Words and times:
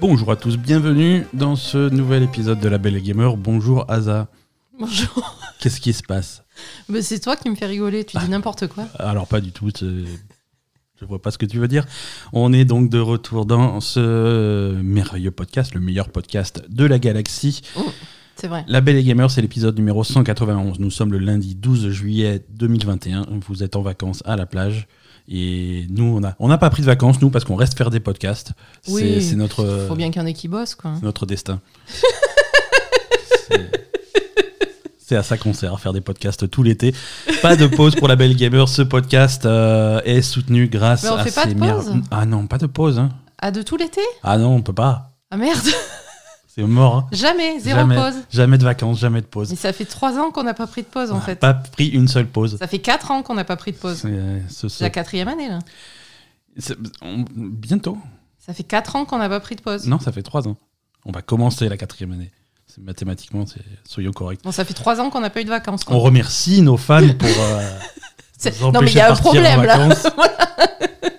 Bonjour 0.00 0.30
à 0.30 0.36
tous, 0.36 0.56
bienvenue 0.56 1.26
dans 1.34 1.56
ce 1.56 1.90
nouvel 1.90 2.22
épisode 2.22 2.60
de 2.60 2.68
La 2.68 2.78
Belle 2.78 3.00
Gamer. 3.02 3.36
Bonjour 3.36 3.84
Aza. 3.90 4.28
Bonjour. 4.78 5.36
Qu'est-ce 5.60 5.80
qui 5.80 5.92
se 5.92 6.02
passe 6.02 6.42
Mais 6.88 7.02
c'est 7.02 7.20
toi 7.20 7.36
qui 7.36 7.50
me 7.50 7.54
fais 7.54 7.66
rigoler, 7.66 8.04
tu 8.04 8.16
dis 8.16 8.28
n'importe 8.30 8.66
quoi. 8.68 8.84
Alors 8.98 9.26
pas 9.26 9.40
du 9.40 9.52
tout, 9.52 9.68
c'est- 9.76 9.86
je 11.00 11.04
vois 11.06 11.20
pas 11.20 11.30
ce 11.30 11.38
que 11.38 11.46
tu 11.46 11.58
veux 11.58 11.68
dire. 11.68 11.86
On 12.32 12.52
est 12.52 12.64
donc 12.64 12.88
de 12.90 12.98
retour 12.98 13.44
dans 13.46 13.80
ce 13.80 14.72
merveilleux 14.82 15.30
podcast, 15.30 15.74
le 15.74 15.80
meilleur 15.80 16.08
podcast 16.10 16.62
de 16.68 16.84
la 16.84 16.98
galaxie. 16.98 17.60
C'est 18.36 18.48
vrai. 18.48 18.64
La 18.68 18.80
Belle 18.80 18.96
et 18.96 19.04
Gamer, 19.04 19.30
c'est 19.30 19.42
l'épisode 19.42 19.76
numéro 19.76 20.02
191. 20.02 20.78
Nous 20.78 20.90
sommes 20.90 21.12
le 21.12 21.18
lundi 21.18 21.54
12 21.54 21.90
juillet 21.90 22.42
2021. 22.50 23.26
Vous 23.46 23.62
êtes 23.62 23.76
en 23.76 23.82
vacances 23.82 24.22
à 24.24 24.36
la 24.36 24.46
plage. 24.46 24.88
Et 25.32 25.86
nous, 25.90 26.16
on 26.16 26.20
n'a 26.20 26.34
on 26.40 26.48
n'a 26.48 26.58
pas 26.58 26.70
pris 26.70 26.82
de 26.82 26.86
vacances, 26.86 27.20
nous, 27.22 27.30
parce 27.30 27.44
qu'on 27.44 27.54
reste 27.54 27.78
faire 27.78 27.90
des 27.90 28.00
podcasts. 28.00 28.52
Oui, 28.88 29.22
c'est 29.22 29.36
notre, 29.36 29.86
Faut 29.88 29.94
bien 29.94 30.10
qu'il 30.10 30.20
y 30.20 30.24
en 30.24 30.26
ait 30.26 30.32
qui 30.34 30.48
bossent, 30.48 30.74
quoi. 30.74 30.92
c'est 30.96 31.04
notre 31.04 31.24
destin. 31.24 31.60
C'est- 34.98 35.16
à 35.16 35.22
ça 35.24 35.36
qu'on 35.36 35.52
sert, 35.52 35.78
faire 35.80 35.92
des 35.92 36.00
podcasts 36.00 36.48
tout 36.48 36.62
l'été. 36.62 36.94
Pas 37.42 37.56
de 37.56 37.66
pause 37.66 37.96
pour 37.96 38.06
la 38.06 38.14
Belle 38.14 38.36
Gamer. 38.36 38.68
Ce 38.68 38.82
podcast 38.82 39.44
euh, 39.44 40.00
est 40.04 40.22
soutenu 40.22 40.68
grâce 40.68 41.02
Mais 41.02 41.08
on 41.10 41.16
à 41.16 41.24
fait 41.24 41.34
pas 41.34 41.44
ces 41.48 41.54
de 41.54 41.58
pause 41.58 41.92
Ah 42.12 42.26
non, 42.26 42.46
pas 42.46 42.58
de 42.58 42.66
pause. 42.66 42.98
hein. 43.00 43.10
Ah, 43.40 43.50
de 43.50 43.62
tout 43.62 43.76
l'été 43.76 44.00
Ah 44.22 44.38
non, 44.38 44.54
on 44.54 44.62
peut 44.62 44.72
pas. 44.72 45.12
Ah 45.32 45.36
merde 45.36 45.58
C'est 46.52 46.62
mort. 46.64 46.96
hein. 46.96 47.06
Jamais, 47.12 47.60
zéro 47.60 47.78
jamais, 47.78 47.94
pause. 47.94 48.14
Jamais 48.30 48.58
de 48.58 48.64
vacances, 48.64 48.98
jamais 48.98 49.20
de 49.20 49.26
pause. 49.26 49.50
Mais 49.50 49.56
ça 49.56 49.72
fait 49.72 49.84
trois 49.84 50.18
ans 50.18 50.32
qu'on 50.32 50.42
n'a 50.42 50.52
pas 50.54 50.66
pris 50.66 50.82
de 50.82 50.86
pause, 50.88 51.12
en 51.12 51.18
On 51.18 51.20
fait. 51.20 51.36
pas 51.36 51.54
pris 51.54 51.86
une 51.88 52.08
seule 52.08 52.26
pause. 52.26 52.56
Ça 52.58 52.66
fait 52.66 52.80
quatre 52.80 53.12
ans 53.12 53.22
qu'on 53.22 53.34
n'a 53.34 53.44
pas 53.44 53.56
pris 53.56 53.70
de 53.70 53.76
pause. 53.76 53.98
C'est- 53.98 54.08
euh, 54.08 54.40
ce- 54.48 54.82
la 54.82 54.90
quatrième 54.90 55.28
année, 55.28 55.48
là. 55.48 55.60
on- 57.02 57.24
bientôt. 57.36 57.96
Ça 58.44 58.52
fait 58.52 58.64
quatre 58.64 58.96
ans 58.96 59.04
qu'on 59.04 59.18
n'a 59.18 59.28
pas 59.28 59.38
pris 59.38 59.54
de 59.54 59.60
pause. 59.62 59.86
Non, 59.86 60.00
ça 60.00 60.10
fait 60.10 60.22
trois 60.24 60.48
ans. 60.48 60.56
On 61.06 61.12
va 61.12 61.22
commencer 61.22 61.68
la 61.68 61.76
quatrième 61.76 62.12
année. 62.12 62.32
Mathématiquement, 62.80 63.44
soyons 63.84 64.12
corrects. 64.12 64.42
Bon, 64.44 64.52
ça 64.52 64.64
fait 64.64 64.74
trois 64.74 65.00
ans 65.00 65.10
qu'on 65.10 65.20
n'a 65.20 65.30
pas 65.30 65.40
eu 65.40 65.44
de 65.44 65.50
vacances, 65.50 65.84
quoi. 65.84 65.94
On 65.96 66.00
remercie 66.00 66.62
nos 66.62 66.76
fans 66.76 67.06
pour. 67.18 67.28
euh, 67.28 67.70
Non, 68.72 68.80
mais 68.80 68.90
il 68.90 68.96
y 68.96 69.00
a 69.00 69.12
un 69.12 69.16
problème, 69.16 69.62
là. 69.62 69.88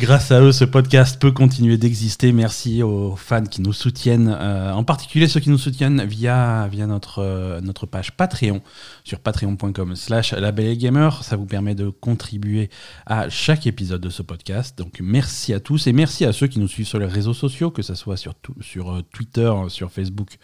Grâce 0.00 0.32
à 0.32 0.40
eux, 0.40 0.50
ce 0.50 0.64
podcast 0.64 1.20
peut 1.20 1.30
continuer 1.30 1.76
d'exister. 1.76 2.32
Merci 2.32 2.82
aux 2.82 3.16
fans 3.16 3.44
qui 3.44 3.60
nous 3.60 3.74
soutiennent, 3.74 4.34
euh, 4.40 4.72
en 4.72 4.82
particulier 4.82 5.28
ceux 5.28 5.40
qui 5.40 5.50
nous 5.50 5.58
soutiennent 5.58 6.02
via, 6.04 6.70
euh, 7.18 7.60
notre 7.60 7.84
page 7.84 8.12
Patreon 8.12 8.62
sur 9.04 9.20
patreon.com 9.20 9.96
slash 9.96 10.34
gamer. 10.34 11.24
Ça 11.24 11.36
vous 11.36 11.46
permet 11.46 11.74
de 11.74 11.88
contribuer 11.88 12.70
à 13.06 13.28
chaque 13.28 13.66
épisode 13.66 14.00
de 14.00 14.10
ce 14.10 14.22
podcast. 14.22 14.76
Donc 14.78 14.98
merci 15.00 15.52
à 15.54 15.60
tous 15.60 15.86
et 15.86 15.92
merci 15.92 16.24
à 16.24 16.32
ceux 16.32 16.46
qui 16.46 16.58
nous 16.58 16.68
suivent 16.68 16.86
sur 16.86 16.98
les 16.98 17.06
réseaux 17.06 17.34
sociaux, 17.34 17.70
que 17.70 17.82
ce 17.82 17.94
soit 17.94 18.16
sur, 18.16 18.34
sur 18.60 18.92
euh, 18.92 19.02
Twitter, 19.12 19.52
sur 19.68 19.90
Facebook 19.90 20.38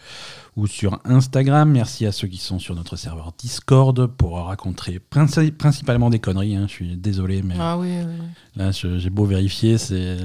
ou 0.55 0.67
sur 0.67 0.99
Instagram. 1.05 1.69
Merci 1.71 2.05
à 2.05 2.11
ceux 2.11 2.27
qui 2.27 2.37
sont 2.37 2.59
sur 2.59 2.75
notre 2.75 2.95
serveur 2.95 3.33
Discord 3.37 4.07
pour 4.07 4.37
raconter 4.37 4.99
princi- 5.11 5.51
principalement 5.51 6.09
des 6.09 6.19
conneries. 6.19 6.55
hein. 6.55 6.65
Je 6.67 6.73
suis 6.73 6.97
désolé, 6.97 7.41
mais 7.43 7.55
Ah 7.59 7.77
oui. 7.77 7.89
Là, 8.55 8.71
j'ai 8.71 9.09
beau 9.09 9.25
vérifier, 9.25 9.77
c'est 9.77 10.17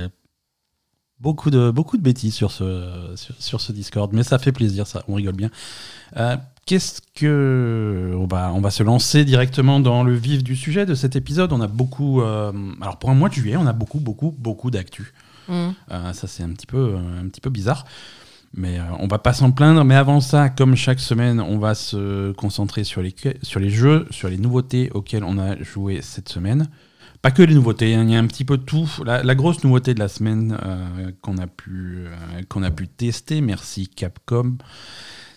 beaucoup 1.20 1.50
de, 1.50 1.70
beaucoup 1.70 1.96
de 1.96 2.02
bêtises 2.02 2.34
sur 2.34 2.50
ce, 2.50 3.12
sur, 3.16 3.34
sur 3.38 3.60
ce 3.60 3.72
Discord, 3.72 4.12
mais 4.12 4.22
ça 4.22 4.38
fait 4.38 4.52
plaisir, 4.52 4.86
ça, 4.86 5.04
on 5.08 5.14
rigole 5.14 5.36
bien. 5.36 5.50
Euh, 6.16 6.36
Qu'est-ce 6.64 7.00
que. 7.14 8.14
On 8.16 8.26
va, 8.26 8.52
on 8.54 8.60
va 8.60 8.70
se 8.70 8.82
lancer 8.82 9.24
directement 9.24 9.80
dans 9.80 10.04
le 10.04 10.14
vif 10.14 10.44
du 10.44 10.54
sujet 10.54 10.86
de 10.86 10.94
cet 10.94 11.16
épisode. 11.16 11.52
On 11.52 11.60
a 11.60 11.66
beaucoup. 11.66 12.22
euh, 12.22 12.52
alors, 12.80 12.98
pour 12.98 13.10
un 13.10 13.14
mois 13.14 13.28
de 13.28 13.34
juillet, 13.34 13.56
on 13.56 13.66
a 13.66 13.72
beaucoup, 13.72 13.98
beaucoup, 13.98 14.34
beaucoup 14.38 14.70
d'actu. 14.70 15.12
Hum. 15.48 15.74
Euh, 15.90 16.12
ça, 16.12 16.28
c'est 16.28 16.44
un, 16.44 16.50
petit 16.50 16.68
peu, 16.68 16.94
un 16.96 17.26
petit 17.28 17.40
peu 17.40 17.50
bizarre. 17.50 17.84
Mais 18.54 18.78
euh, 18.78 18.82
on 19.00 19.08
va 19.08 19.18
pas 19.18 19.32
s'en 19.32 19.50
plaindre. 19.50 19.84
Mais 19.84 19.96
avant 19.96 20.20
ça, 20.20 20.50
comme 20.50 20.76
chaque 20.76 21.00
semaine, 21.00 21.40
on 21.40 21.58
va 21.58 21.74
se 21.74 22.30
concentrer 22.32 22.84
sur 22.84 23.02
les, 23.02 23.14
sur 23.42 23.58
les 23.58 23.70
jeux, 23.70 24.06
sur 24.10 24.28
les 24.28 24.38
nouveautés 24.38 24.90
auxquelles 24.94 25.24
on 25.24 25.38
a 25.38 25.60
joué 25.60 26.00
cette 26.00 26.28
semaine. 26.28 26.68
Pas 27.22 27.32
que 27.32 27.42
les 27.42 27.54
nouveautés, 27.54 27.94
hein, 27.94 28.04
il 28.04 28.10
y 28.10 28.16
a 28.16 28.18
un 28.18 28.26
petit 28.26 28.44
peu 28.44 28.56
de 28.56 28.62
tout. 28.62 28.88
La, 29.04 29.22
la 29.22 29.34
grosse 29.34 29.64
nouveauté 29.64 29.94
de 29.94 30.00
la 30.00 30.08
semaine 30.08 30.56
qu'on 31.22 31.38
a, 31.38 31.46
pu, 31.46 32.06
qu'on 32.48 32.64
a 32.64 32.70
pu 32.72 32.88
tester, 32.88 33.40
merci 33.40 33.88
Capcom, 33.88 34.56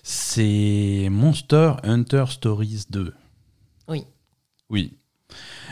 c'est 0.07 1.07
Monster 1.09 1.73
Hunter 1.81 2.25
Stories 2.29 2.83
2. 2.91 3.11
Oui. 3.87 4.05
Oui. 4.69 4.93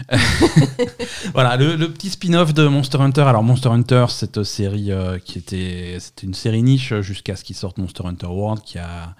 voilà, 1.33 1.55
le, 1.55 1.75
le 1.75 1.93
petit 1.93 2.09
spin-off 2.09 2.51
de 2.51 2.67
Monster 2.67 2.97
Hunter. 2.97 3.21
Alors, 3.21 3.43
Monster 3.43 3.69
Hunter, 3.69 4.07
cette 4.09 4.43
série 4.43 4.91
euh, 4.91 5.19
qui 5.19 5.37
était, 5.37 5.97
c'était 5.99 6.25
une 6.25 6.33
série 6.33 6.63
niche 6.63 6.95
jusqu'à 7.01 7.35
ce 7.35 7.43
qu'il 7.43 7.55
sorte 7.55 7.77
Monster 7.77 8.07
Hunter 8.07 8.25
World, 8.25 8.63
qui 8.63 8.79
a 8.79 9.15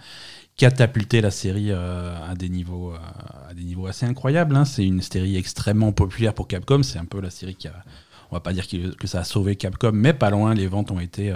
catapulté 0.57 1.21
la 1.21 1.29
série 1.29 1.67
euh, 1.69 2.15
à, 2.27 2.33
des 2.33 2.49
niveaux, 2.49 2.93
euh, 2.93 2.97
à 3.49 3.53
des 3.53 3.63
niveaux 3.63 3.85
assez 3.85 4.07
incroyables. 4.07 4.55
hein. 4.55 4.65
C'est 4.65 4.83
une 4.83 5.03
série 5.03 5.37
extrêmement 5.37 5.91
populaire 5.91 6.33
pour 6.33 6.47
Capcom. 6.47 6.81
C'est 6.81 6.97
un 6.97 7.05
peu 7.05 7.21
la 7.21 7.29
série 7.29 7.53
qui 7.53 7.67
a. 7.67 7.83
On 8.31 8.35
va 8.35 8.39
pas 8.39 8.51
dire 8.53 8.67
que, 8.67 8.95
que 8.95 9.05
ça 9.05 9.19
a 9.19 9.23
sauvé 9.23 9.55
Capcom, 9.57 9.91
mais 9.93 10.11
pas 10.11 10.31
loin. 10.31 10.55
Les 10.55 10.65
ventes 10.65 10.89
ont 10.89 10.99
été, 10.99 11.29
euh, 11.31 11.35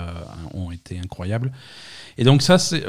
ont 0.56 0.72
été 0.72 0.98
incroyables. 0.98 1.52
Et 2.18 2.24
donc, 2.24 2.42
ça, 2.42 2.58
c'est. 2.58 2.84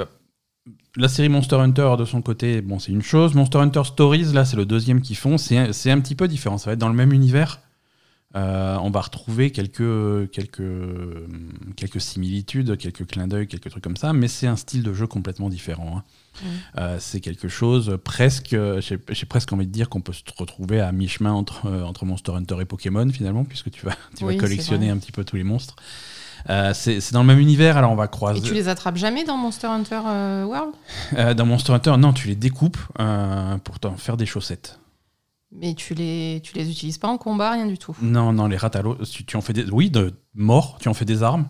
La 0.97 1.09
série 1.09 1.28
Monster 1.28 1.56
Hunter 1.56 1.94
de 1.99 2.04
son 2.04 2.22
côté, 2.22 2.60
bon, 2.60 2.78
c'est 2.78 2.93
une 2.93 3.03
chose. 3.03 3.34
Monster 3.34 3.59
Hunter 3.59 3.84
Stories, 3.84 4.32
là, 4.32 4.44
c'est 4.44 4.56
le 4.56 4.66
deuxième 4.66 5.00
qu'ils 5.00 5.16
font. 5.16 5.38
C'est 5.38 5.56
un, 5.56 6.00
petit 6.00 6.15
peu 6.15 6.28
différent. 6.28 6.59
Ça 6.59 6.71
va 6.71 6.72
être 6.75 6.78
dans 6.78 6.88
le 6.88 6.94
même 6.94 7.12
univers. 7.12 7.60
Euh, 8.37 8.76
on 8.82 8.91
va 8.91 9.00
retrouver 9.00 9.50
quelques, 9.50 10.31
quelques, 10.32 10.62
quelques 11.76 12.00
similitudes, 12.00 12.76
quelques 12.76 13.06
clins 13.06 13.26
d'œil, 13.26 13.47
quelques 13.47 13.71
trucs 13.71 13.82
comme 13.82 13.97
ça, 13.97 14.12
mais 14.12 14.28
c'est 14.28 14.47
un 14.47 14.56
style 14.56 14.82
de 14.82 14.93
jeu 14.93 15.06
complètement 15.06 15.49
différent. 15.49 15.99
hein. 15.99 16.03
Euh, 16.76 16.97
c'est 17.00 17.20
quelque 17.20 17.49
chose 17.49 17.99
presque, 18.05 18.55
j'ai 18.81 19.26
presque 19.26 19.53
envie 19.53 19.66
de 19.66 19.72
dire 19.72 19.88
qu'on 19.88 20.03
peut 20.03 20.12
se 20.12 20.22
retrouver 20.37 20.81
à 20.81 20.93
mi-chemin 20.93 21.32
entre, 21.32 21.66
euh, 21.66 21.82
entre 21.82 22.05
Monster 22.05 22.32
Hunter 22.32 22.56
et 22.60 22.65
Pokémon 22.65 23.09
finalement, 23.10 23.44
puisque 23.44 23.70
tu 23.70 23.84
vas, 23.87 23.97
tu 24.16 24.25
Oui, 24.25 24.37
vas 24.37 24.43
collectionner 24.43 24.91
un 24.91 24.99
petit 24.99 25.12
peu 25.12 25.25
tous 25.25 25.37
les 25.37 25.44
monstres. 25.44 25.76
Euh, 26.50 26.72
c'est 26.75 27.12
dans 27.12 27.21
le 27.22 27.26
même 27.26 27.38
univers, 27.38 27.76
alors 27.76 27.91
on 27.93 27.97
va 27.97 28.04
Et 28.06 28.09
croiser. 28.09 28.41
tu 28.43 28.54
les 28.54 28.69
attrapes 28.69 28.97
jamais 28.97 29.25
dans 29.25 29.37
Monster 29.37 29.66
Hunter 29.66 30.00
euh, 30.06 30.44
World? 30.44 30.75
Euh, 31.16 31.34
dans 31.34 31.47
Monster 31.47 31.72
Hunter, 31.72 31.97
non, 31.99 32.12
tu 32.12 32.28
les 32.28 32.37
découpes 32.37 32.78
pour 33.65 33.78
t'en 33.81 33.97
faire 33.97 34.16
des 34.16 34.26
chaussettes. 34.26 34.78
Mais 35.50 35.75
tu 35.75 35.94
les, 35.94 36.41
tu 36.44 36.54
les 36.54 36.71
utilises 36.71 36.99
pas 36.99 37.09
en 37.09 37.16
combat, 37.16 37.53
rien 37.53 37.66
du 37.66 37.78
tout? 37.78 37.97
Non, 38.03 38.32
non, 38.32 38.47
les 38.49 38.56
ratalos, 38.59 38.97
tu, 39.10 39.25
tu 39.25 39.37
en 39.37 39.41
fais 39.41 39.54
des. 39.54 39.65
Oui, 39.71 39.88
de 39.91 40.15
mort, 40.34 40.76
tu 40.78 40.88
en 40.91 40.94
fais 40.94 41.06
des 41.06 41.22
armes. 41.22 41.49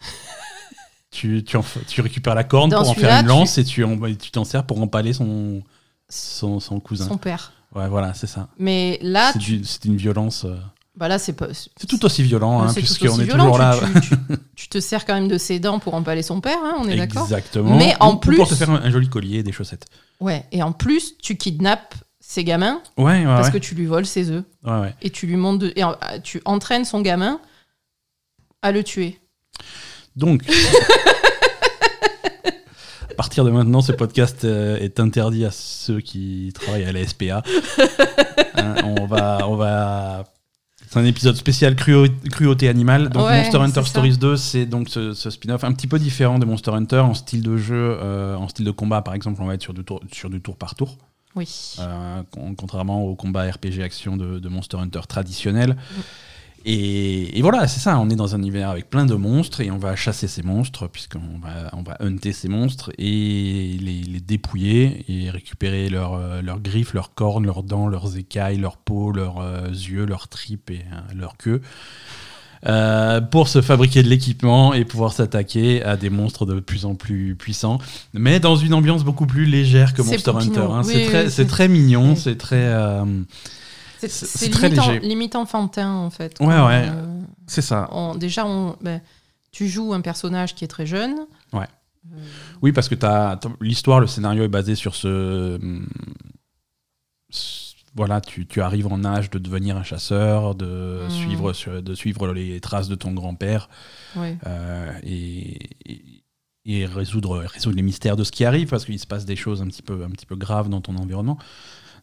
tu, 1.10 1.42
tu, 1.44 1.56
en 1.56 1.62
fais- 1.62 1.80
tu 1.86 2.00
récupères 2.00 2.34
la 2.34 2.44
corne 2.44 2.70
Dans 2.70 2.80
pour 2.82 2.90
en 2.90 2.94
faire 2.94 3.20
une 3.20 3.26
lance 3.26 3.58
et 3.58 3.64
tu 3.64 3.84
en- 3.84 4.04
et 4.06 4.16
tu 4.16 4.30
t'en 4.30 4.44
sers 4.44 4.64
pour 4.64 4.80
empaler 4.82 5.12
son, 5.12 5.62
son, 6.08 6.60
son 6.60 6.80
cousin. 6.80 7.06
Son 7.08 7.18
père. 7.18 7.52
Ouais, 7.74 7.88
voilà, 7.88 8.14
c'est 8.14 8.26
ça. 8.26 8.48
Mais 8.58 8.98
là, 9.02 9.30
C'est 9.32 9.38
tu... 9.38 9.58
du- 9.58 9.64
c'est 9.64 9.84
une 9.84 9.96
violence. 9.96 10.44
Bah 10.96 11.08
là 11.08 11.18
c'est 11.18 11.32
pas. 11.34 11.48
C'est 11.52 11.86
tout 11.86 12.04
aussi 12.04 12.22
violent, 12.22 12.60
hein, 12.62 12.72
puisqu'on 12.74 13.18
est 13.20 13.24
violent. 13.24 13.44
toujours 13.44 13.58
là. 13.58 13.76
Tu, 13.94 14.00
tu- 14.00 14.08
tu- 14.10 14.16
tu 14.56 14.68
te 14.68 14.80
sers 14.80 15.04
quand 15.06 15.14
même 15.14 15.28
de 15.28 15.38
ses 15.38 15.58
dents 15.60 15.78
pour 15.78 15.94
empaler 15.94 16.22
son 16.22 16.40
père, 16.40 16.58
hein, 16.62 16.76
on 16.78 16.88
est 16.88 16.96
d'accord 16.96 17.22
Exactement. 17.24 17.76
Mais 17.78 17.94
en 18.00 18.14
ou 18.14 18.16
plus- 18.16 18.36
Pour 18.36 18.48
te 18.48 18.54
faire 18.54 18.70
un, 18.70 18.82
un 18.82 18.90
joli 18.90 19.08
collier 19.08 19.38
et 19.38 19.42
des 19.42 19.52
chaussettes. 19.52 19.86
Ouais, 20.20 20.44
et 20.52 20.62
en 20.62 20.72
plus, 20.72 21.16
tu 21.18 21.36
kidnappes 21.36 21.94
ses 22.20 22.44
gamins 22.44 22.82
Ouais, 22.98 23.04
ouais. 23.20 23.24
parce 23.24 23.46
ouais. 23.48 23.52
que 23.54 23.58
tu 23.58 23.74
lui 23.74 23.86
voles 23.86 24.04
ses 24.06 24.30
œufs. 24.30 24.44
ouais, 24.64 24.78
ouais. 24.80 24.94
Et 25.02 25.10
tu 25.10 25.26
lui 25.26 25.36
montres 25.36 25.60
de... 25.60 25.72
et 25.76 25.82
tu 26.22 26.42
entraînes 26.44 26.84
son 26.84 27.00
gamin 27.00 27.40
à 28.62 28.70
le 28.72 28.84
tuer. 28.84 29.18
Donc, 30.16 30.42
à 33.10 33.14
partir 33.14 33.44
de 33.44 33.50
maintenant, 33.50 33.80
ce 33.80 33.92
podcast 33.92 34.44
euh, 34.44 34.76
est 34.78 35.00
interdit 35.00 35.44
à 35.44 35.50
ceux 35.50 36.00
qui 36.00 36.52
travaillent 36.54 36.84
à 36.84 36.92
la 36.92 37.06
SPA. 37.06 37.42
Hein, 38.56 38.74
on 38.84 39.06
va, 39.06 39.48
on 39.48 39.56
va. 39.56 40.24
C'est 40.92 40.98
un 40.98 41.04
épisode 41.04 41.36
spécial 41.36 41.74
cruau- 41.76 42.08
cruauté 42.32 42.68
animale. 42.68 43.10
Donc 43.10 43.24
Ouais, 43.26 43.42
Monster 43.42 43.58
Hunter 43.58 43.82
ça. 43.82 43.86
Stories 43.86 44.18
2, 44.18 44.36
c'est 44.36 44.66
donc 44.66 44.88
ce, 44.88 45.12
ce 45.12 45.30
spin-off 45.30 45.62
un 45.62 45.72
petit 45.72 45.86
peu 45.86 46.00
différent 46.00 46.38
de 46.40 46.44
Monster 46.44 46.72
Hunter 46.72 46.98
en 46.98 47.14
style 47.14 47.42
de 47.42 47.56
jeu, 47.56 47.96
euh, 48.02 48.34
en 48.34 48.48
style 48.48 48.64
de 48.66 48.70
combat 48.72 49.00
par 49.00 49.14
exemple, 49.14 49.40
on 49.40 49.46
va 49.46 49.54
être 49.54 49.62
sur 49.62 49.72
du 49.72 49.84
tour, 49.84 50.00
sur 50.12 50.28
du 50.30 50.40
tour 50.40 50.56
par 50.56 50.74
tour. 50.74 50.98
Oui. 51.36 51.48
Euh, 51.78 52.22
con- 52.32 52.54
contrairement 52.56 53.04
au 53.04 53.14
combat 53.14 53.44
RPG 53.48 53.82
action 53.84 54.16
de, 54.16 54.40
de 54.40 54.48
Monster 54.48 54.78
Hunter 54.78 55.02
traditionnel. 55.08 55.76
Et, 56.66 57.38
et 57.38 57.42
voilà, 57.42 57.66
c'est 57.68 57.80
ça, 57.80 57.98
on 57.98 58.10
est 58.10 58.16
dans 58.16 58.34
un 58.34 58.38
univers 58.38 58.68
avec 58.68 58.90
plein 58.90 59.06
de 59.06 59.14
monstres 59.14 59.62
et 59.62 59.70
on 59.70 59.78
va 59.78 59.96
chasser 59.96 60.28
ces 60.28 60.42
monstres, 60.42 60.88
puisqu'on 60.88 61.38
va, 61.42 61.70
on 61.72 61.82
va 61.82 61.96
hunter 62.00 62.32
ces 62.32 62.48
monstres 62.48 62.90
et 62.98 63.78
les, 63.80 64.02
les 64.02 64.20
dépouiller 64.20 65.04
et 65.08 65.30
récupérer 65.30 65.88
leurs 65.88 66.14
euh, 66.14 66.42
leurs 66.42 66.60
griffes, 66.60 66.92
leurs 66.92 67.14
cornes, 67.14 67.46
leurs 67.46 67.62
dents, 67.62 67.88
leurs 67.88 68.16
écailles, 68.18 68.58
leur 68.58 68.76
peau, 68.76 69.10
leurs 69.10 69.40
euh, 69.40 69.68
yeux, 69.68 70.04
leurs 70.04 70.28
tripes 70.28 70.70
et 70.70 70.84
euh, 70.92 71.14
leur 71.14 71.36
queue. 71.38 71.62
euh, 72.66 73.22
pour 73.22 73.48
se 73.48 73.62
fabriquer 73.62 74.02
de 74.02 74.08
l'équipement 74.08 74.74
et 74.74 74.84
pouvoir 74.84 75.12
s'attaquer 75.14 75.82
à 75.82 75.96
des 75.96 76.10
monstres 76.10 76.44
de 76.44 76.60
plus 76.60 76.84
en 76.84 76.94
plus 76.94 77.34
puissants, 77.34 77.78
mais 78.12 78.38
dans 78.38 78.56
une 78.56 78.74
ambiance 78.74 79.02
beaucoup 79.02 79.26
plus 79.26 79.46
légère 79.46 79.94
que 79.94 80.02
Monster. 80.02 80.32
Hunter. 80.36 80.60
hein. 80.60 80.82
Oui, 80.84 80.92
c'est 81.30 81.46
très, 81.46 81.68
oui, 81.68 81.72
mignon, 81.72 82.16
c'est 82.16 82.36
très, 82.36 82.56
euh, 82.66 83.04
C'est 84.08 84.48
limite, 84.48 84.78
en- 84.78 84.90
limite 84.92 85.36
enfantin 85.36 85.90
en 85.92 86.10
fait. 86.10 86.36
Ouais, 86.40 86.46
ouais. 86.46 86.88
Euh, 86.88 87.20
c'est 87.46 87.62
ça. 87.62 87.88
on- 87.92 88.14
déjà, 88.14 88.46
on, 88.46 88.76
ben, 88.80 89.00
Tu 89.52 89.68
joues 89.68 89.92
un 89.94 90.00
personnage 90.00 90.54
qui 90.54 90.64
est 90.64 90.68
très 90.68 90.86
jeune. 90.86 91.26
Ouais. 91.52 91.66
Euh, 92.12 92.16
Oui, 92.62 92.70
parce 92.72 92.88
que 92.88 92.94
l'histoire, 93.60 93.98
le 94.00 94.06
scénario 94.06 94.44
est 94.44 94.48
basé 94.48 94.74
sur 94.76 94.94
ce. 94.94 95.58
ce- 97.30 97.70
Voilà, 97.96 98.20
tu, 98.20 98.46
tu 98.46 98.62
arrives 98.62 98.86
en 98.86 99.04
âge 99.04 99.30
de 99.30 99.40
devenir 99.40 99.76
un 99.76 99.82
chasseur, 99.82 100.54
de, 100.54 101.00
Mhm. 101.02 101.10
suivre, 101.10 101.52
sur- 101.52 101.82
de 101.82 101.94
suivre 101.96 102.28
les 102.32 102.60
traces 102.60 102.86
de 102.88 102.94
ton 102.94 103.10
grand-père 103.12 103.68
ouais. 104.14 104.38
euh, 104.46 104.92
et, 105.02 105.58
et, 105.86 106.22
et 106.66 106.86
résoudre, 106.86 107.38
résoudre 107.38 107.74
les 107.74 107.82
mystères 107.82 108.14
de 108.16 108.22
ce 108.22 108.30
qui 108.30 108.44
arrive, 108.44 108.68
parce 108.68 108.84
qu'il 108.84 108.98
se 109.00 109.08
passe 109.08 109.24
des 109.24 109.34
choses 109.34 109.60
un 109.60 109.66
petit 109.66 109.82
peu, 109.82 110.04
un 110.04 110.10
petit 110.10 110.24
peu 110.26 110.36
graves 110.36 110.68
dans 110.68 110.80
ton 110.80 110.94
environnement. 110.96 111.36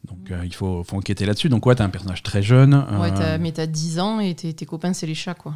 Donc 0.07 0.31
euh, 0.31 0.42
il 0.45 0.54
faut, 0.54 0.83
faut 0.83 0.95
enquêter 0.98 1.25
là-dessus. 1.25 1.50
Donc 1.50 1.65
ouais, 1.65 1.75
t'as 1.75 1.83
un 1.83 1.89
personnage 1.89 2.24
très 2.24 2.42
jeune. 2.42 2.74
Ouais, 3.00 3.12
euh, 3.19 3.38
mais 3.39 3.51
t'as 3.51 3.65
10 3.65 4.00
ans 4.00 4.19
et 4.19 4.33
tes, 4.36 4.65
copains, 4.65 4.94
c'est 4.94 5.06
les 5.07 5.15
chats, 5.15 5.33
quoi. 5.33 5.54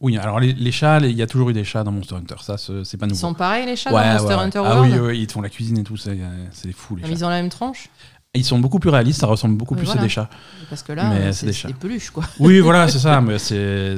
oui, 0.00 0.16
alors 0.18 0.40
les, 0.40 0.52
les 0.52 0.72
chats, 0.72 0.98
il 1.00 1.16
y 1.16 1.22
a 1.22 1.26
toujours 1.26 1.50
eu 1.50 1.52
des 1.52 1.64
chats 1.64 1.84
dans 1.84 1.92
Monster 1.92 2.16
Hunter, 2.16 2.36
ça 2.40 2.56
c'est 2.58 2.96
pas 2.96 3.06
Ils 3.06 3.10
nouveau. 3.10 3.20
sont 3.20 3.34
pareils, 3.34 3.66
les 3.66 3.76
chats, 3.76 3.92
Ouais, 3.92 4.02
dans 4.02 4.12
Monster 4.12 4.28
ouais, 4.28 4.34
ouais. 4.36 4.42
Hunter 4.42 4.62
Ah 4.64 4.74
World 4.76 4.92
oui, 4.94 4.98
oui, 5.00 5.20
ils 5.20 5.26
te 5.26 5.32
font 5.32 5.40
la 5.42 5.48
cuisine 5.48 5.78
et 5.78 5.84
tout, 5.84 5.96
c'est 5.96 6.18
c'est 6.52 6.72
fou 6.72 6.96
les 6.96 7.02
Ah, 7.04 7.06
mais 7.08 7.12
chats. 7.14 7.18
Ils 7.20 7.24
ont 7.24 7.28
la 7.30 7.40
même 7.40 7.50
tranche 7.50 7.88
Ils 8.34 8.44
sont 8.44 8.60
beaucoup 8.60 8.78
plus 8.78 8.90
réalistes, 8.90 9.18
ça 9.20 9.26
ressemble 9.26 9.56
beaucoup 9.56 9.74
Ouais, 9.74 9.80
plus 9.80 9.86
voilà. 9.86 10.02
à 10.02 10.04
des 10.04 10.08
chats. 10.08 10.30
Parce 10.68 10.84
que 10.84 10.92
là, 10.92 11.08
Mais 11.10 11.16
euh, 11.26 11.32
c'est 11.32 11.46
des 11.46 11.72
des 11.72 11.74
peluches, 11.78 12.10
quoi. 12.10 12.22
Oui, 12.38 12.60
voilà, 12.60 12.86
c'est 12.92 13.00
ça, 13.00 13.20
mais 13.20 13.40
c'est 13.40 13.96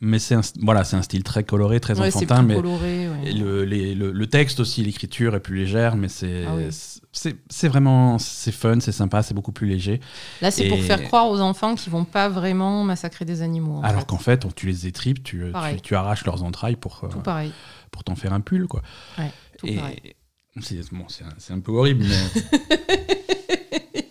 mais 0.00 0.18
c'est 0.18 0.34
un, 0.34 0.40
voilà, 0.60 0.82
c'est 0.82 0.96
un 0.96 1.02
style 1.02 1.22
très 1.22 1.44
coloré, 1.44 1.78
très 1.78 1.98
Ouais, 1.98 2.08
enfantin, 2.08 2.42
mais 2.42 2.56
coloré. 2.56 3.08
ouais. 3.08 3.32
le, 3.32 3.64
les- 3.64 3.94
le, 3.94 4.10
le 4.10 4.26
texte 4.26 4.58
aussi, 4.58 4.82
l'écriture 4.82 5.36
est 5.36 5.40
plus 5.40 5.56
légère, 5.56 5.94
mais 5.96 6.08
c'est 6.08 6.44
Ah 6.46 6.56
oui. 6.56 6.64
c'est 7.12 7.36
c'est 7.48 7.68
vraiment 7.68 8.18
c'est 8.18 8.50
fun, 8.50 8.80
c'est 8.80 8.90
sympa, 8.92 9.22
c'est 9.22 9.32
beaucoup 9.32 9.52
plus 9.52 9.68
léger. 9.68 10.00
Là, 10.42 10.50
c'est 10.50 10.66
pour 10.68 10.80
faire 10.80 11.00
croire 11.04 11.28
aux 11.28 11.40
enfants 11.40 11.76
qu'ils 11.76 11.92
vont 11.92 12.04
pas 12.04 12.28
vraiment 12.28 12.82
massacrer 12.82 13.24
des 13.24 13.42
animaux. 13.42 13.80
Alors 13.84 14.06
qu'en 14.06 14.18
fait, 14.18 14.44
tu 14.56 14.66
les 14.66 14.88
étripes, 14.88 15.22
tu, 15.22 15.38
tu, 15.46 15.52
Pareil. 15.52 15.80
tu 15.80 15.94
arraches 15.94 16.24
leurs 16.24 16.42
entrailles 16.42 16.76
pour, 16.76 17.00
euh, 17.04 17.08
Tout 17.08 17.20
pareil. 17.20 17.52
pour 17.92 18.02
t'en 18.02 18.16
faire 18.16 18.32
un 18.32 18.40
pull, 18.40 18.66
quoi. 18.66 18.82
Tout 19.58 19.68
Et 19.68 19.76
pareil. 19.76 20.00
C'est 20.60 20.92
bon, 20.92 21.06
un, 21.50 21.54
un 21.54 21.60
peu 21.60 21.72
horrible, 21.72 22.04
mais. 22.04 22.78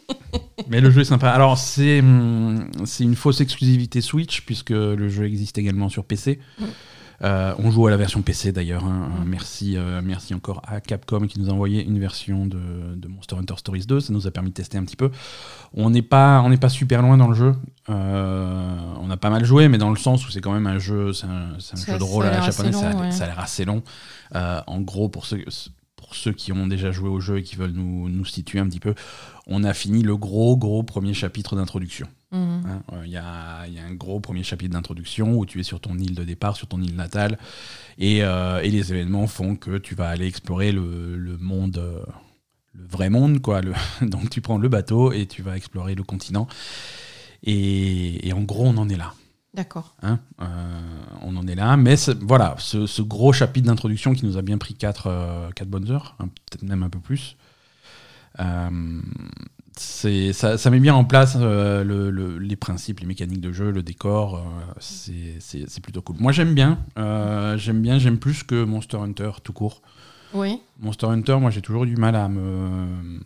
mais 0.67 0.81
le 0.81 0.91
jeu 0.91 1.01
est 1.01 1.05
sympa. 1.05 1.29
Alors, 1.29 1.57
c'est 1.57 1.99
hum, 1.99 2.69
c'est 2.85 3.03
une 3.03 3.15
fausse 3.15 3.41
exclusivité 3.41 4.01
Switch, 4.01 4.45
puisque 4.45 4.71
le 4.71 5.09
jeu 5.09 5.25
existe 5.25 5.57
également 5.57 5.89
sur 5.89 6.05
PC. 6.05 6.39
Euh, 7.23 7.53
on 7.57 7.71
joue 7.71 7.87
à 7.87 7.91
la 7.91 7.97
version 7.97 8.21
PC 8.21 8.51
d'ailleurs. 8.51 8.83
hein. 8.83 9.09
Mm. 9.23 9.29
Merci, 9.29 9.77
euh, 9.77 10.01
merci 10.03 10.33
encore 10.33 10.61
à 10.67 10.81
Capcom 10.81 11.25
qui 11.27 11.39
nous 11.39 11.49
a 11.49 11.53
envoyé 11.53 11.83
une 11.83 11.99
version 11.99 12.45
de, 12.45 12.59
de 12.95 13.07
Monster 13.07 13.35
Hunter 13.37 13.55
Stories 13.57 13.85
2. 13.85 13.99
Ça 14.01 14.13
nous 14.13 14.27
a 14.27 14.31
permis 14.31 14.49
de 14.49 14.55
tester 14.55 14.77
un 14.77 14.83
petit 14.83 14.95
peu. 14.95 15.11
On 15.73 15.89
n'est 15.89 16.01
pas, 16.01 16.41
on 16.41 16.49
n'est 16.49 16.57
pas 16.57 16.69
super 16.69 17.01
loin 17.01 17.17
dans 17.17 17.27
le 17.27 17.35
jeu. 17.35 17.53
Euh, 17.89 18.75
on 18.99 19.09
a 19.09 19.17
pas 19.17 19.29
mal 19.29 19.45
joué, 19.45 19.69
mais 19.69 19.77
dans 19.77 19.89
le 19.89 19.95
sens 19.95 20.27
où 20.27 20.31
c'est 20.31 20.41
quand 20.41 20.53
même 20.53 20.67
un 20.67 20.79
jeu, 20.79 21.13
c'est 21.13 21.27
un, 21.27 21.57
jeu 21.59 21.97
de 21.97 22.03
rôle 22.03 22.25
à 22.25 22.31
la 22.31 22.41
japonaise. 22.41 22.75
ça, 22.75 22.95
ouais. 22.95 23.11
ça 23.11 23.23
a 23.23 23.27
l'air 23.27 23.39
assez 23.39 23.63
long. 23.63 23.83
Euh, 24.35 24.61
en 24.67 24.81
gros, 24.81 25.07
pour 25.07 25.25
ceux, 25.25 25.43
pour 26.13 26.21
ceux 26.21 26.31
qui 26.31 26.51
ont 26.51 26.67
déjà 26.67 26.91
joué 26.91 27.09
au 27.09 27.19
jeu 27.19 27.39
et 27.39 27.43
qui 27.43 27.55
veulent 27.55 27.71
nous, 27.71 28.07
nous 28.07 28.23
situer 28.25 28.59
un 28.59 28.67
petit 28.69 28.79
peu, 28.79 28.93
on 29.47 29.63
a 29.63 29.73
fini 29.73 30.03
le 30.03 30.15
gros, 30.15 30.55
gros 30.55 30.83
premier 30.83 31.15
chapitre 31.15 31.55
d'introduction. 31.55 32.07
Mhm. 32.31 32.39
hein. 32.67 32.83
Euh, 32.93 33.01
Il 33.05 33.11
y, 33.11 33.17
a, 33.17 33.65
il 33.67 33.73
y 33.73 33.79
a 33.79 33.83
un 33.83 33.95
gros 33.95 34.19
premier 34.19 34.43
chapitre 34.43 34.73
d'introduction 34.73 35.33
où 35.35 35.47
tu 35.47 35.59
es 35.59 35.63
sur 35.63 35.79
ton 35.79 35.97
île 35.97 36.13
de 36.13 36.23
départ, 36.23 36.55
sur 36.55 36.67
ton 36.67 36.79
île 36.83 36.95
natale, 36.95 37.39
et, 37.97 38.23
euh, 38.23 38.61
et 38.61 38.69
les 38.69 38.93
événements 38.93 39.25
font 39.25 39.55
que 39.55 39.79
tu 39.79 39.95
vas 39.95 40.09
aller 40.09 40.27
explorer 40.27 40.71
le, 40.71 41.17
le 41.17 41.37
monde, 41.39 41.79
euh, 41.79 42.03
le 42.73 42.85
vrai 42.87 43.09
monde, 43.09 43.41
quoi. 43.41 43.61
Le- 43.61 43.73
donc 44.07 44.29
tu 44.29 44.39
prends 44.39 44.59
le 44.59 44.69
bateau 44.69 45.11
et 45.13 45.25
tu 45.25 45.41
vas 45.41 45.57
explorer 45.57 45.95
le 45.95 46.03
continent. 46.03 46.47
Et, 47.41 48.27
et 48.27 48.33
en 48.33 48.41
gros, 48.41 48.65
on 48.67 48.77
en 48.77 48.87
est 48.87 48.95
là. 48.97 49.13
D'accord. 49.53 49.95
Hein, 50.01 50.19
euh, 50.41 50.45
on 51.21 51.35
en 51.37 51.45
est 51.47 51.53
là, 51.55 51.77
mais 51.77 51.95
voilà, 52.21 52.55
ce, 52.57 52.87
ce 52.87 53.01
gros 53.03 53.33
chapitre 53.33 53.67
d'introduction 53.67 54.13
qui 54.13 54.25
nous 54.25 54.37
a 54.37 54.41
bien 54.41 54.57
pris 54.57 54.73
4 54.73 55.09
bonnes 55.65 55.91
heures, 55.91 56.15
hein, 56.19 56.25
peut-être 56.49 56.63
même 56.63 56.81
un 56.83 56.89
peu 56.89 56.99
plus, 56.99 57.37
euh, 58.39 59.01
ça, 59.75 60.57
ça 60.57 60.69
met 60.69 60.79
bien 60.79 60.95
en 60.95 61.03
place 61.05 61.37
euh, 61.39 61.83
le- 61.83 62.09
le- 62.11 62.37
les 62.39 62.55
principes, 62.55 62.99
les 62.99 63.05
mécaniques 63.05 63.41
de 63.41 63.51
jeu, 63.51 63.71
le 63.71 63.83
décor, 63.83 64.37
euh, 64.37 64.41
c'est 64.79 65.81
plutôt 65.81 66.01
cool. 66.01 66.15
Moi 66.19 66.31
j'aime 66.31 66.53
bien, 66.55 66.79
euh, 66.97 67.57
j'aime 67.57 67.81
bien, 67.81 67.99
j'aime 67.99 68.17
plus 68.17 68.43
que 68.43 68.63
Monster 68.63 68.97
Hunter 68.97 69.31
tout 69.43 69.53
court. 69.53 69.81
Oui. 70.33 70.59
Monster 70.79 71.07
Hunter, 71.07 71.37
moi 71.39 71.51
j'ai 71.51 71.61
toujours 71.61 71.85
du 71.85 71.95
mal 71.95 72.15
à 72.15 72.27
me 72.27 73.19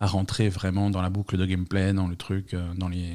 à 0.00 0.06
rentrer 0.06 0.48
vraiment 0.48 0.90
dans 0.90 1.00
la 1.02 1.10
boucle 1.10 1.36
de 1.36 1.46
gameplay, 1.46 1.92
dans 1.92 2.08
le 2.08 2.16
truc, 2.16 2.54
euh, 2.54 2.72
dans 2.76 2.88
les 2.88 3.08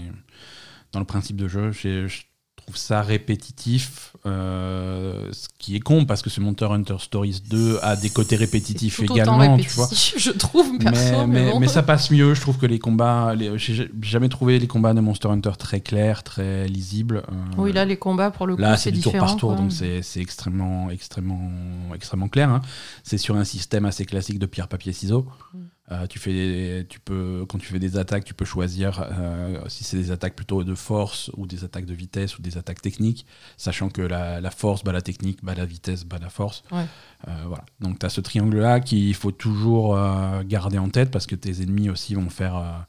dans 0.91 0.99
le 0.99 1.05
principe 1.05 1.35
de 1.37 1.47
jeu. 1.47 1.71
Je 1.71 2.07
trouve 2.55 2.75
ça 2.75 3.01
répétitif, 3.01 4.13
euh, 4.25 5.29
ce 5.31 5.47
qui 5.57 5.75
est 5.77 5.79
con 5.79 6.03
parce 6.05 6.21
que 6.21 6.29
ce 6.29 6.41
Monster 6.41 6.65
Hunter 6.65 6.97
Stories 6.99 7.41
2 7.49 7.79
a 7.81 7.95
des 7.95 8.09
côtés 8.09 8.35
répétitifs 8.35 8.99
également, 9.01 9.57
tu 9.57 9.69
vois. 9.69 9.87
je 10.17 10.31
trouve, 10.31 10.77
perso. 10.77 11.01
Mais, 11.01 11.27
Mais, 11.27 11.45
mais, 11.45 11.51
bon. 11.51 11.59
mais 11.61 11.67
ça 11.69 11.81
passe 11.83 12.11
mieux, 12.11 12.33
je 12.33 12.41
trouve 12.41 12.57
que 12.57 12.65
les 12.65 12.79
combats, 12.79 13.35
j'ai 13.55 13.89
jamais 14.01 14.27
trouvé 14.27 14.59
les 14.59 14.67
combats 14.67 14.93
de 14.93 14.99
Monster 14.99 15.29
Hunter 15.29 15.51
très 15.57 15.79
clairs, 15.79 16.23
très 16.23 16.67
lisibles. 16.67 17.23
euh, 17.31 17.33
Oui, 17.57 17.71
là, 17.71 17.85
les 17.85 17.95
combats, 17.97 18.31
pour 18.31 18.47
le 18.47 18.55
coup, 18.55 18.61
Là, 18.61 18.75
c'est 18.75 18.91
du 18.91 18.99
tour 18.99 19.13
par 19.13 19.37
tour, 19.37 19.51
quoi. 19.51 19.61
donc 19.61 19.71
c'est 19.71 20.01
c'est 20.01 20.19
extrêmement, 20.19 20.89
extrêmement, 20.89 21.49
extrêmement 21.95 22.27
clair. 22.27 22.49
hein. 22.49 22.61
C'est 23.03 23.17
sur 23.17 23.37
un 23.37 23.45
système 23.45 23.85
assez 23.85 24.03
classique 24.05 24.39
de 24.39 24.45
pierre, 24.45 24.67
papier, 24.67 24.91
ciseaux. 24.91 25.25
Mm. 25.53 25.57
Euh, 25.89 26.05
tu 26.05 26.19
fais, 26.19 26.85
tu 26.89 26.99
peux, 26.99 27.45
quand 27.47 27.57
tu 27.59 27.67
fais 27.67 27.79
des 27.79 27.97
attaques, 27.97 28.25
tu 28.25 28.33
peux 28.33 28.43
choisir 28.43 29.07
euh, 29.09 29.61
si 29.69 29.85
c'est 29.85 29.95
des 29.95 30.11
attaques 30.11 30.35
plutôt 30.35 30.65
de 30.65 30.75
force 30.75 31.31
ou 31.37 31.47
des 31.47 31.63
attaques 31.63 31.85
de 31.85 31.93
vitesse 31.93 32.37
ou 32.37 32.41
des 32.41 32.57
attaques 32.57 32.81
techniques, 32.81 33.25
sachant 33.55 33.89
que 33.89 34.01
la, 34.01 34.41
la 34.41 34.51
force 34.51 34.83
bat 34.83 34.91
la 34.91 35.01
technique, 35.01 35.45
bat 35.45 35.55
la 35.55 35.65
vitesse, 35.65 36.03
bat 36.03 36.19
la 36.19 36.29
force. 36.29 36.63
Ouais. 36.71 36.85
Euh, 37.29 37.31
voilà. 37.47 37.63
Donc 37.79 37.99
tu 37.99 38.05
as 38.05 38.09
ce 38.09 38.19
triangle-là 38.19 38.81
qu'il 38.81 39.15
faut 39.15 39.31
toujours 39.31 39.97
garder 40.45 40.77
en 40.77 40.89
tête 40.89 41.09
parce 41.09 41.25
que 41.25 41.35
tes 41.35 41.61
ennemis 41.61 41.89
aussi 41.89 42.15
vont 42.15 42.29
faire, 42.29 42.85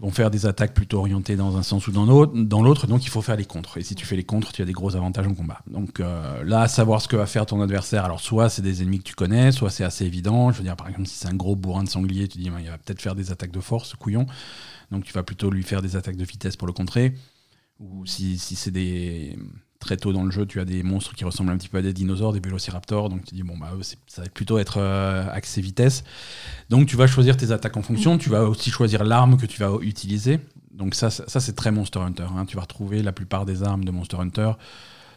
vont 0.00 0.10
faire 0.10 0.30
des 0.30 0.46
attaques 0.46 0.74
plutôt 0.74 0.98
orientées 0.98 1.36
dans 1.36 1.56
un 1.56 1.62
sens 1.62 1.86
ou 1.86 1.92
dans 1.92 2.04
l'autre, 2.62 2.86
donc 2.86 3.04
il 3.04 3.10
faut 3.10 3.22
faire 3.22 3.36
les 3.36 3.44
contres. 3.44 3.78
Et 3.78 3.82
si 3.82 3.94
tu 3.94 4.04
fais 4.04 4.16
les 4.16 4.24
contres, 4.24 4.52
tu 4.52 4.60
as 4.60 4.64
des 4.64 4.72
gros 4.72 4.96
avantages 4.96 5.26
en 5.26 5.34
combat. 5.34 5.60
Donc 5.68 6.00
euh, 6.00 6.42
là, 6.42 6.66
savoir 6.66 7.00
ce 7.00 7.06
que 7.06 7.16
va 7.16 7.26
faire 7.26 7.46
ton 7.46 7.62
adversaire, 7.62 8.04
alors 8.04 8.20
soit 8.20 8.48
c'est 8.48 8.62
des 8.62 8.82
ennemis 8.82 8.98
que 8.98 9.04
tu 9.04 9.14
connais, 9.14 9.52
soit 9.52 9.70
c'est 9.70 9.84
assez 9.84 10.04
évident. 10.04 10.50
Je 10.50 10.58
veux 10.58 10.64
dire, 10.64 10.76
par 10.76 10.88
exemple, 10.88 11.06
si 11.06 11.16
c'est 11.16 11.28
un 11.28 11.34
gros 11.36 11.54
bourrin 11.54 11.84
de 11.84 11.88
sanglier, 11.88 12.26
tu 12.26 12.38
dis, 12.38 12.50
ben, 12.50 12.58
il 12.60 12.68
va 12.68 12.78
peut-être 12.78 13.00
faire 13.00 13.14
des 13.14 13.30
attaques 13.30 13.52
de 13.52 13.60
force, 13.60 13.90
ce 13.90 13.96
couillon. 13.96 14.26
Donc 14.90 15.04
tu 15.04 15.12
vas 15.12 15.22
plutôt 15.22 15.50
lui 15.50 15.62
faire 15.62 15.80
des 15.80 15.94
attaques 15.96 16.16
de 16.16 16.24
vitesse 16.24 16.56
pour 16.56 16.66
le 16.66 16.72
contrer. 16.72 17.14
Ou 17.78 18.04
si, 18.06 18.38
si 18.38 18.56
c'est 18.56 18.70
des. 18.70 19.38
Très 19.84 19.98
tôt 19.98 20.14
dans 20.14 20.24
le 20.24 20.30
jeu, 20.30 20.46
tu 20.46 20.60
as 20.60 20.64
des 20.64 20.82
monstres 20.82 21.14
qui 21.14 21.24
ressemblent 21.26 21.50
un 21.50 21.58
petit 21.58 21.68
peu 21.68 21.76
à 21.76 21.82
des 21.82 21.92
dinosaures, 21.92 22.32
des 22.32 22.40
vélociraptors, 22.40 23.10
donc 23.10 23.22
tu 23.26 23.34
dis, 23.34 23.42
bon, 23.42 23.58
bah, 23.58 23.70
ça 24.06 24.22
va 24.22 24.28
plutôt 24.30 24.56
être 24.56 24.78
euh, 24.78 25.28
axé 25.30 25.60
vitesse. 25.60 26.04
Donc 26.70 26.86
tu 26.86 26.96
vas 26.96 27.06
choisir 27.06 27.36
tes 27.36 27.52
attaques 27.52 27.76
en 27.76 27.82
fonction, 27.82 28.16
tu 28.16 28.30
vas 28.30 28.44
aussi 28.44 28.70
choisir 28.70 29.04
l'arme 29.04 29.36
que 29.36 29.44
tu 29.44 29.60
vas 29.60 29.70
utiliser. 29.82 30.40
Donc 30.72 30.94
ça, 30.94 31.10
c'est 31.10 31.54
très 31.54 31.70
Monster 31.70 31.98
Hunter. 31.98 32.26
hein. 32.34 32.46
Tu 32.46 32.56
vas 32.56 32.62
retrouver 32.62 33.02
la 33.02 33.12
plupart 33.12 33.44
des 33.44 33.62
armes 33.62 33.84
de 33.84 33.90
Monster 33.90 34.16
Hunter. 34.16 34.52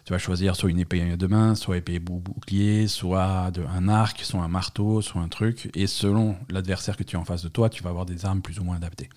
Tu 0.03 0.12
vas 0.12 0.19
choisir 0.19 0.57
soit 0.57 0.69
une 0.69 0.79
épée 0.79 1.01
à 1.13 1.15
deux 1.15 1.29
mains, 1.29 1.55
soit 1.55 1.77
épée 1.77 2.00
bou- 2.00 2.19
bouclier, 2.19 2.88
soit 2.88 3.50
un 3.74 3.88
arc, 3.88 4.19
soit 4.21 4.41
un 4.41 4.50
marteau, 4.50 5.01
soit 5.01 5.21
un 5.21 5.29
truc. 5.29 5.69
Et 5.75 5.88
selon 5.88 6.36
l'adversaire 6.50 6.97
que 6.97 7.03
tu 7.03 7.15
as 7.15 7.19
en 7.19 7.25
face 7.25 7.43
de 7.43 7.50
toi, 7.50 7.69
tu 7.69 7.83
vas 7.83 7.89
avoir 7.89 8.05
des 8.05 8.25
armes 8.25 8.41
plus 8.41 8.59
ou 8.59 8.63
moins 8.65 8.75
adaptées. 8.75 9.07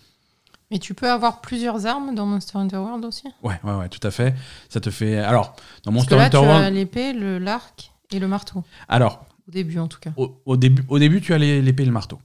Mais 0.71 0.79
tu 0.79 0.95
peux 0.95 1.11
avoir 1.11 1.41
plusieurs 1.41 1.87
armes 1.87 2.15
dans 2.15 2.27
Monster 2.27 2.59
Hunter 2.59 2.77
World 2.77 3.05
aussi 3.05 3.25
Ouais, 3.43 3.59
ouais, 3.65 3.75
ouais, 3.75 3.89
tout 3.89 4.07
à 4.07 4.11
fait. 4.11 4.35
Ça 4.69 4.81
te 4.81 4.91
fait. 4.91 5.19
Alors, 5.19 5.57
dans 5.85 5.93
Parce 5.93 6.07
que 6.07 6.15
Monster 6.15 6.17
là, 6.17 6.25
Hunter 6.27 6.41
tu 6.41 6.65
as 6.65 6.71
l'épée, 6.71 7.13
le- 7.13 7.39
l'arc 7.39 7.93
et 8.13 8.19
le 8.21 8.29
marteau. 8.29 8.63
Alors, 8.89 9.25
Au 9.49 9.51
début, 9.51 9.79
en 9.81 9.89
tout 9.89 9.99
cas. 9.99 10.11
au, 10.17 10.41
au 10.47 10.57
début, 10.57 10.85
au 10.89 10.99
début, 10.99 11.21
tu 11.21 11.35
as 11.35 11.39
l'épée 11.39 11.83
et 11.83 11.87
le 11.87 11.93
marteau. 11.93 12.19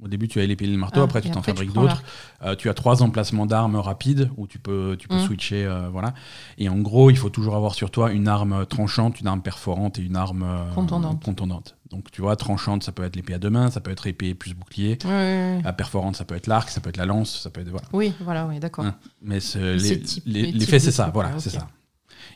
Au 0.00 0.06
début, 0.06 0.28
tu 0.28 0.40
as 0.40 0.46
l'épée 0.46 0.64
et 0.64 0.68
le 0.68 0.76
marteau, 0.76 1.00
Ah, 1.00 1.04
après, 1.04 1.20
tu 1.20 1.28
t'en 1.30 1.42
fabriques 1.42 1.72
d'autres. 1.72 2.04
Euh, 2.44 2.54
tu 2.54 2.68
as 2.68 2.74
trois 2.74 3.02
emplacements 3.02 3.46
d'armes 3.46 3.74
rapides 3.74 4.30
où 4.36 4.46
tu 4.46 4.60
peux, 4.60 4.96
tu 4.96 5.08
peux 5.08 5.16
Mm. 5.16 5.26
switcher. 5.26 5.64
euh, 5.64 5.88
voilà. 5.90 6.14
Et 6.56 6.68
en 6.68 6.78
gros, 6.78 7.10
il 7.10 7.16
faut 7.16 7.30
toujours 7.30 7.56
avoir 7.56 7.74
sur 7.74 7.90
toi 7.90 8.12
une 8.12 8.28
arme 8.28 8.64
tranchante, 8.66 9.20
une 9.20 9.26
arme 9.26 9.42
perforante 9.42 9.98
et 9.98 10.02
une 10.02 10.14
arme 10.14 10.44
euh, 10.44 10.72
Contondante. 10.72 11.24
contondante. 11.24 11.74
Donc, 11.90 12.12
tu 12.12 12.20
vois, 12.20 12.36
tranchante, 12.36 12.84
ça 12.84 12.92
peut 12.92 13.02
être 13.02 13.16
l'épée 13.16 13.34
à 13.34 13.38
deux 13.38 13.50
mains, 13.50 13.70
ça 13.72 13.80
peut 13.80 13.90
être 13.90 14.06
épée 14.06 14.34
plus 14.34 14.54
bouclier. 14.54 14.98
La 15.04 15.72
perforante, 15.72 16.14
ça 16.14 16.24
peut 16.24 16.36
être 16.36 16.46
l'arc, 16.46 16.68
ça 16.70 16.80
peut 16.80 16.90
être 16.90 16.96
la 16.96 17.06
lance, 17.06 17.40
ça 17.42 17.50
peut 17.50 17.60
être. 17.60 17.70
Voilà. 17.70 17.86
Oui, 17.92 18.12
voilà, 18.20 18.46
oui, 18.46 18.60
d'accord. 18.60 18.84
Hein. 18.84 18.94
Mais 19.20 19.38
les- 19.54 19.78
les- 19.78 20.02
les 20.26 20.52
l'effet, 20.52 20.78
c'est 20.78 20.92
ça. 20.92 21.10
Voilà, 21.12 21.32
c'est 21.38 21.50
ça. 21.50 21.66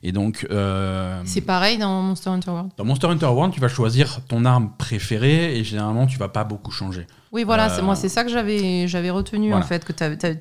Et 0.03 0.13
donc. 0.13 0.47
euh, 0.51 1.21
C'est 1.25 1.41
pareil 1.43 1.79
dans 1.79 2.03
Monster 2.03 2.31
Hunter 2.31 2.51
World. 2.51 2.71
dans 2.77 2.85
Monster 2.85 3.07
Hunter 3.07 3.27
World, 3.27 3.53
tu 3.55 3.61
vas 3.61 3.69
choisir 3.69 4.21
ton 4.29 4.45
arme 4.45 4.71
préférée 4.77 5.57
et 5.59 5.65
généralement 5.65 6.07
tu 6.07 6.19
vas 6.19 6.29
pas 6.29 6.45
beaucoup 6.45 6.71
changer. 6.73 7.07
Oui, 7.31 7.45
voilà, 7.45 7.71
Euh, 7.71 7.77
c'est 7.77 7.81
moi, 7.83 7.95
c'est 7.97 8.11
ça 8.11 8.25
que 8.25 8.31
j'avais 8.31 8.87
j'avais 8.89 9.09
retenu 9.09 9.49
voilà. 9.49 9.65
en 9.65 9.67
fait, 9.67 9.87
que 9.87 9.93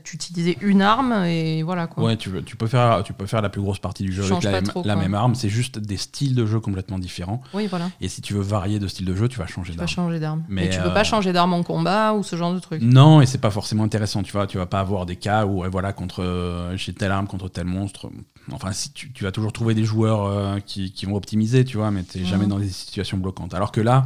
tu 0.04 0.16
utilisais 0.16 0.58
une 0.60 0.82
arme 0.82 1.14
et 1.24 1.64
voilà 1.64 1.88
quoi. 1.88 2.04
Ouais, 2.04 2.18
tu, 2.18 2.30
tu, 2.44 2.58
peux 2.58 2.68
faire, 2.68 3.02
tu 3.06 3.14
peux 3.14 3.26
faire 3.28 3.42
la 3.42 3.48
plus 3.48 3.62
grosse 3.62 3.80
partie 3.80 4.04
du 4.04 4.12
jeu 4.12 4.24
avec 4.24 4.34
Change 4.34 4.44
la, 4.44 4.62
trop, 4.62 4.84
la 4.84 4.98
même 4.98 5.14
arme. 5.14 5.34
C'est 5.36 5.48
juste 5.48 5.80
des 5.80 5.96
styles 5.96 6.36
de 6.36 6.46
jeu 6.46 6.60
complètement 6.60 7.00
différents. 7.00 7.42
Oui, 7.54 7.68
voilà. 7.68 7.90
Et 8.02 8.10
si 8.10 8.22
tu 8.22 8.34
veux 8.34 8.42
varier 8.42 8.78
de 8.80 8.88
style 8.88 9.06
de 9.06 9.16
jeu, 9.16 9.30
tu 9.30 9.40
vas 9.40 9.48
changer 9.48 9.72
Tu 9.72 9.78
vas 9.78 9.86
d'arme. 9.86 9.96
changer 9.96 10.20
d'arme. 10.20 10.44
Mais, 10.50 10.70
tu 10.70 10.80
peux 10.82 10.90
euh, 10.90 10.94
pas 10.94 11.06
changer 11.06 11.32
d'arme 11.32 11.54
en 11.54 11.64
combat 11.64 12.12
ou 12.14 12.24
ce 12.24 12.36
genre 12.36 12.54
de 12.54 12.60
truc. 12.60 12.82
Non, 12.82 13.22
et 13.22 13.26
c'est 13.26 13.38
pas 13.38 13.52
forcément 13.52 13.86
intéressant. 13.86 14.22
Tu 14.22 14.34
vois, 14.34 14.46
tu 14.46 14.58
vas 14.58 14.66
pas 14.66 14.82
avoir 14.82 15.06
des 15.06 15.16
cas 15.16 15.46
où, 15.46 15.64
voilà, 15.72 15.94
contre 15.94 16.22
euh, 16.24 16.76
j'ai 16.76 16.92
telle 16.94 17.12
arme 17.14 17.28
contre 17.28 17.48
tel 17.48 17.68
monstre. 17.68 18.10
Enfin, 18.52 18.72
si 18.74 18.92
tu, 18.92 19.12
tu 19.12 19.24
vas 19.24 19.32
toujours 19.32 19.54
trouver 19.54 19.74
des 19.74 19.86
joueurs 19.86 20.26
euh, 20.26 20.60
qui, 20.60 20.92
qui 20.92 21.06
vont 21.06 21.16
optimiser, 21.16 21.64
tu 21.66 21.78
vois, 21.78 21.90
mais 21.92 22.04
t'es 22.04 22.24
jamais 22.26 22.44
Mhm. 22.44 22.50
dans 22.50 22.60
des 22.60 22.70
situations 22.70 23.18
bloquantes. 23.18 23.54
Alors 23.54 23.72
que 23.72 23.82
là, 23.82 24.06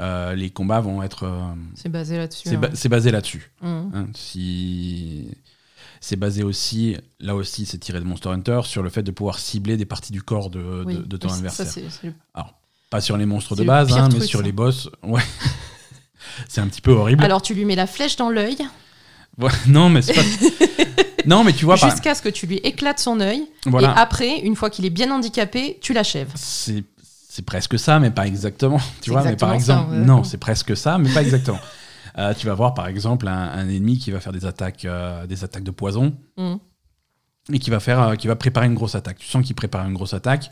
euh, 0.00 0.34
les 0.34 0.50
combats 0.50 0.80
vont 0.80 1.02
être. 1.02 1.24
euh, 1.24 1.40
C'est 1.74 1.88
basé 1.88 2.16
là-dessus. 2.18 2.48
c'est 2.48 2.56
hein. 2.56 2.60
ba- 2.60 2.88
basé 2.90 3.10
là-dessus. 3.10 3.50
Mhm. 3.62 3.90
hein. 3.94 4.06
si 4.14 5.28
c'est 6.00 6.16
basé 6.16 6.42
aussi, 6.42 6.96
là 7.20 7.34
aussi, 7.34 7.64
c'est 7.66 7.78
tiré 7.78 7.98
de 8.00 8.04
Monster 8.04 8.28
Hunter 8.28 8.60
sur 8.64 8.82
le 8.82 8.90
fait 8.90 9.02
de 9.02 9.10
pouvoir 9.10 9.38
cibler 9.38 9.76
des 9.76 9.86
parties 9.86 10.12
du 10.12 10.22
corps 10.22 10.50
de, 10.50 10.84
Oui. 10.86 10.96
de, 10.98 11.02
de 11.02 11.16
ton 11.16 11.30
adversaire. 11.32 11.66
le- 12.04 12.12
Pas 12.90 13.00
sur 13.00 13.16
les 13.16 13.26
monstres 13.26 13.56
de 13.56 13.64
base, 13.64 13.92
hein, 13.96 14.08
mais 14.12 14.20
sur 14.20 14.40
ça. 14.40 14.44
les 14.44 14.52
boss. 14.52 14.88
Ouais. 15.02 15.22
c'est 16.48 16.60
un 16.60 16.68
petit 16.68 16.82
peu 16.82 16.92
horrible. 16.92 17.24
Alors 17.24 17.42
tu 17.42 17.54
lui 17.54 17.64
mets 17.64 17.74
la 17.76 17.86
flèche 17.86 18.16
dans 18.16 18.30
l'œil 18.30 18.58
Ouais, 19.38 19.50
non, 19.66 19.88
mais 19.88 20.02
c'est 20.02 20.14
pas. 20.14 20.22
non, 21.26 21.44
mais 21.44 21.52
tu 21.52 21.64
vois, 21.64 21.76
jusqu'à 21.76 22.14
ce 22.14 22.22
que 22.22 22.28
tu 22.28 22.46
lui 22.46 22.56
éclates 22.58 22.98
son 22.98 23.20
œil 23.20 23.42
voilà. 23.66 23.88
et 23.88 23.92
après, 23.98 24.38
une 24.40 24.56
fois 24.56 24.70
qu'il 24.70 24.84
est 24.84 24.90
bien 24.90 25.10
handicapé, 25.10 25.78
tu 25.80 25.92
l'achèves. 25.92 26.30
C'est 26.34 26.84
c'est 27.02 27.44
presque 27.44 27.78
ça, 27.78 27.98
mais 27.98 28.10
pas 28.10 28.26
exactement. 28.26 28.80
Tu 29.02 29.10
vois, 29.10 29.22
mais 29.22 29.36
par 29.36 29.50
ça, 29.50 29.54
exemple, 29.54 29.90
ouais. 29.92 29.98
non, 29.98 30.24
c'est 30.24 30.38
presque 30.38 30.74
ça, 30.76 30.96
mais 30.98 31.10
pas 31.12 31.22
exactement. 31.22 31.60
Euh, 32.18 32.32
tu 32.32 32.46
vas 32.46 32.54
voir 32.54 32.72
par 32.72 32.86
exemple 32.88 33.28
un, 33.28 33.34
un 33.50 33.68
ennemi 33.68 33.98
qui 33.98 34.10
va 34.10 34.20
faire 34.20 34.32
des 34.32 34.46
attaques, 34.46 34.86
euh, 34.86 35.26
des 35.26 35.44
attaques 35.44 35.64
de 35.64 35.70
poison 35.70 36.14
Mhm. 36.38 36.58
et 37.52 37.58
qui 37.58 37.68
va 37.68 37.78
faire, 37.78 38.00
euh, 38.00 38.14
qui 38.14 38.26
va 38.26 38.36
préparer 38.36 38.64
une 38.68 38.74
grosse 38.74 38.94
attaque. 38.94 39.18
Tu 39.18 39.26
sens 39.26 39.44
qu'il 39.44 39.54
prépare 39.54 39.86
une 39.86 39.92
grosse 39.92 40.14
attaque 40.14 40.50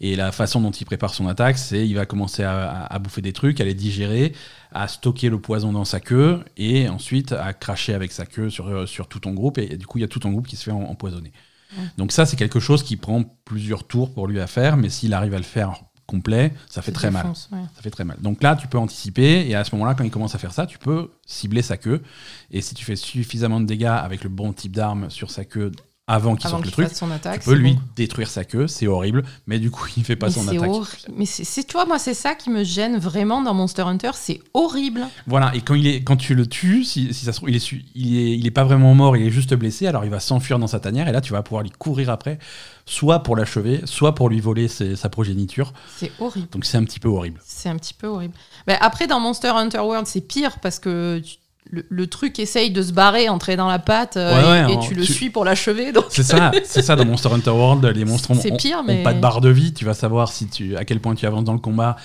et 0.00 0.16
la 0.16 0.32
façon 0.32 0.58
dont 0.62 0.70
il 0.70 0.86
prépare 0.86 1.12
son 1.12 1.28
attaque, 1.28 1.58
c'est 1.58 1.86
il 1.86 1.94
va 1.96 2.06
commencer 2.06 2.44
à, 2.44 2.62
à- 2.66 2.94
à 2.94 2.98
bouffer 2.98 3.20
des 3.20 3.34
trucs, 3.34 3.60
à 3.60 3.64
les 3.64 3.74
digérer, 3.74 4.32
à 4.74 4.88
stocker 4.88 5.28
le 5.28 5.38
poison 5.40 5.72
dans 5.72 5.84
sa 5.84 6.00
queue 6.00 6.40
et 6.56 6.88
ensuite 6.88 7.32
à 7.32 7.52
cracher 7.52 7.94
avec 7.94 8.12
sa 8.12 8.26
queue 8.26 8.50
sur, 8.50 8.68
euh, 8.68 8.86
sur 8.86 9.06
tout 9.08 9.20
ton 9.20 9.32
groupe 9.32 9.58
et, 9.58 9.76
du 9.76 9.86
coup 9.86 9.98
il 9.98 10.02
y 10.02 10.04
a 10.04 10.08
tout 10.08 10.20
ton 10.20 10.30
groupe 10.30 10.46
qui 10.46 10.56
se 10.56 10.64
fait 10.64 10.70
em- 10.70 10.84
empoisonner. 10.84 11.32
Ouais. 11.76 11.84
Donc 11.98 12.12
ça 12.12 12.26
c'est 12.26 12.36
quelque 12.36 12.60
chose 12.60 12.82
qui 12.82 12.96
prend 12.96 13.24
plusieurs 13.44 13.84
tours 13.84 14.12
pour 14.12 14.26
lui 14.26 14.40
à 14.40 14.46
faire, 14.46 14.76
mais 14.76 14.88
s'il 14.90 15.14
arrive 15.14 15.34
à 15.34 15.38
le 15.38 15.44
faire 15.44 15.74
complet, 16.06 16.52
ça 16.68 16.82
fait 16.82 16.92
très 16.92 17.10
mal. 17.10 17.26
ouais. 17.26 17.34
Ça 17.74 17.80
fait 17.80 17.90
très 17.90 18.04
mal. 18.04 18.18
Donc 18.20 18.42
là, 18.42 18.54
tu 18.54 18.66
peux 18.66 18.76
anticiper, 18.76 19.48
et 19.48 19.54
à 19.54 19.64
ce 19.64 19.74
moment-là, 19.74 19.94
quand 19.94 20.04
il 20.04 20.10
commence 20.10 20.34
à 20.34 20.38
faire 20.38 20.52
ça, 20.52 20.66
tu 20.66 20.78
peux 20.78 21.10
cibler 21.24 21.62
sa 21.62 21.78
queue. 21.78 22.02
Et 22.50 22.60
si 22.60 22.74
tu 22.74 22.84
fais 22.84 22.96
suffisamment 22.96 23.60
de 23.60 23.66
dégâts 23.66 23.86
avec 23.86 24.22
le 24.22 24.28
bon 24.28 24.52
type 24.52 24.72
d'arme 24.76 25.08
sur 25.08 25.30
sa 25.30 25.46
queue 25.46 25.72
avant 26.08 26.34
qu'il 26.34 26.50
sorte 26.50 26.64
le 26.64 26.70
qu'il 26.70 26.84
truc, 26.84 26.96
son 26.96 27.10
attaque. 27.12 27.40
tu 27.40 27.44
peux 27.46 27.52
c'est 27.52 27.58
lui 27.62 27.74
bon. 27.74 27.80
détruire 27.94 28.28
sa 28.28 28.44
queue. 28.44 28.66
C'est 28.66 28.86
horrible, 28.88 29.22
mais 29.46 29.58
du 29.60 29.70
coup, 29.70 29.86
il 29.96 30.04
fait 30.04 30.16
pas 30.16 30.26
Mais 30.26 30.32
son 30.32 30.48
attaque. 30.48 30.68
horrible. 30.68 31.14
Mais 31.16 31.26
c'est, 31.26 31.72
vois, 31.72 31.86
moi, 31.86 31.98
c'est 31.98 32.14
ça 32.14 32.34
qui 32.34 32.50
me 32.50 32.64
gêne 32.64 32.98
vraiment 32.98 33.40
dans 33.40 33.54
Monster 33.54 33.82
Hunter. 33.82 34.10
C'est 34.14 34.40
horrible. 34.52 35.06
Voilà, 35.28 35.54
et 35.54 35.60
quand, 35.60 35.74
il 35.74 35.86
est, 35.86 36.02
quand 36.02 36.16
tu 36.16 36.34
le 36.34 36.46
tues, 36.46 36.84
si, 36.84 37.14
si 37.14 37.24
ça 37.24 37.32
se 37.32 37.38
trouve, 37.38 37.50
il 37.50 37.56
est, 37.56 37.72
il, 37.94 38.16
est, 38.18 38.36
il 38.38 38.46
est 38.46 38.50
pas 38.50 38.64
vraiment 38.64 38.94
mort, 38.94 39.16
il 39.16 39.24
est 39.26 39.30
juste 39.30 39.54
blessé, 39.54 39.86
alors 39.86 40.04
il 40.04 40.10
va 40.10 40.20
s'enfuir 40.20 40.58
dans 40.58 40.66
sa 40.66 40.80
tanière, 40.80 41.06
et 41.08 41.12
là, 41.12 41.20
tu 41.20 41.32
vas 41.32 41.42
pouvoir 41.42 41.62
lui 41.62 41.70
courir 41.70 42.10
après, 42.10 42.38
soit 42.84 43.22
pour 43.22 43.36
l'achever, 43.36 43.80
soit 43.84 44.14
pour 44.16 44.28
lui 44.28 44.40
voler 44.40 44.66
ses- 44.68 44.96
sa 44.96 45.08
progéniture. 45.08 45.72
C'est 45.96 46.10
horrible. 46.18 46.48
Donc 46.50 46.64
c'est 46.64 46.76
un 46.78 46.84
petit 46.84 46.98
peu 47.00 47.08
horrible. 47.08 47.40
C'est 47.44 47.68
un 47.68 47.76
petit 47.76 47.94
peu 47.94 48.08
horrible. 48.08 48.34
Mais 48.66 48.76
après, 48.80 49.06
dans 49.06 49.20
Monster 49.20 49.48
Hunter 49.54 49.78
World, 49.78 50.06
c'est 50.08 50.20
pire 50.20 50.58
parce 50.58 50.80
que 50.80 51.20
tu- 51.24 51.36
le, 51.74 51.84
le 51.88 52.06
truc 52.06 52.38
essaye 52.38 52.70
de 52.70 52.82
se 52.82 52.92
barrer, 52.92 53.28
entrer 53.28 53.56
dans 53.56 53.66
la 53.66 53.78
patte, 53.80 54.16
euh, 54.18 54.34
Ouais, 54.34 54.42
et, 54.60 54.64
ouais, 54.66 54.72
et 54.74 54.76
en- 54.76 54.80
tu 54.80 54.94
le 54.94 55.04
tu- 55.04 55.12
suis 55.14 55.30
pour 55.30 55.44
l'achever. 55.44 55.90
C'est 56.10 56.22
ça, 56.22 56.52
c'est 56.64 56.82
ça 56.82 56.94
dans 56.96 57.04
Monster 57.06 57.30
Hunter 57.32 57.50
World, 57.50 57.84
les 57.86 58.04
monstres 58.04 58.30
ont, 58.30 58.56
pire, 58.56 58.84
ont 58.86 59.02
pas 59.02 59.14
de 59.14 59.20
barre 59.20 59.40
de 59.40 59.48
vie. 59.48 59.72
Tu 59.72 59.84
vas 59.84 59.94
savoir 59.94 60.30
si 60.30 60.46
tu, 60.48 60.76
à 60.76 60.84
quel 60.84 61.00
point 61.00 61.14
tu 61.14 61.26
avances 61.26 61.44
dans 61.44 61.54
le 61.54 61.58
combat 61.58 61.96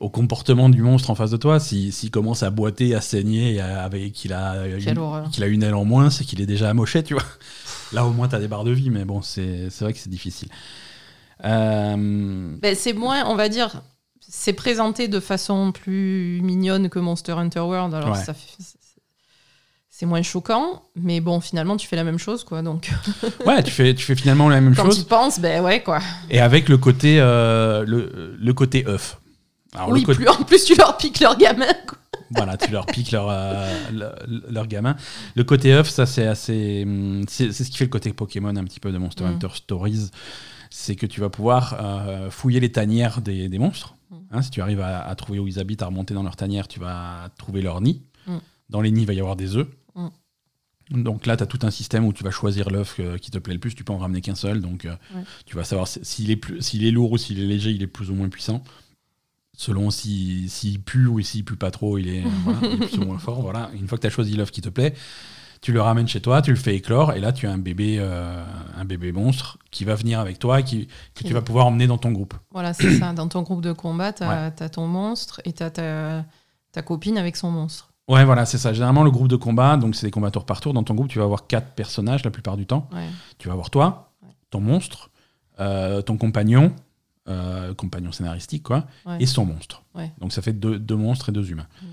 au 0.00 0.08
comportement 0.08 0.68
du 0.68 0.82
monstre 0.82 1.10
en 1.10 1.14
face 1.14 1.30
de 1.30 1.36
toi. 1.36 1.60
Si- 1.60 1.92
S'il 1.92 2.10
commence 2.10 2.42
à 2.42 2.50
boiter, 2.50 2.94
à 2.94 3.00
saigner, 3.00 3.60
avec 3.60 4.12
qu'il 4.14 4.32
a, 4.32 4.56
qu'il 5.30 5.44
a 5.44 5.46
une 5.46 5.62
aile 5.62 5.74
en 5.74 5.84
moins, 5.84 6.10
c'est 6.10 6.24
qu'il 6.24 6.40
est 6.40 6.46
déjà 6.46 6.70
amoché, 6.70 7.04
tu 7.04 7.12
vois. 7.14 7.22
Là, 7.92 8.04
au 8.06 8.10
moins, 8.10 8.26
tu 8.26 8.34
as 8.34 8.40
des 8.40 8.48
barres 8.48 8.64
de 8.64 8.72
vie, 8.72 8.88
mais 8.90 9.04
bon, 9.04 9.20
c'est 9.22 9.68
vrai 9.80 9.92
que 9.92 9.98
c'est 9.98 10.08
difficile. 10.10 10.48
Euh, 11.44 12.56
Ben, 12.60 12.74
c'est 12.74 12.92
moins, 12.92 13.24
on 13.26 13.34
va 13.36 13.48
dire, 13.48 13.82
c'est 14.20 14.52
présenté 14.52 15.08
de 15.08 15.20
façon 15.20 15.72
plus 15.72 16.40
mignonne 16.42 16.88
que 16.88 16.98
Monster 16.98 17.32
Hunter 17.32 17.60
World. 17.60 17.94
Alors 17.94 18.10
Ouais. 18.16 18.24
ça 18.24 18.34
fait- 18.34 18.56
c'est- 19.94 20.06
moins 20.06 20.22
choquant, 20.22 20.82
mais 20.96 21.20
bon, 21.20 21.40
finalement, 21.40 21.76
tu 21.76 21.86
fais 21.86 21.96
la 21.96 22.04
même 22.04 22.18
chose, 22.18 22.42
quoi. 22.44 22.62
Donc, 22.62 22.90
ouais, 23.46 23.62
tu 23.62 23.70
fais, 23.70 23.94
tu 23.94 24.04
fais 24.04 24.16
finalement 24.16 24.48
la 24.48 24.60
même 24.60 24.74
quand 24.74 24.84
tu 24.88 24.96
chose, 24.96 25.04
penses, 25.04 25.38
ben 25.38 25.62
ouais, 25.62 25.82
quoi. 25.82 26.00
et 26.30 26.40
avec 26.40 26.68
le 26.68 26.78
côté, 26.78 27.18
euh, 27.20 27.84
le, 27.86 28.36
le 28.40 28.54
côté 28.54 28.86
œuf. 28.88 29.18
Alors, 29.74 29.88
le 29.88 29.94
oui, 29.94 30.02
côté- 30.02 30.16
plus, 30.24 30.28
en 30.28 30.42
plus, 30.44 30.64
tu 30.64 30.74
leur 30.74 30.96
piques 30.96 31.20
leur 31.20 31.36
gamin, 31.38 31.72
quoi. 31.86 31.98
Voilà, 32.34 32.56
tu 32.56 32.70
leur 32.70 32.86
piques 32.86 33.10
leur, 33.10 33.28
euh, 33.30 33.70
leur, 33.92 34.14
leur 34.50 34.66
gamin. 34.66 34.96
Le 35.34 35.44
côté 35.44 35.74
œuf, 35.74 35.90
ça 35.90 36.06
c'est 36.06 36.26
assez. 36.26 36.82
hum, 36.86 37.24
C'est 37.28 37.52
ce 37.52 37.62
qui 37.70 37.76
fait 37.76 37.84
le 37.84 37.90
côté 37.90 38.10
Pokémon 38.14 38.48
un 38.56 38.64
petit 38.64 38.80
peu 38.80 38.90
de 38.90 38.96
Monster 38.96 39.24
Mm. 39.24 39.26
Hunter 39.28 39.48
Stories. 39.54 40.10
C'est 40.70 40.96
que 40.96 41.04
tu 41.04 41.20
vas 41.20 41.28
pouvoir 41.28 41.76
euh, 41.78 42.30
fouiller 42.30 42.58
les 42.60 42.72
tanières 42.72 43.20
des, 43.20 43.50
des 43.50 43.58
monstres. 43.58 43.96
Mm. 44.10 44.16
Hein, 44.30 44.40
si 44.42 44.50
tu 44.50 44.62
arrives 44.62 44.80
à, 44.80 45.02
à 45.06 45.14
trouver 45.14 45.38
où 45.40 45.46
ils 45.46 45.58
habitent, 45.58 45.82
à 45.82 45.86
remonter 45.86 46.14
dans 46.14 46.22
leur 46.22 46.36
tanière, 46.36 46.68
tu 46.68 46.80
vas 46.80 47.28
trouver 47.36 47.60
leur 47.60 47.82
nid. 47.82 48.02
Mm. 48.26 48.36
Dans 48.70 48.80
les 48.80 48.90
nids, 48.90 49.02
il 49.02 49.06
va 49.06 49.12
y 49.12 49.20
avoir 49.20 49.36
des 49.36 49.56
œufs. 49.56 49.68
Donc 50.92 51.26
là, 51.26 51.36
tu 51.36 51.42
as 51.42 51.46
tout 51.46 51.58
un 51.62 51.70
système 51.70 52.04
où 52.04 52.12
tu 52.12 52.22
vas 52.24 52.30
choisir 52.30 52.70
l'œuf 52.70 52.96
euh, 53.00 53.18
qui 53.18 53.30
te 53.30 53.38
plaît 53.38 53.54
le 53.54 53.60
plus. 53.60 53.74
Tu 53.74 53.84
peux 53.84 53.92
en 53.92 53.98
ramener 53.98 54.20
qu'un 54.20 54.34
seul. 54.34 54.60
Donc 54.60 54.84
euh, 54.84 54.94
Ouais. 55.14 55.22
tu 55.46 55.56
vas 55.56 55.64
savoir 55.64 55.88
si- 55.88 56.00
s'il 56.04 56.30
est, 56.30 56.36
plus- 56.36 56.60
s'il 56.60 56.84
est 56.84 56.90
lourd 56.90 57.12
ou 57.12 57.18
s'il 57.18 57.40
est 57.40 57.46
léger, 57.46 57.70
il 57.70 57.82
est 57.82 57.86
plus 57.86 58.10
ou 58.10 58.14
moins 58.14 58.28
puissant 58.28 58.62
selon 59.56 59.90
si- 59.90 60.48
s'il 60.48 60.80
pue 60.82 61.06
ou 61.06 61.20
s'il 61.20 61.44
pue 61.44 61.56
pas 61.56 61.70
trop, 61.70 61.98
il 61.98 62.08
est, 62.08 62.22
voilà, 62.44 62.58
il 62.62 62.82
est 62.82 62.86
plus 62.88 62.98
ou 62.98 63.04
moins 63.04 63.18
fort. 63.18 63.40
Voilà. 63.42 63.70
Une 63.74 63.86
fois 63.86 63.98
que 63.98 64.02
tu 64.02 64.06
as 64.06 64.10
choisi 64.10 64.34
l'œuf 64.34 64.50
qui 64.50 64.60
te 64.62 64.68
plaît, 64.70 64.94
tu 65.60 65.72
le 65.72 65.80
ramènes 65.80 66.08
chez 66.08 66.20
toi, 66.20 66.42
tu 66.42 66.50
le 66.50 66.56
fais 66.56 66.74
éclore, 66.74 67.12
et 67.12 67.20
là 67.20 67.32
tu 67.32 67.46
as 67.46 67.52
un 67.52 67.58
bébé, 67.58 67.98
euh, 68.00 68.42
un 68.76 68.84
bébé 68.84 69.12
monstre 69.12 69.58
qui 69.70 69.84
va 69.84 69.94
venir 69.94 70.18
avec 70.20 70.38
toi 70.38 70.60
et 70.60 70.64
qui, 70.64 70.88
que 71.14 71.22
tu 71.22 71.32
vas 71.34 71.42
pouvoir 71.42 71.66
emmener 71.66 71.86
dans 71.86 71.98
ton 71.98 72.10
groupe. 72.12 72.34
Voilà, 72.50 72.72
c'est 72.74 72.98
ça. 72.98 73.12
Dans 73.12 73.28
ton 73.28 73.42
groupe 73.42 73.60
de 73.62 73.72
combat, 73.72 74.12
t'as 74.12 74.46
as 74.46 74.68
ton 74.70 74.88
monstre 74.88 75.40
et 75.44 75.52
t'as 75.52 75.70
ta, 75.70 76.24
ta 76.72 76.82
copine 76.82 77.16
avec 77.18 77.36
son 77.36 77.50
monstre. 77.50 77.91
Ouais, 78.08 78.24
voilà, 78.24 78.44
c'est 78.46 78.58
ça. 78.58 78.72
Généralement, 78.72 79.04
le 79.04 79.10
groupe 79.10 79.28
de 79.28 79.36
combat, 79.36 79.76
donc 79.76 79.94
c'est 79.94 80.06
des 80.06 80.10
combats 80.10 80.30
tour 80.30 80.44
par 80.44 80.60
tour. 80.60 80.74
Dans 80.74 80.82
ton 80.82 80.94
groupe, 80.94 81.08
tu 81.08 81.18
vas 81.18 81.24
avoir 81.24 81.46
quatre 81.46 81.72
personnages 81.74 82.24
la 82.24 82.30
plupart 82.30 82.56
du 82.56 82.66
temps. 82.66 82.88
Ouais. 82.92 83.06
Tu 83.38 83.48
vas 83.48 83.54
avoir 83.54 83.70
toi, 83.70 84.12
ton 84.50 84.60
monstre, 84.60 85.10
euh, 85.60 86.02
ton 86.02 86.16
compagnon, 86.16 86.72
euh, 87.28 87.72
compagnon 87.74 88.10
scénaristique, 88.12 88.64
quoi, 88.64 88.86
Ouais. 89.06 89.18
et 89.20 89.26
son 89.26 89.46
monstre. 89.46 89.82
Ouais. 89.94 90.12
Donc 90.20 90.32
ça 90.32 90.42
fait 90.42 90.52
deux, 90.52 90.78
deux 90.78 90.96
monstres 90.96 91.28
et 91.28 91.32
deux 91.32 91.48
humains. 91.50 91.68
Mm. 91.80 91.86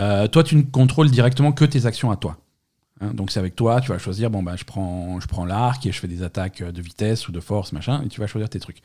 Euh, 0.00 0.26
toi, 0.28 0.42
tu 0.42 0.56
ne 0.56 0.62
contrôles 0.62 1.10
directement 1.10 1.52
que 1.52 1.64
tes 1.64 1.86
actions 1.86 2.10
à 2.10 2.16
toi. 2.16 2.36
Hein, 3.00 3.12
donc 3.14 3.30
c'est 3.30 3.38
avec 3.40 3.54
toi, 3.56 3.80
tu 3.80 3.90
vas 3.90 3.98
choisir, 3.98 4.30
bon 4.30 4.42
bah 4.42 4.54
je 4.56 4.64
prends, 4.64 5.18
je 5.20 5.26
prends 5.26 5.44
l'arc 5.44 5.84
et 5.86 5.90
je 5.92 5.98
fais 5.98 6.06
des 6.08 6.22
attaques 6.22 6.62
de 6.62 6.82
vitesse 6.82 7.28
ou 7.28 7.32
de 7.32 7.40
force, 7.40 7.72
machin, 7.72 8.02
et 8.04 8.08
tu 8.08 8.20
vas 8.20 8.26
choisir 8.28 8.48
tes 8.48 8.60
trucs. 8.60 8.82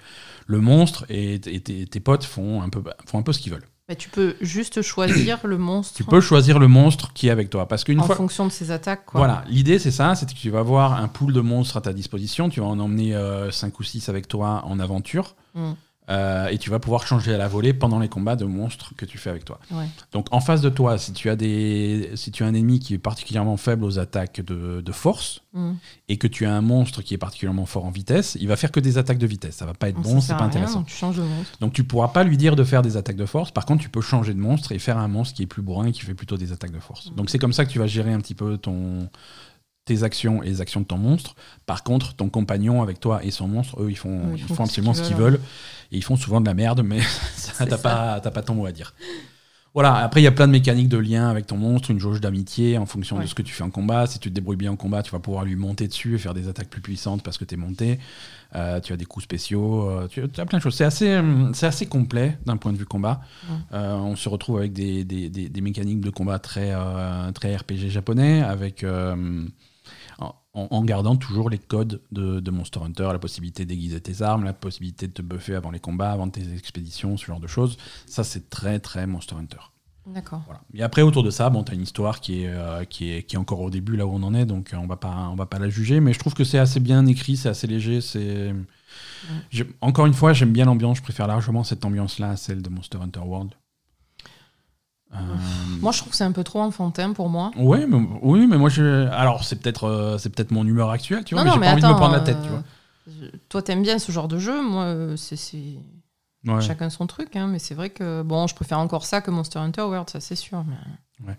Le 0.47 0.59
monstre 0.61 1.05
et, 1.09 1.35
et 1.35 1.59
tes, 1.61 1.85
tes 1.85 1.99
potes 1.99 2.23
font 2.23 2.61
un 2.61 2.69
peu, 2.69 2.83
font 3.05 3.19
un 3.19 3.21
peu 3.23 3.33
ce 3.33 3.39
qu'ils 3.39 3.51
veulent. 3.53 3.67
Bah, 3.89 3.95
tu 3.95 4.07
peux 4.09 4.35
juste 4.39 4.83
choisir 4.83 5.39
le 5.43 5.57
monstre 5.57 5.95
Tu 5.97 6.03
peux 6.03 6.21
choisir 6.21 6.59
le 6.59 6.67
monstre 6.67 7.11
qui 7.13 7.27
est 7.27 7.31
avec 7.31 7.49
toi, 7.49 7.67
parce 7.67 7.83
qu'une 7.83 7.99
en 7.99 8.03
fois, 8.03 8.15
fonction 8.15 8.45
de 8.45 8.51
ses 8.51 8.69
attaques. 8.69 9.05
Quoi. 9.07 9.19
voilà, 9.19 9.43
l'idée 9.49 9.79
c'est 9.79 9.91
ça, 9.91 10.13
c'est 10.13 10.27
que 10.27 10.37
tu 10.37 10.51
vas 10.51 10.59
avoir 10.59 10.93
un 10.93 11.07
pool 11.07 11.33
de 11.33 11.41
monstres 11.41 11.75
à 11.75 11.81
ta 11.81 11.91
disposition, 11.91 12.49
tu 12.49 12.59
vas 12.59 12.67
en 12.67 12.79
emmener 12.79 13.17
5 13.51 13.79
ou 13.79 13.83
6 13.83 14.07
avec 14.07 14.27
toi 14.27 14.61
en 14.65 14.79
aventure, 14.79 15.35
Mm. 15.55 15.71
Euh, 16.09 16.47
et 16.47 16.57
tu 16.57 16.69
vas 16.69 16.79
pouvoir 16.79 17.05
changer 17.05 17.33
à 17.33 17.37
la 17.37 17.47
volée 17.47 17.73
pendant 17.73 17.99
les 17.99 18.09
combats 18.09 18.35
de 18.35 18.45
monstres 18.45 18.93
que 18.97 19.05
tu 19.05 19.17
fais 19.17 19.29
avec 19.29 19.45
toi. 19.45 19.59
Ouais. 19.71 19.85
Donc 20.11 20.27
en 20.31 20.39
face 20.39 20.61
de 20.61 20.69
toi, 20.69 20.97
si 20.97 21.13
tu 21.13 21.29
as, 21.29 21.35
des, 21.35 22.11
si 22.15 22.31
tu 22.31 22.43
as 22.43 22.47
un 22.47 22.53
ennemi 22.53 22.79
qui 22.79 22.93
est 22.95 22.99
particulièrement 22.99 23.57
faible 23.57 23.83
aux 23.83 23.99
attaques 23.99 24.41
de, 24.41 24.81
de 24.81 24.91
force, 24.91 25.41
Mm. 25.51 25.71
et 26.09 26.17
que 26.17 26.27
tu 26.27 26.45
as 26.45 26.53
un 26.53 26.61
monstre 26.61 27.01
qui 27.01 27.15
est 27.15 27.17
particulièrement 27.17 27.65
fort 27.65 27.83
en 27.85 27.89
vitesse, 27.89 28.37
il 28.39 28.47
va 28.47 28.55
faire 28.55 28.71
que 28.71 28.79
des 28.79 28.99
attaques 28.99 29.17
de 29.17 29.25
vitesse, 29.25 29.55
ça 29.55 29.65
va 29.65 29.73
pas 29.73 29.89
être 29.89 29.99
bon, 29.99 30.21
c'est 30.21 30.33
pas 30.33 30.37
rien, 30.39 30.45
intéressant. 30.45 30.79
donc 30.81 30.85
tu 30.89 30.95
changes 30.95 31.17
de 31.17 31.23
monstre. 31.23 31.57
Donc 31.59 31.73
tu 31.73 31.83
pourras 31.83 32.09
pas 32.09 32.23
lui 32.23 32.37
dire 32.37 32.55
de 32.55 32.63
faire 32.63 32.83
des 32.83 32.97
attaques 32.97 33.15
de 33.15 33.25
force. 33.25 33.49
Par 33.49 33.65
contre, 33.65 33.81
tu 33.81 33.89
peux 33.89 34.01
changer 34.01 34.35
de 34.35 34.39
monstre 34.39 34.73
et 34.73 34.77
faire 34.77 34.99
un 34.99 35.07
monstre 35.07 35.33
qui 35.35 35.41
est 35.41 35.47
plus 35.47 35.63
bourrin 35.63 35.87
et 35.87 35.91
qui 35.91 36.01
fait 36.01 36.13
plutôt 36.13 36.37
des 36.37 36.51
attaques 36.51 36.71
de 36.71 36.79
force. 36.79 37.07
Mhm. 37.09 37.15
Donc 37.15 37.31
c'est 37.31 37.39
comme 37.39 37.51
ça 37.53 37.65
que 37.65 37.71
tu 37.71 37.79
vas 37.79 37.87
gérer 37.87 38.13
un 38.13 38.19
petit 38.19 38.35
peu 38.35 38.57
ton 38.59 39.09
tes 39.89 40.03
actions 40.03 40.41
et 40.43 40.47
les 40.47 40.61
actions 40.61 40.79
de 40.81 40.85
ton 40.85 40.97
monstre. 40.97 41.35
Par 41.65 41.83
contre, 41.83 42.13
ton 42.15 42.29
compagnon 42.29 42.81
avec 42.81 42.99
toi 42.99 43.23
et 43.23 43.31
son 43.31 43.47
monstre, 43.47 43.81
eux, 43.81 43.89
ils 43.89 43.97
font, 43.97 44.35
ils 44.37 44.45
absolument 44.61 44.93
ce 44.93 45.01
qu'ils 45.01 45.15
veulent. 45.15 45.33
veulent. 45.33 45.41
Et 45.91 45.97
ils 45.97 46.03
font 46.03 46.15
souvent 46.15 46.39
de 46.41 46.45
la 46.45 46.53
merde, 46.53 46.81
mais 46.83 46.99
t'as 47.57 47.77
pas, 47.77 48.19
t'as 48.21 48.31
pas 48.31 48.41
ton 48.43 48.53
mot 48.55 48.65
à 48.65 48.71
dire. 48.71 48.93
Voilà, 49.75 49.97
après 49.97 50.19
il 50.19 50.23
y 50.23 50.27
a 50.27 50.31
plein 50.31 50.47
de 50.47 50.51
mécaniques 50.51 50.89
de 50.89 50.97
lien 50.97 51.29
avec 51.29 51.45
ton 51.45 51.55
monstre, 51.55 51.91
une 51.91 51.99
jauge 51.99 52.19
d'amitié 52.19 52.79
en 52.79 52.87
fonction 52.87 53.19
de 53.19 53.27
ce 53.27 53.35
que 53.35 53.43
tu 53.43 53.53
fais 53.53 53.63
en 53.63 53.69
combat. 53.69 54.07
Si 54.07 54.17
tu 54.17 54.29
te 54.29 54.33
débrouilles 54.33 54.57
bien 54.57 54.71
en 54.71 54.75
combat, 54.75 55.03
tu 55.03 55.11
vas 55.11 55.19
pouvoir 55.19 55.45
lui 55.45 55.55
monter 55.55 55.87
dessus 55.87 56.15
et 56.15 56.17
faire 56.17 56.33
des 56.33 56.47
attaques 56.47 56.69
plus 56.71 56.81
puissantes 56.81 57.21
parce 57.21 57.37
que 57.37 57.45
tu 57.45 57.53
es 57.53 57.57
monté. 57.57 57.99
Euh, 58.55 58.79
tu 58.79 58.93
as 58.93 58.97
des 58.97 59.05
coups 59.05 59.25
spéciaux, 59.25 59.87
euh, 59.91 60.07
tu, 60.07 60.23
as 60.23 60.45
plein 60.47 60.57
de 60.57 60.63
choses. 60.63 60.73
C'est 60.73 60.85
assez, 60.85 61.15
hum, 61.17 61.51
c'est 61.53 61.67
assez 61.67 61.85
complet 61.85 62.39
d'un 62.47 62.57
point 62.57 62.73
de 62.73 62.77
vue 62.79 62.85
combat. 62.85 63.21
Ouais. 63.47 63.55
Euh, 63.73 63.93
on 63.97 64.15
se 64.15 64.27
retrouve 64.27 64.57
avec 64.57 64.73
des, 64.73 65.03
des- 65.03 65.29
des- 65.29 65.49
des 65.49 65.61
mécaniques 65.61 66.01
de 66.01 66.09
combat 66.09 66.39
très, 66.39 66.73
très 67.35 67.55
RPG 67.55 67.89
japonais, 67.89 68.41
avec, 68.41 68.83
en, 70.59 70.67
en 70.75 70.83
gardant 70.83 71.15
toujours 71.15 71.49
les 71.49 71.57
codes 71.59 72.01
de, 72.11 72.39
de 72.39 72.51
Monster 72.51 72.79
Hunter, 72.81 73.09
la 73.11 73.19
possibilité 73.19 73.65
d'aiguiser 73.65 74.01
tes 74.01 74.21
armes, 74.21 74.43
la 74.43 74.53
possibilité 74.53 75.07
de 75.07 75.13
te 75.13 75.21
buffer 75.21 75.55
avant 75.55 75.71
les 75.71 75.79
combats, 75.79 76.11
avant 76.11 76.29
tes 76.29 76.53
expéditions, 76.53 77.17
ce 77.17 77.25
genre 77.25 77.39
de 77.39 77.47
choses. 77.47 77.77
Ça, 78.05 78.23
c'est 78.23 78.49
très, 78.49 78.79
très 78.79 79.07
Monster 79.07 79.35
Hunter. 79.35 79.57
D'accord. 80.05 80.41
Voilà. 80.45 80.61
Et 80.73 80.81
après, 80.81 81.01
autour 81.01 81.23
de 81.23 81.29
ça, 81.29 81.49
bon, 81.49 81.63
tu 81.63 81.71
as 81.71 81.75
une 81.75 81.83
histoire 81.83 82.19
qui 82.19 82.43
est, 82.43 82.49
euh, 82.49 82.83
qui, 82.85 83.11
est, 83.11 83.23
qui 83.23 83.35
est 83.35 83.39
encore 83.39 83.61
au 83.61 83.69
début, 83.69 83.95
là 83.95 84.07
où 84.07 84.11
on 84.11 84.23
en 84.23 84.33
est, 84.33 84.45
donc 84.45 84.73
euh, 84.73 84.77
on 84.77 84.87
va 84.87 84.95
pas, 84.95 85.29
on 85.31 85.35
va 85.35 85.45
pas 85.45 85.59
la 85.59 85.69
juger, 85.69 85.99
mais 85.99 86.13
je 86.13 86.19
trouve 86.19 86.33
que 86.33 86.43
c'est 86.43 86.57
assez 86.57 86.79
bien 86.79 87.05
écrit, 87.05 87.37
c'est 87.37 87.49
assez 87.49 87.67
léger. 87.67 88.01
c'est 88.01 88.53
Encore 89.81 90.07
une 90.07 90.13
fois, 90.13 90.33
j'aime 90.33 90.51
bien 90.51 90.65
l'ambiance, 90.65 90.97
je 90.97 91.03
préfère 91.03 91.27
largement 91.27 91.63
cette 91.63 91.85
ambiance-là 91.85 92.31
à 92.31 92.35
celle 92.37 92.61
de 92.61 92.69
Monster 92.69 92.97
Hunter 93.01 93.19
World. 93.19 93.51
Euh, 95.13 95.17
Moi, 95.81 95.91
je 95.91 95.97
trouve 95.99 96.11
que 96.11 96.15
c'est 96.15 96.23
un 96.23 96.31
peu 96.31 96.43
trop 96.43 96.61
enfantin 96.61 97.13
pour 97.13 97.29
moi. 97.29 97.51
Ouais, 97.57 97.87
mais, 97.87 97.97
oui, 98.21 98.45
mais 98.47 98.57
moi, 98.57 98.69
je... 98.69 99.07
alors 99.09 99.43
c'est 99.43 99.55
peut-être 99.59 99.85
euh, 99.85 100.17
c'est 100.19 100.29
peut-être 100.29 100.51
mon 100.51 100.65
humeur 100.65 100.91
actuelle, 100.91 101.23
tu 101.23 101.33
vois, 101.35 101.43
mais 101.43 101.51
j'ai 101.51 101.59
pas 101.59 101.71
envie 101.71 101.81
de 101.81 101.87
me 101.87 101.93
prendre 101.95 102.13
la 102.13 102.19
tête, 102.21 102.37
tu 102.43 102.49
vois. 102.49 102.63
euh, 103.23 103.31
Toi, 103.49 103.61
t'aimes 103.63 103.81
bien 103.81 103.97
ce 103.97 104.11
genre 104.11 104.27
de 104.27 104.37
jeu. 104.37 104.61
Moi, 104.61 104.83
euh, 104.83 105.15
c'est 105.17 105.35
c'est 105.35 105.75
Ouais. 106.45 106.61
chacun 106.61 106.89
son 106.89 107.05
truc. 107.05 107.35
hein, 107.35 107.47
mais 107.47 107.59
c'est 107.59 107.73
vrai 107.75 107.89
que 107.89 108.21
bon, 108.21 108.47
je 108.47 108.55
préfère 108.55 108.79
encore 108.79 109.03
ça 109.03 109.19
que 109.19 109.29
Monster 109.29 109.59
Hunter 109.59 109.81
World, 109.81 110.09
ça 110.09 110.19
c'est 110.21 110.37
sûr. 110.37 110.63
Mais... 111.25 111.33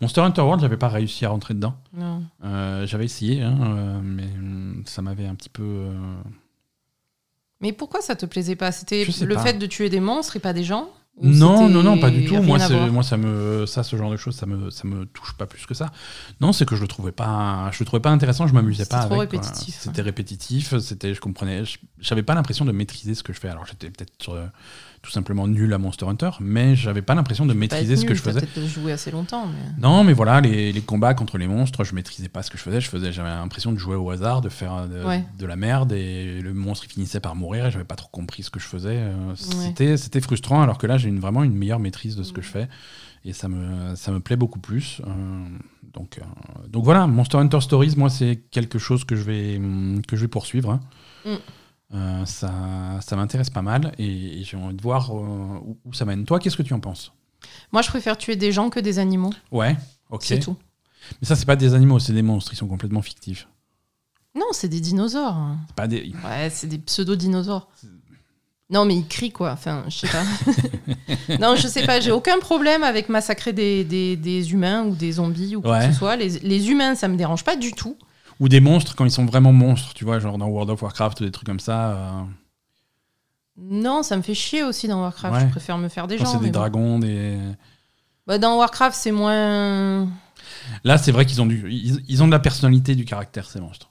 Monster 0.00 0.22
Hunter 0.22 0.40
World, 0.40 0.62
j'avais 0.62 0.78
pas 0.78 0.88
réussi 0.88 1.26
à 1.26 1.28
rentrer 1.28 1.52
dedans. 1.52 1.74
Non. 1.92 2.22
Euh, 2.42 2.86
j'avais 2.86 3.04
essayé, 3.04 3.42
hein, 3.42 3.58
euh, 3.60 4.00
mais 4.02 4.22
hum, 4.24 4.82
ça 4.86 5.02
m'avait 5.02 5.26
un 5.26 5.34
petit 5.34 5.50
peu. 5.50 5.62
euh, 5.62 5.92
Mais 7.60 7.72
pourquoi 7.72 8.00
ça 8.00 8.16
te 8.16 8.24
plaisait 8.24 8.56
pas? 8.56 8.72
C'était 8.72 9.04
Je 9.04 9.10
sais 9.10 9.26
le 9.26 9.34
pas. 9.34 9.42
fait 9.42 9.54
de 9.54 9.66
tuer 9.66 9.90
des 9.90 10.00
monstres 10.00 10.36
et 10.36 10.40
pas 10.40 10.52
des 10.54 10.64
gens? 10.64 10.88
Non, 11.22 11.56
c'était 11.62 11.72
non, 11.72 11.82
non, 11.82 11.98
pas 11.98 12.10
du 12.10 12.26
tout. 12.26 12.34
Moi, 12.42 12.58
moi, 12.90 13.02
ça 13.02 13.16
me, 13.16 13.64
ça, 13.64 13.82
ce 13.82 13.96
genre 13.96 14.10
de 14.10 14.18
choses, 14.18 14.34
ça 14.36 14.44
me, 14.44 14.68
ça 14.70 14.86
me 14.86 15.06
touche 15.06 15.32
pas 15.34 15.46
plus 15.46 15.64
que 15.64 15.72
ça. 15.72 15.90
Non, 16.42 16.52
c'est 16.52 16.66
que 16.66 16.76
je 16.76 16.82
le 16.82 16.88
trouvais 16.88 17.12
pas, 17.12 17.70
je 17.72 17.78
le 17.80 17.86
trouvais 17.86 18.02
pas 18.02 18.10
intéressant. 18.10 18.46
Je 18.46 18.52
m'amusais 18.52 18.84
C'était 18.84 18.96
pas 18.96 19.02
avec. 19.02 19.18
répétitif, 19.20 19.76
C'était 19.80 19.98
ouais. 19.98 20.02
répétitif. 20.04 20.76
C'était, 20.78 21.14
je 21.14 21.20
comprenais, 21.20 21.64
je- 21.64 21.78
j'avais 22.00 22.22
pas 22.22 22.34
l'impression 22.34 22.66
de 22.66 22.72
maîtriser 22.72 23.14
ce 23.14 23.22
que 23.22 23.32
je 23.32 23.40
fais. 23.40 23.48
Alors, 23.48 23.64
j'étais 23.66 23.88
peut-être 23.88 24.28
euh, 24.30 24.46
tout 25.06 25.12
simplement 25.12 25.46
nul 25.46 25.72
à 25.72 25.78
Monster 25.78 26.04
Hunter, 26.06 26.30
mais 26.40 26.74
j'avais 26.74 27.00
pas 27.00 27.14
l'impression 27.14 27.46
de 27.46 27.54
maîtriser 27.54 27.94
ce 27.96 28.04
que 28.04 28.12
je 28.14 28.20
faisais. 28.20 28.40
peut-être 28.40 28.66
joué 28.66 28.90
assez 28.90 29.12
longtemps. 29.12 29.46
Mais... 29.46 29.80
Non, 29.80 30.02
mais 30.02 30.12
voilà, 30.12 30.40
les, 30.40 30.72
les 30.72 30.80
combats 30.80 31.14
contre 31.14 31.38
les 31.38 31.46
monstres, 31.46 31.84
je 31.84 31.94
maîtrisais 31.94 32.28
pas 32.28 32.42
ce 32.42 32.50
que 32.50 32.58
je 32.58 32.62
faisais. 32.64 32.80
Je 32.80 32.88
faisais, 32.88 33.12
j'avais 33.12 33.28
l'impression 33.28 33.70
de 33.70 33.78
jouer 33.78 33.94
au 33.94 34.10
hasard, 34.10 34.40
de 34.40 34.48
faire 34.48 34.88
de, 34.88 35.04
Ouais. 35.04 35.24
de 35.38 35.46
la 35.46 35.54
merde, 35.54 35.92
et 35.92 36.40
le 36.40 36.52
monstre 36.54 36.86
il 36.88 36.92
finissait 36.92 37.20
par 37.20 37.36
mourir, 37.36 37.66
et 37.66 37.70
j'avais 37.70 37.84
pas 37.84 37.94
trop 37.94 38.08
compris 38.10 38.42
ce 38.42 38.50
que 38.50 38.58
je 38.58 38.66
faisais. 38.66 38.96
Euh, 38.96 39.34
C'était, 39.36 39.96
c'était 39.96 40.20
frustrant, 40.20 40.60
alors 40.60 40.76
que 40.78 40.88
là, 40.88 40.98
j'ai 40.98 41.08
une, 41.08 41.20
vraiment 41.20 41.44
une 41.44 41.54
meilleure 41.54 41.78
maîtrise 41.78 42.16
de 42.16 42.24
ce 42.24 42.32
que 42.32 42.42
je 42.42 42.48
fais, 42.48 42.68
et 43.24 43.32
ça 43.32 43.46
me, 43.48 43.94
ça 43.94 44.10
me 44.10 44.18
plaît 44.18 44.34
beaucoup 44.36 44.58
plus. 44.58 45.00
Euh, 45.06 45.10
donc, 45.94 46.18
euh, 46.18 46.22
donc 46.68 46.84
voilà, 46.84 47.06
Monster 47.06 47.38
Hunter 47.38 47.60
Stories, 47.60 47.94
moi, 47.96 48.10
c'est 48.10 48.42
quelque 48.50 48.80
chose 48.80 49.04
que 49.04 49.14
je 49.14 49.22
vais, 49.22 49.60
que 50.08 50.16
je 50.16 50.22
vais 50.22 50.28
poursuivre. 50.28 50.70
hein. 50.72 50.80
Mm. 51.24 51.36
Euh, 51.94 52.26
ça, 52.26 52.52
ça 53.00 53.14
m'intéresse 53.16 53.50
pas 53.50 53.62
mal, 53.62 53.92
et, 53.98 54.40
et 54.40 54.44
j'ai 54.44 54.56
envie 54.56 54.74
de 54.74 54.82
voir 54.82 55.10
euh, 55.10 55.60
où, 55.64 55.78
où 55.84 55.92
ça 55.92 56.04
mène. 56.04 56.24
Toi, 56.24 56.40
qu'est-ce 56.40 56.56
que 56.56 56.62
tu 56.64 56.74
en 56.74 56.80
penses? 56.80 57.12
Moi, 57.72 57.82
je 57.82 57.88
préfère 57.88 58.16
tuer 58.18 58.34
des 58.36 58.50
gens 58.50 58.70
que 58.70 58.80
des 58.80 58.98
animaux. 58.98 59.32
Ouais, 59.52 59.76
ok. 60.10 60.24
C'est 60.24 60.40
tout. 60.40 60.56
Mais 61.20 61.28
ça, 61.28 61.36
c'est 61.36 61.46
pas 61.46 61.54
des 61.56 61.74
animaux, 61.74 61.98
c'est 62.00 62.12
des 62.12 62.22
monstres, 62.22 62.52
ils 62.52 62.56
sont 62.56 62.66
complètement 62.66 63.02
fictifs. 63.02 63.46
Non, 64.34 64.46
c'est 64.52 64.68
des 64.68 64.80
dinosaures. 64.80 65.36
C'est 65.68 65.76
pas 65.76 65.86
des. 65.86 66.12
Ouais, 66.24 66.50
c'est 66.50 66.66
des 66.66 66.78
pseudo-dinosaures. 66.78 67.68
Non, 68.68 68.84
mais 68.84 68.96
ils 68.96 69.06
crient, 69.06 69.30
quoi. 69.30 69.52
Enfin, 69.52 69.84
je 69.88 69.96
sais 69.98 70.08
pas. 70.08 70.24
non, 71.40 71.54
je 71.54 71.68
sais 71.68 71.86
pas. 71.86 72.00
J'ai 72.00 72.10
aucun 72.10 72.38
problème 72.40 72.82
avec 72.82 73.08
massacrer 73.08 73.52
des, 73.52 73.84
des, 73.84 74.16
des 74.16 74.52
humains 74.52 74.84
ou 74.84 74.94
des 74.96 75.12
zombies 75.12 75.54
ou 75.56 75.62
quoi 75.62 75.78
Ouais. 75.78 75.86
que 75.86 75.92
ce 75.92 75.98
soit. 75.98 76.16
Les, 76.16 76.40
les 76.40 76.68
humains, 76.68 76.96
ça 76.96 77.06
me 77.06 77.16
dérange 77.16 77.44
pas 77.44 77.54
du 77.56 77.70
tout. 77.72 77.96
Ou 78.40 78.48
des 78.48 78.60
monstres 78.60 78.94
quand 78.94 79.04
ils 79.04 79.10
sont 79.10 79.24
vraiment 79.26 79.52
monstres, 79.52 79.94
tu 79.94 80.04
vois, 80.04 80.18
genre 80.18 80.36
dans 80.38 80.46
World 80.46 80.70
of 80.70 80.82
Warcraft 80.82 81.20
ou 81.20 81.24
des 81.24 81.30
trucs 81.30 81.46
comme 81.46 81.60
ça. 81.60 81.90
euh, 81.92 82.22
Non, 83.58 84.02
ça 84.02 84.16
me 84.16 84.22
fait 84.22 84.34
chier 84.34 84.62
aussi 84.62 84.88
dans 84.88 85.00
Warcraft. 85.00 85.34
Ouais. 85.34 85.40
Je 85.46 85.50
préfère 85.50 85.78
me 85.78 85.88
faire 85.88 86.06
des 86.06 86.16
quand 86.18 86.24
gens. 86.26 86.32
c'est 86.32 86.38
des 86.38 86.46
mais 86.46 86.50
bon. 86.50 86.58
dragons, 86.58 86.98
des. 86.98 87.38
Bah, 88.26 88.38
dans 88.38 88.56
Warcraft, 88.58 88.96
c'est 88.96 89.12
moins. 89.12 90.08
Là, 90.84 90.98
c'est 90.98 91.12
vrai 91.12 91.24
qu'ils 91.26 91.40
ont 91.40 91.46
du, 91.46 91.70
ils, 91.70 92.02
ils 92.08 92.22
ont 92.22 92.26
de 92.26 92.32
la 92.32 92.38
personnalité, 92.38 92.94
du 92.94 93.04
caractère 93.04 93.48
ces 93.48 93.60
monstres. 93.60 93.90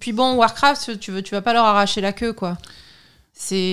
Puis 0.00 0.12
bon, 0.12 0.34
Warcraft, 0.36 0.98
tu 1.00 1.10
veux, 1.10 1.22
tu 1.22 1.32
vas 1.34 1.42
pas 1.42 1.52
leur 1.52 1.64
arracher 1.64 2.00
la 2.00 2.12
queue, 2.12 2.32
quoi. 2.32 2.58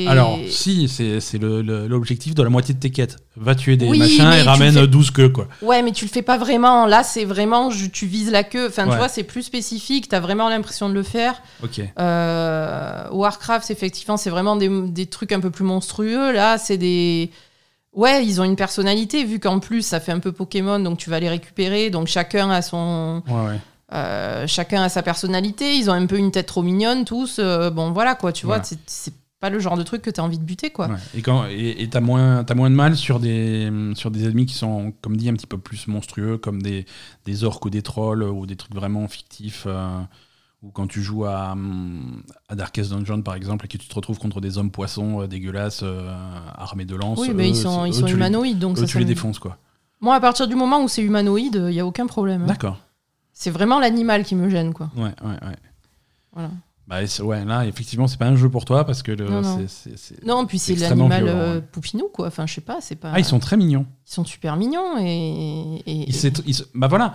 Alors, 0.08 0.40
si, 0.50 0.88
c'est 0.90 1.38
l'objectif 1.40 2.36
de 2.36 2.44
la 2.44 2.50
moitié 2.50 2.74
de 2.74 2.80
tes 2.80 2.92
quêtes. 2.92 3.18
Va 3.38 3.56
tuer 3.56 3.78
des 3.78 3.88
Oui, 3.88 3.98
machins 4.00 4.32
et 4.34 4.42
ramène 4.42 4.74
fais- 4.74 4.88
12 4.88 5.10
queues, 5.12 5.30
quoi. 5.30 5.48
Ouais, 5.62 5.82
mais 5.82 5.92
tu 5.92 6.06
le 6.06 6.10
fais 6.12 6.22
pas 6.22 6.38
vraiment. 6.38 6.86
Là, 6.86 7.02
c'est 7.04 7.26
vraiment, 7.26 7.70
je- 7.72 7.86
tu 7.88 8.06
vises 8.06 8.30
la 8.32 8.44
queue. 8.44 8.68
Enfin, 8.68 8.86
Ouais. 8.86 8.92
tu 8.92 8.98
vois, 8.98 9.08
c'est 9.08 9.24
plus 9.24 9.42
spécifique. 9.44 10.10
T'as 10.10 10.20
vraiment 10.20 10.50
l'impression 10.50 10.90
de 10.90 10.94
le 10.94 11.02
faire. 11.04 11.42
Ok. 11.64 11.80
Euh, 12.00 13.08
Warcraft, 13.12 13.72
effectivement, 13.72 14.18
c'est 14.18 14.30
vraiment 14.30 14.56
des, 14.56 14.70
des 14.90 15.06
trucs 15.06 15.32
un 15.32 15.40
peu 15.40 15.50
plus 15.50 15.64
monstrueux. 15.66 16.32
Là, 16.34 16.58
c'est 16.58 16.78
des. 16.78 17.32
Ouais, 17.94 18.26
ils 18.26 18.42
ont 18.42 18.44
une 18.44 18.56
personnalité, 18.56 19.24
vu 19.24 19.40
qu'en 19.40 19.60
plus, 19.60 19.82
ça 19.84 20.00
fait 20.00 20.12
un 20.12 20.20
peu 20.20 20.32
Pokémon, 20.32 20.80
donc 20.80 20.98
tu 20.98 21.10
vas 21.10 21.20
les 21.20 21.30
récupérer. 21.30 21.90
Donc 21.90 22.08
chacun 22.08 22.50
a 22.52 22.62
son. 22.62 23.24
Ouais, 23.28 23.34
ouais. 23.34 23.60
euh, 23.94 24.46
chacun 24.48 24.84
a 24.84 24.90
sa 24.90 25.04
personnalité. 25.04 25.76
Ils 25.78 25.90
ont 25.90 25.94
un 25.94 26.06
peu 26.08 26.18
une 26.18 26.32
tête 26.32 26.48
trop 26.48 26.64
mignonne, 26.64 27.06
tous. 27.06 27.38
Euh, 27.40 27.70
bon, 27.70 27.92
voilà, 27.92 28.16
quoi. 28.16 28.32
Tu 28.34 28.46
vois, 28.46 28.58
Voilà. 28.58 28.78
c'est 28.88 29.14
pas 29.44 29.50
le 29.50 29.60
genre 29.60 29.76
de 29.76 29.84
truc 29.84 30.02
que 30.02 30.10
t'as 30.10 30.22
envie 30.22 30.40
de 30.40 30.44
buter, 30.46 30.70
quoi. 30.70 30.88
Ouais. 30.88 30.96
Et 31.16 31.22
quand 31.22 31.44
et 31.50 31.86
t'as 31.92 32.00
moins 32.00 32.46
t'as 32.46 32.56
moins 32.56 32.70
de 32.70 32.76
mal 32.76 32.96
sur 32.96 33.20
des 33.20 33.70
sur 33.94 34.10
des 34.10 34.24
ennemis 34.24 34.46
qui 34.46 34.54
sont 34.54 34.94
comme 35.02 35.18
dit 35.18 35.28
un 35.28 35.34
petit 35.34 35.48
peu 35.48 35.58
plus 35.58 35.86
monstrueux 35.90 36.38
comme 36.38 36.62
des 36.62 36.86
des 37.26 37.44
orques 37.44 37.66
ou 37.66 37.70
des 37.70 37.82
trolls 37.82 38.24
ou 38.24 38.46
des 38.46 38.56
trucs 38.56 38.74
vraiment 38.74 39.06
fictifs 39.10 39.66
euh, 39.68 40.00
ou 40.62 40.72
quand 40.72 40.88
tu 40.88 41.04
joues 41.04 41.26
à 41.26 41.52
hum, 41.52 42.24
à 42.48 42.56
Darkest 42.56 42.92
Dungeon 42.92 43.22
par 43.22 43.36
exemple 43.36 43.66
et 43.66 43.68
que 43.68 43.78
tu 43.78 43.86
te 43.86 43.94
retrouves 43.94 44.18
contre 44.18 44.40
des 44.40 44.58
hommes 44.58 44.72
poissons 44.72 45.24
euh, 45.24 45.28
dégueulasses 45.28 45.82
euh, 45.84 46.10
armés 46.56 46.86
de 46.86 46.96
lances 46.96 47.20
Oui, 47.20 47.32
eux, 47.32 47.34
mais 47.34 47.50
ils 47.50 47.58
sont, 47.58 47.84
ils 47.84 47.94
sont 47.94 48.06
tu 48.06 48.14
humanoïdes, 48.14 48.60
donc 48.60 48.78
eux, 48.78 48.82
ça, 48.82 48.88
tu 48.88 48.94
ça 48.94 49.00
les 49.00 49.06
défonces 49.06 49.40
quoi 49.40 49.58
Moi, 50.00 50.16
à 50.16 50.22
partir 50.22 50.48
du 50.48 50.56
moment 50.56 50.82
où 50.82 50.88
c'est 50.88 51.04
humanoïde, 51.04 51.66
il 51.68 51.76
y 51.76 51.82
a 51.82 51.86
aucun 51.86 52.08
problème. 52.08 52.44
hein. 52.44 52.48
d'accord 52.48 52.78
C'est 53.34 53.52
vraiment 53.52 53.82
l'animal 53.82 54.24
qui 54.24 54.36
me 54.36 54.48
gêne, 54.48 54.74
quoi. 54.74 54.90
ouais 54.96 55.14
ouais 55.22 55.38
ouais 55.48 55.58
Voilà. 56.32 56.52
Bah, 56.88 57.02
et 57.04 57.22
ouais 57.22 57.46
là 57.46 57.66
effectivement 57.66 58.08
c'est 58.08 58.18
pas 58.20 58.26
un 58.28 58.36
jeu 58.36 58.50
pour 58.50 58.66
toi 58.66 58.86
parce 58.86 59.04
que 59.04 59.12
le- 59.12 59.30
Non, 59.30 59.42
non. 59.42 59.60
c'est- 59.68 60.26
Non, 60.26 60.46
puis 60.46 60.60
c'est 60.60 60.76
l'animal 60.76 61.24
euh, 61.28 61.62
poupinou, 61.62 62.10
quoi. 62.14 62.28
Enfin, 62.28 62.46
je 62.46 62.54
sais 62.56 62.62
pas, 62.62 62.80
c'est 62.82 62.96
pas. 62.96 63.12
ah 63.14 63.20
ils 63.20 63.26
sont 63.26 63.40
très 63.40 63.56
mignons 63.58 63.86
Ils 64.08 64.14
sont 64.14 64.26
super 64.26 64.56
mignons 64.58 64.98
et. 65.00 65.82
et- 65.86 66.10
Ils 66.10 66.14
s'est- 66.16 66.34
ils 66.46 66.56
bah 66.76 66.88
voilà, 66.88 67.14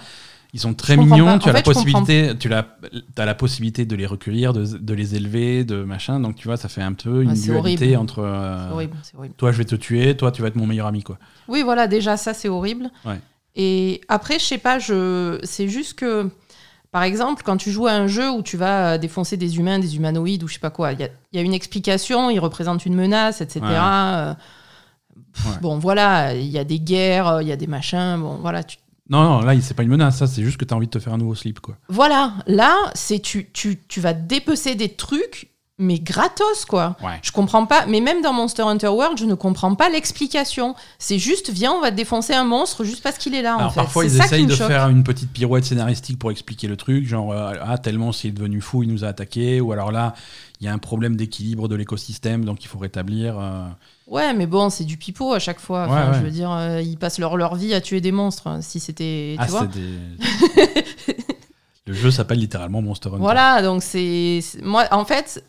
ils 0.54 0.60
sont 0.60 0.72
très 0.72 0.94
Je 0.94 1.00
mignons. 1.00 1.38
Tu 1.38 1.48
En 1.48 1.50
as 1.50 1.52
la 1.52 1.58
fait, 1.58 1.58
je 1.58 1.62
possibilité, 1.64 2.32
tu 2.38 2.50
as, 2.54 2.66
as 3.18 3.24
la 3.26 3.34
possibilité 3.34 3.84
de 3.84 3.94
les 3.94 4.06
recueillir, 4.06 4.54
de, 4.54 4.64
de 4.64 4.94
les 4.94 5.14
élever, 5.14 5.64
de 5.64 5.84
machin. 5.84 6.18
Donc 6.20 6.36
tu 6.36 6.48
vois, 6.48 6.56
ça 6.56 6.70
fait 6.70 6.80
un 6.80 6.94
peu 6.94 7.22
une 7.22 7.28
Ouais, 7.30 7.34
dualité 7.34 7.84
horrible. 7.96 7.96
entre. 8.02 8.18
euh, 8.20 8.66
C'est 8.68 8.72
horrible, 8.72 8.96
horrible. 9.18 9.34
Toi, 9.36 9.52
je 9.52 9.58
vais 9.58 9.64
te 9.66 9.74
tuer. 9.74 10.16
Toi, 10.16 10.32
tu 10.32 10.40
vas 10.40 10.48
être 10.48 10.56
mon 10.56 10.66
meilleur 10.66 10.86
ami, 10.86 11.02
quoi. 11.02 11.18
Oui, 11.48 11.62
voilà, 11.62 11.86
déjà, 11.86 12.16
ça, 12.16 12.32
c'est 12.32 12.48
horrible. 12.48 12.90
Ouais. 13.04 13.20
Et 13.56 14.00
après, 14.08 14.38
je 14.38 14.44
sais 14.44 14.58
pas, 14.58 14.78
je... 14.78 15.38
c'est 15.42 15.68
juste 15.68 15.94
que. 15.98 16.30
Par 16.90 17.02
exemple, 17.02 17.42
quand 17.44 17.56
tu 17.58 17.70
joues 17.70 17.86
à 17.86 17.92
un 17.92 18.06
jeu 18.06 18.30
où 18.30 18.42
tu 18.42 18.56
vas 18.56 18.94
euh, 18.94 18.98
défoncer 18.98 19.36
des 19.36 19.58
humains, 19.58 19.78
des 19.78 19.96
humanoïdes 19.96 20.42
ou 20.42 20.48
je 20.48 20.54
sais 20.54 20.58
pas 20.60 20.70
quoi, 20.70 20.92
il 20.92 21.00
y 21.00 21.04
a, 21.04 21.08
il 21.32 21.36
y 21.36 21.38
a 21.38 21.42
une 21.42 21.52
explication, 21.52 22.30
ils 22.30 22.38
représentent 22.40 22.86
une 22.86 22.94
menace, 22.94 23.40
etc. 23.40 23.60
Ouais. 23.62 23.68
Euh, 23.72 24.34
pff, 24.34 25.46
Ouais. 25.46 25.58
Bon, 25.60 25.78
voilà, 25.78 26.34
il 26.34 26.46
y 26.48 26.58
a 26.58 26.64
des 26.64 26.80
guerres, 26.80 27.42
il 27.42 27.48
y 27.48 27.52
a 27.52 27.56
des 27.56 27.66
machins, 27.66 28.16
bon, 28.18 28.36
voilà, 28.40 28.64
tu, 28.64 28.78
Non, 29.08 29.22
non, 29.22 29.40
là, 29.40 29.52
c'est 29.60 29.74
pas 29.74 29.82
une 29.84 29.90
menace. 29.90 30.16
Ça, 30.18 30.26
c'est 30.26 30.42
juste 30.42 30.56
que 30.56 30.64
tu 30.64 30.72
as 30.74 30.76
envie 30.76 30.86
de 30.86 30.90
te 30.90 30.98
faire 30.98 31.12
un 31.12 31.18
nouveau 31.18 31.34
slip, 31.34 31.60
quoi. 31.60 31.76
Voilà, 31.88 32.32
là, 32.46 32.74
c'est 32.94 33.20
tu, 33.20 33.50
tu, 33.52 33.80
tu 33.86 34.00
vas 34.00 34.14
dépecer 34.14 34.74
des 34.74 34.88
trucs, 34.88 35.50
mais 35.80 36.00
gratos, 36.00 36.64
quoi. 36.66 36.96
Ouais. 37.02 37.18
Je 37.22 37.30
comprends 37.30 37.64
pas, 37.66 37.86
mais 37.86 38.00
même 38.00 38.20
dans 38.20 38.32
Monster 38.32 38.62
Hunter 38.62 38.88
World, 38.88 39.16
je 39.18 39.24
ne 39.24 39.34
comprends 39.34 39.74
pas 39.76 39.88
l'explication. 39.88 40.74
C'est 40.98 41.18
juste, 41.18 41.50
viens, 41.50 41.72
on 41.72 41.80
va 41.80 41.90
te 41.92 41.96
défoncer 41.96 42.34
un 42.34 42.44
monstre 42.44 42.82
juste 42.84 43.02
parce 43.02 43.16
qu'il 43.16 43.34
est 43.34 43.42
là, 43.42 43.54
en 43.56 43.58
Alors 43.60 43.74
fait. 43.74 43.80
parfois, 43.80 44.04
ils 44.04 44.10
ça 44.10 44.24
essayent 44.24 44.46
de 44.46 44.54
choque. 44.56 44.66
faire 44.68 44.88
une 44.88 45.04
petite 45.04 45.30
pirouette 45.32 45.64
scénaristique 45.64 46.18
pour 46.18 46.30
expliquer 46.32 46.66
le 46.66 46.76
truc, 46.76 47.06
genre 47.06 47.30
euh, 47.32 47.52
ah 47.62 47.78
tellement 47.78 48.10
s'il 48.12 48.30
est 48.30 48.32
devenu 48.32 48.60
fou, 48.60 48.82
il 48.82 48.92
nous 48.92 49.04
a 49.04 49.08
attaqué, 49.08 49.60
ou 49.60 49.70
alors 49.72 49.92
là, 49.92 50.14
il 50.60 50.66
y 50.66 50.68
a 50.68 50.72
un 50.72 50.78
problème 50.78 51.14
d'équilibre 51.16 51.68
de 51.68 51.76
l'écosystème, 51.76 52.44
donc 52.44 52.64
il 52.64 52.66
faut 52.68 52.78
rétablir. 52.80 53.38
euh, 53.38 53.62
Ouais, 54.08 54.32
mais 54.34 54.46
bon, 54.46 54.70
c'est 54.70 54.84
du 54.84 54.96
pipeau 54.96 55.32
à 55.34 55.38
chaque 55.38 55.60
fois. 55.60 55.84
Ouais, 55.84 55.90
Enfin, 55.92 56.10
ouais. 56.12 56.18
Je 56.18 56.24
veux 56.24 56.30
dire, 56.30 56.50
euh, 56.50 56.80
ils 56.80 56.96
passent 56.96 57.18
leur, 57.18 57.36
leur 57.36 57.54
vie 57.54 57.74
à 57.74 57.80
tuer 57.80 58.00
des 58.00 58.10
monstres. 58.10 58.48
Si 58.62 58.80
c'était. 58.80 59.36
Ah, 59.38 59.44
vois 59.46 59.68
c'est 59.70 59.78
des. 59.78 60.84
le 61.86 61.92
jeu 61.92 62.10
s'appelle 62.10 62.38
littéralement 62.38 62.82
Monster 62.82 63.08
Hunter. 63.10 63.18
Voilà, 63.20 63.62
donc 63.62 63.82
c'est- 63.82 64.40
Moi, 64.62 64.84
en 64.90 65.04
fait, 65.04 65.44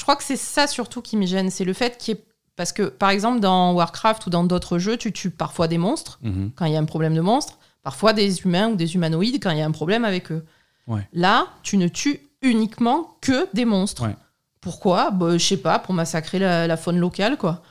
je 0.00 0.04
crois 0.04 0.16
que 0.16 0.24
c'est 0.24 0.36
ça 0.38 0.66
surtout 0.66 1.02
qui 1.02 1.16
me 1.18 1.26
gêne. 1.26 1.50
C'est 1.50 1.64
le 1.66 1.74
fait 1.74 1.98
qu'il 1.98 2.14
n'y 2.14 2.20
ait 2.20 2.24
Parce 2.56 2.72
que, 2.72 2.84
par 2.84 3.10
exemple, 3.10 3.38
dans 3.40 3.72
Warcraft 3.74 4.26
ou 4.26 4.30
dans 4.30 4.44
d'autres 4.44 4.78
jeux, 4.78 4.96
tu 4.96 5.12
tues 5.12 5.30
parfois 5.30 5.68
des 5.68 5.76
monstres 5.78 6.18
Mhm. 6.22 6.52
quand 6.56 6.64
il 6.64 6.72
y 6.72 6.76
a 6.76 6.78
un 6.80 6.84
problème 6.86 7.14
de 7.14 7.20
monstre, 7.20 7.58
parfois 7.82 8.12
des 8.14 8.40
humains 8.42 8.68
ou 8.70 8.76
des 8.76 8.94
humanoïdes 8.94 9.42
quand 9.42 9.50
il 9.50 9.58
y 9.58 9.62
a 9.62 9.66
un 9.66 9.70
problème 9.70 10.04
avec 10.06 10.32
eux. 10.32 10.44
Ouais. 10.86 11.06
Là, 11.12 11.46
tu 11.62 11.76
ne 11.76 11.86
tues 11.88 12.20
uniquement 12.42 13.16
que 13.20 13.46
des 13.54 13.64
monstres. 13.66 14.04
Ouais. 14.06 14.16
Pourquoi? 14.62 15.10
Bah, 15.10 15.36
Je 15.38 15.44
sais 15.44 15.56
pas, 15.58 15.78
pour 15.78 15.94
massacrer 15.94 16.38
la, 16.38 16.66
la 16.66 16.76
faune 16.78 16.98
locale, 16.98 17.36
quoi. 17.38 17.62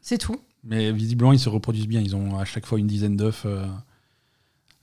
C'est 0.00 0.18
tout. 0.18 0.36
Mais 0.64 0.92
visiblement, 0.92 1.32
ils 1.32 1.38
se 1.40 1.48
reproduisent 1.48 1.88
bien. 1.88 2.00
Ils 2.00 2.14
ont 2.16 2.38
à 2.38 2.44
chaque 2.44 2.66
fois 2.66 2.78
une 2.78 2.86
dizaine 2.86 3.16
d'œufs. 3.16 3.42
euh, 3.46 3.66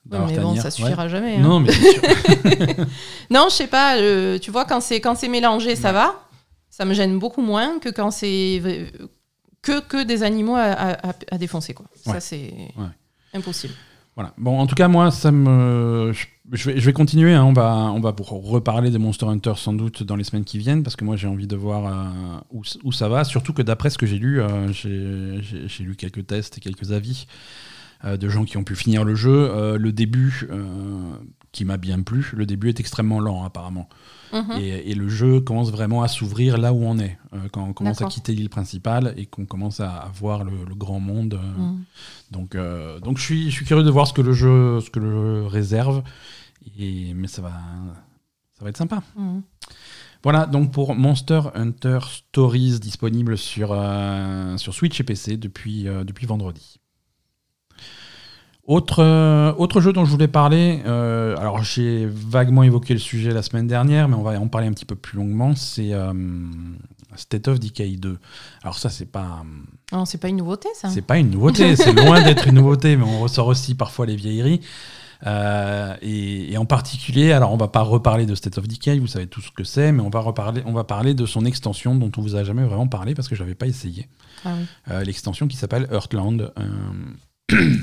Ouais, 0.09 0.17
mais 0.27 0.37
bon, 0.39 0.55
ça 0.55 0.71
suffira 0.71 1.07
jamais. 1.07 1.35
hein. 1.35 1.41
Non, 1.41 1.59
mais 1.59 1.71
c'est 1.71 1.91
sûr. 1.91 2.01
Non, 3.29 3.47
je 3.49 3.55
sais 3.55 3.67
pas. 3.67 3.97
euh, 3.97 4.39
tu 4.39 4.49
vois, 4.51 4.65
quand 4.65 4.81
c'est 4.81 4.99
quand 4.99 5.15
c'est 5.15 5.27
mélangé, 5.27 5.75
ça 5.75 5.91
va. 5.91 6.15
Ça 6.81 6.85
me 6.85 6.95
gêne 6.95 7.19
beaucoup 7.19 7.43
moins 7.43 7.77
que 7.77 7.89
quand 7.89 8.09
c'est 8.09 8.59
que 9.61 9.81
que 9.81 10.03
des 10.03 10.23
animaux 10.23 10.55
à, 10.55 10.61
à- 10.71 11.09
à- 11.09 11.13
à 11.29 11.37
défoncer, 11.37 11.75
quoi. 11.75 11.85
Ouais. 12.07 12.13
Ça 12.13 12.19
c'est 12.19 12.51
Ouais. 12.75 12.87
impossible. 13.35 13.75
Voilà. 14.15 14.33
Bon, 14.35 14.57
en 14.59 14.65
tout 14.65 14.73
cas, 14.73 14.87
moi, 14.87 15.11
ça 15.11 15.31
me. 15.31 16.11
Je, 16.51 16.69
vais, 16.71 16.79
je 16.79 16.85
vais 16.87 16.91
continuer. 16.91 17.33
hein. 17.35 17.43
On, 17.43 17.53
va, 17.53 17.75
on 17.93 17.99
va 18.01 18.13
pour 18.13 18.29
reparler 18.31 18.89
de 18.89 18.97
Monster 18.97 19.27
Hunter 19.27 19.53
sans 19.57 19.73
doute 19.73 20.01
dans 20.01 20.15
les 20.15 20.23
semaines 20.23 20.43
qui 20.43 20.57
viennent 20.57 20.81
parce 20.81 20.95
que 20.95 21.05
moi, 21.05 21.15
j'ai 21.17 21.27
envie 21.27 21.45
de 21.45 21.55
voir 21.55 21.85
euh, 21.85 22.39
où, 22.49 22.63
où 22.83 22.91
ça 22.91 23.07
va. 23.07 23.23
Surtout 23.25 23.53
que 23.53 23.61
d'après 23.61 23.91
ce 23.91 23.99
que 23.99 24.07
j'ai 24.07 24.17
lu, 24.17 24.41
euh, 24.41 24.71
j'ai 24.73 25.83
lu 25.83 25.95
quelques 25.95 26.25
tests 26.25 26.57
et 26.57 26.61
quelques 26.61 26.91
avis 26.91 27.27
euh, 28.05 28.17
de 28.17 28.27
gens 28.27 28.43
qui 28.43 28.57
ont 28.57 28.63
pu 28.63 28.75
finir 28.75 29.03
le 29.05 29.13
jeu. 29.13 29.77
Le 29.77 29.91
début, 29.91 30.49
qui 31.51 31.65
m'a 31.65 31.77
bien 31.77 32.01
plu, 32.01 32.31
le 32.33 32.45
début 32.45 32.69
est 32.69 32.79
extrêmement 32.79 33.19
lent 33.19 33.43
apparemment. 33.43 33.89
Mhm. 34.33 34.51
Et, 34.61 34.91
et 34.91 34.95
le 34.95 35.09
jeu 35.09 35.41
commence 35.41 35.69
vraiment 35.71 36.01
à 36.01 36.07
s'ouvrir 36.07 36.57
là 36.57 36.71
où 36.71 36.81
on 36.83 36.97
est. 36.99 37.17
Euh, 37.33 37.49
quand 37.51 37.63
on 37.67 37.73
commence 37.73 38.01
à 38.01 38.05
quitter 38.05 38.33
l'île 38.33 38.49
principale 38.49 39.13
et 39.17 39.25
qu'on 39.25 39.45
commence 39.45 39.81
à, 39.81 39.91
à 39.91 40.07
voir 40.09 40.45
le, 40.45 40.53
le 40.67 40.75
grand 40.75 41.01
monde. 41.01 41.33
euh, 41.33 41.61
Mm. 41.61 41.83
donc, 42.31 42.55
euh, 42.55 42.99
donc 43.01 43.17
je, 43.17 43.23
suis, 43.23 43.45
je 43.49 43.55
suis 43.55 43.65
curieux 43.65 43.83
de 43.83 43.89
voir 43.91 44.07
ce 44.07 44.13
que 44.13 44.21
le 44.21 44.31
jeu, 44.31 44.79
ce 44.79 44.89
que 44.89 44.99
le 44.99 45.11
jeu 45.11 45.45
réserve. 45.47 46.01
Et, 46.79 47.13
mais 47.13 47.27
ça 47.27 47.41
va, 47.41 47.49
ça 48.57 48.63
va 48.63 48.69
être 48.69 48.77
sympa. 48.77 49.03
Mm. 49.17 49.39
Voilà, 50.23 50.45
donc 50.45 50.71
pour 50.71 50.95
Monster 50.95 51.41
Hunter 51.55 51.99
Stories 52.07 52.79
disponible 52.79 53.37
sur, 53.37 53.69
sur 54.57 54.73
Switch 54.73 54.99
et 54.99 55.03
PC 55.03 55.35
depuis, 55.35 55.85
depuis 56.05 56.27
vendredi. 56.27 56.77
Autre, 58.71 59.03
euh, 59.03 59.53
autre 59.57 59.81
jeu 59.81 59.91
dont 59.91 60.05
je 60.05 60.11
voulais 60.11 60.29
parler, 60.29 60.81
euh, 60.85 61.35
alors 61.35 61.61
j'ai 61.61 62.05
vaguement 62.05 62.63
évoqué 62.63 62.93
le 62.93 63.01
sujet 63.01 63.31
la 63.31 63.41
semaine 63.41 63.67
dernière, 63.67 64.07
mais 64.07 64.15
on 64.15 64.21
va 64.21 64.39
en 64.39 64.47
parler 64.47 64.67
un 64.67 64.71
petit 64.71 64.85
peu 64.85 64.95
plus 64.95 65.17
longuement, 65.17 65.55
c'est 65.55 65.91
euh, 65.91 66.13
State 67.17 67.49
of 67.49 67.59
Decay 67.59 67.97
2. 67.97 68.17
Alors 68.63 68.77
ça, 68.77 68.89
c'est 68.89 69.11
pas... 69.11 69.43
Non, 69.91 70.05
c'est 70.05 70.19
pas 70.19 70.29
une 70.29 70.37
nouveauté, 70.37 70.69
ça. 70.73 70.87
C'est 70.87 71.01
pas 71.01 71.17
une 71.17 71.31
nouveauté, 71.31 71.75
c'est 71.75 71.91
loin 71.91 72.21
d'être 72.23 72.47
une 72.47 72.55
nouveauté, 72.55 72.95
mais 72.95 73.03
on 73.03 73.19
ressort 73.19 73.47
aussi 73.47 73.75
parfois 73.75 74.05
les 74.05 74.15
vieilleries. 74.15 74.61
Euh, 75.27 75.93
et, 76.01 76.53
et 76.53 76.57
en 76.57 76.65
particulier, 76.65 77.33
alors 77.33 77.51
on 77.51 77.57
va 77.57 77.67
pas 77.67 77.81
reparler 77.81 78.25
de 78.25 78.35
State 78.35 78.57
of 78.57 78.69
Decay, 78.69 78.99
vous 78.99 79.07
savez 79.07 79.27
tout 79.27 79.41
ce 79.41 79.51
que 79.51 79.65
c'est, 79.65 79.91
mais 79.91 80.01
on 80.01 80.09
va 80.09 80.21
reparler, 80.21 80.63
on 80.65 80.71
va 80.71 80.85
parler 80.85 81.13
de 81.13 81.25
son 81.25 81.43
extension 81.43 81.93
dont 81.93 82.11
on 82.17 82.21
vous 82.21 82.37
a 82.37 82.45
jamais 82.45 82.63
vraiment 82.63 82.87
parlé 82.87 83.15
parce 83.15 83.27
que 83.27 83.35
je 83.35 83.43
n'avais 83.43 83.53
pas 83.53 83.67
essayé. 83.67 84.07
Ah 84.45 84.53
oui. 84.57 84.65
Euh, 84.91 85.03
L'extension 85.03 85.49
qui 85.49 85.57
s'appelle 85.57 85.89
Earthland, 85.91 86.53
euh, 86.57 87.51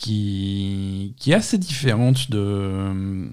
qui, 0.00 1.14
qui 1.18 1.30
est 1.30 1.34
assez 1.34 1.58
différente 1.58 2.30
de, 2.30 3.28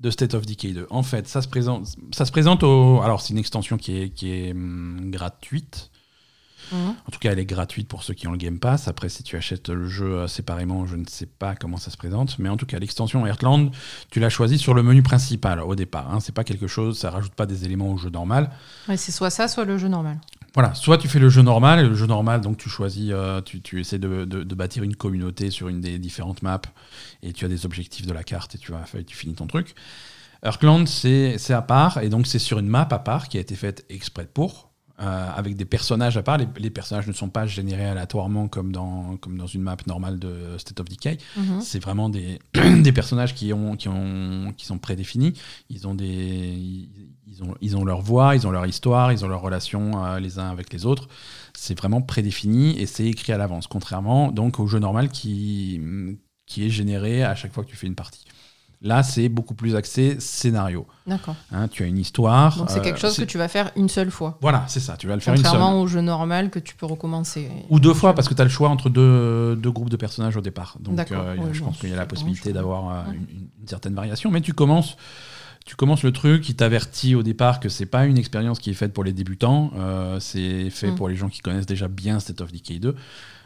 de 0.00 0.10
State 0.10 0.34
of 0.34 0.46
Decay 0.46 0.72
2. 0.72 0.86
En 0.90 1.02
fait, 1.02 1.26
ça 1.26 1.40
se 1.40 1.48
présente, 1.48 1.88
ça 2.12 2.26
se 2.26 2.30
présente 2.30 2.62
au. 2.62 3.00
Alors, 3.00 3.22
c'est 3.22 3.32
une 3.32 3.38
extension 3.38 3.78
qui 3.78 3.96
est, 3.96 4.10
qui 4.10 4.30
est 4.30 4.52
hum, 4.52 5.10
gratuite. 5.10 5.90
Mhm. 6.72 6.94
En 7.06 7.10
tout 7.10 7.18
cas, 7.18 7.32
elle 7.32 7.38
est 7.38 7.46
gratuite 7.46 7.88
pour 7.88 8.02
ceux 8.02 8.12
qui 8.12 8.28
ont 8.28 8.32
le 8.32 8.38
Game 8.38 8.58
Pass. 8.58 8.86
Après, 8.86 9.08
si 9.08 9.22
tu 9.22 9.36
achètes 9.36 9.70
le 9.70 9.88
jeu 9.88 10.18
euh, 10.18 10.28
séparément, 10.28 10.86
je 10.86 10.96
ne 10.96 11.04
sais 11.08 11.26
pas 11.26 11.54
comment 11.54 11.78
ça 11.78 11.90
se 11.90 11.96
présente. 11.96 12.38
Mais 12.38 12.50
en 12.50 12.58
tout 12.58 12.66
cas, 12.66 12.78
l'extension 12.78 13.26
Heartland, 13.26 13.70
tu 14.10 14.20
l'as 14.20 14.30
choisie 14.30 14.58
sur 14.58 14.74
le 14.74 14.82
menu 14.82 15.02
principal 15.02 15.60
au 15.60 15.74
départ. 15.74 16.12
Hein. 16.12 16.20
C'est 16.20 16.34
pas 16.34 16.44
quelque 16.44 16.66
chose, 16.66 16.98
ça 16.98 17.10
rajoute 17.10 17.34
pas 17.34 17.46
des 17.46 17.64
éléments 17.64 17.90
au 17.90 17.96
jeu 17.96 18.10
normal. 18.10 18.50
Ouais, 18.88 18.98
c'est 18.98 19.12
soit 19.12 19.30
ça, 19.30 19.48
soit 19.48 19.64
le 19.64 19.78
jeu 19.78 19.88
normal. 19.88 20.18
Voilà, 20.54 20.74
soit 20.74 20.98
tu 20.98 21.08
fais 21.08 21.18
le 21.18 21.30
jeu 21.30 21.42
normal, 21.42 21.80
et 21.80 21.88
le 21.88 21.94
jeu 21.94 22.06
normal, 22.06 22.40
donc 22.42 22.58
tu 22.58 22.68
choisis, 22.68 23.08
euh, 23.10 23.40
tu, 23.40 23.62
tu 23.62 23.80
essaies 23.80 23.98
de, 23.98 24.24
de- 24.26 24.42
de 24.42 24.54
bâtir 24.54 24.82
une 24.82 24.94
communauté 24.96 25.50
sur 25.50 25.68
une 25.68 25.80
des 25.80 25.98
différentes 25.98 26.42
maps, 26.42 26.60
et 27.22 27.32
tu 27.32 27.44
as 27.44 27.48
des 27.48 27.64
objectifs 27.64 28.06
de 28.06 28.12
la 28.12 28.22
carte, 28.22 28.54
et 28.54 28.58
tu, 28.58 28.70
vas, 28.72 28.84
tu 29.06 29.16
finis 29.16 29.34
ton 29.34 29.46
truc. 29.46 29.74
Earthland, 30.44 30.86
c'est 30.88 31.38
c'est 31.38 31.54
à 31.54 31.62
part, 31.62 31.98
et 32.02 32.08
donc 32.08 32.26
c'est 32.26 32.38
sur 32.40 32.58
une 32.58 32.66
map 32.66 32.88
à 32.90 32.98
part 32.98 33.28
qui 33.28 33.38
a 33.38 33.40
été 33.40 33.54
faite 33.54 33.86
exprès 33.88 34.26
pour, 34.26 34.70
euh, 35.00 35.28
avec 35.34 35.56
des 35.56 35.64
personnages 35.64 36.16
à 36.16 36.22
part. 36.22 36.36
Les, 36.36 36.46
les 36.58 36.70
personnages 36.70 37.06
ne 37.06 37.12
sont 37.12 37.28
pas 37.30 37.46
générés 37.46 37.86
aléatoirement 37.86 38.48
comme 38.48 38.72
dans, 38.72 39.16
comme 39.18 39.38
dans 39.38 39.46
une 39.46 39.62
map 39.62 39.76
normale 39.86 40.18
de 40.18 40.58
State 40.58 40.80
of 40.80 40.88
Decay. 40.88 41.16
Mhm. 41.36 41.60
C'est 41.60 41.78
vraiment 41.82 42.08
des, 42.10 42.40
des 42.82 42.92
personnages 42.92 43.34
qui, 43.34 43.52
ont, 43.52 43.76
qui, 43.76 43.88
ont, 43.88 44.52
qui 44.56 44.66
sont 44.66 44.78
prédéfinis. 44.78 45.32
Ils 45.70 45.86
ont, 45.86 45.94
des, 45.94 46.88
ils, 47.32 47.42
ont, 47.42 47.54
ils 47.60 47.76
ont 47.76 47.84
leur 47.84 48.00
voix, 48.00 48.36
ils 48.36 48.46
ont 48.46 48.50
leur 48.50 48.66
histoire, 48.66 49.12
ils 49.12 49.24
ont 49.24 49.28
leurs 49.28 49.40
relations 49.40 50.04
euh, 50.04 50.18
les 50.18 50.38
uns 50.38 50.50
avec 50.50 50.72
les 50.72 50.86
autres. 50.86 51.08
C'est 51.54 51.76
vraiment 51.76 52.02
prédéfini 52.02 52.78
et 52.78 52.86
c'est 52.86 53.06
écrit 53.06 53.32
à 53.32 53.38
l'avance, 53.38 53.66
contrairement 53.66 54.30
donc 54.30 54.58
au 54.58 54.66
jeu 54.66 54.78
normal 54.78 55.08
qui, 55.08 55.80
qui 56.46 56.66
est 56.66 56.70
généré 56.70 57.22
à 57.22 57.34
chaque 57.34 57.52
fois 57.52 57.64
que 57.64 57.70
tu 57.70 57.76
fais 57.76 57.86
une 57.86 57.94
partie. 57.94 58.24
Là, 58.84 59.04
c'est 59.04 59.28
beaucoup 59.28 59.54
plus 59.54 59.76
axé 59.76 60.16
scénario. 60.18 60.88
D'accord. 61.06 61.36
Hein, 61.52 61.68
tu 61.68 61.84
as 61.84 61.86
une 61.86 61.98
histoire. 61.98 62.56
Donc 62.56 62.68
c'est 62.68 62.80
euh, 62.80 62.82
quelque 62.82 62.98
chose 62.98 63.16
que 63.16 63.22
tu 63.22 63.38
vas 63.38 63.46
faire 63.46 63.70
une 63.76 63.88
seule 63.88 64.10
fois. 64.10 64.38
Voilà, 64.40 64.64
c'est 64.66 64.80
ça. 64.80 64.96
Tu 64.96 65.06
vas 65.06 65.14
le 65.14 65.20
faire 65.20 65.34
une 65.34 65.38
seule. 65.38 65.52
Contrairement 65.52 65.80
au 65.80 65.86
jeu 65.86 66.00
normal 66.00 66.50
que 66.50 66.58
tu 66.58 66.74
peux 66.74 66.86
recommencer. 66.86 67.48
Ou 67.70 67.78
deux 67.78 67.94
fois, 67.94 68.12
parce 68.12 68.28
que 68.28 68.34
tu 68.34 68.40
as 68.40 68.44
le 68.44 68.50
choix 68.50 68.70
entre 68.70 68.90
deux, 68.90 69.54
deux 69.54 69.70
groupes 69.70 69.90
de 69.90 69.96
personnages 69.96 70.36
au 70.36 70.40
départ. 70.40 70.78
Donc 70.80 70.98
euh, 71.12 71.36
je 71.52 71.60
bon, 71.60 71.66
pense 71.66 71.78
qu'il 71.78 71.90
y 71.90 71.92
a 71.92 71.96
la 71.96 72.06
possibilité 72.06 72.52
d'avoir 72.52 72.90
euh, 72.90 73.12
une 73.60 73.68
certaine 73.68 73.94
variation. 73.94 74.32
Mais 74.32 74.40
tu 74.40 74.52
commences, 74.52 74.96
tu 75.64 75.76
commences 75.76 76.02
le 76.02 76.12
truc, 76.12 76.48
il 76.48 76.54
t'avertit 76.56 77.14
au 77.14 77.22
départ 77.22 77.60
que 77.60 77.68
c'est 77.68 77.86
pas 77.86 78.06
une 78.06 78.18
expérience 78.18 78.58
qui 78.58 78.70
est 78.70 78.74
faite 78.74 78.92
pour 78.92 79.04
les 79.04 79.12
débutants, 79.12 79.70
euh, 79.76 80.18
c'est 80.20 80.70
fait 80.70 80.90
Mm. 80.90 80.94
pour 80.96 81.08
les 81.08 81.16
gens 81.16 81.28
qui 81.28 81.40
connaissent 81.40 81.66
déjà 81.66 81.88
bien 81.88 82.18
State 82.20 82.40
of 82.40 82.52
Decay 82.52 82.78
2. 82.78 82.94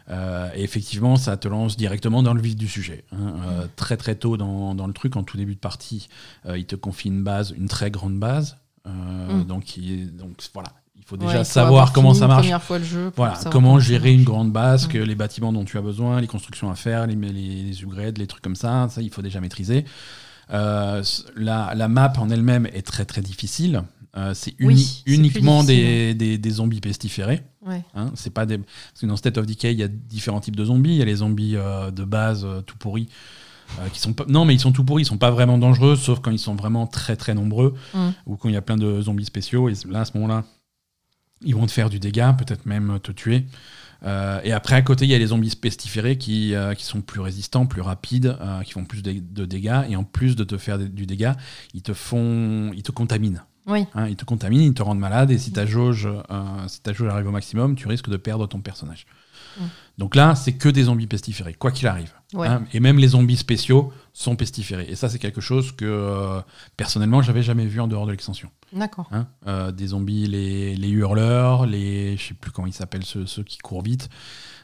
Euh, 0.09 0.49
et 0.55 0.63
effectivement, 0.63 1.17
ça 1.17 1.35
te 1.35 1.47
lance 1.49 1.75
directement 1.75 2.23
dans 2.23 2.33
le 2.33 2.41
vif 2.41 2.55
du 2.55 2.67
sujet. 2.67 3.03
hein. 3.11 3.17
Euh, 3.45 3.65
Mm. 3.65 3.69
très 3.75 3.97
très 3.97 4.15
tôt 4.15 4.37
dans, 4.37 4.73
dans 4.73 4.87
le 4.87 4.93
truc, 4.93 5.15
en 5.17 5.23
tout 5.23 5.35
début 5.37 5.55
de 5.55 5.59
partie, 5.59 6.07
euh, 6.45 6.57
il 6.57 6.65
te 6.65 6.75
confie 6.75 7.09
une 7.09 7.23
base, 7.23 7.53
une 7.57 7.67
très 7.67 7.91
grande 7.91 8.17
base. 8.17 8.57
Euh, 8.85 8.89
Mm. 8.89 9.43
donc, 9.45 9.75
il- 9.75 10.15
donc 10.15 10.37
voilà, 10.53 10.69
il 10.95 11.03
faut 11.03 11.17
déjà 11.17 11.43
savoir 11.43 11.67
avoir 11.83 11.93
comment 11.93 12.13
ça 12.13 12.25
marche. 12.27 12.43
Première 12.43 12.63
fois 12.63 12.79
le 12.79 12.85
jeu. 12.85 13.11
Voilà, 13.17 13.37
comment 13.51 13.79
gérer 13.79 14.13
une 14.13 14.23
grande 14.23 14.51
base, 14.53 14.85
Mm. 14.87 14.91
que 14.91 14.97
les 14.97 15.15
bâtiments 15.15 15.51
dont 15.51 15.65
tu 15.65 15.77
as 15.77 15.81
besoin, 15.81 16.21
les 16.21 16.27
constructions 16.27 16.71
à 16.71 16.75
faire, 16.75 17.05
les, 17.05 17.15
les, 17.15 17.63
les 17.63 17.83
upgrades, 17.83 18.17
les 18.17 18.27
trucs 18.27 18.41
comme 18.43 18.55
ça, 18.55 18.87
ça 18.89 19.01
il 19.01 19.09
faut 19.09 19.21
déjà 19.21 19.41
maîtriser. 19.41 19.83
Euh, 20.51 21.03
la, 21.35 21.73
la 21.75 21.87
map 21.87 22.13
en 22.17 22.29
elle-même 22.29 22.65
est 22.67 22.85
très 22.85 23.05
très 23.05 23.21
difficile. 23.21 23.83
Euh, 24.15 24.33
c'est 24.33 24.55
uni- 24.59 24.67
Oui, 24.67 25.03
uniquement 25.05 25.63
des, 25.63 26.13
des, 26.13 26.37
des 26.37 26.49
zombies 26.49 26.79
pestiférés. 26.81 27.43
Ouais. 27.65 27.83
hein. 27.93 28.11
c'est 28.15 28.29
pas 28.33 28.45
des... 28.45 28.57
Parce 28.57 29.01
que 29.01 29.05
dans 29.05 29.17
State 29.17 29.37
of 29.37 29.45
Decay, 29.45 29.73
il 29.73 29.79
y 29.79 29.83
a 29.83 29.87
différents 29.87 30.39
types 30.39 30.55
de 30.55 30.65
zombies. 30.65 30.91
Il 30.91 30.95
y 30.97 31.01
a 31.01 31.05
les 31.05 31.17
zombies 31.17 31.55
euh, 31.55 31.91
de 31.91 32.03
base 32.03 32.47
tout 32.65 32.77
pourris. 32.77 33.09
euh, 33.79 33.89
qui 33.89 33.99
sont 33.99 34.13
pas... 34.13 34.25
Non, 34.27 34.45
mais 34.45 34.55
ils 34.55 34.59
sont 34.59 34.71
tout 34.71 34.83
pourris, 34.85 35.03
ils 35.03 35.05
sont 35.05 35.17
pas 35.17 35.29
vraiment 35.31 35.57
dangereux, 35.57 35.95
sauf 35.97 36.19
quand 36.21 36.31
ils 36.31 36.39
sont 36.39 36.55
vraiment 36.55 36.87
très 36.87 37.15
très 37.17 37.33
nombreux 37.35 37.75
Mm. 37.93 38.09
ou 38.25 38.37
quand 38.37 38.47
il 38.49 38.53
y 38.53 38.57
a 38.57 38.61
plein 38.61 38.77
de 38.77 39.01
zombies 39.01 39.25
spéciaux. 39.25 39.67
Et 39.69 39.73
là, 39.89 40.01
à 40.01 40.05
ce 40.05 40.13
moment-là, 40.15 40.45
ils 41.43 41.53
vont 41.53 41.65
te 41.67 41.71
faire 41.71 41.89
du 41.89 41.99
dégât, 41.99 42.33
peut-être 42.33 42.65
même 42.65 42.99
te 43.03 43.11
tuer. 43.11 43.45
Euh, 44.03 44.39
et 44.43 44.51
après, 44.51 44.75
à 44.75 44.81
côté, 44.81 45.05
il 45.05 45.11
y 45.11 45.15
a 45.15 45.17
les 45.17 45.27
zombies 45.27 45.55
pestiférés 45.55 46.17
qui, 46.17 46.55
euh, 46.55 46.73
sont 46.75 47.01
plus 47.01 47.19
résistants, 47.19 47.65
plus 47.65 47.81
rapides, 47.81 48.37
euh, 48.41 48.61
qui 48.63 48.73
font 48.73 48.85
plus 48.85 49.01
de, 49.01 49.45
dégâts. 49.45 49.83
Et 49.89 49.95
en 49.95 50.03
plus 50.03 50.35
de 50.35 50.43
te 50.43 50.57
faire 50.57 50.77
du 50.79 51.05
dégât, 51.05 51.35
ils 51.73 51.81
te 51.81 51.93
font, 51.93 52.71
ils 52.75 52.83
te 52.83 52.91
contaminent. 52.91 53.41
Oui. 53.67 53.85
hein. 53.93 54.07
ils 54.07 54.15
te 54.15 54.25
contaminent, 54.25 54.63
ils 54.63 54.73
te 54.73 54.81
rendent 54.81 54.99
malade. 54.99 55.29
Et 55.31 55.37
si 55.37 55.51
ta 55.51 55.65
jauge, 55.65 56.07
euh, 56.07 56.67
si 56.67 56.81
ta 56.81 56.93
jauge 56.93 57.09
arrive 57.09 57.27
au 57.27 57.31
maximum, 57.31 57.75
tu 57.75 57.87
risques 57.87 58.09
de 58.09 58.17
perdre 58.17 58.47
ton 58.47 58.59
personnage. 58.61 59.05
Mm. 59.59 59.63
Donc 59.97 60.15
là, 60.15 60.35
c'est 60.35 60.53
que 60.53 60.69
des 60.69 60.83
zombies 60.83 61.07
pestiférés, 61.07 61.53
quoi 61.53 61.71
qu'il 61.71 61.87
arrive. 61.87 62.13
Ouais. 62.33 62.47
hein. 62.47 62.65
et 62.73 62.79
même 62.79 62.97
les 62.99 63.09
zombies 63.09 63.37
spéciaux 63.37 63.91
sont 64.13 64.35
pestiférés. 64.35 64.85
Et 64.89 64.95
ça, 64.95 65.09
c'est 65.09 65.17
quelque 65.19 65.41
chose 65.41 65.71
que 65.71 65.85
euh, 65.85 66.41
personnellement, 66.75 67.21
j'avais 67.21 67.41
jamais 67.43 67.65
vu 67.65 67.79
en 67.81 67.87
dehors 67.87 68.05
de 68.05 68.11
l'extension. 68.11 68.49
D'accord. 68.73 69.07
Hein, 69.11 69.27
euh, 69.47 69.71
des 69.71 69.87
zombies, 69.87 70.27
les, 70.27 70.75
les 70.75 70.89
hurleurs, 70.89 71.65
les, 71.65 72.17
je 72.17 72.27
sais 72.27 72.33
plus 72.33 72.51
comment 72.51 72.67
ils 72.67 72.73
s'appellent, 72.73 73.05
ceux, 73.05 73.25
ceux 73.25 73.43
qui 73.43 73.57
courent 73.59 73.81
vite, 73.81 74.09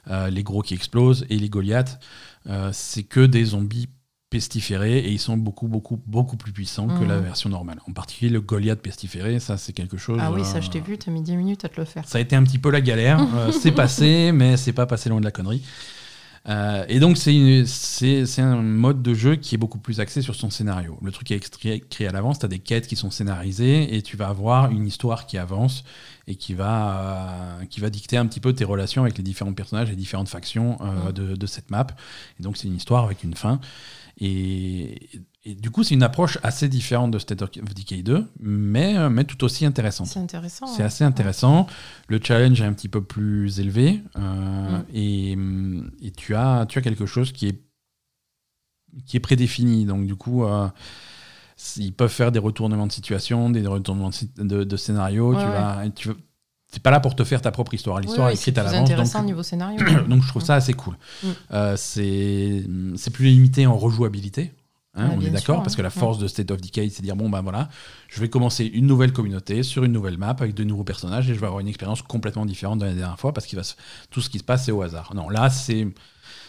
euh, 0.10 0.30
les 0.30 0.44
gros 0.44 0.62
qui 0.62 0.74
explosent 0.74 1.26
et 1.30 1.38
les 1.38 1.50
Goliaths. 1.50 2.00
C'est 2.74 3.04
que 3.04 3.26
des 3.26 3.46
zombies 3.46 3.88
pestiférés 4.34 4.98
et 4.98 5.12
ils 5.12 5.20
sont 5.20 5.38
beaucoup, 5.38 5.68
beaucoup, 5.68 6.00
beaucoup 6.08 6.38
plus 6.38 6.52
puissants 6.52 6.88
que 6.88 7.04
la 7.06 7.20
version 7.20 7.50
normale. 7.50 7.80
En 7.88 7.94
particulier 7.94 8.32
le 8.32 8.42
Goliath 8.42 8.82
pestiféré, 8.82 9.40
ça 9.40 9.58
c'est 9.58 9.74
quelque 9.74 9.98
chose. 9.98 10.20
Ah 10.22 10.32
oui, 10.32 10.44
ça 10.44 10.58
euh, 10.58 10.62
je 10.62 10.70
t'ai 10.72 10.80
vu, 10.80 10.98
t'as 10.98 11.12
mis 11.12 11.22
10 11.22 11.38
minutes 11.38 11.66
à 11.66 11.70
te 11.70 11.80
le 11.80 11.86
faire. 11.86 12.08
Ça 12.08 12.18
a 12.18 12.22
été 12.22 12.36
un 12.36 12.44
petit 12.44 12.60
peu 12.60 12.72
la 12.72 12.82
galère. 12.82 13.20
Euh, 13.36 13.52
c'est 13.52 13.72
passé, 13.72 14.32
mais 14.34 14.58
c'est 14.58 14.74
pas 14.74 14.86
passé 14.86 15.10
loin 15.10 15.20
de 15.20 15.26
la 15.26 15.32
connerie. 15.32 15.62
Euh, 16.50 16.84
et 16.90 17.00
donc, 17.00 17.18
c'est 17.18 18.42
un 18.42 18.62
mode 18.62 19.02
de 19.02 19.14
jeu 19.14 19.36
qui 19.38 19.56
est 19.56 19.58
beaucoup 19.58 19.80
plus 19.80 20.00
axé 20.02 20.22
sur 20.22 20.36
son 20.36 20.50
scénario. 20.50 20.98
Le 21.02 21.12
truc 21.12 21.32
est 21.32 21.36
extrait- 21.38 21.78
écrit 21.78 22.06
à 22.06 22.12
l'avance, 22.12 22.40
tu 22.40 22.46
as 22.46 22.50
des 22.50 22.60
quêtes 22.60 22.86
qui 22.88 22.96
sont 22.98 23.12
scénarisées 23.12 23.96
et 23.96 24.02
tu 24.02 24.18
vas 24.18 24.28
avoir 24.28 24.70
une 24.72 24.86
histoire 24.86 25.26
qui 25.26 25.38
avance 25.38 25.84
et 26.28 26.36
qui 26.36 26.54
va, 26.54 27.00
euh, 27.62 27.66
qui 27.70 27.80
va 27.80 27.90
dicter 27.90 28.18
un 28.18 28.26
petit 28.26 28.40
peu 28.42 28.52
tes 28.54 28.66
relations 28.66 29.04
avec 29.04 29.18
les 29.18 29.24
différents 29.24 29.54
personnages 29.54 29.90
et 29.90 29.96
différentes 29.96 30.30
factions 30.30 30.78
euh, 30.82 31.08
Mhm. 31.08 31.12
de, 31.14 31.36
de 31.38 31.46
cette 31.48 31.72
map. 31.72 31.88
Et 32.40 32.44
donc, 32.44 32.58
c'est 32.58 32.68
une 32.68 32.76
histoire 32.76 33.06
avec 33.06 33.24
une 33.24 33.36
fin. 33.36 33.60
Et, 34.18 35.10
et 35.44 35.56
du 35.56 35.72
coup, 35.72 35.84
c'est 35.84 35.96
une 35.96 36.04
approche 36.04 36.38
assez 36.44 36.70
différente 36.70 37.12
de 37.12 37.20
State 37.20 37.42
of 37.42 37.50
Decay 37.52 38.04
2, 38.04 38.28
mais, 38.40 39.10
mais 39.10 39.24
tout 39.24 39.44
aussi 39.44 39.66
intéressante. 39.66 40.08
C'est 40.08 40.20
intéressant. 40.20 40.68
C'est 40.68 40.84
assez 40.84 41.04
intéressant. 41.04 41.68
Le 42.08 42.20
challenge 42.24 42.62
est 42.62 42.66
un 42.66 42.74
petit 42.74 42.90
peu 42.90 43.04
plus 43.04 43.60
élevé. 43.60 44.02
euh, 44.18 44.78
Mm. 44.80 44.86
et, 44.94 45.38
et 46.08 46.12
tu, 46.12 46.36
as, 46.36 46.66
tu 46.68 46.80
as 46.80 46.82
quelque 46.82 47.06
chose 47.06 47.32
qui 47.32 47.48
est, 47.48 47.62
qui 49.06 49.18
est 49.18 49.20
prédéfini. 49.20 49.86
Donc, 49.86 50.06
du 50.06 50.16
coup, 50.16 50.44
euh, 50.46 50.68
ils 51.78 51.94
peuvent 51.94 52.12
faire 52.12 52.32
des 52.32 52.40
retournements 52.40 52.88
de 52.88 52.92
situation, 52.92 53.50
des 53.50 53.66
retournements 53.66 54.10
de, 54.38 54.44
de, 54.44 54.64
de 54.64 54.78
scénario. 54.78 55.32
Ouais, 55.34 55.38
tu 55.44 55.46
ouais. 55.46 55.52
vas, 55.52 55.90
tu 55.96 56.08
vas- 56.10 56.16
t'es 56.74 56.80
pas 56.80 56.90
là 56.90 57.00
pour 57.00 57.16
te 57.16 57.24
faire 57.24 57.40
ta 57.42 57.52
propre 57.52 57.74
histoire. 57.76 58.00
L'histoire 58.00 58.28
oui, 58.28 58.34
est 58.34 58.36
c'est 58.36 58.50
écrite 58.50 58.58
à 58.58 58.64
l'avance. 58.64 58.90
intéressant 58.90 59.20
Donc, 59.20 59.26
au 59.26 59.28
niveau 59.28 59.44
scénario. 59.44 59.80
donc 60.08 60.24
je 60.24 60.28
trouve 60.28 60.44
ça 60.44 60.56
assez 60.56 60.74
cool. 60.74 60.96
Mm. 61.24 61.28
Euh, 61.54 61.76
c'est 61.78 62.66
c'est 62.96 63.12
plus 63.12 63.26
limité 63.26 63.68
en 63.68 63.78
rejouabilité. 63.78 64.54
hein, 64.96 65.10
Ouais, 65.10 65.16
on 65.18 65.22
est 65.22 65.30
d'accord 65.30 65.62
parce 65.62 65.76
que 65.76 65.84
la 65.84 65.92
force 65.92 66.18
de 66.18 66.28
State 66.28 66.50
of 66.50 66.60
Decay, 66.60 66.90
c'est 66.90 67.02
de 67.02 67.06
dire 67.06 67.16
bon 67.16 67.30
ben 67.30 67.42
voilà, 67.42 67.70
je 68.10 68.20
vais 68.20 68.28
commencer 68.30 68.66
une 68.66 68.88
nouvelle 68.88 69.14
communauté 69.14 69.62
sur 69.62 69.84
une 69.84 69.92
nouvelle 69.92 70.18
map 70.18 70.32
avec 70.32 70.56
de 70.56 70.64
nouveaux 70.64 70.84
personnages 70.84 71.30
et 71.30 71.36
je 71.36 71.40
vais 71.40 71.46
avoir 71.46 71.60
une 71.60 71.68
expérience 71.68 72.02
complètement 72.02 72.46
différente 72.46 72.80
de 72.80 72.86
la 72.86 72.94
dernière 72.94 73.20
fois 73.20 73.34
parce 73.34 73.46
que 73.46 73.56
tout 74.10 74.22
ce 74.22 74.30
qui 74.30 74.40
se 74.40 74.44
passe 74.44 74.66
c'est 74.66 74.72
au 74.72 74.82
hasard. 74.82 75.14
Non, 75.14 75.30
là 75.30 75.52
c'est 75.52 75.88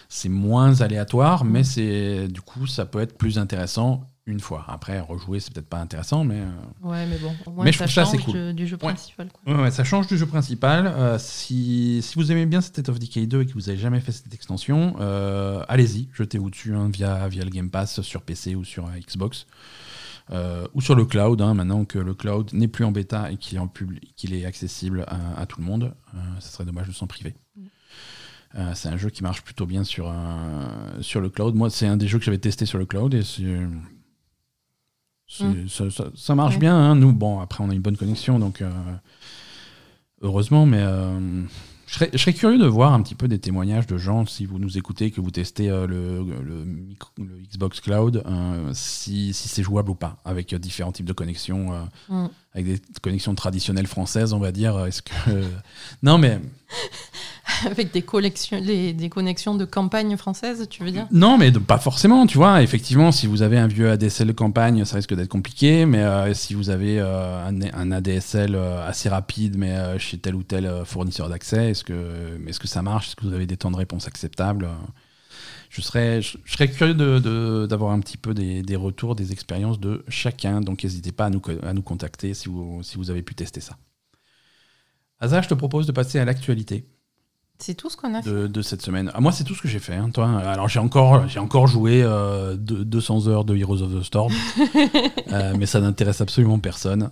c'est 0.08 0.30
moins 0.30 0.80
aléatoire, 0.80 1.44
mais 1.44 1.64
c'est 1.64 2.28
du 2.28 2.40
coup 2.40 2.66
ça 2.66 2.86
peut 2.86 3.00
être 3.00 3.18
plus 3.18 3.38
intéressant 3.38 4.08
une 4.26 4.40
fois. 4.40 4.64
Après 4.68 5.00
rejouer 5.00 5.38
c'est 5.40 5.52
peut-être 5.52 5.68
pas 5.68 5.80
intéressant, 5.80 6.24
mais 6.24 6.40
euh, 6.40 6.48
Ouais, 6.88 7.06
mais 7.06 7.18
bon, 7.18 7.34
au 7.46 7.50
moins 7.50 7.64
Mais 7.64 7.72
je 7.72 7.78
ça 7.78 7.86
change 7.86 8.16
cool. 8.24 8.54
du 8.54 8.66
jeu 8.66 8.76
Ouais. 8.76 8.92
principal. 8.92 9.28
quoi. 9.30 9.54
Ouais, 9.54 9.62
ouais, 9.64 9.70
ça 9.70 9.84
change 9.84 10.06
du 10.06 10.16
jeu 10.16 10.26
principal. 10.26 10.86
Euh, 10.86 11.18
si, 11.18 12.00
si 12.02 12.14
vous 12.16 12.32
aimez 12.32 12.46
bien 12.46 12.60
State 12.60 12.88
of 12.88 12.98
Decay 12.98 13.26
2 13.26 13.42
et 13.42 13.46
que 13.46 13.52
vous 13.52 13.60
n'avez 13.60 13.76
jamais 13.78 14.00
fait 14.00 14.12
cette 14.12 14.32
extension, 14.32 14.96
euh, 15.00 15.62
allez-y, 15.68 16.08
jetez-vous 16.14 16.50
dessus 16.50 16.74
hein, 16.74 16.88
via, 16.90 17.28
via 17.28 17.44
le 17.44 17.50
Game 17.50 17.68
Pass 17.70 18.00
sur 18.00 18.22
PC 18.22 18.54
ou 18.54 18.64
sur 18.64 18.88
Xbox. 18.90 19.46
Ou 20.74 20.80
sur 20.80 20.94
le 20.94 21.04
cloud, 21.04 21.42
hein, 21.42 21.52
maintenant 21.52 21.84
que 21.84 21.98
le 21.98 22.14
cloud 22.14 22.50
n'est 22.54 22.66
plus 22.68 22.84
en 22.86 22.92
bêta 22.92 23.30
et 23.30 23.36
qu'il 23.36 23.56
est, 23.58 23.60
en 23.60 23.66
publi- 23.66 24.00
qu'il 24.16 24.32
est 24.34 24.46
accessible 24.46 25.04
à, 25.06 25.38
à 25.38 25.44
tout 25.46 25.60
le 25.60 25.66
monde. 25.66 25.94
Ça 26.40 26.48
serait 26.50 26.64
dommage 26.64 26.88
de 26.88 26.92
s'en 26.92 27.06
priver. 27.06 27.34
Euh, 28.56 28.70
c'est 28.74 28.88
un 28.88 28.96
jeu 28.96 29.10
qui 29.10 29.22
marche 29.22 29.42
plutôt 29.42 29.66
bien 29.66 29.82
sur, 29.84 30.08
euh, 30.08 30.64
sur 31.02 31.20
le 31.20 31.28
cloud. 31.28 31.54
Moi, 31.56 31.70
c'est 31.70 31.86
un 31.88 31.96
des 31.96 32.06
jeux 32.08 32.18
que 32.20 32.24
j'avais 32.24 32.38
testé 32.38 32.66
sur 32.66 32.78
le 32.78 32.86
cloud 32.86 33.12
et 33.12 33.22
c'est. 33.22 33.42
Mm. 35.40 35.68
ça, 35.68 35.90
ça- 35.90 36.10
ça 36.14 36.34
marche 36.34 36.54
Ouais. 36.54 36.60
bien. 36.60 36.76
hein. 36.76 36.94
Nous, 36.94 37.12
bon, 37.12 37.40
après, 37.40 37.64
on 37.64 37.70
a 37.70 37.74
une 37.74 37.80
bonne 37.82 37.96
connexion, 37.96 38.38
donc 38.38 38.62
euh, 38.62 38.70
heureusement, 40.22 40.66
mais 40.66 40.78
euh, 40.80 41.42
je, 41.86 41.94
serais, 41.94 42.10
je 42.12 42.18
serais 42.18 42.32
curieux 42.32 42.58
de 42.58 42.66
voir 42.66 42.92
un 42.92 43.02
petit 43.02 43.14
peu 43.14 43.28
des 43.28 43.38
témoignages 43.38 43.86
de 43.86 43.98
gens, 43.98 44.24
si 44.26 44.46
vous 44.46 44.58
nous 44.58 44.78
écoutez, 44.78 45.10
que 45.10 45.20
vous 45.20 45.30
testez 45.30 45.70
euh, 45.70 45.86
le, 45.86 46.24
le 46.42 46.64
micro- 46.64 47.10
le 47.18 47.40
Xbox 47.50 47.80
Cloud, 47.80 48.22
euh, 48.26 48.70
si, 48.74 49.32
si 49.34 49.48
c'est 49.48 49.62
jouable 49.62 49.90
ou 49.90 49.94
pas, 49.94 50.16
avec 50.24 50.54
différents 50.54 50.92
types 50.92 51.06
de 51.06 51.12
connexions, 51.12 51.70
Mm. 52.08 52.26
avec 52.54 52.66
des 52.66 52.80
connexions 53.02 53.34
traditionnelles 53.34 53.86
françaises, 53.86 54.32
on 54.32 54.38
va 54.38 54.52
dire. 54.52 54.84
Est-ce 54.86 55.02
que. 55.02 55.10
non, 56.02 56.18
mais. 56.18 56.40
Avec 57.66 57.92
des, 57.92 58.02
collections, 58.02 58.60
des 58.60 59.08
connexions 59.10 59.54
de 59.54 59.64
campagne 59.64 60.16
française, 60.16 60.66
tu 60.70 60.82
veux 60.82 60.90
dire? 60.90 61.06
Non, 61.10 61.36
mais 61.36 61.52
pas 61.52 61.78
forcément, 61.78 62.26
tu 62.26 62.38
vois. 62.38 62.62
Effectivement, 62.62 63.12
si 63.12 63.26
vous 63.26 63.42
avez 63.42 63.58
un 63.58 63.66
vieux 63.66 63.90
ADSL 63.90 64.28
de 64.28 64.32
campagne, 64.32 64.84
ça 64.84 64.96
risque 64.96 65.14
d'être 65.14 65.28
compliqué. 65.28 65.84
Mais 65.84 65.98
euh, 65.98 66.32
si 66.32 66.54
vous 66.54 66.70
avez 66.70 66.98
euh, 67.00 67.46
un, 67.46 67.60
un 67.74 67.92
ADSL 67.92 68.54
euh, 68.54 68.86
assez 68.86 69.08
rapide, 69.08 69.58
mais 69.58 69.98
chez 69.98 70.18
tel 70.18 70.34
ou 70.34 70.42
tel 70.42 70.70
fournisseur 70.84 71.28
d'accès, 71.28 71.70
est-ce 71.70 71.84
que, 71.84 72.38
est-ce 72.46 72.60
que 72.60 72.68
ça 72.68 72.82
marche? 72.82 73.08
Est-ce 73.08 73.16
que 73.16 73.26
vous 73.26 73.34
avez 73.34 73.46
des 73.46 73.58
temps 73.58 73.70
de 73.70 73.76
réponse 73.76 74.06
acceptables? 74.06 74.68
Je 75.68 75.82
serais, 75.82 76.22
je, 76.22 76.38
serais 76.46 76.70
curieux 76.70 76.94
d'avoir 77.66 77.92
un 77.92 78.00
petit 78.00 78.16
peu 78.16 78.32
des, 78.32 78.76
retours, 78.76 79.16
des 79.16 79.32
expériences 79.32 79.80
de 79.80 80.02
chacun. 80.08 80.60
Donc, 80.60 80.82
n'hésitez 80.82 81.12
pas 81.12 81.26
à 81.26 81.30
nous, 81.30 81.42
à 81.62 81.74
nous 81.74 81.82
contacter 81.82 82.32
si 82.32 82.48
vous, 82.48 82.82
si 82.82 82.96
vous 82.96 83.10
avez 83.10 83.22
pu 83.22 83.34
tester 83.34 83.60
ça. 83.60 83.76
Asa, 85.20 85.42
je 85.42 85.48
te 85.48 85.54
propose 85.54 85.86
de 85.86 85.92
passer 85.92 86.18
à 86.18 86.24
l'actualité 86.24 86.86
C'est 87.58 87.74
tout 87.74 87.88
ce 87.88 87.96
qu'on 87.96 88.14
a 88.14 88.20
fait. 88.22 88.28
de, 88.30 88.46
de 88.46 88.62
cette 88.62 88.82
semaine. 88.82 89.10
Ah, 89.14 89.20
moi, 89.20 89.30
c'est 89.32 89.44
tout 89.44 89.54
ce 89.54 89.62
que 89.62 89.68
j'ai 89.68 89.78
fait. 89.78 89.94
hein, 89.94 90.10
toi, 90.12 90.28
alors 90.40 90.68
j'ai 90.68 90.80
encore, 90.80 91.26
j'ai 91.28 91.38
encore 91.38 91.66
joué 91.66 92.02
euh, 92.02 92.56
deux- 92.56 92.84
200 92.84 93.28
heures 93.28 93.44
de 93.44 93.56
Heroes 93.56 93.80
of 93.82 93.92
the 93.94 94.02
Storm, 94.02 94.32
Euh, 95.32 95.54
mais 95.58 95.66
ça 95.66 95.80
n'intéresse 95.80 96.20
absolument 96.20 96.58
personne. 96.58 97.10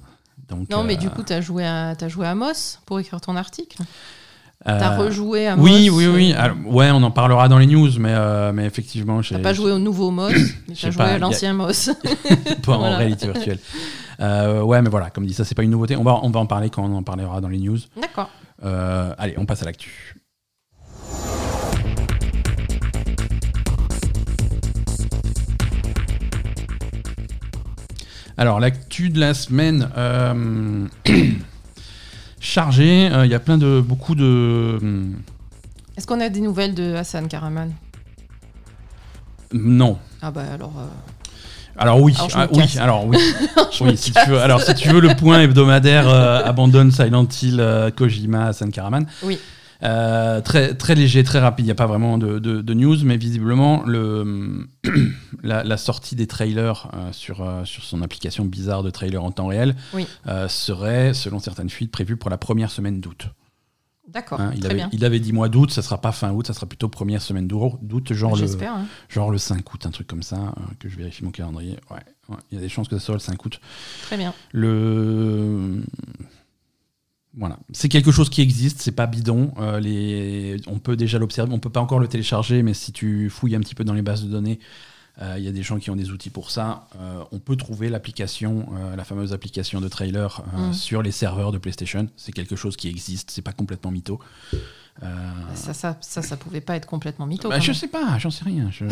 Donc, 0.48 0.68
Non, 0.70 0.84
mais 0.84 0.94
euh, 0.94 0.98
du 0.98 1.10
coup, 1.10 1.22
tu 1.22 1.32
as 1.32 1.40
joué 1.40 1.64
à, 1.64 1.90
as 1.98 2.08
joué 2.08 2.26
à 2.26 2.34
Moss 2.34 2.80
pour 2.86 2.98
écrire 3.00 3.20
ton 3.20 3.36
article. 3.36 3.78
euh, 4.68 4.78
T'as 4.78 4.96
rejoué 4.96 5.46
à 5.48 5.54
Oui, 5.56 5.88
Moss. 5.88 5.96
oui, 5.98 6.06
oui. 6.08 6.32
euh, 6.36 6.40
Alors, 6.40 6.56
ouais, 6.66 6.90
on 6.90 7.02
en 7.02 7.10
parlera 7.10 7.48
dans 7.48 7.58
les 7.58 7.66
news, 7.66 7.88
mais, 7.98 8.12
euh, 8.12 8.52
mais 8.52 8.66
effectivement, 8.66 9.20
T'as 9.22 9.38
pas 9.38 9.54
joué 9.54 9.70
au 9.72 9.78
nouveau 9.78 10.10
Moss, 10.10 10.32
mais 10.68 10.74
J'ai 10.74 10.88
t'as 10.88 10.90
joué 10.90 10.98
pas- 11.04 11.10
à 11.10 11.14
a- 11.14 11.18
l'ancien 11.18 11.54
Moss. 11.54 11.90
pas 12.64 12.76
en 12.76 12.96
réalité 12.96 13.26
virtuelle. 13.30 13.58
Euh, 14.20 14.60
ouais, 14.62 14.82
mais 14.82 14.90
voilà, 14.90 15.10
comme 15.10 15.24
dit, 15.26 15.34
ça, 15.34 15.44
c'est 15.44 15.54
pas 15.54 15.62
une 15.62 15.70
nouveauté. 15.70 15.96
On 15.96 16.04
va, 16.04 16.18
on 16.22 16.30
va 16.30 16.40
en 16.40 16.46
parler 16.46 16.68
quand 16.68 16.84
on 16.84 16.94
en 16.96 17.02
parlera 17.02 17.40
dans 17.40 17.48
les 17.48 17.58
news. 17.58 17.78
D'accord. 18.00 18.28
Euh, 18.64 19.14
allez, 19.18 19.34
on 19.38 19.46
passe 19.46 19.62
à 19.62 19.64
l'actu. 19.64 20.16
Alors, 28.38 28.60
l'actu 28.60 29.10
de 29.10 29.20
la 29.20 29.34
semaine 29.34 29.88
euh, 29.96 30.86
chargée. 32.40 33.08
Euh, 33.12 33.26
Il 33.26 33.30
y 33.30 33.34
a 33.34 33.40
plein 33.40 33.58
de 33.58 33.80
beaucoup 33.80 34.14
de 34.14 34.78
hum, 34.80 35.14
Est-ce 35.96 36.06
qu'on 36.06 36.20
a 36.20 36.28
des 36.28 36.40
nouvelles 36.40 36.74
de 36.74 36.94
Hassan 36.94 37.28
Karaman? 37.28 37.72
Non. 39.52 39.98
Ah 40.22 40.30
bah 40.30 40.44
alors. 40.54 40.72
euh, 40.78 40.86
Alors 41.76 42.00
oui, 42.00 42.14
Alors, 42.16 42.30
ah, 42.34 42.46
oui, 42.52 42.78
alors 42.80 43.06
oui. 43.06 43.18
Oui, 43.80 43.96
si 43.96 44.12
tu 44.12 44.30
veux, 44.30 44.38
alors 44.40 44.60
si 44.62 44.74
tu 44.74 44.88
veux 44.88 45.00
le 45.00 45.14
point 45.14 45.40
hebdomadaire 45.40 46.08
euh, 46.08 46.42
abandonne 46.44 46.90
Silent 46.90 47.26
Hill, 47.42 47.58
euh, 47.60 47.90
Kojima, 47.90 48.46
Hassan 48.46 48.70
Karaman. 48.70 49.06
Oui. 49.22 49.38
Euh, 49.82 50.40
très, 50.40 50.74
très 50.74 50.94
léger, 50.94 51.24
très 51.24 51.38
rapide. 51.40 51.64
Il 51.64 51.68
n'y 51.68 51.72
a 51.72 51.76
pas 51.76 51.86
vraiment 51.86 52.16
de, 52.18 52.38
de- 52.38 52.60
de 52.60 52.74
news, 52.74 52.96
mais 53.04 53.16
visiblement, 53.16 53.82
le, 53.84 54.68
la, 55.42 55.64
la 55.64 55.76
sortie 55.76 56.14
des 56.14 56.26
trailers 56.26 56.88
euh, 56.94 57.12
sur, 57.12 57.42
euh, 57.42 57.64
sur 57.64 57.82
son 57.82 58.00
application 58.02 58.44
bizarre 58.44 58.82
de 58.82 58.90
trailer 58.90 59.22
en 59.22 59.30
temps 59.32 59.48
réel 59.48 59.74
Oui. 59.94 60.06
serait, 60.48 61.14
selon 61.14 61.38
certaines 61.40 61.70
fuites, 61.70 61.90
prévue 61.90 62.16
pour 62.16 62.30
la 62.30 62.38
première 62.38 62.70
semaine 62.70 63.00
d'août. 63.00 63.26
D'accord, 64.08 64.40
Hein, 64.40 64.52
il, 64.56 64.66
avait, 64.66 64.74
bien. 64.74 64.90
il 64.92 65.04
avait 65.04 65.20
dit 65.20 65.32
mois 65.32 65.48
d'août, 65.48 65.70
ça 65.70 65.80
sera 65.80 65.98
pas 65.98 66.12
fin 66.12 66.32
août, 66.32 66.46
ça 66.46 66.52
sera 66.52 66.66
plutôt 66.66 66.88
première 66.88 67.22
semaine 67.22 67.46
d'août, 67.48 68.12
genre, 68.12 68.36
le, 68.36 68.44
hein. 68.64 68.84
genre 69.08 69.30
le 69.30 69.38
5 69.38 69.72
août, 69.72 69.86
un 69.86 69.90
truc 69.90 70.06
comme 70.06 70.22
ça, 70.24 70.54
que 70.80 70.88
je 70.88 70.96
vérifie 70.96 71.24
mon 71.24 71.30
calendrier. 71.30 71.78
Ouais, 71.90 71.96
ouais, 72.28 72.36
il 72.50 72.56
y 72.56 72.58
a 72.58 72.60
des 72.60 72.68
chances 72.68 72.88
que 72.88 72.98
ça 72.98 73.04
soit 73.06 73.14
le 73.14 73.20
5 73.20 73.42
août. 73.46 73.60
Très 74.02 74.16
bien. 74.18 74.34
Le 74.52 75.82
voilà, 77.34 77.58
c'est 77.72 77.88
quelque 77.88 78.12
chose 78.12 78.28
qui 78.28 78.42
existe, 78.42 78.82
c'est 78.82 78.92
pas 78.92 79.06
bidon. 79.06 79.52
Euh, 79.58 79.80
les... 79.80 80.58
On 80.66 80.78
peut 80.78 80.96
déjà 80.96 81.18
l'observer, 81.18 81.52
on 81.52 81.58
peut 81.58 81.70
pas 81.70 81.80
encore 81.80 81.98
le 81.98 82.08
télécharger, 82.08 82.62
mais 82.62 82.74
si 82.74 82.92
tu 82.92 83.30
fouilles 83.30 83.56
un 83.56 83.60
petit 83.60 83.74
peu 83.74 83.84
dans 83.84 83.94
les 83.94 84.02
bases 84.02 84.22
de 84.24 84.28
données, 84.28 84.58
euh, 85.20 85.36
il 85.38 85.44
y 85.44 85.48
a 85.48 85.52
des 85.52 85.62
gens 85.62 85.78
qui 85.78 85.90
ont 85.90 85.96
des 85.96 86.10
outils 86.10 86.30
pour 86.30 86.50
ça. 86.50 86.88
Euh, 87.00 87.22
on 87.32 87.38
peut 87.38 87.56
trouver 87.56 87.88
l'application, 87.88 88.66
la 88.96 89.04
fameuse 89.04 89.32
application 89.32 89.80
de 89.80 89.88
trailer 89.88 90.42
Mm. 90.52 90.72
sur 90.72 91.02
les 91.02 91.10
serveurs 91.10 91.52
de 91.52 91.58
PlayStation. 91.58 92.08
C'est 92.16 92.32
quelque 92.32 92.56
chose 92.56 92.76
qui 92.76 92.88
existe, 92.88 93.30
c'est 93.30 93.42
pas 93.42 93.52
complètement 93.52 93.90
mytho. 93.90 94.20
Euh, 95.02 95.06
Ça, 95.54 95.72
ça, 95.74 95.96
ça, 96.00 96.22
ça 96.22 96.36
pouvait 96.36 96.60
pas 96.60 96.76
être 96.76 96.86
complètement 96.86 97.26
mytho. 97.26 97.48
bah, 97.48 97.60
je 97.60 97.72
sais 97.72 97.88
pas, 97.88 98.18
j'en 98.18 98.30
sais 98.30 98.44
rien. 98.44 98.68
Je, 98.70 98.84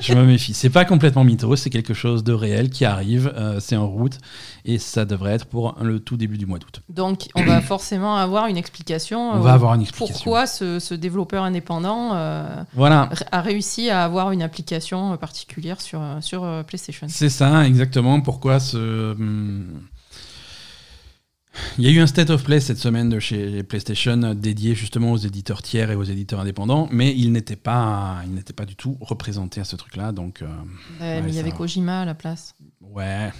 je 0.00 0.14
me 0.14 0.24
méfie. 0.24 0.54
C'est 0.54 0.70
pas 0.70 0.84
complètement 0.84 1.24
mytho, 1.24 1.54
c'est 1.56 1.70
quelque 1.70 1.94
chose 1.94 2.24
de 2.24 2.32
réel 2.32 2.68
qui 2.70 2.84
arrive, 2.84 3.32
euh, 3.36 3.60
c'est 3.60 3.76
en 3.76 3.88
route 3.88 4.18
et 4.64 4.78
ça 4.78 5.04
devrait 5.04 5.32
être 5.34 5.46
pour 5.46 5.76
le 5.80 6.00
tout 6.00 6.16
début 6.16 6.36
du 6.38 6.46
mois 6.46 6.58
d'août. 6.58 6.82
Donc, 6.88 7.28
on 7.34 7.42
va 7.44 7.60
forcément 7.60 8.16
avoir 8.16 8.46
une 8.48 8.56
explication. 8.56 9.32
On 9.32 9.36
euh, 9.36 9.40
va 9.40 9.52
avoir 9.52 9.74
une 9.74 9.82
explication. 9.82 10.14
Pourquoi 10.14 10.46
ce, 10.46 10.78
ce 10.78 10.94
développeur 10.94 11.44
indépendant 11.44 12.10
euh, 12.14 12.62
Voilà, 12.74 13.08
a 13.30 13.40
réussi 13.40 13.88
à 13.90 14.04
avoir 14.04 14.32
une 14.32 14.42
application 14.42 15.16
particulière 15.16 15.80
sur, 15.80 16.00
sur 16.20 16.44
euh, 16.44 16.62
PlayStation 16.62 17.06
c'est 17.08 17.28
ça 17.30 17.66
exactement 17.66 18.20
pourquoi 18.20 18.58
ce. 18.60 19.12
hum, 19.12 19.80
Il 21.78 21.84
y 21.84 21.88
a 21.88 21.90
eu 21.90 21.98
un 22.00 22.06
state 22.06 22.30
of 22.30 22.44
play 22.44 22.60
cette 22.60 22.78
semaine 22.78 23.08
de 23.10 23.18
chez 23.18 23.62
PlayStation 23.62 24.16
dédié 24.34 24.74
justement 24.74 25.12
aux 25.12 25.18
éditeurs 25.18 25.62
tiers 25.62 25.90
et 25.90 25.94
aux 25.94 26.02
éditeurs 26.02 26.40
indépendants, 26.40 26.88
mais 26.90 27.14
il 27.14 27.30
n'était 27.32 27.56
pas, 27.56 28.22
pas 28.56 28.64
du 28.64 28.74
tout 28.76 28.96
représenté 29.00 29.60
à 29.60 29.64
ce 29.64 29.76
truc-là, 29.76 30.12
donc 30.12 30.40
euh, 30.42 30.46
Ouais, 31.00 31.06
Ouais, 31.06 31.22
mais 31.22 31.28
il 31.30 31.34
y 31.34 31.38
avait 31.38 31.50
va. 31.50 31.56
Kojima 31.56 32.00
à 32.02 32.04
la 32.04 32.14
place. 32.14 32.54
ouais. 32.80 33.30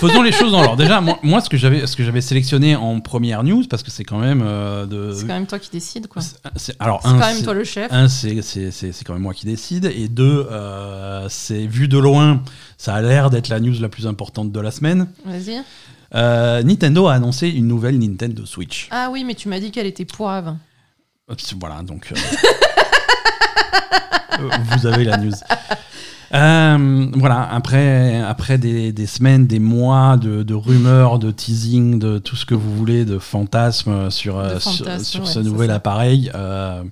Faisons 0.00 0.22
les 0.22 0.32
choses 0.32 0.52
dans 0.52 0.62
l'ordre. 0.62 0.76
Déjà, 0.82 1.00
moi, 1.00 1.18
moi, 1.22 1.40
ce 1.40 1.48
que 1.48 1.56
j'avais, 1.56 1.86
ce 1.86 1.96
que 1.96 2.04
j'avais 2.04 2.20
sélectionné 2.20 2.74
en 2.76 3.00
première 3.00 3.42
news, 3.44 3.64
parce 3.68 3.82
que 3.82 3.90
c'est 3.90 4.04
quand 4.04 4.18
même 4.18 4.42
euh, 4.44 4.86
de. 4.86 5.12
C'est 5.14 5.26
quand 5.26 5.34
même 5.34 5.46
toi 5.46 5.58
qui 5.58 5.70
décides, 5.70 6.06
quoi. 6.08 6.22
C'est- 6.22 6.36
c'est- 6.56 6.76
alors, 6.80 7.00
C'est 7.02 7.08
un, 7.08 7.18
quand 7.18 7.26
même 7.26 7.36
c'est- 7.36 7.44
toi 7.44 7.54
le 7.54 7.64
chef. 7.64 7.92
un, 7.92 8.08
c'est, 8.08 8.42
c'est, 8.42 8.70
c'est, 8.70 8.92
c'est 8.92 9.04
quand 9.04 9.12
même 9.12 9.22
moi 9.22 9.34
qui 9.34 9.46
décide, 9.46 9.86
et 9.86 10.08
deux, 10.08 10.46
euh, 10.50 11.26
c'est 11.28 11.66
vu 11.66 11.88
de 11.88 11.98
loin, 11.98 12.42
ça 12.78 12.94
a 12.94 13.02
l'air 13.02 13.30
d'être 13.30 13.48
la 13.48 13.60
news 13.60 13.74
la 13.80 13.88
plus 13.88 14.06
importante 14.06 14.52
de 14.52 14.60
la 14.60 14.70
semaine. 14.70 15.08
Vas-y. 15.24 15.62
Euh, 16.14 16.62
Nintendo 16.62 17.06
a 17.06 17.14
annoncé 17.14 17.48
une 17.48 17.66
nouvelle 17.66 17.98
Nintendo 17.98 18.44
Switch. 18.44 18.88
Ah 18.90 19.08
oui, 19.10 19.24
mais 19.24 19.34
tu 19.34 19.48
m'as 19.48 19.60
dit 19.60 19.70
qu'elle 19.70 19.86
était 19.86 20.04
poivre. 20.04 20.56
Voilà, 21.58 21.82
donc. 21.82 22.12
euh, 22.12 22.16
euh, 24.40 24.48
vous 24.76 24.86
avez 24.86 25.04
la 25.04 25.16
news. 25.16 25.32
Euh, 26.34 27.06
voilà, 27.14 27.46
après, 27.52 28.20
après 28.20 28.56
des, 28.58 28.90
des 28.92 29.06
semaines, 29.06 29.46
des 29.46 29.58
mois 29.58 30.16
de, 30.16 30.42
de 30.42 30.54
rumeurs, 30.54 31.18
de 31.18 31.30
teasing, 31.30 31.98
de 31.98 32.18
tout 32.18 32.36
ce 32.36 32.46
que 32.46 32.54
vous 32.54 32.74
voulez, 32.74 33.04
de 33.04 33.18
fantasmes 33.18 34.10
sur, 34.10 34.38
euh, 34.38 34.54
De 34.54 34.58
sur, 34.58 34.72
fantasmes, 34.78 35.04
sur 35.04 35.20
ouais, 35.24 35.26
ce 35.30 35.38
nouvel 35.40 35.68
ça. 35.68 35.74
appareil. 35.76 36.30
euh, 36.34 36.82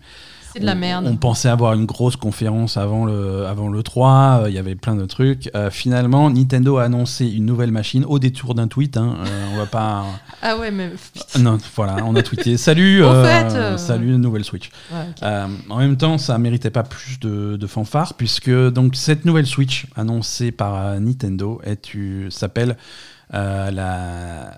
C'est 0.52 0.60
de 0.60 0.66
la 0.66 0.72
on- 0.72 0.76
merde. 0.76 1.06
On, 1.08 1.16
pensait 1.16 1.48
avoir 1.48 1.74
une 1.74 1.86
grosse 1.86 2.16
conférence 2.16 2.76
avant 2.76 3.04
le, 3.04 3.46
avant 3.46 3.68
le 3.68 3.82
3, 3.82 4.42
euh, 4.42 4.48
il 4.50 4.54
y 4.54 4.58
avait 4.58 4.74
plein 4.74 4.96
de 4.96 5.04
trucs. 5.06 5.50
Euh, 5.54 5.70
finalement, 5.70 6.28
Nintendo 6.30 6.78
a 6.78 6.84
annoncé 6.84 7.26
une 7.26 7.46
nouvelle 7.46 7.70
machine 7.70 8.04
au 8.04 8.18
détour 8.18 8.54
d'un 8.54 8.66
tweet. 8.68 8.96
hein, 8.96 9.16
euh, 9.24 9.46
on 9.54 9.56
va 9.58 9.66
pas. 9.66 10.04
Ah 10.42 10.56
ouais, 10.56 10.70
mais. 10.70 10.90
Non, 11.38 11.58
voilà, 11.76 11.98
on 12.06 12.14
a 12.16 12.22
tweeté. 12.22 12.56
Salut, 12.56 13.02
fait, 13.02 13.76
salut, 13.78 14.16
nouvelle 14.16 14.44
Switch. 14.44 14.70
Ouais, 14.90 15.28
en 15.68 15.76
même 15.76 15.96
temps, 15.98 16.16
ça 16.16 16.38
méritait 16.38 16.70
pas 16.70 16.82
plus 16.82 17.20
de, 17.20 17.56
de 17.56 17.66
fanfare 17.66 18.14
puisque 18.14 18.50
donc 18.50 18.96
cette 18.96 19.26
nouvelle 19.26 19.46
Switch 19.46 19.86
annoncée 19.96 20.50
par 20.50 20.98
Nintendo 20.98 21.60
s'appelle 22.30 22.76
la 23.32 24.50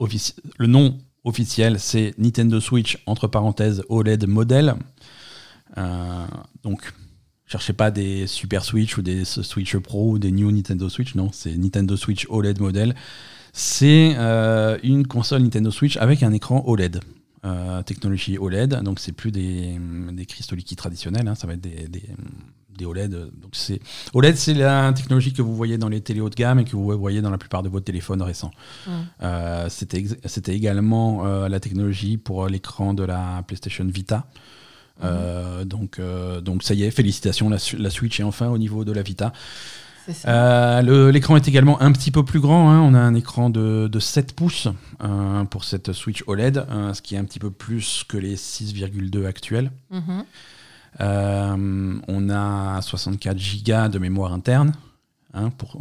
offici- 0.00 0.34
le 0.58 0.66
nom 0.66 0.96
officiel 1.24 1.80
c'est 1.80 2.14
Nintendo 2.18 2.60
Switch 2.60 2.98
entre 3.06 3.26
parenthèses 3.26 3.82
OLED 3.88 4.26
modèle. 4.28 4.74
Euh, 5.78 6.26
donc 6.62 6.92
cherchez 7.46 7.72
pas 7.72 7.90
des 7.90 8.26
Super 8.26 8.64
Switch 8.64 8.96
ou 8.98 9.02
des 9.02 9.24
Switch 9.24 9.76
Pro 9.76 10.12
ou 10.12 10.18
des 10.18 10.32
New 10.32 10.50
Nintendo 10.50 10.88
Switch, 10.88 11.14
non, 11.14 11.30
c'est 11.32 11.56
Nintendo 11.56 11.96
Switch 11.96 12.26
OLED 12.28 12.60
modèle. 12.60 12.94
C'est 13.52 14.14
euh, 14.16 14.78
une 14.82 15.06
console 15.06 15.42
Nintendo 15.42 15.70
Switch 15.70 15.96
avec 15.96 16.22
un 16.22 16.32
écran 16.32 16.62
OLED 16.66 17.00
euh, 17.44 17.82
technologie 17.82 18.38
OLED, 18.38 18.82
donc 18.82 18.98
c'est 18.98 19.12
plus 19.12 19.30
des, 19.30 19.78
des 20.12 20.26
cristaux 20.26 20.56
liquides 20.56 20.78
traditionnels, 20.78 21.28
hein, 21.28 21.36
ça 21.36 21.46
va 21.46 21.52
être 21.52 21.60
des, 21.60 21.86
des, 21.88 22.02
des 22.76 22.84
OLED. 22.84 23.12
Donc 23.12 23.52
c'est 23.52 23.80
OLED, 24.14 24.36
c'est 24.36 24.54
la 24.54 24.92
technologie 24.92 25.32
que 25.32 25.42
vous 25.42 25.54
voyez 25.54 25.78
dans 25.78 25.88
les 25.88 26.00
télé 26.00 26.20
haut 26.20 26.30
de 26.30 26.34
gamme 26.34 26.58
et 26.58 26.64
que 26.64 26.74
vous 26.74 26.98
voyez 26.98 27.22
dans 27.22 27.30
la 27.30 27.38
plupart 27.38 27.62
de 27.62 27.68
vos 27.68 27.78
téléphones 27.80 28.22
récents. 28.22 28.50
Mm. 28.86 28.90
Euh, 29.22 29.68
C'était 29.68 30.56
également 30.56 31.24
la 31.46 31.60
technologie 31.60 32.16
pour 32.16 32.48
l'écran 32.48 32.94
de 32.94 33.04
la 33.04 33.44
PlayStation 33.46 33.84
Vita. 33.84 34.26
Euh, 35.04 35.64
donc, 35.64 35.98
euh, 35.98 36.40
donc 36.40 36.62
ça 36.62 36.74
y 36.74 36.84
est, 36.84 36.90
félicitations, 36.90 37.50
la, 37.50 37.90
Switch 37.90 38.18
est 38.20 38.22
enfin 38.22 38.48
au 38.48 38.58
niveau 38.58 38.84
de 38.84 38.92
la 38.92 39.02
Vita. 39.02 39.32
Euh, 40.26 41.10
L'écran 41.10 41.36
est 41.36 41.48
également 41.48 41.80
un 41.82 41.90
petit 41.92 42.10
peu 42.12 42.24
plus 42.24 42.38
grand. 42.40 42.70
hein. 42.70 42.80
On 42.80 42.94
a 42.94 42.98
un 43.00 43.14
écran 43.14 43.50
de, 43.50 43.88
de 43.90 43.98
7 43.98 44.34
pouces 44.34 44.68
euh, 45.02 45.44
pour 45.44 45.64
cette 45.64 45.92
Switch 45.92 46.22
OLED, 46.28 46.58
euh, 46.70 46.94
ce 46.94 47.02
qui 47.02 47.16
est 47.16 47.18
un 47.18 47.24
petit 47.24 47.40
peu 47.40 47.50
plus 47.50 48.04
que 48.08 48.16
les 48.16 48.36
6,2 48.36 49.26
actuels. 49.26 49.72
Mhm. 49.90 50.24
Euh, 51.00 51.98
on 52.08 52.30
a 52.30 52.80
64 52.80 53.36
Go 53.66 53.88
de 53.88 53.98
mémoire 53.98 54.32
interne 54.32 54.72
hein, 55.34 55.50
pour, 55.50 55.76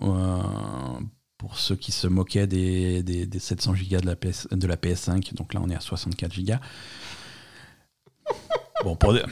pour 1.38 1.58
ceux 1.58 1.76
qui 1.76 1.92
se 1.92 2.08
moquaient 2.08 2.48
des, 2.48 3.02
des, 3.04 3.26
des 3.26 3.40
700 3.40 3.74
Go 3.90 3.98
de 4.02 4.06
la, 4.08 4.16
PS, 4.16 4.48
de 4.52 4.68
la 4.68 4.76
PS5. 4.76 5.36
Donc 5.36 5.54
là, 5.54 5.62
on 5.64 5.70
est 5.70 5.76
à 5.76 5.80
64 5.80 6.38
Go. 6.44 6.54
Bon, 8.86 8.96
pour 8.96 9.14
des- 9.14 9.24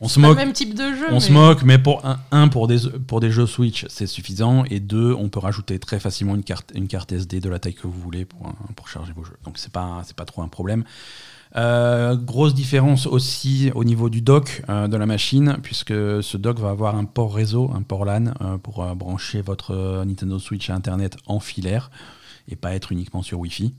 on 0.00 0.08
se 0.08 0.16
Pas 0.18 0.22
le 0.22 0.28
moque. 0.28 0.38
même 0.38 0.52
type 0.52 0.74
de 0.74 0.92
jeu. 0.92 1.06
On 1.10 1.14
mais... 1.14 1.20
se 1.20 1.32
moque, 1.32 1.62
mais 1.62 1.78
pour 1.78 2.04
un, 2.04 2.18
un, 2.32 2.48
pour, 2.48 2.66
des, 2.66 2.78
pour 3.06 3.20
des 3.20 3.30
jeux 3.30 3.46
Switch, 3.46 3.86
c'est 3.88 4.08
suffisant. 4.08 4.64
Et 4.64 4.80
deux, 4.80 5.14
on 5.14 5.28
peut 5.28 5.38
rajouter 5.38 5.78
très 5.78 6.00
facilement 6.00 6.34
une 6.34 6.42
carte, 6.42 6.72
une 6.74 6.88
carte 6.88 7.12
SD 7.12 7.40
de 7.40 7.48
la 7.48 7.60
taille 7.60 7.74
que 7.74 7.86
vous 7.86 7.92
voulez 8.00 8.24
pour, 8.24 8.88
charger 8.88 9.12
vos 9.14 9.22
jeux. 9.22 9.36
Donc 9.44 9.56
c'est 9.56 9.72
pas, 9.72 10.02
c'est 10.04 10.16
pas 10.16 10.24
trop 10.24 10.42
un 10.42 10.48
problème. 10.48 10.82
Euh, 11.56 12.16
grosse 12.16 12.54
différence 12.54 13.06
aussi 13.06 13.70
au 13.74 13.84
niveau 13.84 14.10
du 14.10 14.20
dock 14.20 14.62
euh, 14.68 14.88
de 14.88 14.96
la 14.96 15.06
machine, 15.06 15.58
puisque 15.62 15.94
ce 15.94 16.36
dock 16.36 16.58
va 16.58 16.70
avoir 16.70 16.96
un 16.96 17.04
port 17.04 17.32
réseau, 17.34 17.70
un 17.74 17.82
port 17.82 18.04
LAN, 18.04 18.32
euh, 18.42 18.58
pour 18.58 18.84
brancher 18.96 19.42
votre 19.42 20.04
Nintendo 20.04 20.38
Switch 20.40 20.68
à 20.70 20.74
Internet 20.74 21.16
en 21.26 21.38
filaire 21.40 21.90
et 22.48 22.56
pas 22.56 22.74
être 22.74 22.90
uniquement 22.92 23.22
sur 23.22 23.38
Wi-Fi. 23.38 23.74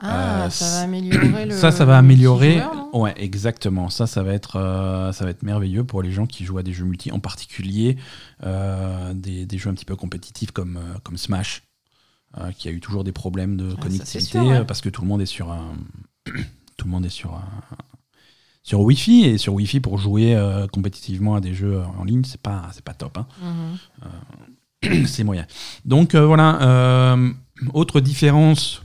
Ah, 0.00 0.44
Euh, 0.46 0.50
ça 0.50 0.64
va 0.76 0.80
améliorer 0.82 1.46
le. 1.46 1.54
Ça, 1.56 1.70
ça 1.70 1.84
va 1.84 1.98
améliorer. 1.98 2.62
Ouais, 2.92 3.14
exactement. 3.16 3.90
Ça, 3.90 4.06
ça 4.06 4.22
va 4.22 4.32
être, 4.32 4.56
euh, 4.56 5.12
ça 5.12 5.24
va 5.24 5.30
être 5.30 5.42
merveilleux 5.42 5.84
pour 5.84 6.02
les 6.02 6.10
gens 6.10 6.26
qui 6.26 6.44
jouent 6.44 6.58
à 6.58 6.62
des 6.62 6.72
jeux 6.72 6.84
multi, 6.86 7.12
en 7.12 7.20
particulier 7.20 7.96
euh, 8.44 9.12
des, 9.14 9.44
des 9.46 9.58
jeux 9.58 9.70
un 9.70 9.74
petit 9.74 9.84
peu 9.84 9.96
compétitifs 9.96 10.50
comme, 10.52 10.78
comme 11.04 11.16
Smash, 11.18 11.62
qui 12.56 12.68
a 12.68 12.70
eu 12.70 12.80
toujours 12.80 13.04
des 13.04 13.12
problèmes 13.12 13.56
de 13.56 13.74
Ah, 13.76 13.80
connectivité 13.82 14.20
c'est 14.20 14.26
sûr, 14.26 14.42
ouais. 14.46 14.64
parce 14.64 14.80
que 14.80 14.88
tout 14.88 15.02
le 15.02 15.08
monde 15.08 15.20
est 15.20 15.26
sur 15.26 15.50
un, 15.52 15.72
tout 16.76 16.86
le 16.86 16.90
monde 16.90 17.04
est 17.04 17.08
sur 17.10 17.34
un, 17.34 17.44
sur 18.62 18.80
Wi-Fi 18.80 19.24
et 19.24 19.38
sur 19.38 19.52
Wi-Fi 19.54 19.80
pour 19.80 19.98
jouer 19.98 20.36
compétitivement 20.72 21.34
à 21.34 21.40
des 21.40 21.54
jeux 21.54 21.80
en 21.98 22.04
ligne, 22.04 22.24
c'est 22.24 22.40
pas, 22.40 22.68
c'est 22.72 22.84
pas 22.84 22.94
top. 22.94 23.18
hein. 23.18 23.26
Mhm. 24.82 25.06
c'est 25.06 25.24
moyen. 25.24 25.46
Donc 25.84 26.14
voilà, 26.14 27.16
autre 27.74 28.00
différence 28.00 28.82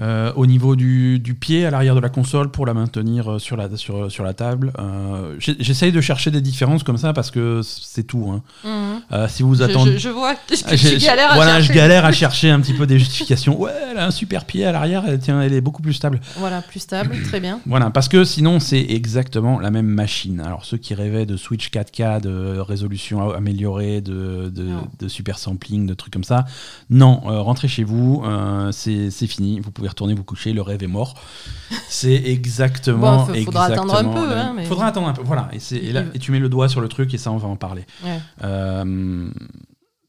euh, 0.00 0.32
au 0.36 0.46
niveau 0.46 0.76
du, 0.76 1.18
du 1.18 1.34
pied 1.34 1.64
à 1.64 1.70
l'arrière 1.70 1.94
de 1.94 2.00
la 2.00 2.08
console 2.08 2.50
pour 2.50 2.66
la 2.66 2.74
maintenir 2.74 3.32
euh, 3.32 3.38
sur 3.38 3.56
la, 3.56 3.74
sur, 3.76 4.10
sur 4.12 4.24
la 4.24 4.34
table. 4.34 4.72
Euh, 4.78 5.36
J'essaye 5.38 5.92
de 5.92 6.00
chercher 6.00 6.30
des 6.30 6.40
différences 6.40 6.82
comme 6.82 6.98
ça 6.98 7.12
parce 7.12 7.30
que 7.30 7.60
c'est 7.62 8.02
tout. 8.04 8.30
hein. 8.30 8.42
Mhm. 8.64 9.00
Euh, 9.12 9.28
si 9.28 9.42
vous 9.42 9.54
Je, 9.54 9.62
attendez. 9.62 9.92
je- 9.92 9.98
je 9.98 10.08
vois 10.08 10.34
que 10.34 10.40
Ah, 10.66 10.74
galères 10.98 11.30
à 11.32 11.34
voilà, 11.34 11.52
chercher. 11.56 11.68
je 11.68 11.72
galère 11.72 12.04
à 12.04 12.12
chercher 12.22 12.50
un 12.50 12.60
petit 12.60 12.74
peu 12.74 12.86
des 12.86 12.98
justifications. 12.98 13.60
Ouais, 13.60 13.72
elle 13.90 13.98
a 13.98 14.06
un 14.06 14.10
super 14.10 14.44
pied 14.44 14.64
à 14.66 14.72
l'arrière, 14.72 15.04
elle, 15.06 15.18
tiens, 15.18 15.40
elle 15.40 15.52
est 15.52 15.60
beaucoup 15.60 15.82
plus 15.82 15.94
stable. 15.94 16.20
Voilà, 16.36 16.60
plus 16.62 16.80
stable, 16.80 17.16
très 17.24 17.40
bien. 17.40 17.60
Voilà, 17.66 17.90
parce 17.90 18.08
que 18.08 18.24
sinon 18.24 18.60
c'est 18.60 18.80
exactement 18.90 19.58
la 19.60 19.70
même 19.70 19.86
machine. 19.86 20.40
Alors 20.40 20.64
ceux 20.64 20.76
qui 20.76 20.94
rêvaient 20.94 21.26
de 21.26 21.36
Switch 21.36 21.70
4K, 21.70 22.20
de 22.20 22.58
résolution 22.58 23.30
améliorée, 23.30 24.00
de, 24.00 24.50
de, 24.54 24.68
de 24.98 25.08
super 25.08 25.38
sampling, 25.38 25.86
de 25.86 25.94
trucs 25.94 26.12
comme 26.12 26.24
ça, 26.24 26.44
non, 26.90 27.20
rentrez 27.24 27.68
chez 27.68 27.84
vous, 27.84 28.22
c'est 28.72 29.10
c'est 29.10 29.26
fini, 29.26 29.60
vous 29.60 29.70
pouvez 29.70 29.85
retourner 29.88 30.14
vous 30.14 30.24
coucher, 30.24 30.52
le 30.52 30.62
rêve 30.62 30.82
est 30.82 30.86
mort. 30.88 31.14
C'est 31.88 32.14
exactement... 32.14 33.26
Bon, 33.26 33.34
faudra 33.44 33.64
attendre 33.66 33.94
un 33.94 33.98
exactement 34.00 34.26
peu, 34.26 34.32
hein, 34.32 34.52
mais- 34.56 34.64
Faudra 34.66 34.86
attendre 34.86 35.08
un 35.08 35.12
peu, 35.12 35.22
voilà. 35.22 35.48
Et, 35.52 35.74
et 35.76 35.92
là- 35.92 36.04
et 36.14 36.18
tu 36.18 36.32
mets 36.32 36.38
le 36.40 36.48
doigt 36.48 36.68
sur 36.68 36.80
le 36.80 36.88
truc 36.88 37.12
et 37.14 37.18
ça 37.18 37.30
on 37.32 37.36
va 37.36 37.48
en 37.48 37.56
parler. 37.56 37.84
Ouais. 38.04 38.18
Euh, 38.44 39.28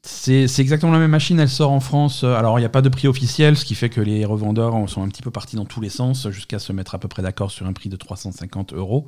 c'est 0.04 0.48
exactement 0.60 0.94
la 0.94 1.00
même 1.00 1.12
machine, 1.12 1.38
elle 1.40 1.50
sort 1.50 1.72
en 1.72 1.82
France. 1.82 2.24
euh, 2.24 2.34
Alors, 2.36 2.58
il 2.60 2.62
n'y 2.62 2.66
a 2.66 2.70
pas 2.70 2.82
de 2.82 2.88
prix 2.90 3.08
officiel, 3.10 3.58
ce 3.58 3.66
qui 3.66 3.76
fait 3.76 3.90
que 3.90 4.00
les 4.00 4.24
revendeurs 4.24 4.74
en 4.76 4.88
sont 4.88 5.04
un 5.04 5.10
petit 5.10 5.22
peu 5.22 5.32
partis 5.32 5.58
dans 5.58 5.66
tous 5.66 5.82
les 5.82 5.90
sens, 5.90 6.30
jusqu'à 6.30 6.60
se 6.60 6.72
mettre 6.72 6.96
à 6.96 7.00
peu 7.00 7.10
près 7.10 7.22
d'accord 7.22 7.52
sur 7.52 7.66
un 7.66 7.74
prix 7.74 7.90
de 7.90 7.98
350 7.98 8.72
euros, 8.74 9.08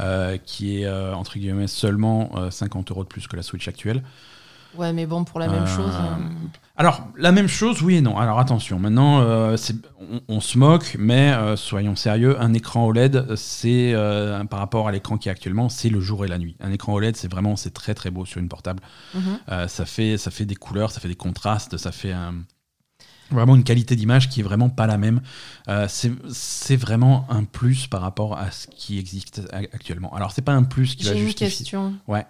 euh, 0.00 0.36
qui 0.44 0.82
est, 0.82 0.84
euh, 0.86 1.14
entre 1.14 1.38
guillemets, 1.38 1.68
seulement 1.68 2.32
euh, 2.36 2.50
50 2.50 2.90
euros 2.90 3.02
de 3.02 3.08
plus 3.08 3.28
que 3.28 3.36
la 3.36 3.42
Switch 3.42 3.66
actuelle. 3.66 4.02
Ouais, 4.76 4.92
mais 4.92 5.06
bon, 5.06 5.24
pour 5.24 5.40
la 5.40 5.48
même 5.48 5.62
Euh, 5.64 5.66
chose. 5.66 5.92
euh, 5.94 6.24
Alors, 6.76 7.06
la 7.18 7.32
même 7.32 7.48
chose, 7.48 7.82
oui 7.82 7.96
et 7.96 8.00
non. 8.00 8.16
Alors, 8.18 8.38
attention, 8.38 8.78
maintenant, 8.78 9.20
euh, 9.20 9.56
on, 10.00 10.20
on 10.28 10.40
se 10.40 10.56
moque, 10.58 10.96
mais 10.98 11.32
euh, 11.32 11.56
soyons 11.56 11.96
sérieux, 11.96 12.40
un 12.40 12.54
écran 12.54 12.86
OLED, 12.86 13.34
c'est, 13.36 13.92
euh, 13.94 14.42
par 14.44 14.60
rapport 14.60 14.88
à 14.88 14.92
l'écran 14.92 15.18
qui 15.18 15.28
est 15.28 15.32
actuellement, 15.32 15.68
c'est 15.68 15.88
le 15.90 16.00
jour 16.00 16.24
et 16.24 16.28
la 16.28 16.38
nuit. 16.38 16.56
Un 16.60 16.70
écran 16.72 16.94
OLED, 16.94 17.16
c'est 17.16 17.30
vraiment, 17.30 17.56
c'est 17.56 17.74
très 17.74 17.94
très 17.94 18.10
beau 18.10 18.24
sur 18.24 18.40
une 18.40 18.48
portable. 18.48 18.82
mhm. 19.14 19.22
Euh, 19.50 19.68
ça, 19.68 19.84
fait, 19.84 20.16
ça 20.18 20.30
fait 20.30 20.44
des 20.46 20.56
couleurs, 20.56 20.90
ça 20.92 21.00
fait 21.00 21.08
des 21.08 21.16
contrastes, 21.16 21.76
ça 21.76 21.92
fait 21.92 22.14
vraiment 23.30 23.54
une 23.54 23.62
qualité 23.64 23.94
d'image 23.94 24.28
qui 24.28 24.40
est 24.40 24.42
vraiment 24.42 24.70
pas 24.70 24.86
la 24.86 24.98
même. 24.98 25.20
Euh, 25.68 25.86
c'est 25.88 26.76
vraiment 26.76 27.26
un 27.30 27.44
plus 27.44 27.86
par 27.86 28.00
rapport 28.00 28.36
à 28.38 28.50
ce 28.50 28.66
qui 28.68 28.98
existe 28.98 29.42
actuellement. 29.52 30.14
Alors, 30.14 30.32
c'est 30.32 30.42
pas 30.42 30.52
un 30.52 30.62
plus 30.64 30.94
qui 30.96 31.04
va 31.04 31.12
J'ai 31.12 31.20
une 31.20 31.26
justifier. 31.26 31.48
question. 31.58 31.94
Ouais. 32.08 32.26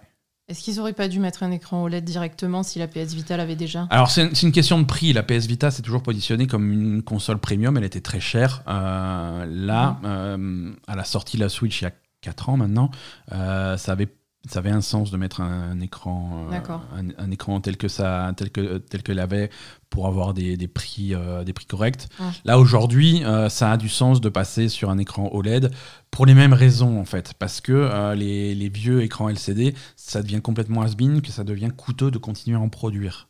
Est-ce 0.51 0.63
qu'ils 0.63 0.81
auraient 0.81 0.91
pas 0.91 1.07
dû 1.07 1.21
mettre 1.21 1.43
un 1.43 1.51
écran 1.51 1.81
OLED 1.81 2.03
directement 2.03 2.61
si 2.61 2.77
la 2.77 2.89
PS 2.89 3.13
Vita 3.13 3.37
l'avait 3.37 3.55
déjà? 3.55 3.87
Alors, 3.89 4.11
c'est 4.11 4.41
une, 4.41 4.51
question 4.51 4.79
de 4.79 4.83
prix. 4.83 5.13
La 5.13 5.23
PS 5.23 5.45
Vita 5.45 5.71
s'est 5.71 5.81
toujours 5.81 6.03
positionnée 6.03 6.45
comme 6.45 6.73
une 6.73 7.03
console 7.03 7.37
premium. 7.37 7.77
Elle 7.77 7.85
était 7.85 8.01
très 8.01 8.19
chère. 8.19 8.61
Euh, 8.67 9.45
là, 9.47 9.97
euh, 10.03 10.73
à 10.87 10.97
la 10.97 11.05
sortie 11.05 11.37
de 11.37 11.41
la 11.43 11.47
Switch 11.47 11.79
il 11.79 11.85
y 11.85 11.87
a 11.87 11.93
4 12.19 12.49
ans 12.49 12.57
maintenant, 12.57 12.91
euh, 13.31 13.77
ça 13.77 13.93
avait 13.93 14.09
ça 14.49 14.59
avait 14.59 14.71
un 14.71 14.81
sens 14.81 15.11
de 15.11 15.17
mettre 15.17 15.41
un, 15.41 15.79
écran, 15.81 16.47
euh, 16.51 17.09
un, 17.17 17.31
écran 17.31 17.61
tel 17.61 17.77
que 17.77 17.87
ça, 17.87 18.31
tel 18.35 18.49
que 18.49 18.79
tel 18.79 19.03
que 19.03 19.11
l'avait 19.11 19.51
pour 19.89 20.07
avoir 20.07 20.33
des, 20.33 20.57
des 20.57 20.67
prix, 20.67 21.13
euh, 21.13 21.43
des 21.43 21.53
prix 21.53 21.65
corrects. 21.65 22.07
Là 22.43 22.57
aujourd'hui, 22.57 23.23
euh, 23.23 23.49
ça 23.49 23.71
a 23.71 23.77
du 23.77 23.89
sens 23.89 24.19
de 24.19 24.29
passer 24.29 24.67
sur 24.67 24.89
un 24.89 24.97
écran 24.97 25.29
OLED 25.31 25.71
pour 26.09 26.25
les 26.25 26.33
mêmes 26.33 26.53
raisons 26.53 26.99
en 26.99 27.05
fait, 27.05 27.33
parce 27.37 27.61
que 27.61 28.13
les, 28.15 28.55
les, 28.55 28.69
vieux 28.69 29.03
écrans 29.03 29.29
LCD, 29.29 29.75
ça 29.95 30.23
devient 30.23 30.41
complètement 30.41 30.81
has-been, 30.81 31.21
que 31.21 31.31
ça 31.31 31.43
devient 31.43 31.69
coûteux 31.75 32.09
de 32.09 32.17
continuer 32.17 32.57
à 32.57 32.61
en 32.61 32.69
produire. 32.69 33.27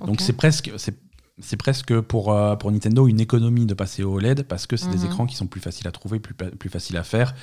Donc 0.00 0.20
c'est 0.20 0.32
presque, 0.32 0.72
c'est 0.78 0.96
c'est 1.40 1.56
presque 1.56 2.00
pour, 2.00 2.36
pour 2.58 2.70
Nintendo 2.70 3.08
une 3.08 3.20
économie 3.20 3.66
de 3.66 3.74
passer 3.74 4.04
au 4.04 4.14
OLED 4.14 4.44
parce 4.44 4.66
que 4.66 4.76
c'est 4.76 4.90
des 4.90 4.98
mhm. 4.98 5.06
écrans 5.06 5.26
qui 5.26 5.34
sont 5.34 5.46
plus 5.46 5.60
faciles 5.60 5.88
à 5.88 5.92
trouver, 5.92 6.20
plus, 6.20 6.34
plus 6.34 6.70
faciles 6.70 6.96
à 6.96 7.02
faire 7.02 7.34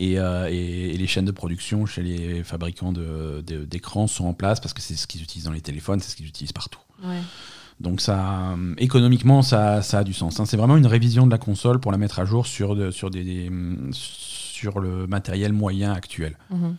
euh, 0.00 0.46
et, 0.50 0.96
les 0.96 1.06
chaînes 1.06 1.24
de 1.24 1.32
production 1.32 1.86
chez 1.86 2.02
les 2.02 2.42
fabricants 2.44 2.92
d'écrans 2.92 4.06
sont 4.06 4.26
en 4.26 4.34
place 4.34 4.60
parce 4.60 4.74
que 4.74 4.80
c'est 4.80 4.96
ce 4.96 5.06
qu'ils 5.06 5.22
utilisent 5.22 5.44
dans 5.44 5.52
les 5.52 5.60
téléphones, 5.60 6.00
c'est 6.00 6.10
ce 6.10 6.16
qu'ils 6.16 6.26
utilisent 6.26 6.52
partout. 6.52 6.80
Donc 7.80 8.00
ça, 8.00 8.56
économiquement, 8.78 9.42
ça, 9.42 9.82
ça 9.82 10.00
a 10.00 10.04
du 10.04 10.12
sens. 10.12 10.40
Hein. 10.40 10.46
C'est 10.46 10.56
vraiment 10.56 10.76
une 10.76 10.86
révision 10.86 11.26
de 11.26 11.30
la 11.30 11.38
console 11.38 11.78
pour 11.78 11.92
la 11.92 11.98
mettre 11.98 12.18
à 12.18 12.24
jour 12.24 12.46
sur, 12.46 12.92
sur, 12.92 13.10
des, 13.10 13.50
sur 13.92 14.80
le 14.80 15.06
matériel 15.06 15.52
moyen 15.52 15.92
actuel. 15.92 16.36
Mhm. 16.50 16.76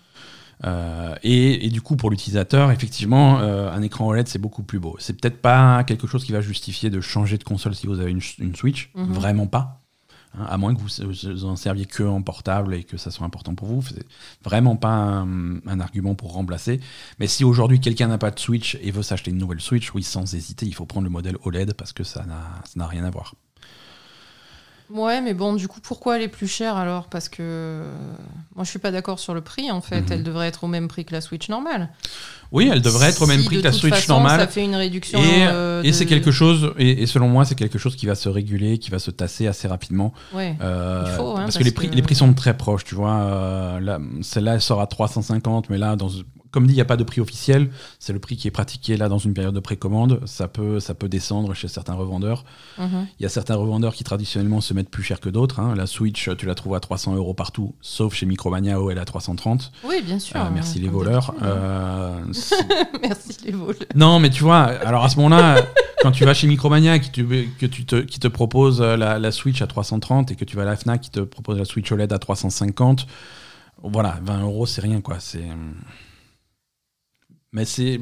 Euh, 0.65 1.15
et, 1.23 1.69
du 1.69 1.81
coup, 1.81 1.95
pour 1.95 2.09
l'utilisateur, 2.11 2.71
effectivement, 2.71 3.39
euh, 3.39 3.71
un 3.71 3.81
écran 3.81 4.07
OLED, 4.07 4.27
c'est 4.27 4.39
beaucoup 4.39 4.63
plus 4.63 4.79
beau. 4.79 4.95
C'est 4.99 5.19
peut-être 5.19 5.41
pas 5.41 5.83
quelque 5.83 6.07
chose 6.07 6.25
qui 6.25 6.31
va 6.31 6.41
justifier 6.41 6.89
de 6.89 7.01
changer 7.01 7.37
de 7.37 7.43
console 7.43 7.75
si 7.75 7.87
vous 7.87 7.99
avez 7.99 8.11
une, 8.11 8.55
Switch. 8.55 8.91
Mhm. 8.95 9.13
Vraiment 9.13 9.47
pas. 9.47 9.81
Hein, 10.37 10.45
à 10.47 10.57
moins 10.57 10.75
que 10.75 10.81
vous, 10.81 11.45
en 11.45 11.55
serviez 11.55 11.85
que 11.85 12.03
en 12.03 12.21
portable 12.21 12.75
et 12.75 12.83
que 12.83 12.97
ça 12.97 13.09
soit 13.09 13.25
important 13.25 13.55
pour 13.55 13.67
vous. 13.67 13.81
C'est 13.81 14.05
vraiment 14.43 14.75
pas 14.75 14.89
un, 14.89 15.79
argument 15.79 16.13
pour 16.13 16.33
remplacer. 16.33 16.81
Mais 17.19 17.27
si 17.27 17.43
aujourd'hui 17.43 17.79
quelqu'un 17.79 18.07
n'a 18.07 18.17
pas 18.17 18.31
de 18.31 18.39
Switch 18.39 18.77
et 18.81 18.91
veut 18.91 19.01
s'acheter 19.01 19.31
une 19.31 19.37
nouvelle 19.37 19.61
Switch, 19.61 19.93
oui, 19.93 20.03
sans 20.03 20.35
hésiter, 20.35 20.65
il 20.65 20.75
faut 20.75 20.85
prendre 20.85 21.05
le 21.05 21.11
modèle 21.11 21.37
OLED 21.43 21.73
parce 21.73 21.93
que 21.93 22.03
ça 22.03 22.25
n'a 22.75 22.87
rien 22.87 23.05
à 23.05 23.09
voir. 23.09 23.33
Ouais, 24.91 25.21
mais 25.21 25.33
bon, 25.33 25.53
du 25.53 25.67
coup, 25.67 25.79
pourquoi 25.81 26.17
elle 26.17 26.23
est 26.23 26.27
plus 26.27 26.47
chère 26.47 26.75
alors? 26.75 27.07
Parce 27.07 27.29
que 27.29 27.83
moi, 28.55 28.63
je 28.63 28.69
suis 28.69 28.79
pas 28.79 28.91
d'accord 28.91 29.19
sur 29.19 29.33
le 29.33 29.41
prix. 29.41 29.69
En 29.69 29.81
fait, 29.81 30.01
mhm. 30.01 30.11
elle 30.11 30.23
devrait 30.23 30.47
être 30.47 30.63
au 30.63 30.67
même 30.67 30.87
prix 30.87 31.05
que 31.05 31.13
la 31.13 31.21
Switch 31.21 31.47
normale. 31.49 31.89
Oui, 32.51 32.69
elle 32.71 32.81
devrait 32.81 33.09
être 33.09 33.21
au 33.21 33.27
même 33.27 33.43
prix 33.43 33.59
que 33.59 33.63
la 33.63 33.71
Switch 33.71 33.93
façon, 33.93 34.13
normale. 34.13 34.39
Ça 34.39 34.47
fait 34.47 34.63
une 34.63 34.75
réduction. 34.75 35.19
Et, 35.19 35.45
euh, 35.47 35.83
et 35.83 35.93
c'est 35.93 36.07
quelque 36.07 36.31
chose, 36.31 36.73
et, 36.79 37.05
selon 37.05 37.27
moi, 37.27 37.45
c'est 37.45 37.55
quelque 37.55 37.77
chose 37.77 37.95
qui 37.95 38.07
va 38.07 38.15
se 38.15 38.27
réguler, 38.27 38.79
qui 38.79 38.89
va 38.89 38.97
se 38.97 39.11
tasser 39.11 39.45
assez 39.45 39.67
rapidement. 39.67 40.13
Ouais. 40.33 40.55
Euh, 40.61 41.03
Il 41.05 41.13
faut, 41.13 41.31
hein, 41.37 41.43
parce, 41.43 41.57
que, 41.57 41.63
les 41.63 41.71
prix, 41.71 41.89
les 41.89 42.01
prix 42.01 42.15
sont 42.15 42.33
très 42.33 42.57
proches, 42.57 42.83
tu 42.83 42.95
vois. 42.95 43.17
Euh, 43.17 43.99
Celle-là, 44.23 44.55
elle 44.55 44.61
sort 44.61 44.81
à 44.81 44.87
350, 44.87 45.69
mais 45.69 45.77
là, 45.77 45.95
dans 45.95 46.09
comme 46.51 46.65
dit, 46.65 46.73
il 46.73 46.77
n'y 46.77 46.81
a 46.81 46.85
pas 46.85 46.97
de 46.97 47.03
prix 47.03 47.21
officiel. 47.21 47.69
C'est 47.99 48.13
le 48.13 48.19
prix 48.19 48.35
qui 48.35 48.47
est 48.47 48.51
pratiqué 48.51 48.97
là 48.97 49.07
dans 49.07 49.17
une 49.17 49.33
période 49.33 49.53
de 49.53 49.59
précommande. 49.59 50.21
Ça 50.25 50.47
peut, 50.47 50.79
ça 50.79 50.93
peut 50.93 51.09
descendre 51.09 51.53
chez 51.53 51.67
certains 51.67 51.93
revendeurs. 51.93 52.43
Mhm. 52.77 53.07
Il 53.19 53.23
y 53.23 53.25
a 53.25 53.29
certains 53.29 53.55
revendeurs 53.55 53.93
qui 53.93 54.03
traditionnellement 54.03 54.61
se 54.61 54.73
mettent 54.73 54.89
plus 54.89 55.03
cher 55.03 55.19
que 55.19 55.29
d'autres. 55.29 55.59
Hein. 55.59 55.75
La 55.75 55.85
Switch, 55.85 56.29
tu 56.37 56.45
la 56.45 56.55
trouves 56.55 56.75
à 56.75 56.79
300 56.79 57.15
euros 57.15 57.33
partout, 57.33 57.75
sauf 57.81 58.15
chez 58.15 58.25
Micromania 58.25 58.81
où 58.81 58.89
elle 58.89 58.97
est 58.97 59.01
à 59.01 59.05
330. 59.05 59.71
Oui, 59.83 60.01
bien 60.03 60.17
sûr. 60.17 60.37
Euh, 60.37 60.49
merci 60.53 60.79
les 60.79 60.89
voleurs. 60.89 61.33
Hein. 61.39 61.45
Euh, 61.45 62.19
merci 63.03 63.37
les 63.45 63.51
voleurs. 63.51 63.75
Non, 63.95 64.19
mais 64.19 64.29
tu 64.29 64.43
vois, 64.43 64.61
alors 64.61 65.03
à 65.03 65.09
ce 65.09 65.17
moment-là, 65.17 65.61
quand 66.01 66.11
tu 66.11 66.25
vas 66.25 66.33
chez 66.33 66.47
Micromania 66.47 66.97
qui, 66.97 67.11
que 67.11 67.65
tu 67.65 67.85
te, 67.85 67.97
qui 67.97 68.19
te 68.19 68.27
propose 68.27 68.81
la, 68.81 69.19
la, 69.19 69.31
Switch 69.31 69.61
à 69.61 69.67
330 69.67 70.31
et 70.31 70.35
que 70.35 70.45
tu 70.45 70.55
vas 70.55 70.63
à 70.63 70.65
la 70.65 70.75
Fnac 70.75 71.01
qui 71.01 71.11
te 71.11 71.19
propose 71.19 71.59
la 71.59 71.65
Switch 71.65 71.91
OLED 71.91 72.11
à 72.11 72.17
350, 72.17 73.05
voilà, 73.83 74.19
20 74.23 74.41
euros, 74.41 74.65
c'est 74.65 74.81
rien 74.81 75.01
quoi. 75.01 75.17
C'est. 75.19 75.47
Mais 77.51 77.65
c'est. 77.65 77.99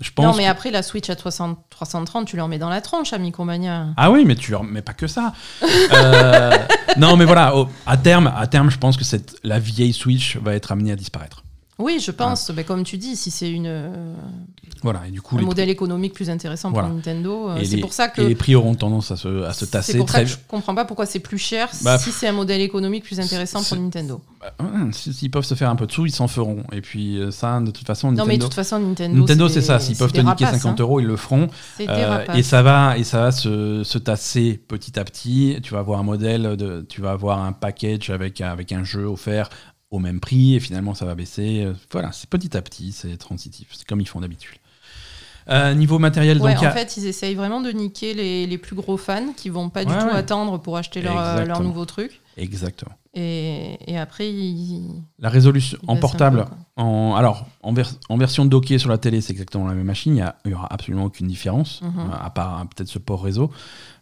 Je 0.00 0.10
pense 0.10 0.26
non, 0.26 0.34
mais 0.36 0.46
après, 0.46 0.72
la 0.72 0.82
Switch 0.82 1.08
à 1.08 1.14
330, 1.14 2.26
tu 2.26 2.36
leur 2.36 2.48
mets 2.48 2.58
dans 2.58 2.68
la 2.68 2.80
tronche 2.80 3.12
à 3.12 3.18
Micromania. 3.18 3.94
Ah 3.96 4.10
oui, 4.10 4.24
mais 4.24 4.34
tu 4.34 4.50
leur 4.50 4.64
mets 4.64 4.82
pas 4.82 4.92
que 4.92 5.06
ça. 5.06 5.34
Euh, 5.62 6.50
non, 6.96 7.16
mais 7.16 7.24
voilà, 7.24 7.54
à, 7.86 7.96
terme, 7.96 8.32
à 8.36 8.46
terme, 8.48 8.70
je 8.70 8.78
pense 8.78 8.96
que 8.96 9.04
cette, 9.04 9.36
la 9.44 9.60
vieille 9.60 9.92
Switch 9.92 10.36
va 10.38 10.54
être 10.54 10.72
amenée 10.72 10.90
à 10.90 10.96
disparaître. 10.96 11.43
Oui, 11.78 11.98
je 12.00 12.10
pense. 12.10 12.50
Mais 12.50 12.64
comme 12.64 12.84
tu 12.84 12.98
dis, 12.98 13.16
si 13.16 13.30
c'est 13.30 13.50
une 13.50 14.14
voilà, 14.84 15.08
et 15.08 15.10
du 15.10 15.22
coup, 15.22 15.38
un 15.38 15.40
modèle 15.40 15.70
économique 15.70 16.12
plus 16.12 16.28
intéressant 16.28 16.70
pour 16.70 16.82
Nintendo, 16.82 17.48
euh, 17.48 17.64
c'est 17.64 17.78
pour 17.78 17.94
ça 17.94 18.08
que 18.08 18.20
et 18.20 18.28
les 18.28 18.34
prix 18.34 18.54
auront 18.54 18.74
tendance 18.74 19.10
à 19.10 19.16
se, 19.16 19.42
à 19.44 19.54
se 19.54 19.64
tasser. 19.64 19.92
C'est 19.92 19.98
pour 19.98 20.10
ça 20.10 20.20
que 20.20 20.28
je 20.28 20.36
comprends 20.46 20.74
pas 20.74 20.84
pourquoi 20.84 21.06
c'est 21.06 21.20
plus 21.20 21.38
cher 21.38 21.70
bah, 21.80 21.96
si 21.96 22.12
c'est 22.12 22.28
un 22.28 22.32
modèle 22.32 22.60
économique 22.60 23.02
plus 23.02 23.18
intéressant 23.18 23.62
pour 23.62 23.78
Nintendo. 23.78 24.20
Bah, 24.42 24.52
s'ils 24.92 25.30
peuvent 25.30 25.46
se 25.46 25.54
faire 25.54 25.70
un 25.70 25.76
peu 25.76 25.86
de 25.86 25.92
sous, 25.92 26.04
ils 26.04 26.14
s'en 26.14 26.28
feront. 26.28 26.64
Et 26.70 26.82
puis 26.82 27.18
euh, 27.18 27.30
ça, 27.30 27.60
de 27.60 27.70
toute 27.70 27.86
façon, 27.86 28.08
Nintendo. 28.08 28.24
Non, 28.24 28.28
mais 28.28 28.36
de 28.36 28.42
toute 28.42 28.52
façon, 28.52 28.78
Nintendo. 28.78 29.18
Nintendo, 29.18 29.48
c'est 29.48 29.62
ça. 29.62 29.80
S'ils 29.80 29.96
peuvent 29.96 30.12
te 30.12 30.20
niquer 30.20 30.44
50 30.44 30.66
hein. 30.66 30.82
euros, 30.82 31.00
ils 31.00 31.06
le 31.06 31.16
feront. 31.16 31.48
Euh, 31.80 32.26
et 32.34 32.42
ça 32.42 32.60
va, 32.60 32.98
et 32.98 33.04
ça 33.04 33.20
va 33.20 33.32
se, 33.32 33.84
se, 33.84 33.96
tasser 33.96 34.60
petit 34.68 34.98
à 34.98 35.04
petit. 35.04 35.56
Tu 35.62 35.72
vas 35.72 35.78
avoir 35.78 35.98
un 35.98 36.04
modèle, 36.04 36.58
de, 36.58 36.84
tu 36.86 37.00
vas 37.00 37.12
avoir 37.12 37.42
un 37.42 37.52
package 37.52 38.10
avec 38.10 38.42
avec 38.42 38.70
un 38.70 38.84
jeu 38.84 39.06
offert 39.06 39.48
au 39.94 39.98
même 39.98 40.20
prix 40.20 40.54
et 40.54 40.60
finalement 40.60 40.94
ça 40.94 41.04
va 41.04 41.14
baisser. 41.14 41.66
Voilà, 41.92 42.12
c'est 42.12 42.28
petit 42.28 42.56
à 42.56 42.62
petit, 42.62 42.92
c'est 42.92 43.16
transitif, 43.16 43.68
c'est 43.72 43.86
comme 43.86 44.00
ils 44.00 44.08
font 44.08 44.20
d'habitude. 44.20 44.58
Euh, 45.50 45.74
niveau 45.74 45.98
matériel, 45.98 46.38
donc, 46.38 46.48
en 46.48 46.70
fait, 46.70 46.96
ils 46.96 47.06
essayent 47.06 47.34
vraiment 47.34 47.60
de 47.60 47.70
niquer 47.70 48.14
les, 48.14 48.46
les 48.46 48.58
plus 48.58 48.74
gros 48.74 48.96
fans 48.96 49.32
qui 49.36 49.50
vont 49.50 49.68
pas 49.68 49.84
du 49.84 49.92
tout 49.92 50.08
attendre 50.12 50.58
pour 50.58 50.76
acheter 50.76 51.02
leur, 51.02 51.18
euh, 51.18 51.44
leur 51.44 51.62
nouveau 51.62 51.84
truc. 51.84 52.20
Exactement. 52.36 52.92
Et, 53.16 53.78
et 53.86 53.96
après, 53.96 54.32
la 55.20 55.28
résolution 55.28 55.78
en 55.86 55.96
portable, 55.96 56.46
en, 56.76 57.14
alors 57.14 57.46
en, 57.62 57.72
en, 58.08 58.16
version 58.16 58.44
dockée 58.44 58.78
sur 58.78 58.90
la 58.90 58.98
télé, 58.98 59.20
c'est 59.20 59.32
exactement 59.32 59.68
la 59.68 59.74
même 59.74 59.86
machine. 59.86 60.32
Il 60.44 60.48
n'y 60.48 60.54
aura 60.54 60.66
absolument 60.72 61.04
aucune 61.04 61.28
différence, 61.28 61.82
mhm. 61.82 61.92
euh, 61.96 62.24
à 62.24 62.30
part 62.30 62.58
hein, 62.58 62.66
peut-être 62.66 62.88
ce 62.88 62.98
port 62.98 63.22
réseau. 63.22 63.50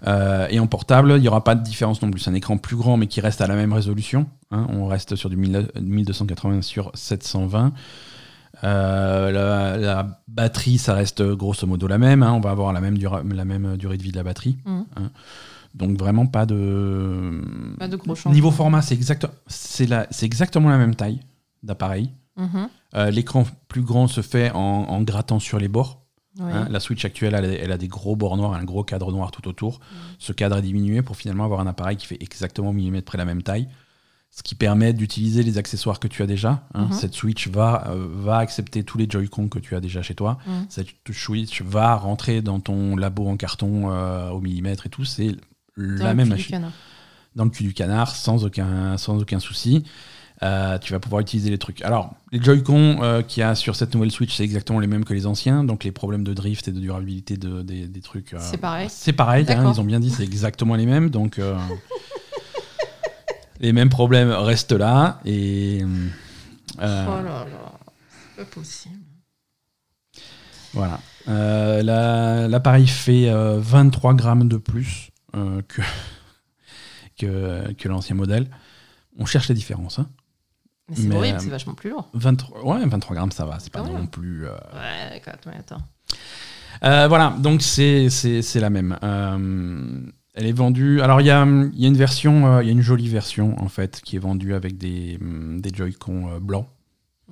et 0.07 0.59
en 0.61 0.66
portable, 0.66 1.14
il 1.16 1.20
n'y 1.20 1.28
aura 1.28 1.45
pas 1.45 1.57
de 1.57 1.62
différence 1.62 2.01
non 2.01 2.11
plus. 2.11 2.20
C'est 2.20 2.30
un 2.30 2.34
écran 2.34 2.57
plus 2.57 2.76
grand, 2.76 2.97
mais 2.97 3.07
qui 3.09 3.20
reste 3.20 3.40
à 3.40 3.47
la 3.47 3.57
même 3.57 3.72
résolution. 3.72 4.26
Hein. 4.53 4.66
On 4.68 4.86
reste 4.86 5.16
sur 5.16 5.30
du 5.30 5.36
1280 5.36 6.62
sur 6.62 6.90
720. 6.94 7.72
Euh, 8.64 9.30
la, 9.78 10.20
batterie, 10.28 10.78
ça 10.78 10.94
reste 10.94 11.22
grosso 11.22 11.66
modo 11.66 11.86
la 11.86 11.98
même. 11.98 12.22
Hein. 12.22 12.32
on 12.32 12.40
va 12.40 12.50
avoir 12.50 12.72
la 12.72 12.80
même, 12.80 12.96
la 12.96 13.44
même 13.44 13.76
durée 13.76 13.96
de 13.96 14.03
vie 14.03 14.12
de 14.12 14.16
la 14.16 14.22
batterie. 14.22 14.59
Mmh. 14.64 14.80
Hein. 14.96 15.11
Donc 15.74 15.98
vraiment 15.98 16.26
pas 16.26 16.46
de. 16.46 17.42
Pas 17.78 17.88
de 17.88 17.96
gros 17.96 18.14
Niveau 18.26 18.50
format, 18.50 18.82
c'est 18.82 18.94
exact, 18.94 19.26
c'est 19.46 19.88
exactement 20.22 20.68
la 20.68 20.78
même 20.78 20.94
taille 20.94 21.20
d'appareil. 21.62 22.11
Mmh. 22.36 22.66
Euh, 22.94 23.11
l'écran 23.11 23.46
plus 23.68 23.82
grand 23.82 24.07
se 24.07 24.20
fait 24.20 24.50
en, 24.53 25.00
grattant 25.03 25.38
sur 25.38 25.59
les 25.59 25.68
bords. 25.68 26.00
Hein. 26.40 26.66
la 26.70 26.80
Switch 26.80 27.05
actuelle, 27.05 27.34
elle, 27.34 27.72
a 27.72 27.76
des 27.76 27.88
gros 27.88 28.16
bords 28.16 28.38
noirs, 28.38 28.55
un 28.55 28.64
gros 28.64 28.84
cadre 28.84 29.12
noir 29.12 29.30
tout 29.32 29.48
autour. 29.48 29.80
Ce 30.18 30.32
cadre 30.32 30.57
est 30.57 30.62
diminué 30.62 31.03
pour 31.03 31.16
finalement 31.16 31.44
avoir 31.44 31.61
un 31.61 31.66
appareil 31.66 31.96
qui 31.96 32.07
fait 32.07 32.16
exactement 32.20 32.72
millimètre 32.72 33.05
près 33.05 33.18
la 33.18 33.26
même 33.26 33.42
taille 33.42 33.68
ce 34.35 34.43
qui 34.43 34.55
permet 34.55 34.95
d'utiliser 34.95 35.43
les 35.43 35.59
accessoires 35.59 36.01
que 36.01 36.09
tu 36.09 36.22
as 36.22 36.26
déjà. 36.26 36.66
Hein. 36.72 36.87
Mhm. 36.87 36.93
Cette 36.93 37.12
Switch 37.12 37.49
va, 37.49 37.89
euh, 37.89 38.09
va 38.11 38.39
accepter 38.39 38.83
tous 38.83 38.97
les 38.97 39.07
Joy-Con 39.09 39.49
que 39.49 39.59
tu 39.59 39.76
as 39.76 39.80
déjà 39.80 40.01
chez 40.01 40.14
toi. 40.14 40.39
Mhm. 40.47 40.66
Cette 40.70 40.89
Switch 41.12 41.61
va 41.61 41.95
rentrer 41.97 42.41
dans 42.41 42.59
ton 42.59 42.97
labo 42.97 43.28
en 43.28 43.37
carton 43.37 43.91
euh, 43.93 44.30
au 44.30 44.41
millimètre 44.41 44.87
et 44.87 44.89
tout. 44.89 45.05
C'est 45.05 45.37
la 45.76 46.14
même 46.14 46.28
machine. 46.28 46.70
Dans 47.37 47.45
le 47.45 47.51
cul 47.51 47.64
du 47.64 47.74
canard, 47.74 48.14
sans 48.14 48.45
aucun, 48.45 48.97
sans 48.97 49.20
aucun 49.20 49.39
souci. 49.39 49.85
Euh, 50.43 50.78
tu 50.78 50.93
vas 50.93 50.99
pouvoir 50.99 51.20
utiliser 51.20 51.51
les 51.51 51.59
trucs. 51.59 51.83
Alors, 51.83 52.14
les 52.33 52.43
Joy-Con 52.43 53.22
qu'il 53.28 53.43
y 53.43 53.45
a 53.45 53.55
sur 53.55 53.76
cette 53.76 53.95
nouvelle 53.95 54.11
Switch, 54.11 54.35
c'est 54.35 54.45
exactement 54.45 54.80
les 54.80 54.87
mêmes 54.87 55.05
que 55.05 55.14
les 55.14 55.26
anciens. 55.26 55.62
Donc, 55.62 55.85
les 55.85 55.93
problèmes 55.93 56.24
de 56.24 56.33
drift 56.33 56.68
et 56.68 56.72
de 56.72 56.80
durabilité 56.80 57.37
de, 57.37 57.62
des, 57.62 58.01
trucs. 58.01 58.35
c'est 58.39 58.57
pareil. 58.57 58.89
C'est 58.91 59.12
pareil. 59.12 59.45
Hein, 59.49 59.72
ils 59.74 59.80
ont 59.80 59.85
bien 59.85 60.01
dit, 60.01 60.09
c'est 60.09 60.24
exactement 60.24 60.74
les 60.74 60.87
mêmes. 60.87 61.11
Donc. 61.11 61.39
les 63.62 63.72
mêmes 63.72 63.88
problèmes 63.88 64.30
restent 64.30 64.72
là. 64.72 65.20
Et, 65.24 65.82
euh, 66.80 67.06
oh 67.08 67.22
là 67.22 67.22
là, 67.22 67.46
c'est 68.10 68.44
pas 68.44 68.50
possible. 68.50 69.00
Voilà. 70.74 71.00
Euh, 71.28 72.48
l'appareil 72.48 72.88
fait 72.88 73.30
23 73.32 74.12
euh, 74.12 74.14
grammes 74.14 74.48
de 74.48 74.56
plus 74.56 75.10
que, 75.32 75.82
que, 77.18 77.72
que 77.72 77.88
l'ancien 77.88 78.16
modèle. 78.16 78.48
On 79.18 79.26
cherche 79.26 79.48
les 79.48 79.54
différences. 79.54 79.98
Hein. 79.98 80.08
Mais 80.88 80.96
c'est 80.96 81.14
horrible, 81.14 81.40
c'est 81.40 81.48
vachement 81.48 81.74
plus 81.74 81.90
lourd. 81.90 82.10
23, 82.14 82.64
ouais, 82.64 82.84
23 82.84 83.16
grammes, 83.16 83.32
ça 83.32 83.46
va. 83.46 83.58
C'est 83.60 83.72
pas 83.72 83.82
non 83.82 84.06
plus. 84.06 84.46
Ouais, 84.46 85.22
attends. 85.56 85.82
voilà, 86.80 87.34
donc 87.38 87.62
c'est 87.62 88.08
la 88.56 88.70
même. 88.70 88.98
Elle 90.35 90.47
est 90.47 90.53
vendue. 90.53 91.01
Alors, 91.03 91.20
il 91.20 91.26
y 91.26 91.30
a, 91.30 91.45
y 91.45 91.85
a, 91.85 91.89
une 91.89 91.97
version, 91.97 92.47
euh, 92.47 92.62
il 92.62 92.66
y 92.66 92.70
a 92.70 92.72
une 92.72 92.80
jolie 92.80 93.09
version, 93.09 93.61
en 93.62 93.68
fait, 93.68 94.01
qui 94.03 94.16
est 94.16 94.18
vendue 94.18 94.55
avec 94.55 94.78
des, 94.78 95.18
mm, 95.20 95.61
des 95.61 95.70
Joy-Con 95.74 96.28
euh, 96.28 96.41
blancs. 96.41 96.66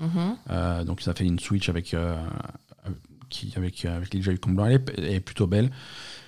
Mm-hmm. 0.00 0.36
Euh, 0.50 0.84
donc, 0.84 1.00
ça 1.00 1.14
fait 1.14 1.24
une 1.24 1.38
Switch 1.38 1.70
avec, 1.70 1.96
qui, 3.30 3.52
avec, 3.56 3.84
avec 3.86 4.12
les 4.12 4.20
Joy-Con 4.20 4.50
blancs. 4.50 4.68
Elle 4.98 5.04
est, 5.04 5.20
plutôt 5.20 5.46
belle. 5.46 5.70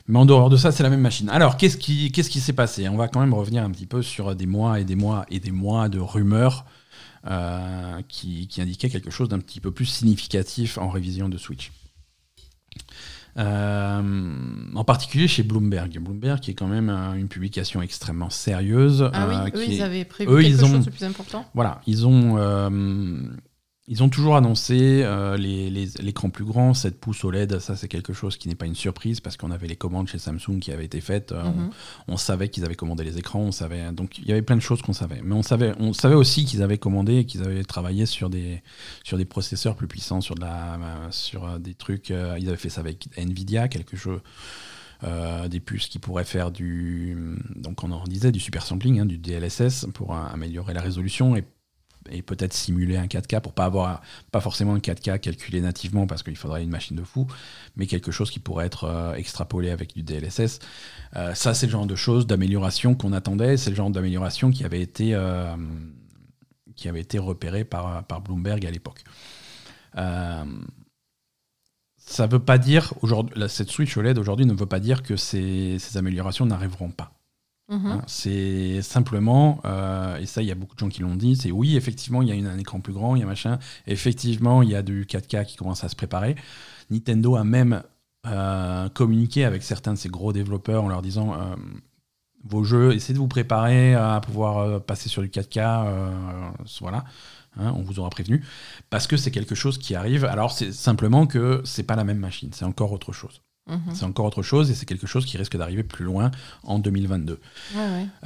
Mais 0.08 0.18
en 0.18 0.24
dehors 0.24 0.48
de 0.48 0.56
ça, 0.56 0.72
c'est 0.72 0.82
la 0.82 0.90
même 0.90 1.02
machine. 1.02 1.28
Alors, 1.28 1.58
qu'est-ce 1.58 1.76
qui 1.76 2.10
qu'est-ce 2.10 2.30
qui 2.30 2.40
s'est 2.40 2.54
passé? 2.54 2.88
On 2.88 2.96
va 2.96 3.06
quand 3.06 3.20
même 3.20 3.34
revenir 3.34 3.62
un 3.62 3.70
petit 3.70 3.86
peu 3.86 4.02
sur 4.02 4.34
des 4.34 4.46
mois 4.46 4.80
et 4.80 4.84
des 4.84 4.96
mois 4.96 5.26
et 5.30 5.38
des 5.38 5.52
mois 5.52 5.88
de 5.88 6.00
rumeurs 6.00 6.64
qui, 8.08 8.48
qui, 8.48 8.60
indiquait 8.60 8.90
quelque 8.90 9.12
chose 9.12 9.28
d'un 9.28 9.38
petit 9.38 9.60
peu 9.60 9.70
plus 9.70 9.84
significatif 9.84 10.76
en 10.78 10.88
révision 10.88 11.28
de 11.28 11.38
Switch. 11.38 11.70
En 13.36 14.84
particulier 14.84 15.28
chez 15.28 15.42
Bloomberg. 15.42 15.98
Bloomberg 15.98 16.40
qui 16.40 16.50
est 16.50 16.54
quand 16.54 16.66
même 16.66 16.90
une 16.90 17.28
publication 17.28 17.82
extrêmement 17.82 18.30
sérieuse. 18.30 19.08
Ah 19.12 19.26
oui, 19.28 19.50
eux, 19.54 19.64
ils 19.68 19.82
avaient 19.82 20.04
prévu 20.04 20.30
quelque 20.42 20.60
chose 20.60 20.84
de 20.84 20.90
plus 20.90 21.04
important. 21.04 21.44
Voilà, 21.54 21.80
ils 21.86 22.06
ont 22.06 22.36
ils 23.88 24.02
ont 24.04 24.08
toujours 24.08 24.36
annoncé 24.36 25.02
euh, 25.02 25.36
l'écran 25.36 26.30
plus 26.30 26.44
grand, 26.44 26.72
7 26.72 27.00
pouces 27.00 27.24
OLED. 27.24 27.58
Ça, 27.58 27.74
c'est 27.74 27.88
quelque 27.88 28.12
chose 28.12 28.36
qui 28.36 28.48
n'est 28.48 28.54
pas 28.54 28.66
une 28.66 28.76
surprise 28.76 29.20
parce 29.20 29.36
qu'on 29.36 29.50
avait 29.50 29.66
les 29.66 29.74
commandes 29.74 30.06
chez 30.06 30.18
Samsung 30.18 30.60
qui 30.60 30.70
avaient 30.70 30.84
été 30.84 31.00
faites. 31.00 31.32
Euh, 31.32 31.42
mhm. 31.42 31.70
on, 32.06 32.16
savait 32.16 32.48
qu'ils 32.48 32.64
avaient 32.64 32.76
commandé 32.76 33.02
les 33.02 33.18
écrans. 33.18 33.40
On 33.40 33.50
savait, 33.50 33.90
donc, 33.90 34.18
il 34.18 34.28
y 34.28 34.30
avait 34.30 34.42
plein 34.42 34.54
de 34.54 34.62
choses 34.62 34.82
qu'on 34.82 34.92
savait. 34.92 35.20
Mais 35.24 35.34
on 35.34 35.42
savait, 35.42 35.74
on 35.80 35.92
savait 35.92 36.14
aussi 36.14 36.44
qu'ils 36.44 36.62
avaient 36.62 36.78
commandé 36.78 37.18
et 37.18 37.26
qu'ils 37.26 37.42
avaient 37.42 37.64
travaillé 37.64 38.06
sur 38.06 38.30
des, 38.30 38.62
sur 39.02 39.18
des 39.18 39.24
processeurs 39.24 39.74
plus 39.74 39.88
puissants, 39.88 40.20
sur, 40.20 40.36
de 40.36 40.42
la, 40.42 40.78
sur 41.10 41.44
euh, 41.44 41.58
des 41.58 41.74
trucs. 41.74 42.10
ils 42.10 42.48
avaient 42.48 42.56
fait 42.56 42.68
ça 42.68 42.82
avec 42.82 43.08
Nvidia, 43.16 43.66
quelque 43.66 43.96
chose. 43.96 44.20
des 45.50 45.58
puces 45.58 45.88
qui 45.88 45.98
pourraient 45.98 46.24
faire 46.24 46.52
du, 46.52 47.36
donc 47.56 47.82
on 47.82 47.90
en 47.90 48.04
disait, 48.04 48.30
du 48.30 48.38
super 48.38 48.64
sampling, 48.64 49.00
hein, 49.00 49.06
du 49.06 49.18
DLSS 49.18 49.86
pour 49.92 50.14
améliorer 50.14 50.72
la 50.72 50.80
résolution 50.80 51.34
et 51.34 51.44
et 52.10 52.22
peut-être 52.22 52.52
simuler 52.52 52.96
un 52.96 53.06
4K 53.06 53.40
pour 53.40 53.52
pas 53.52 53.64
avoir 53.64 54.02
pas 54.30 54.40
forcément 54.40 54.74
un 54.74 54.78
4K 54.78 55.18
calculé 55.20 55.60
nativement 55.60 56.06
parce 56.06 56.22
qu'il 56.22 56.36
faudrait 56.36 56.62
une 56.62 56.70
machine 56.70 56.96
de 56.96 57.04
fou, 57.04 57.26
mais 57.76 57.86
quelque 57.86 58.10
chose 58.10 58.30
qui 58.30 58.38
pourrait 58.38 58.66
être 58.66 58.84
euh, 58.84 59.14
extrapolé 59.14 59.70
avec 59.70 59.94
du 59.94 60.02
DLSS. 60.02 60.58
Euh, 61.16 61.34
ça, 61.34 61.54
c'est 61.54 61.66
le 61.66 61.72
genre 61.72 61.86
de 61.86 61.96
choses 61.96 62.26
d'amélioration 62.26 62.94
qu'on 62.94 63.12
attendait. 63.12 63.56
C'est 63.56 63.70
le 63.70 63.76
genre 63.76 63.90
d'amélioration 63.90 64.50
qui 64.50 64.64
avait 64.64 64.80
été 64.80 65.14
euh, 65.14 65.56
qui 66.76 66.88
avait 66.88 67.00
été 67.00 67.18
repéré 67.18 67.64
par, 67.64 68.04
par 68.04 68.20
Bloomberg 68.20 68.64
à 68.66 68.70
l'époque. 68.70 69.04
ça 69.94 70.46
veut 72.26 72.38
pas 72.38 72.58
dire 72.58 72.94
aujourd'hui 73.02 73.42
cette 73.48 73.70
Switch 73.70 73.96
OLED 73.96 74.18
aujourd'hui 74.18 74.46
ne 74.46 74.54
veut 74.54 74.66
pas 74.66 74.80
dire 74.80 75.02
que 75.02 75.16
ces 75.16 75.78
améliorations 75.96 76.46
n'arriveront 76.46 76.90
pas. 76.90 77.12
Mhm. 77.72 77.86
Hein, 77.86 78.02
c'est 78.06 78.82
simplement, 78.82 79.60
euh, 79.64 80.18
et 80.18 80.26
ça, 80.26 80.42
il 80.42 80.48
y 80.48 80.50
a 80.50 80.54
beaucoup 80.54 80.74
de 80.74 80.80
gens 80.80 80.90
qui 80.90 81.00
l'ont 81.00 81.16
dit, 81.16 81.36
c'est 81.36 81.50
oui, 81.50 81.74
effectivement, 81.76 82.20
il 82.20 82.28
y 82.28 82.46
a 82.46 82.50
un 82.50 82.58
écran 82.58 82.80
plus 82.80 82.92
grand, 82.92 83.16
il 83.16 83.20
y 83.20 83.22
a 83.22 83.26
machin. 83.26 83.58
Effectivement, 83.86 84.62
il 84.62 84.68
y 84.68 84.74
a 84.74 84.82
du 84.82 85.06
4K 85.06 85.46
qui 85.46 85.56
commence 85.56 85.82
à 85.82 85.88
se 85.88 85.96
préparer. 85.96 86.36
Nintendo 86.90 87.36
a 87.36 87.44
même 87.44 87.82
euh, 88.26 88.90
communiqué 88.90 89.46
avec 89.46 89.62
certains 89.62 89.94
de 89.94 89.98
ces 89.98 90.10
gros 90.10 90.34
développeurs 90.34 90.84
en 90.84 90.88
leur 90.88 91.00
disant 91.00 91.32
euh, 91.32 91.56
vos 92.44 92.62
jeux, 92.62 92.92
essayez 92.92 93.14
de 93.14 93.18
vous 93.18 93.28
préparer 93.28 93.94
à 93.94 94.20
pouvoir 94.20 94.82
passer 94.82 95.08
sur 95.08 95.22
du 95.22 95.28
4K. 95.28 96.52
voilà. 96.80 97.04
Hein, 97.58 97.74
on 97.76 97.82
vous 97.82 97.98
aura 98.00 98.08
prévenu, 98.08 98.42
parce 98.88 99.06
que 99.06 99.18
c'est 99.18 99.30
quelque 99.30 99.54
chose 99.54 99.76
qui 99.76 99.94
arrive. 99.94 100.24
Alors 100.24 100.52
c'est 100.52 100.72
simplement 100.72 101.26
que 101.26 101.60
c'est 101.64 101.82
pas 101.82 101.96
la 101.96 102.04
même 102.04 102.18
machine, 102.18 102.50
c'est 102.52 102.64
encore 102.64 102.92
autre 102.92 103.12
chose. 103.12 103.42
Mhm. 103.68 103.94
C'est 103.94 104.04
encore 104.04 104.26
autre 104.26 104.42
chose 104.42 104.70
et 104.70 104.74
c'est 104.74 104.86
quelque 104.86 105.06
chose 105.06 105.24
qui 105.24 105.38
risque 105.38 105.56
d'arriver 105.56 105.82
plus 105.82 106.04
loin 106.04 106.30
en 106.64 106.78
2022. 106.78 107.40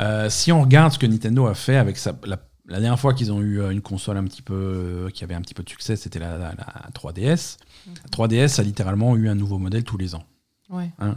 Euh, 0.00 0.30
si 0.30 0.50
on 0.52 0.62
regarde 0.62 0.92
ce 0.92 0.98
que 0.98 1.06
Nintendo 1.06 1.46
a 1.46 1.54
fait 1.54 1.76
avec 1.76 1.98
sa, 1.98 2.18
la, 2.24 2.38
dernière 2.68 2.98
fois 2.98 3.12
qu'ils 3.12 3.32
ont 3.32 3.40
eu 3.42 3.60
euh, 3.60 3.70
une 3.70 3.82
console 3.82 4.16
un 4.16 4.24
petit 4.24 4.42
peu 4.42 4.54
euh, 4.54 5.10
qui 5.10 5.24
avait 5.24 5.34
un 5.34 5.42
petit 5.42 5.54
peu 5.54 5.62
de 5.62 5.68
succès, 5.68 5.96
c'était 5.96 6.18
la, 6.18 6.54
3DS. 6.94 7.58
La 7.86 8.10
3DS 8.10 8.60
a 8.60 8.62
littéralement 8.62 9.14
eu 9.16 9.28
un 9.28 9.34
nouveau 9.34 9.58
modèle 9.58 9.84
tous 9.84 9.98
les 9.98 10.14
ans. 10.14 10.24
Hein, 10.70 11.14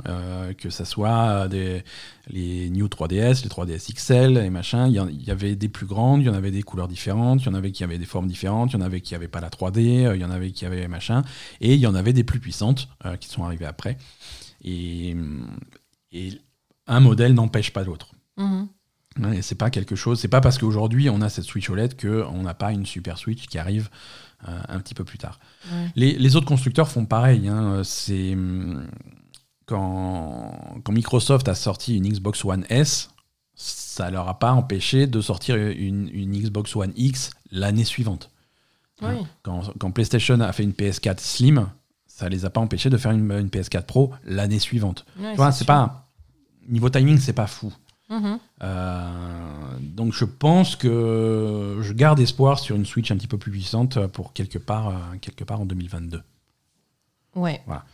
que 0.58 0.70
ce 0.70 0.86
soit 0.86 1.48
des, 1.48 1.84
les 2.28 2.70
New 2.70 2.88
3DS, 2.88 3.44
les 3.44 3.50
3DS 3.50 3.94
XL 3.94 4.38
et 4.38 4.50
machin, 4.50 4.88
il 4.88 4.94
y, 4.94 5.26
y, 5.26 5.32
avait 5.32 5.56
des 5.56 5.70
plus 5.70 5.88
grandes, 5.88 6.22
il 6.22 6.28
y 6.28 6.30
en 6.30 6.36
avait 6.36 6.52
des 6.52 6.62
couleurs 6.62 6.88
différentes, 6.88 7.42
il 7.42 7.48
y 7.48 7.50
en 7.50 7.56
avait 7.56 7.72
qui 7.72 7.84
avaient 7.84 7.98
des 7.98 8.06
formes 8.06 8.28
différentes, 8.28 8.72
il 8.72 8.76
y 8.76 8.78
en 8.78 8.86
avait 8.86 9.02
qui 9.02 9.14
n'avaient 9.14 9.28
pas 9.28 9.42
la 9.42 9.50
3D, 9.50 10.14
il 10.16 10.22
y 10.22 10.26
en 10.26 10.30
avait 10.30 10.52
qui 10.52 10.66
avaient 10.66 10.88
machin, 10.88 11.24
et 11.62 11.74
il 11.74 11.80
y 11.80 11.88
en 11.88 11.96
avait 11.96 12.14
des 12.14 12.24
plus 12.24 12.40
puissantes 12.40 12.90
qui 13.20 13.28
sont 13.30 13.44
arrivées 13.44 13.66
après. 13.66 13.98
Et, 14.64 15.16
un 16.88 17.00
modèle 17.00 17.36
n'empêche 17.36 17.72
pas 17.72 17.84
l'autre. 17.84 18.14
Mhm. 18.38 18.68
Et 19.34 19.42
c'est 19.42 19.56
pas 19.56 19.70
quelque 19.70 19.96
chose, 19.96 20.20
c'est 20.20 20.28
pas 20.28 20.42
parce 20.42 20.58
qu'aujourd'hui 20.58 21.10
on 21.10 21.22
a 21.22 21.30
cette 21.30 21.44
Switch 21.44 21.70
OLED 21.70 22.00
qu'on 22.00 22.42
n'a 22.42 22.54
pas 22.54 22.72
une 22.72 22.86
super 22.86 23.18
Switch 23.18 23.48
qui 23.48 23.58
arrive 23.58 23.90
euh, 24.48 24.60
un 24.70 24.80
petit 24.80 24.94
peu 24.94 25.04
plus 25.04 25.18
tard. 25.18 25.40
Les, 25.96 26.36
autres 26.36 26.46
constructeurs 26.46 26.90
font 26.90 27.06
pareil. 27.06 27.48
Hein. 27.48 27.82
c'est 27.84 28.38
quand, 29.70 30.82
quand, 30.84 30.92
Microsoft 30.92 31.48
a 31.48 31.56
sorti 31.56 31.96
une 31.98 32.10
Xbox 32.10 32.44
One 32.44 32.66
S, 32.70 33.12
ça 33.54 34.10
leur 34.10 34.28
a 34.28 34.40
pas 34.40 34.52
empêché 34.52 35.06
de 35.06 35.22
sortir 35.22 35.56
une, 35.56 36.10
Xbox 36.10 36.76
One 36.76 36.94
X 36.96 37.32
l'année 37.52 37.86
suivante. 37.86 38.32
Quand, 39.44 39.72
quand, 39.80 39.92
PlayStation 39.92 40.42
a 40.42 40.52
fait 40.52 40.64
une 40.64 40.74
PS4 40.74 41.20
Slim, 41.20 41.70
ça 42.06 42.28
les 42.28 42.44
a 42.44 42.50
pas 42.50 42.60
empêchés 42.60 42.90
de 42.90 42.98
faire 42.98 43.12
une, 43.12 43.48
PS4 43.48 43.84
Pro 43.84 44.12
l'année 44.26 44.60
suivante. 44.60 45.06
c'est 45.54 45.68
pas 45.68 46.08
niveau 46.68 46.90
timing, 46.90 47.18
c'est 47.18 47.34
pas 47.34 47.48
fou. 47.48 47.72
Mm-hmm. 48.10 48.40
Euh, 48.64 49.78
donc 49.80 50.14
je 50.14 50.26
pense 50.26 50.76
que 50.76 51.78
je 51.82 51.94
garde 51.94 52.20
espoir 52.20 52.58
sur 52.58 52.76
une 52.76 52.86
Switch 52.86 53.12
un 53.12 53.18
petit 53.18 53.28
peu 53.28 53.38
plus 53.38 53.52
puissante 53.52 54.08
pour 54.08 54.34
quelque 54.34 54.58
part, 54.58 54.90
euh, 54.90 55.18
quelque 55.22 55.44
part 55.44 55.62
en 55.62 55.66
2022. 55.66 56.22
Ouais. 57.36 57.62
Voilà. 57.68 57.86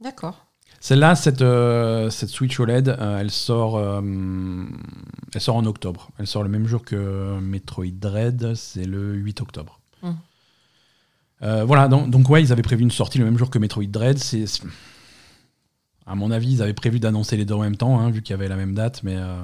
D'accord. 0.00 0.47
Celle-là, 0.80 1.16
cette, 1.16 1.42
euh, 1.42 2.08
cette 2.10 2.28
Switch 2.28 2.58
OLED, 2.60 2.96
elle, 3.00 3.30
sort, 3.30 3.80
elle 3.80 5.40
sort 5.40 5.56
en 5.56 5.66
octobre. 5.66 6.10
Elle 6.18 6.26
sort 6.26 6.42
le 6.42 6.48
même 6.48 6.66
jour 6.66 6.84
que 6.84 7.38
Metroid 7.40 7.86
Dread, 7.92 8.54
c'est 8.54 8.84
le 8.84 9.14
8 9.14 9.40
octobre. 9.40 9.78
Euh, 11.42 11.64
voilà, 11.64 11.88
donc, 11.88 12.10
donc, 12.10 12.28
ouais, 12.30 12.42
ils 12.42 12.52
avaient 12.52 12.62
prévu 12.62 12.82
une 12.82 12.90
sortie 12.90 13.18
le 13.18 13.24
même 13.24 13.38
jour 13.38 13.50
que 13.50 13.58
Metroid 13.58 13.86
Dread. 13.86 14.18
C'est, 14.18 14.44
à 16.06 16.14
mon 16.14 16.30
avis, 16.30 16.54
ils 16.54 16.62
avaient 16.62 16.74
prévu 16.74 17.00
d'annoncer 17.00 17.36
les 17.36 17.44
deux 17.44 17.54
en 17.54 17.62
même 17.62 17.76
temps, 17.76 18.00
hein, 18.00 18.10
vu 18.10 18.22
qu'il 18.22 18.32
y 18.32 18.34
avait 18.34 18.48
la 18.48 18.56
même 18.56 18.74
date, 18.74 19.02
mais 19.02 19.16
euh, 19.16 19.36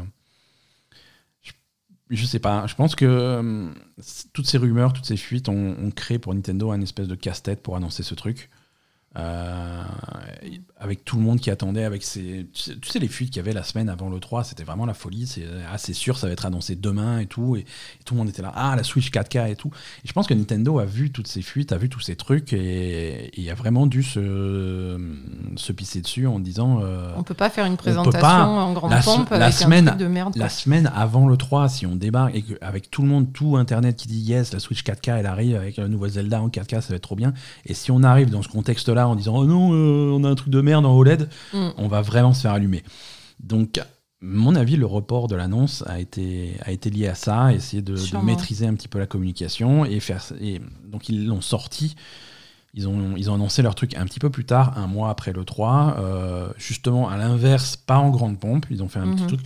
je, 2.11 2.25
sais 2.25 2.39
pas. 2.39 2.67
Je 2.67 2.75
pense 2.75 2.95
que 2.95 3.05
euh, 3.05 3.71
toutes 4.33 4.47
ces 4.47 4.59
rumeurs, 4.59 4.93
toutes 4.93 5.07
ces 5.07 5.17
fuites 5.17 5.49
ont, 5.49 5.77
ont 5.79 5.91
créé 5.91 6.19
pour 6.19 6.35
Nintendo 6.35 6.71
un 6.73 6.81
espèce 6.81 7.09
de 7.09 7.15
casse-tête 7.15 7.63
pour 7.63 7.77
annoncer 7.77 8.03
ce 8.03 8.15
truc. 8.15 8.51
Euh, 9.17 9.83
avec 10.81 11.05
tout 11.05 11.17
le 11.17 11.23
monde 11.23 11.39
qui 11.41 11.51
attendait, 11.51 11.85
avec 11.85 12.03
ces, 12.03 12.47
tu 12.53 12.75
sais, 12.83 12.99
les 12.99 13.09
fuites 13.09 13.31
qu'il 13.31 13.37
y 13.37 13.41
avait 13.41 13.53
la 13.53 13.63
semaine 13.63 13.89
avant 13.89 14.11
le 14.11 14.19
3, 14.19 14.45
c'était 14.45 14.65
vraiment 14.65 14.85
la 14.87 14.93
folie. 14.93 15.27
C'est 15.27 15.47
assez 15.73 15.95
sûr, 15.95 16.19
ça 16.19 16.27
va 16.27 16.33
être 16.33 16.45
annoncé 16.45 16.75
demain 16.77 17.21
et 17.21 17.27
tout. 17.27 17.57
Et, 17.57 17.65
tout 18.05 18.15
le 18.15 18.19
monde 18.19 18.29
était 18.29 18.43
là, 18.43 18.53
ah, 18.55 18.75
la 18.77 18.83
Switch 18.83 19.11
4K 19.11 19.51
et 19.51 19.57
tout. 19.57 19.71
Et 20.05 20.09
je 20.09 20.13
pense 20.13 20.27
que 20.27 20.35
Nintendo 20.35 20.79
a 20.79 20.85
vu 20.85 21.11
toutes 21.11 21.29
ces 21.29 21.43
fuites, 21.43 21.73
a 21.73 21.79
vu 21.79 21.89
tous 21.89 22.01
ces 22.01 22.17
trucs 22.17 22.53
et, 22.53 23.31
il 23.41 23.49
a 23.49 23.55
vraiment 23.55 23.87
dû 23.87 24.03
se, 24.03 24.99
se 25.57 25.73
pisser 25.73 26.01
dessus 26.03 26.27
en 26.27 26.39
disant. 26.41 26.81
Euh, 26.83 27.13
on 27.17 27.23
peut 27.23 27.35
pas 27.35 27.51
faire 27.51 27.67
une 27.67 27.77
présentation 27.77 28.29
en 28.29 28.73
grande 28.73 28.91
la, 28.91 29.01
pompe 29.01 29.31
la 29.31 29.53
semaine, 29.53 29.95
de 29.97 30.07
merde. 30.07 30.35
La 30.37 30.49
semaine 30.49 30.91
avant 30.95 31.29
le 31.29 31.37
3, 31.37 31.69
si 31.69 31.87
on 31.87 31.97
débarque 31.97 32.35
et 32.35 32.45
avec 32.61 32.91
tout 32.91 33.03
le 33.03 33.09
monde, 33.09 33.33
tout 33.33 33.57
Internet 33.57 33.97
qui 33.97 34.09
dit 34.09 34.21
yes, 34.21 34.53
la 34.53 34.59
Switch 34.59 34.83
4K 34.83 35.19
elle 35.21 35.27
arrive 35.27 35.57
avec 35.57 35.79
un 35.79 35.89
nouveau 35.89 36.09
Zelda 36.09 36.43
en 36.43 36.49
4K, 36.49 36.81
ça 36.81 36.89
va 36.91 36.97
être 36.97 37.03
trop 37.03 37.17
bien. 37.17 37.33
Et 37.65 37.75
si 37.75 37.91
on 37.91 38.03
arrive 38.03 38.29
dans 38.29 38.43
ce 38.43 38.49
contexte-là, 38.49 39.04
en 39.07 39.17
disant 39.17 39.37
oh 39.37 39.45
non, 39.45 39.73
euh, 39.73 40.11
on 40.13 40.25
a 40.25 40.29
un 40.29 40.35
truc 40.35 40.51
de 40.51 40.61
merde 40.61 40.87
en 40.87 40.97
OLED, 40.97 41.29
mm. 41.53 41.71
on 41.77 41.89
va 41.89 42.03
vraiment 42.03 42.33
se 42.33 42.43
faire 42.43 42.53
allumer. 42.53 42.83
Donc, 43.41 43.81
mon 44.21 44.55
avis, 44.55 44.77
le 44.77 44.87
report 44.87 45.29
de 45.29 45.37
l'annonce 45.37 45.85
a 45.87 46.01
été, 46.01 46.57
a 46.63 46.73
été 46.73 46.89
lié 46.89 47.09
à 47.09 47.15
ça, 47.15 47.53
essayer 47.53 47.83
de, 47.83 47.95
maîtriser 48.23 48.67
un 48.67 48.75
petit 48.75 48.89
peu 48.89 48.99
la 48.99 49.07
communication 49.07 49.85
et 49.85 50.01
faire. 50.01 50.25
Et 50.41 50.63
donc, 50.87 51.09
ils 51.09 51.27
l'ont 51.27 51.43
sorti. 51.43 51.95
Ils 52.73 52.89
ont, 52.89 53.15
ils 53.17 53.31
ont 53.31 53.35
annoncé 53.35 53.63
leur 53.63 53.75
truc 53.75 53.95
un 53.95 54.05
petit 54.07 54.19
peu 54.19 54.31
plus 54.31 54.47
tard, 54.47 54.77
un 54.79 54.87
mois 54.87 55.11
après 55.11 55.33
le 55.33 55.45
3. 55.45 55.97
Euh, 55.99 56.49
justement, 56.57 57.09
à 57.09 57.19
l'inverse, 57.19 57.77
pas 57.77 57.99
en 57.99 58.11
grande 58.11 58.41
pompe. 58.41 58.67
Ils 58.71 58.83
ont 58.83 58.89
fait 58.89 58.99
un 58.99 59.15
petit 59.15 59.25
mm-hmm. 59.25 59.29
truc. 59.29 59.41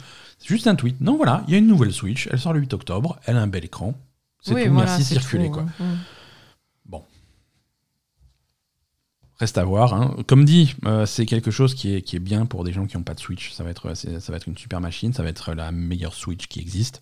Juste 0.44 0.66
un 0.68 0.76
tweet. 0.76 1.00
Non, 1.00 1.16
voilà, 1.16 1.42
il 1.48 1.52
y 1.52 1.56
a 1.56 1.58
une 1.58 1.66
nouvelle 1.66 1.92
Switch. 1.92 2.28
Elle 2.30 2.38
sort 2.38 2.52
le 2.52 2.60
8 2.60 2.72
octobre. 2.74 3.18
Elle 3.26 3.36
a 3.36 3.42
un 3.42 3.48
bel 3.48 3.64
écran. 3.64 3.94
C'est 4.40 4.64
tout. 4.64 4.72
merci, 4.72 5.02
circuler. 5.02 5.50
Quoi. 5.50 5.66
Hein. 5.80 5.84
Mm. 5.84 5.96
Reste 9.38 9.58
à 9.58 9.64
voir. 9.64 9.94
Hein. 9.94 10.16
Comme 10.26 10.44
dit, 10.44 10.74
euh, 10.84 11.06
c'est 11.06 11.24
quelque 11.24 11.50
chose 11.50 11.74
qui 11.74 11.94
est, 11.94 12.02
qui 12.02 12.16
est 12.16 12.20
bien 12.20 12.44
pour 12.44 12.64
des 12.64 12.72
gens 12.72 12.86
qui 12.86 12.96
n'ont 12.96 13.04
pas 13.04 13.14
de 13.14 13.20
Switch. 13.20 13.52
Ça 13.52 13.62
va, 13.62 13.70
être, 13.70 13.94
ça 13.94 14.32
va 14.32 14.36
être 14.36 14.48
une 14.48 14.58
super 14.58 14.80
machine, 14.80 15.12
ça 15.12 15.22
va 15.22 15.28
être 15.28 15.54
la 15.54 15.70
meilleure 15.70 16.14
Switch 16.14 16.48
qui 16.48 16.58
existe, 16.58 17.00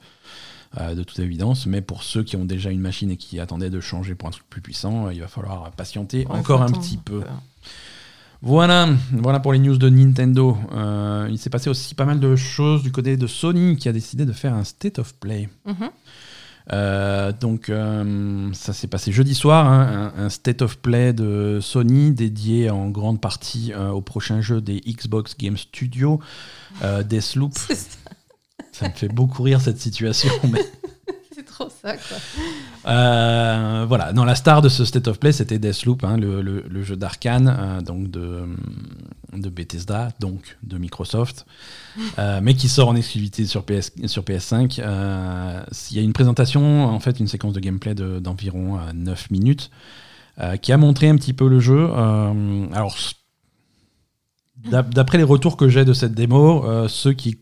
euh, 0.78 0.94
de 0.94 1.02
toute 1.02 1.18
évidence. 1.18 1.64
Mais 1.66 1.80
pour 1.80 2.02
ceux 2.02 2.22
qui 2.22 2.36
ont 2.36 2.44
déjà 2.44 2.70
une 2.70 2.80
machine 2.80 3.10
et 3.10 3.16
qui 3.16 3.40
attendaient 3.40 3.70
de 3.70 3.80
changer 3.80 4.14
pour 4.14 4.28
un 4.28 4.32
truc 4.32 4.44
plus 4.50 4.60
puissant, 4.60 5.08
il 5.10 5.20
va 5.20 5.28
falloir 5.28 5.70
patienter 5.72 6.26
encore 6.28 6.62
un 6.62 6.70
petit 6.70 6.98
peu. 6.98 7.22
Voilà, 8.42 8.88
voilà 9.12 9.40
pour 9.40 9.52
les 9.52 9.58
news 9.58 9.78
de 9.78 9.88
Nintendo. 9.88 10.58
Euh, 10.72 11.28
il 11.30 11.38
s'est 11.38 11.50
passé 11.50 11.70
aussi 11.70 11.94
pas 11.94 12.04
mal 12.04 12.20
de 12.20 12.36
choses 12.36 12.82
du 12.82 12.92
côté 12.92 13.16
de 13.16 13.26
Sony 13.26 13.76
qui 13.76 13.88
a 13.88 13.92
décidé 13.92 14.26
de 14.26 14.32
faire 14.32 14.54
un 14.54 14.64
State 14.64 14.98
of 14.98 15.14
Play. 15.14 15.48
Mm-hmm. 15.66 15.90
Euh, 16.72 17.32
donc 17.32 17.68
euh, 17.68 18.52
ça 18.52 18.72
s'est 18.72 18.88
passé 18.88 19.12
jeudi 19.12 19.34
soir, 19.34 19.66
hein, 19.66 20.12
un, 20.16 20.28
state 20.28 20.62
of 20.62 20.78
play 20.78 21.12
de 21.12 21.60
Sony 21.60 22.10
dédié 22.10 22.70
en 22.70 22.88
grande 22.90 23.20
partie 23.20 23.72
euh, 23.72 23.90
au 23.90 24.00
prochain 24.00 24.40
jeu 24.40 24.60
des 24.60 24.80
Xbox 24.80 25.36
Game 25.36 25.56
Studio, 25.56 26.20
Deathloop. 27.04 27.56
Ça. 28.72 28.84
ça. 28.84 28.88
me 28.88 28.94
fait 28.94 29.08
beaucoup 29.08 29.42
rire 29.42 29.60
cette 29.60 29.80
situation. 29.80 30.30
ça. 31.82 31.94
Euh, 32.86 33.84
voilà, 33.88 34.12
dans 34.12 34.24
la 34.24 34.34
star 34.34 34.62
de 34.62 34.68
ce 34.68 34.84
State 34.84 35.08
of 35.08 35.18
Play, 35.18 35.32
c'était 35.32 35.58
Deathloop, 35.58 36.04
hein, 36.04 36.16
le, 36.16 36.40
le, 36.40 36.82
jeu 36.82 36.96
d'Arkane, 36.96 37.54
euh, 37.58 37.80
donc 37.80 38.10
de, 38.10 38.44
de 39.32 39.48
Bethesda, 39.48 40.10
donc 40.20 40.56
de 40.62 40.78
Microsoft, 40.78 41.46
euh, 42.18 42.40
mais 42.42 42.54
qui 42.54 42.68
sort 42.68 42.88
en 42.88 42.96
exclusivité 42.96 43.46
sur, 43.46 43.64
PS, 43.64 43.92
sur 44.06 44.22
PS5. 44.22 44.80
Il 45.90 45.96
y 45.96 46.00
a 46.00 46.02
une 46.02 46.12
présentation, 46.12 46.84
en 46.84 47.00
fait, 47.00 47.18
une 47.20 47.28
séquence 47.28 47.52
de 47.52 47.60
gameplay 47.60 47.94
d'environ 47.94 48.78
9 48.94 49.30
minutes, 49.30 49.70
qui 50.62 50.72
a 50.72 50.76
montré 50.76 51.08
un 51.08 51.16
petit 51.16 51.32
peu 51.32 51.48
le 51.48 51.60
jeu. 51.60 51.90
alors, 52.72 52.96
d'après 54.70 55.18
les 55.18 55.24
retours 55.24 55.56
que 55.56 55.68
j'ai 55.68 55.84
de 55.84 55.92
cette 55.92 56.14
démo, 56.14 56.88
ceux 56.88 57.12
qui 57.12 57.38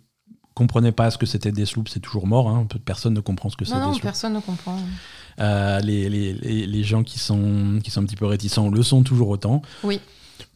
comprenait 0.54 0.92
pas 0.92 1.10
ce 1.10 1.18
que 1.18 1.26
c'était 1.26 1.52
Deathloop, 1.52 1.88
c'est 1.88 2.00
toujours 2.00 2.26
mort. 2.26 2.48
Hein. 2.48 2.66
Personne 2.84 3.14
ne 3.14 3.20
comprend 3.20 3.50
ce 3.50 3.56
que 3.56 3.64
c'est 3.64 3.74
Non, 3.74 3.92
non, 3.92 3.98
personne 3.98 4.34
ne 4.34 4.40
comprend. 4.40 4.78
Euh, 5.40 5.80
les, 5.80 6.08
les, 6.08 6.32
les, 6.66 6.84
gens 6.84 7.02
qui 7.02 7.18
sont, 7.18 7.80
qui 7.82 7.90
sont 7.90 8.02
un 8.02 8.04
petit 8.04 8.16
peu 8.16 8.26
réticents 8.26 8.70
le 8.70 8.82
sont 8.82 9.02
toujours 9.02 9.28
autant. 9.28 9.62
Oui. 9.82 10.00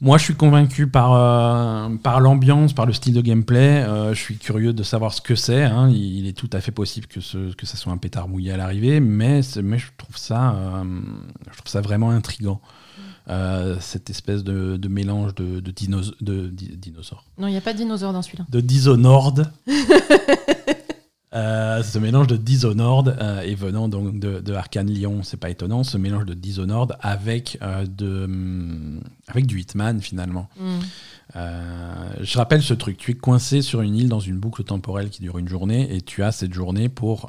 Moi, 0.00 0.18
je 0.18 0.24
suis 0.24 0.34
convaincu 0.36 0.86
par, 0.86 1.12
euh, 1.14 1.96
par 1.96 2.20
l'ambiance, 2.20 2.72
par 2.72 2.86
le 2.86 2.92
style 2.92 3.14
de 3.14 3.20
gameplay. 3.20 3.82
Euh, 3.82 4.14
je 4.14 4.20
suis 4.20 4.36
curieux 4.36 4.72
de 4.72 4.82
savoir 4.84 5.12
ce 5.12 5.20
que 5.20 5.34
c'est. 5.34 5.64
Hein. 5.64 5.90
Il, 5.90 6.28
est 6.28 6.32
tout 6.32 6.50
à 6.52 6.60
fait 6.60 6.70
possible 6.70 7.08
que 7.08 7.20
ce 7.20 7.52
que 7.54 7.66
ça 7.66 7.76
soit 7.76 7.92
un 7.92 7.96
pétard 7.96 8.28
mouillé 8.28 8.52
à 8.52 8.56
l'arrivée, 8.56 9.00
mais, 9.00 9.40
mais 9.62 9.78
je 9.78 9.86
trouve 9.96 10.16
ça, 10.16 10.84
je 11.50 11.56
trouve 11.56 11.68
ça 11.68 11.80
vraiment 11.80 12.10
intrigant. 12.10 12.60
Euh, 13.30 13.76
cette 13.80 14.08
espèce 14.08 14.42
de, 14.42 14.88
mélange 14.88 15.34
de, 15.34 15.60
de, 15.60 15.72
de 16.20 16.46
dinosaures. 16.48 17.24
Non, 17.36 17.46
il 17.46 17.50
n'y 17.50 17.58
a 17.58 17.60
pas 17.60 17.74
de 17.74 17.78
dinosaures 17.78 18.14
dans 18.14 18.22
celui-là. 18.22 18.46
De 18.48 18.60
Dishonored. 18.60 19.52
euh, 21.34 21.82
ce 21.82 21.98
mélange 21.98 22.26
de 22.26 22.38
Dishonored 22.38 23.16
euh, 23.20 23.42
et 23.42 23.54
venant 23.54 23.88
donc 23.88 24.18
de, 24.18 24.40
de 24.40 24.54
Arkane 24.54 24.90
Lyon, 24.90 25.20
c'est 25.24 25.36
pas 25.36 25.50
étonnant, 25.50 25.84
ce 25.84 25.98
mélange 25.98 26.24
de 26.24 26.32
Dishonored 26.32 26.96
avec, 27.00 27.58
euh, 27.60 27.84
de, 27.84 28.24
hum, 28.24 29.02
avec 29.26 29.44
du 29.46 29.60
Hitman 29.60 30.00
finalement. 30.00 30.48
Mm. 30.58 30.78
je 32.22 32.38
rappelle 32.38 32.62
ce 32.62 32.72
truc, 32.72 32.96
tu 32.96 33.10
es 33.10 33.14
coincé 33.14 33.60
sur 33.60 33.82
une 33.82 33.94
île 33.94 34.08
dans 34.08 34.20
une 34.20 34.38
boucle 34.38 34.64
temporelle 34.64 35.10
qui 35.10 35.20
dure 35.20 35.36
une 35.36 35.48
journée 35.48 35.94
et 35.94 36.00
tu 36.00 36.22
as 36.22 36.32
cette 36.32 36.54
journée 36.54 36.88
pour, 36.88 37.28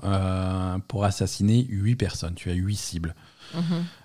pour 0.88 1.04
assassiner 1.04 1.66
8 1.70 1.98
personnes, 1.98 2.36
tu 2.36 2.50
as 2.50 2.54
8 2.54 2.76
cibles. 2.78 3.16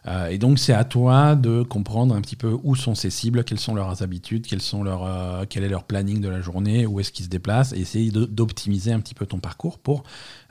Euh, 0.07 0.29
et 0.29 0.39
donc, 0.39 0.59
c'est 0.59 0.73
à 0.73 0.85
toi 0.85 1.35
de 1.35 1.63
comprendre 1.63 2.15
un 2.15 2.21
petit 2.21 2.37
peu 2.37 2.57
où 2.63 2.75
sont 2.77 2.95
ces 2.95 3.11
cibles, 3.11 3.45
quelles 3.45 3.61
sont 3.61 3.75
leurs 3.75 4.03
habitudes, 4.03 4.47
quels 4.47 4.61
sont 4.61 4.83
leurs, 4.83 5.05
euh, 5.05 5.45
quel 5.49 5.65
est 5.65 5.69
leur 5.69 5.85
planning 5.85 6.21
de 6.21 6.29
la 6.29 6.41
journée, 6.41 6.87
où 6.87 7.01
est-ce 7.01 7.13
qu'ils 7.13 7.25
se 7.25 7.31
déplacent, 7.31 7.73
et 7.73 7.81
essayer 7.81 8.11
d'optimiser 8.11 8.93
un 8.93 9.01
petit 9.01 9.15
peu 9.15 9.27
ton 9.27 9.39
parcours 9.39 9.79
pour 9.79 10.05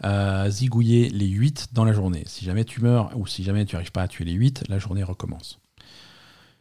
euh, 0.03 0.49
zigouiller 0.49 1.09
les 1.09 1.27
8 1.27 1.69
dans 1.73 1.85
la 1.85 1.93
journée. 1.93 2.23
Si 2.25 2.45
jamais 2.45 2.65
tu 2.65 2.81
meurs 2.81 3.11
ou 3.15 3.27
si 3.27 3.43
jamais 3.43 3.65
tu 3.65 3.75
n'arrives 3.75 3.91
pas 3.91 4.03
à 4.03 4.07
tuer 4.07 4.25
les 4.25 4.33
8, 4.33 4.65
la 4.69 4.79
journée 4.79 5.03
recommence. 5.03 5.59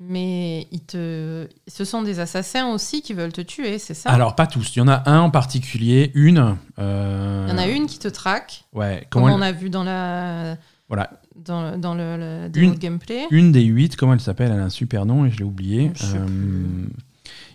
Mais 0.04 0.66
ils 0.72 0.84
te... 0.84 1.46
ce 1.68 1.84
sont 1.84 2.02
des 2.02 2.18
assassins 2.18 2.66
aussi 2.72 3.02
qui 3.02 3.14
veulent 3.14 3.32
te 3.32 3.40
tuer, 3.40 3.78
c'est 3.78 3.94
ça? 3.94 4.10
Alors, 4.10 4.34
pas 4.34 4.48
tous. 4.48 4.74
Il 4.74 4.80
y 4.80 4.82
en 4.82 4.88
a 4.88 5.08
un 5.08 5.20
en 5.20 5.30
particulier, 5.30 6.10
une. 6.14 6.56
Il 6.76 6.82
y 6.82 7.52
en 7.52 7.58
a 7.58 7.68
une 7.68 7.86
qui 7.86 8.00
te 8.00 8.08
traque. 8.08 8.64
Ouais. 8.72 9.06
Comme 9.10 9.22
on 9.22 9.40
a 9.40 9.52
vu 9.52 9.70
dans 9.70 9.84
la. 9.84 10.56
Voilà 10.88 11.21
dans, 11.36 11.78
dans 11.78 11.94
le, 11.94 12.48
gameplay. 12.48 13.26
Une 13.30 13.52
des 13.52 13.62
huit, 13.62 13.96
comment 13.96 14.14
elle 14.14 14.20
s'appelle 14.20 14.50
Elle 14.52 14.60
a 14.60 14.64
un 14.64 14.70
super 14.70 15.06
nom 15.06 15.24
et 15.24 15.30
je 15.30 15.38
l'ai 15.38 15.44
oublié. 15.44 15.92
Euh, 16.14 16.26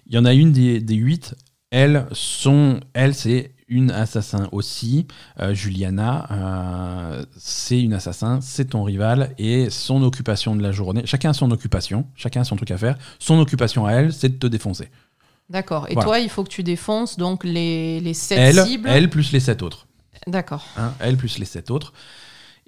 il 0.07 0.15
y 0.15 0.17
en 0.17 0.25
a 0.25 0.33
une 0.33 0.51
des, 0.51 0.79
des 0.79 0.95
huit. 0.95 1.35
Elles 1.69 2.05
sont, 2.11 2.79
elle 2.93 3.13
c'est 3.13 3.51
une 3.67 3.91
assassin 3.91 4.47
aussi. 4.51 5.07
Euh, 5.39 5.53
Juliana, 5.53 6.27
euh, 6.31 7.25
c'est 7.37 7.81
une 7.81 7.93
assassin, 7.93 8.39
c'est 8.41 8.65
ton 8.65 8.83
rival 8.83 9.33
et 9.37 9.69
son 9.69 10.01
occupation 10.03 10.55
de 10.55 10.63
la 10.63 10.71
journée. 10.71 11.01
Chacun 11.05 11.31
a 11.31 11.33
son 11.33 11.51
occupation, 11.51 12.05
chacun 12.15 12.41
a 12.41 12.43
son 12.43 12.55
truc 12.55 12.71
à 12.71 12.77
faire. 12.77 12.97
Son 13.19 13.39
occupation 13.39 13.85
à 13.85 13.93
elle, 13.93 14.13
c'est 14.13 14.29
de 14.29 14.37
te 14.37 14.47
défoncer. 14.47 14.89
D'accord. 15.49 15.87
Et 15.89 15.95
toi, 15.95 16.19
il 16.19 16.29
faut 16.29 16.43
que 16.43 16.49
tu 16.49 16.63
défonces 16.63 17.17
donc 17.17 17.43
les, 17.43 17.99
les 18.01 18.13
sept 18.13 18.65
cibles. 18.65 18.89
Elle 18.89 19.09
plus 19.09 19.31
les 19.31 19.39
sept 19.39 19.61
autres. 19.63 19.87
D'accord. 20.25 20.65
Hein, 20.77 20.93
elle 20.99 21.15
plus 21.15 21.39
les 21.39 21.45
sept 21.45 21.71
autres. 21.71 21.93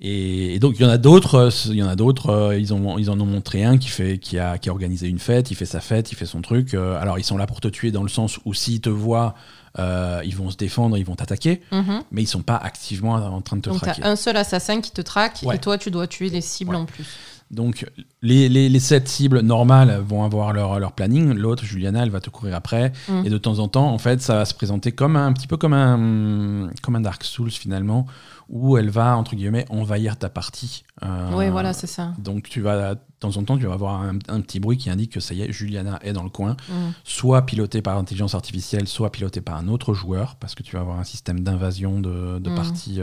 Et, 0.02 0.60
donc 0.60 0.76
il 0.80 0.84
y 0.84 0.86
en 0.86 0.90
a 0.90 0.98
d'autres, 0.98 1.36
euh, 1.36 1.50
il 1.68 1.76
y 1.76 1.84
en 1.84 1.88
a 1.88 1.96
d'autres. 1.96 2.30
Euh, 2.30 2.58
ils, 2.58 2.74
ont, 2.74 2.98
ils 2.98 3.10
en 3.10 3.20
ont 3.20 3.26
montré 3.26 3.64
un 3.64 3.78
qui 3.78 3.90
fait, 3.90 4.18
qui 4.18 4.40
a, 4.40 4.58
qui 4.58 4.70
a 4.70 4.72
organisé 4.72 5.08
une 5.08 5.20
fête, 5.20 5.52
il 5.52 5.56
fait 5.56 5.66
sa 5.66 5.82
fête, 5.82 6.12
il 6.12 6.16
fait 6.16 6.26
son 6.26 6.42
truc. 6.42 6.74
Euh, 6.74 7.00
alors 7.02 7.20
ils 7.20 7.24
sont 7.24 7.38
là 7.38 7.48
pour 7.48 7.60
te 7.60 7.68
tuer 7.68 7.92
dans 7.92 8.04
le 8.04 8.10
sens 8.10 8.40
où 8.46 8.54
s'ils 8.54 8.82
te 8.82 8.90
voient, 8.90 9.36
ils 9.78 10.36
vont 10.36 10.50
se 10.50 10.58
défendre, 10.58 10.98
ils 10.98 11.06
vont 11.06 11.16
t'attaquer, 11.16 11.62
mhm. 11.72 12.04
mais 12.12 12.24
ils 12.24 12.28
sont 12.28 12.42
pas 12.42 12.58
activement 12.58 13.14
en 13.14 13.42
train 13.42 13.58
de 13.58 13.62
te 13.62 13.70
traquer. 13.70 14.02
Donc 14.02 14.06
as 14.06 14.12
un 14.12 14.16
seul 14.16 14.38
assassin 14.38 14.82
qui 14.82 14.92
te 14.92 15.02
traque 15.02 15.44
et 15.44 15.58
toi 15.58 15.78
tu 15.78 15.92
dois 15.92 16.08
tuer 16.08 16.30
les 16.30 16.42
cibles 16.42 16.76
en 16.76 16.86
plus. 16.86 17.06
Donc 17.52 17.90
les, 18.22 18.48
les, 18.48 18.70
les, 18.70 18.80
sept 18.80 19.08
cibles 19.08 19.40
normales 19.40 20.04
vont 20.08 20.24
avoir 20.24 20.54
leur, 20.54 20.80
leur 20.80 20.92
planning, 20.92 21.34
l'autre, 21.34 21.66
Juliana, 21.66 22.04
elle 22.04 22.12
va 22.12 22.22
te 22.22 22.30
courir 22.30 22.56
après, 22.56 22.94
mhm. 23.08 23.26
et 23.26 23.30
de 23.30 23.38
temps 23.40 23.58
en 23.58 23.68
temps, 23.68 23.92
en 23.92 23.98
fait, 23.98 24.22
ça 24.22 24.36
va 24.36 24.46
se 24.46 24.54
présenter 24.54 24.92
comme 24.92 25.16
un, 25.16 25.26
un 25.26 25.34
petit 25.34 25.48
peu 25.48 25.58
comme 25.58 25.74
un, 25.74 26.70
comme 26.84 26.96
un 26.96 27.02
Dark 27.02 27.24
Souls 27.24 27.50
finalement, 27.50 28.06
où 28.50 28.78
elle 28.78 28.90
va, 28.90 29.16
entre 29.16 29.36
guillemets, 29.36 29.66
envahir 29.70 30.18
ta 30.18 30.30
partie. 30.30 30.84
Euh, 31.04 31.32
oui, 31.34 31.50
voilà, 31.50 31.72
c'est 31.72 31.88
ça. 31.88 32.14
Donc, 32.18 32.50
tu 32.50 32.62
vas, 32.62 32.96
de 32.96 33.00
temps 33.20 33.38
en 33.38 33.44
temps, 33.44 33.58
tu 33.58 33.68
vas 33.68 33.74
avoir 33.74 34.02
un, 34.02 34.18
petit 34.18 34.60
bruit 34.60 34.78
qui 34.78 34.90
indique 34.90 35.12
que 35.12 35.20
ça 35.20 35.36
y 35.36 35.44
est, 35.44 35.52
Juliana 35.52 36.00
est 36.04 36.14
dans 36.14 36.24
le 36.24 36.30
coin, 36.30 36.58
mm. 36.68 36.74
soit 37.04 37.46
pilotée 37.46 37.82
par 37.82 37.96
l'intelligence 37.96 38.34
artificielle, 38.34 38.88
soit 38.88 39.12
pilotée 39.12 39.42
par 39.42 39.56
un 39.56 39.68
autre 39.68 39.94
joueur, 39.94 40.36
parce 40.36 40.56
que 40.56 40.64
tu 40.64 40.76
vas 40.76 40.82
avoir 40.82 41.00
un 41.00 41.04
système 41.04 41.42
d'invasion 41.42 42.00
de, 42.00 42.40
de 42.40 42.50
mm. 42.50 42.56
parties 42.56 43.00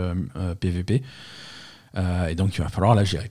PVP. 0.61 1.03
Euh, 1.97 2.01
euh, 2.01 2.29
et 2.29 2.35
donc, 2.35 2.57
il 2.57 2.63
va 2.63 2.69
falloir 2.69 2.95
la 2.95 3.05
gérer. 3.05 3.31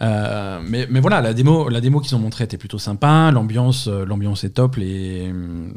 Euh, 0.00 0.60
mais, 0.66 0.86
mais, 0.90 1.00
voilà, 1.00 1.20
la 1.20 1.34
démo, 1.34 1.68
la 1.68 1.80
démo 1.80 2.00
qu'ils 2.00 2.16
ont 2.16 2.18
montrée 2.18 2.44
était 2.44 2.56
plutôt 2.56 2.78
sympa. 2.78 3.30
L'ambiance, 3.30 3.88
euh, 3.88 4.04
l'ambiance 4.04 4.42
est 4.42 4.50
top. 4.50 4.76
Les, 4.76 5.32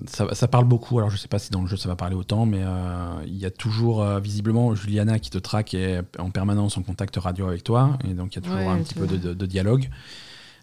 ça, 0.07 0.33
ça, 0.33 0.47
parle 0.47 0.65
beaucoup. 0.65 0.97
Alors 0.97 1.09
je 1.09 1.17
sais 1.17 1.27
pas 1.27 1.37
si 1.37 1.51
dans 1.51 1.61
le 1.61 1.67
jeu 1.67 1.77
ça 1.77 1.89
va 1.89 1.95
parler 1.95 2.15
autant, 2.15 2.45
mais 2.45 2.61
euh, 2.61 3.21
il 3.27 3.37
y 3.37 3.45
a 3.45 3.51
toujours 3.51 4.03
visiblement 4.19 4.73
Juliana 4.73 5.19
qui 5.19 5.29
te 5.29 5.37
traque 5.37 5.73
et 5.73 5.99
en 6.17 6.29
permanence 6.29 6.77
en 6.77 6.81
contact 6.81 7.17
radio 7.17 7.47
avec 7.47 7.63
toi, 7.63 7.97
et 8.09 8.13
donc 8.13 8.35
il 8.35 8.43
y 8.43 8.45
a 8.45 8.49
toujours 8.49 8.69
un 8.69 8.77
petit 8.77 8.95
peu 8.95 9.05
de, 9.05 9.33
de, 9.33 9.45
dialogue. 9.45 9.89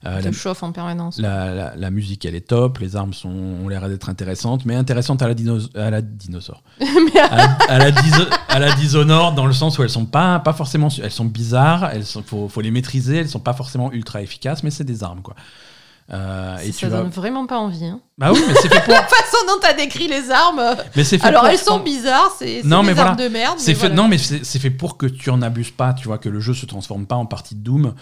Euh, 0.05 0.21
la, 0.21 0.33
chauffe 0.33 0.63
en 0.63 0.73
permanence. 0.73 1.19
La, 1.19 1.75
la, 1.77 1.91
musique, 1.91 2.25
elle 2.25 2.35
est 2.35 2.49
top. 2.49 2.79
Les 2.79 2.97
armes 2.97 3.13
sont, 3.13 3.29
ont 3.29 3.69
l'air 3.69 3.89
d'être 3.89 4.09
intéressantes, 4.09 4.65
mais 4.65 4.75
intéressantes 4.75 5.23
à 5.23 5.29
la, 5.29 5.35
à 5.77 5.91
la 5.91 6.03
dinosaure. 6.03 6.63
à, 6.81 7.79
la, 7.79 7.91
à 8.49 8.59
la 8.59 8.73
Dishonored, 8.73 9.37
dans 9.37 9.47
le 9.47 9.53
sens 9.53 9.79
où 9.79 9.83
elles 9.83 9.91
sont 9.91 10.07
pas, 10.07 10.41
pas 10.41 10.53
forcément. 10.53 10.89
Elles 11.03 11.13
sont 11.13 11.25
bizarres, 11.25 11.93
il 11.95 12.05
faut, 12.25 12.49
faut, 12.49 12.61
les 12.61 12.73
maîtriser, 12.73 13.19
elles 13.19 13.29
sont 13.29 13.41
pas 13.41 13.53
forcément 13.53 13.93
ultra 13.93 14.23
efficaces, 14.23 14.65
mais 14.65 14.71
c'est 14.71 14.85
des 14.85 15.05
armes, 15.05 15.23
quoi. 15.23 15.37
Euh, 16.13 16.59
et 16.59 16.73
ça 16.73 16.89
donne 16.89 17.09
vraiment 17.09 17.47
pas 17.47 17.59
envie. 17.59 17.87
Hein. 17.87 18.01
Bah 18.19 18.31
oui, 18.33 18.41
mais 18.47 18.55
c'est 18.61 18.69
fait 18.69 18.85
pour. 18.85 18.93
La 18.93 19.03
façon 19.05 19.39
dont 19.47 19.59
tu 19.61 19.67
as 19.67 19.73
décrit 19.73 20.09
les 20.09 20.31
armes. 20.31 20.61
Mais 20.95 21.05
c'est 21.05 21.19
fait 21.19 21.27
Alors 21.27 21.47
elles 21.47 21.59
sont 21.59 21.81
bizarres, 21.81 22.35
c'est 22.39 22.63
des 22.63 22.73
armes 22.73 23.17
de 23.17 23.29
merde. 23.29 23.59
C'est 23.59 23.75
fait... 23.75 23.89
Non, 23.89 24.09
mais 24.09 24.19
c'est 24.19 24.59
fait 24.59 24.71
pour 24.71 24.99
que 24.99 25.07
tu 25.07 25.31
en 25.31 25.41
abuses 25.41 25.71
pas, 25.71 25.95
tu 25.95 26.09
vois, 26.09 26.19
que 26.19 26.29
le 26.29 26.39
jeu 26.39 26.53
se 26.53 26.67
transforme 26.67 27.07
pas 27.07 27.17
en 27.17 27.27
partie 27.27 27.55
de 27.55 27.61
Doom. 27.61 27.95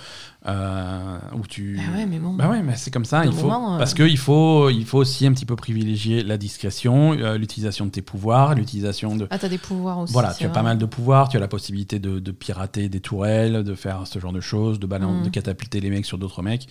Euh, 0.46 1.18
où 1.34 1.46
tu... 1.46 1.76
Bah 1.76 1.98
ouais, 1.98 2.06
mais 2.06 2.18
bon. 2.18 2.32
Bah 2.32 2.48
ouais, 2.48 2.62
mais 2.62 2.74
c'est 2.74 2.90
comme 2.90 3.04
ça. 3.04 3.24
Il 3.26 3.32
faut... 3.32 3.50
Euh, 3.50 3.78
Parce 3.78 3.92
qu'il 3.92 4.16
faut, 4.18 4.70
il 4.70 4.86
faut 4.86 4.98
aussi 4.98 5.26
un 5.26 5.32
petit 5.32 5.44
peu 5.44 5.54
privilégier 5.54 6.22
la 6.22 6.38
discrétion, 6.38 7.12
euh, 7.12 7.36
l'utilisation 7.36 7.84
de 7.84 7.90
tes 7.90 8.02
pouvoirs, 8.02 8.54
l'utilisation 8.54 9.16
de. 9.16 9.28
Ah, 9.30 9.38
t'as 9.38 9.48
des 9.48 9.58
pouvoirs 9.58 9.98
aussi. 9.98 10.12
Voilà, 10.12 10.32
tu 10.32 10.46
as 10.46 10.48
pas 10.48 10.62
mal 10.62 10.78
de 10.78 10.86
pouvoirs, 10.86 11.28
tu 11.28 11.36
as 11.36 11.40
la 11.40 11.48
possibilité 11.48 11.98
de, 11.98 12.30
pirater 12.32 12.88
des 12.88 13.00
tourelles, 13.00 13.62
de 13.62 13.74
faire 13.74 14.06
ce 14.06 14.18
genre 14.18 14.32
de 14.32 14.40
choses, 14.40 14.80
de, 14.80 14.86
mm. 14.86 15.24
de 15.24 15.28
catapulter 15.28 15.80
les 15.80 15.90
mecs 15.90 16.06
sur 16.06 16.16
d'autres 16.16 16.42
mecs. 16.42 16.66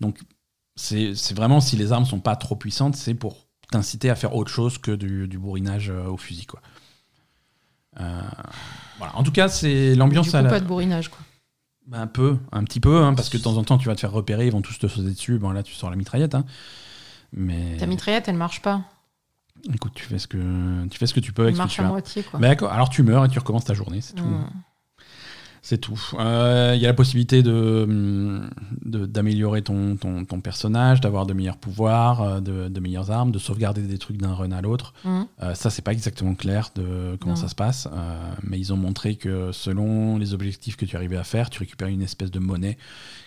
Donc 0.00 0.18
c'est 0.76 1.34
vraiment, 1.34 1.60
si 1.60 1.76
les 1.76 1.92
armes 1.92 2.04
sont 2.04 2.20
pas 2.20 2.36
trop 2.36 2.56
puissantes, 2.56 2.96
c'est 2.96 3.14
pour 3.14 3.36
t'inciter 3.70 4.10
à 4.10 4.14
faire 4.14 4.34
autre 4.34 4.50
chose 4.50 4.78
que 4.78 4.92
du, 4.92 5.38
bourrinage 5.38 5.90
euh, 5.90 6.06
au 6.06 6.16
fusil. 6.16 6.46
Quoi. 6.46 6.60
Euh, 8.00 8.20
voilà. 8.98 9.16
En 9.16 9.22
tout 9.22 9.32
cas, 9.32 9.48
c'est 9.48 9.94
l'ambiance. 9.94 10.26
Du 10.26 10.32
coup, 10.32 10.48
pas 10.48 10.60
de 10.60 10.66
bourrinage, 10.66 11.08
quoi. 11.08 11.20
Ben, 11.86 12.00
un 12.00 12.06
peu, 12.06 12.38
un 12.50 12.64
petit 12.64 12.80
peu, 12.80 13.02
hein, 13.02 13.14
parce 13.14 13.28
que 13.28 13.36
de 13.36 13.42
temps 13.42 13.56
en 13.56 13.64
temps, 13.64 13.76
tu 13.76 13.88
vas 13.88 13.94
te 13.94 14.00
faire 14.00 14.12
repérer, 14.12 14.46
ils 14.46 14.52
vont 14.52 14.62
tous 14.62 14.78
te 14.78 14.86
sauter 14.86 15.10
dessus. 15.10 15.38
Bon, 15.38 15.50
là, 15.50 15.62
tu 15.62 15.74
sors 15.74 15.90
la 15.90 15.96
mitraillette. 15.96 16.34
Hein. 16.34 16.46
Mais... 17.32 17.76
Ta 17.76 17.86
mitraillette, 17.86 18.26
elle 18.28 18.36
marche 18.36 18.62
pas. 18.62 18.82
Écoute, 19.72 19.92
tu 19.94 20.04
fais 20.04 20.18
ce 20.18 20.26
que 20.26 20.86
tu, 20.88 20.98
fais 20.98 21.06
ce 21.06 21.14
que 21.14 21.20
tu 21.20 21.32
peux 21.32 21.42
avec 21.42 21.54
elle 21.54 21.58
marche 21.58 21.78
à 21.78 21.84
moitié, 21.84 22.22
quoi. 22.22 22.40
Ben, 22.40 22.56
alors 22.70 22.88
tu 22.88 23.02
meurs 23.02 23.24
et 23.24 23.28
tu 23.28 23.38
recommences 23.38 23.64
ta 23.64 23.74
journée, 23.74 24.00
c'est 24.00 24.14
tout. 24.14 24.24
C'est 25.64 25.78
tout. 25.78 25.98
Il 26.12 26.18
euh, 26.20 26.76
y 26.76 26.84
a 26.84 26.88
la 26.88 26.94
possibilité 26.94 27.42
de, 27.42 28.42
d'améliorer 28.84 29.62
ton, 29.62 29.96
ton, 29.96 30.26
ton, 30.26 30.42
personnage, 30.42 31.00
d'avoir 31.00 31.24
de 31.24 31.32
meilleurs 31.32 31.56
pouvoirs, 31.56 32.20
euh, 32.20 32.40
de, 32.40 32.68
de, 32.68 32.80
meilleures 32.80 33.10
armes, 33.10 33.32
de 33.32 33.38
sauvegarder 33.38 33.80
des 33.80 33.96
trucs 33.96 34.18
d'un 34.18 34.34
run 34.34 34.52
à 34.52 34.60
l'autre. 34.60 34.92
Mmh. 35.04 35.22
Euh, 35.42 35.54
ça, 35.54 35.70
c'est 35.70 35.80
pas 35.80 35.92
exactement 35.92 36.34
clair 36.34 36.68
de 36.74 37.16
comment 37.18 37.34
ça 37.34 37.48
se 37.48 37.54
passe, 37.54 37.88
mais 38.42 38.58
ils 38.58 38.74
ont 38.74 38.76
montré 38.76 39.16
que 39.16 39.52
selon 39.52 40.18
les 40.18 40.34
objectifs 40.34 40.76
que 40.76 40.84
tu 40.84 40.96
arrivais 40.96 41.16
à 41.16 41.24
faire, 41.24 41.48
tu 41.48 41.60
récupérais 41.60 41.94
une 41.94 42.02
espèce 42.02 42.30
de 42.30 42.40
monnaie 42.40 42.76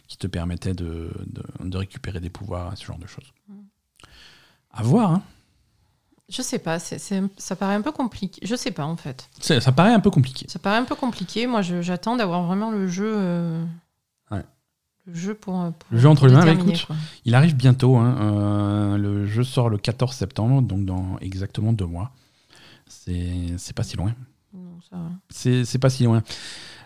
qui 0.08 0.18
te 0.18 0.28
permettait 0.28 0.76
de, 0.76 1.10
de 1.60 1.78
récupérer 1.78 2.20
des 2.20 2.30
pouvoirs, 2.30 2.72
ce 2.78 2.86
genre 2.86 3.00
de 3.00 3.08
choses. 3.08 3.34
Mmh. 3.50 3.54
À 4.74 4.84
voir. 4.84 5.12
Hein. 5.12 5.24
Je 6.30 6.42
sais 6.42 6.60
pas, 6.60 6.78
ça 6.80 7.56
paraît 7.56 7.76
un 7.76 7.82
peu 7.82 7.92
compliqué. 7.94 8.42
Je 8.46 8.56
sais 8.56 8.72
pas 8.72 8.86
en 8.86 8.98
fait. 8.98 9.30
Ça 9.40 9.72
paraît 9.72 9.94
un 9.94 10.00
peu 10.02 10.10
compliqué. 10.12 10.46
Ça 10.50 10.60
paraît 10.60 10.78
un 10.78 10.84
peu 10.84 10.96
compliqué. 10.96 11.48
Moi, 11.48 11.62
j'attends 11.62 12.18
d'avoir 12.18 12.44
vraiment 12.44 12.70
le 12.70 12.88
jeu. 12.88 13.14
euh, 13.16 13.64
Ouais. 14.30 14.44
Le 15.06 15.14
jeu 15.16 15.34
pour. 15.36 15.54
pour 15.54 15.88
Le 15.90 15.98
jeu 16.00 16.10
entre 16.10 16.28
les 16.28 16.34
mains, 16.34 16.44
bah, 16.46 16.52
écoute. 16.52 16.86
quoi. 16.86 16.96
Il 17.24 17.34
arrive 17.34 17.56
bientôt. 17.56 17.96
hein. 17.96 18.18
Euh, 18.20 18.98
le 18.98 19.26
jeu 19.26 19.44
sort 19.46 19.70
le 19.70 19.78
14 19.78 20.14
septembre, 20.14 20.62
donc 20.62 20.84
dans 20.86 21.18
exactement 21.22 21.72
deux 21.72 21.86
mois. 21.86 22.12
C'est 22.88 23.74
pas 23.76 23.84
si 23.84 23.96
loin. 23.98 24.14
Non, 24.54 24.80
ça 24.90 24.96
va. 24.98 25.10
C'est 25.30 25.66
c'est 25.66 25.80
pas 25.80 25.90
si 25.90 26.04
loin. 26.04 26.24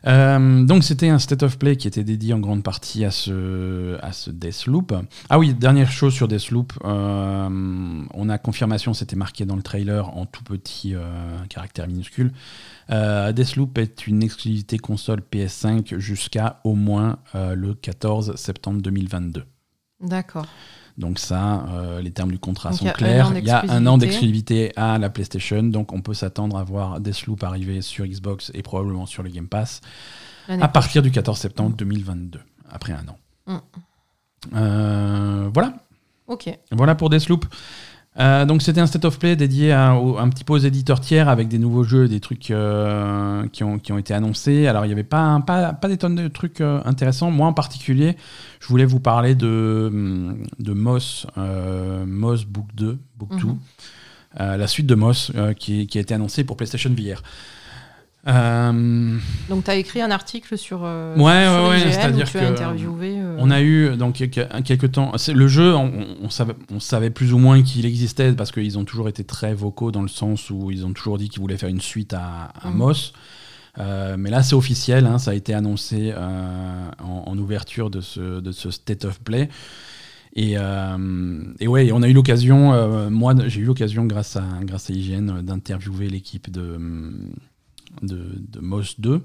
Euh, 0.08 0.64
donc 0.64 0.84
c'était 0.84 1.10
un 1.10 1.20
state 1.20 1.44
of 1.44 1.60
play 1.60 1.76
qui 1.76 1.88
était 1.88 2.04
dédié 2.04 2.34
en 2.34 2.40
grande 2.40 2.64
partie 2.64 3.06
à 3.06 3.12
ce, 3.12 3.98
à 4.02 4.12
ce 4.12 4.32
Deathloop. 4.32 4.94
Ah 5.30 5.40
oui, 5.40 5.54
dernière 5.54 5.92
chose 5.92 6.14
sur 6.14 6.28
Deathloop, 6.28 6.74
euh, 6.84 8.04
on 8.14 8.30
a 8.30 8.38
confirmation, 8.38 8.94
c'était 8.94 9.16
marqué 9.16 9.46
dans 9.46 9.56
le 9.56 9.62
trailer 9.62 10.16
en 10.18 10.26
tout 10.26 10.44
petit 10.44 10.96
euh, 10.96 11.02
caractère 11.50 11.88
minuscule. 11.88 12.32
Euh, 12.90 13.32
Deathloop 13.32 13.78
est 13.78 14.08
une 14.08 14.24
exclusivité 14.24 14.78
console 14.78 15.22
PS5 15.32 15.98
jusqu'à 15.98 16.60
au 16.64 16.74
moins 16.74 17.20
le 17.34 17.74
14 17.74 18.36
septembre 18.36 18.82
2022. 18.82 19.44
D'accord. 20.02 20.48
Donc 21.02 21.18
ça, 21.20 21.66
euh, 21.70 22.00
les 22.00 22.12
termes 22.12 22.32
du 22.32 22.40
contrat 22.40 22.70
Donc 22.70 22.80
sont 22.80 22.86
clairs. 22.92 23.34
Il 23.36 23.44
y 23.44 23.50
a 23.50 23.64
un 23.68 23.86
an 23.88 23.98
d'exclusivité. 23.98 24.72
à 24.78 25.00
la 25.00 25.10
PlayStation, 25.10 25.64
donc 25.64 25.92
on 25.92 26.02
peut 26.02 26.14
s'attendre 26.14 26.58
à 26.58 26.64
voir 26.64 27.00
Deathloop 27.02 27.44
arriver 27.44 27.82
sur 27.82 28.06
Xbox 28.06 28.52
et 28.54 28.62
probablement 28.62 29.08
sur 29.08 29.24
le 29.24 29.30
Game 29.30 29.48
Pass 29.48 29.82
à 30.48 30.68
partir 30.68 31.02
du 31.02 31.12
14 31.12 31.38
septembre 31.38 31.76
2022, 31.76 32.40
après 32.70 32.94
un 32.94 33.06
an. 33.08 33.18
Mm. 33.48 33.58
Euh, 34.56 35.50
voilà, 35.54 35.74
Ok. 36.28 36.58
voilà 36.72 36.96
pour 36.96 37.10
Deathloop. 37.10 37.46
Euh, 38.20 38.44
donc 38.46 38.62
c'était 38.62 38.82
un 38.82 38.88
state 38.88 39.06
of 39.06 39.18
play 39.20 39.38
dédié 39.38 39.72
à- 39.72 39.96
au- 39.96 40.18
un 40.18 40.28
petit 40.28 40.44
peu 40.44 40.52
aux 40.52 40.58
éditeurs 40.58 41.00
tiers 41.00 41.30
avec 41.30 41.48
des 41.48 41.58
nouveaux 41.58 41.84
jeux, 41.84 42.10
des 42.10 42.20
trucs 42.20 42.52
euh, 42.52 43.48
qui, 43.54 43.64
ont, 43.64 43.80
qui 43.80 43.94
ont 43.94 43.98
été 43.98 44.14
annoncés. 44.14 44.68
Alors 44.68 44.84
il 44.84 44.90
n'y 44.90 44.94
avait 44.94 45.04
pas, 45.06 45.40
pas, 45.48 45.72
pas 45.72 45.88
des 45.88 45.98
tonnes 45.98 46.16
de 46.16 46.28
trucs 46.28 46.60
euh, 46.60 46.82
intéressants. 46.84 47.32
Moi 47.32 47.48
en 47.48 47.54
particulier, 47.54 48.18
je 48.60 48.68
voulais 48.68 48.84
vous 48.86 49.00
parler 49.00 49.34
de, 49.34 49.88
hum, 49.92 50.44
de 50.60 50.74
Moss, 50.74 51.26
Moss 52.06 52.44
Book 52.46 52.68
2, 52.76 53.00
Book 53.18 53.30
2, 53.40 53.48
Mhm. 53.48 53.58
la 54.58 54.68
suite 54.68 54.88
de 54.88 54.96
Moss 54.96 55.32
qui, 55.58 55.88
qui 55.88 55.98
a 55.98 56.02
été 56.02 56.14
annoncée 56.14 56.44
pour 56.44 56.58
PlayStation 56.58 56.90
VR. 56.90 57.22
Euh, 58.28 59.18
Donc, 59.50 59.64
tu 59.64 59.72
as 59.72 59.76
écrit 59.76 60.02
un 60.02 60.12
article 60.12 60.58
sur. 60.58 60.82
euh, 60.84 61.16
Ouais, 61.16 61.46
sur 61.46 61.64
ouais, 61.64 61.70
ouais, 61.86 61.92
c'est-à-dire 61.92 62.28
interviewé. 62.52 63.16
euh, 63.18 63.36
On 63.40 63.50
a 63.50 63.62
eu 63.62 63.96
donc 63.98 64.16
quelques, 64.16 64.92
temps. 64.92 65.12
Le 65.34 65.48
jeu, 65.48 65.74
on, 65.76 65.92
on 66.22 66.30
savait, 66.30 66.54
on 66.72 66.80
savait 66.80 67.10
plus 67.10 67.34
ou 67.34 67.40
moins 67.40 67.64
qu'il 67.64 67.86
existait 67.86 68.34
parce 68.34 68.52
qu'ils 68.52 68.78
ont 68.78 68.86
toujours 68.86 69.10
été 69.10 69.24
très 69.24 69.54
vocaux 69.56 69.92
dans 69.92 70.04
le 70.04 70.08
sens 70.08 70.50
où 70.52 70.70
ils 70.72 70.86
ont 70.86 70.94
toujours 70.94 71.18
dit 71.18 71.30
qu'ils 71.30 71.42
voulaient 71.42 71.58
faire 71.58 71.70
une 71.70 71.82
suite 71.82 72.14
à, 72.14 72.52
à 72.62 72.70
Mhm. 72.70 72.76
Moss. 72.78 73.14
Mais 73.78 74.30
là, 74.30 74.44
c'est 74.44 74.54
officiel, 74.56 75.06
hein, 75.08 75.18
ça 75.18 75.32
a 75.32 75.34
été 75.34 75.54
annoncé 75.56 76.14
en, 76.14 77.24
en 77.26 77.38
ouverture 77.40 77.90
de 77.90 78.02
ce, 78.02 78.40
de 78.40 78.52
ce 78.52 78.70
State 78.70 79.06
of 79.06 79.20
Play. 79.22 79.50
Et, 80.36 80.54
euh, 80.58 81.44
et 81.60 81.68
ouais, 81.68 81.92
on 81.92 82.02
a 82.04 82.08
eu 82.08 82.14
l'occasion, 82.14 82.72
euh, 82.74 83.10
moi 83.10 83.34
j'ai 83.48 83.60
eu 83.62 83.66
l'occasion 83.66 84.06
grâce 84.06 84.38
à, 84.38 84.44
grâce 84.62 84.90
à 84.90 84.94
IGN 84.94 85.42
d'interviewer 85.42 86.08
l'équipe 86.08 86.50
de, 86.50 86.80
de, 88.02 88.26
de 88.38 88.60
Moss 88.60 89.00
2. 89.00 89.22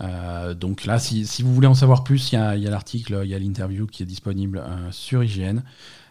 Euh, 0.00 0.54
donc 0.54 0.84
là, 0.84 0.98
si, 0.98 1.26
si 1.26 1.42
vous 1.42 1.54
voulez 1.54 1.66
en 1.66 1.74
savoir 1.74 2.04
plus, 2.04 2.32
il 2.32 2.36
y 2.36 2.38
a, 2.38 2.56
l'article, 2.56 3.20
il 3.24 3.30
y 3.30 3.34
a 3.34 3.38
l'interview 3.38 3.86
qui 3.86 4.02
est 4.02 4.06
disponible 4.06 4.58
euh, 4.58 4.90
sur 4.90 5.22
IGN. 5.22 5.60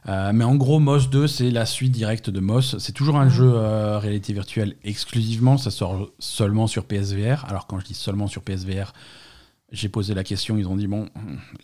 Euh, 0.08 0.32
mais 0.34 0.44
en 0.44 0.56
gros, 0.56 0.80
Moss 0.80 1.10
2, 1.10 1.28
c'est 1.28 1.52
la 1.52 1.66
suite 1.66 1.92
directe 1.92 2.30
de 2.30 2.40
Moss. 2.40 2.78
C'est 2.80 2.94
toujours 2.94 3.18
un 3.18 3.30
jeu 3.30 3.52
réalité 3.98 4.34
virtuelle 4.34 4.76
exclusivement. 4.84 5.58
Ça 5.58 5.72
sort 5.72 6.10
seulement 6.20 6.68
sur 6.68 6.86
PSVR. 6.86 7.46
Alors 7.46 7.68
quand 7.68 7.80
je 7.80 7.86
dis 7.86 7.94
seulement 7.94 8.28
sur 8.28 8.42
PSVR, 8.42 8.94
j'ai 9.72 9.90
posé 9.90 10.14
la 10.14 10.24
question. 10.24 10.58
Ils 10.58 10.68
ont 10.68 10.76
dit 10.76 10.88
bon, 10.88 11.10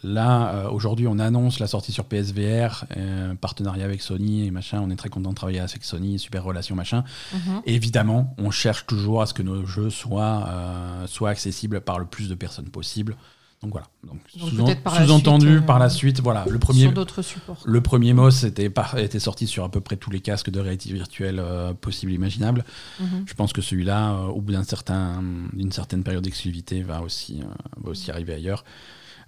là 0.04 0.54
euh, 0.54 0.70
aujourd'hui, 0.70 1.08
on 1.08 1.20
annonce 1.20 1.60
la 1.60 1.68
sortie 1.68 1.92
sur 1.92 2.06
PSVR, 2.06 2.86
euh, 2.96 3.36
partenariat 3.36 3.86
avec 3.86 4.02
Sony 4.02 4.46
et 4.48 4.52
machin. 4.52 4.82
On 4.82 4.90
est 4.90 4.96
très 4.96 5.10
content 5.10 5.32
de 5.32 5.36
travailler 5.36 5.60
avec 5.60 5.84
Sony, 5.84 6.18
super 6.18 6.44
relation 6.44 6.76
machin. 6.76 7.04
mhm. 7.34 7.62
Évidemment, 7.66 8.34
on 8.38 8.52
cherche 8.52 8.86
toujours 8.86 9.22
à 9.22 9.26
ce 9.26 9.34
que 9.34 9.44
nos 9.44 9.66
jeux 9.66 9.90
soient, 9.90 10.46
euh, 10.48 11.08
soient 11.08 11.30
accessibles 11.30 11.82
par 11.82 12.00
le 12.00 12.06
plus 12.06 12.30
de 12.30 12.36
personnes 12.36 12.70
possible. 12.70 13.16
Donc 13.64 13.72
voilà. 13.72 13.88
Donc, 14.04 14.20
Donc 14.40 14.50
sous- 14.52 14.64
peut-être 14.66 14.84
par 14.84 14.94
la 15.00 15.06
sous-entendu 15.08 15.48
suite, 15.48 15.58
euh, 15.64 15.66
par 15.66 15.80
la 15.80 15.90
suite, 15.90 16.22
voilà. 16.22 16.46
Le 16.48 16.60
premier, 16.60 16.82
Sur 16.84 16.92
d'autres 16.94 17.24
supports. 17.24 17.58
le 17.66 17.82
premier 17.82 18.14
MOS 18.14 18.44
était, 18.46 18.70
par- 18.70 18.98
était 19.00 19.20
sorti 19.20 19.48
sur 19.48 19.64
à 19.64 19.70
peu 19.72 19.82
près 19.82 19.98
tous 19.98 20.12
les 20.12 20.20
casques 20.20 20.52
de 20.52 20.60
réalité 20.60 20.94
virtuelle 20.94 21.40
euh, 21.40 21.74
possibles 21.74 22.12
et 22.12 22.16
imaginables. 22.16 22.64
Mhm. 23.00 23.24
Je 23.26 23.34
pense 23.34 23.54
que 23.54 23.62
celui-là, 23.64 24.12
euh, 24.12 24.26
au 24.28 24.42
bout 24.42 24.52
d'un 24.54 24.64
certain, 24.64 25.24
d'une 25.54 25.72
certaine 25.72 26.04
période 26.04 26.24
d'exclusivité, 26.24 26.84
va 26.84 27.02
aussi, 27.02 27.42
euh, 27.42 27.46
va 27.84 27.90
aussi 27.90 28.12
arriver 28.12 28.34
ailleurs. 28.36 28.64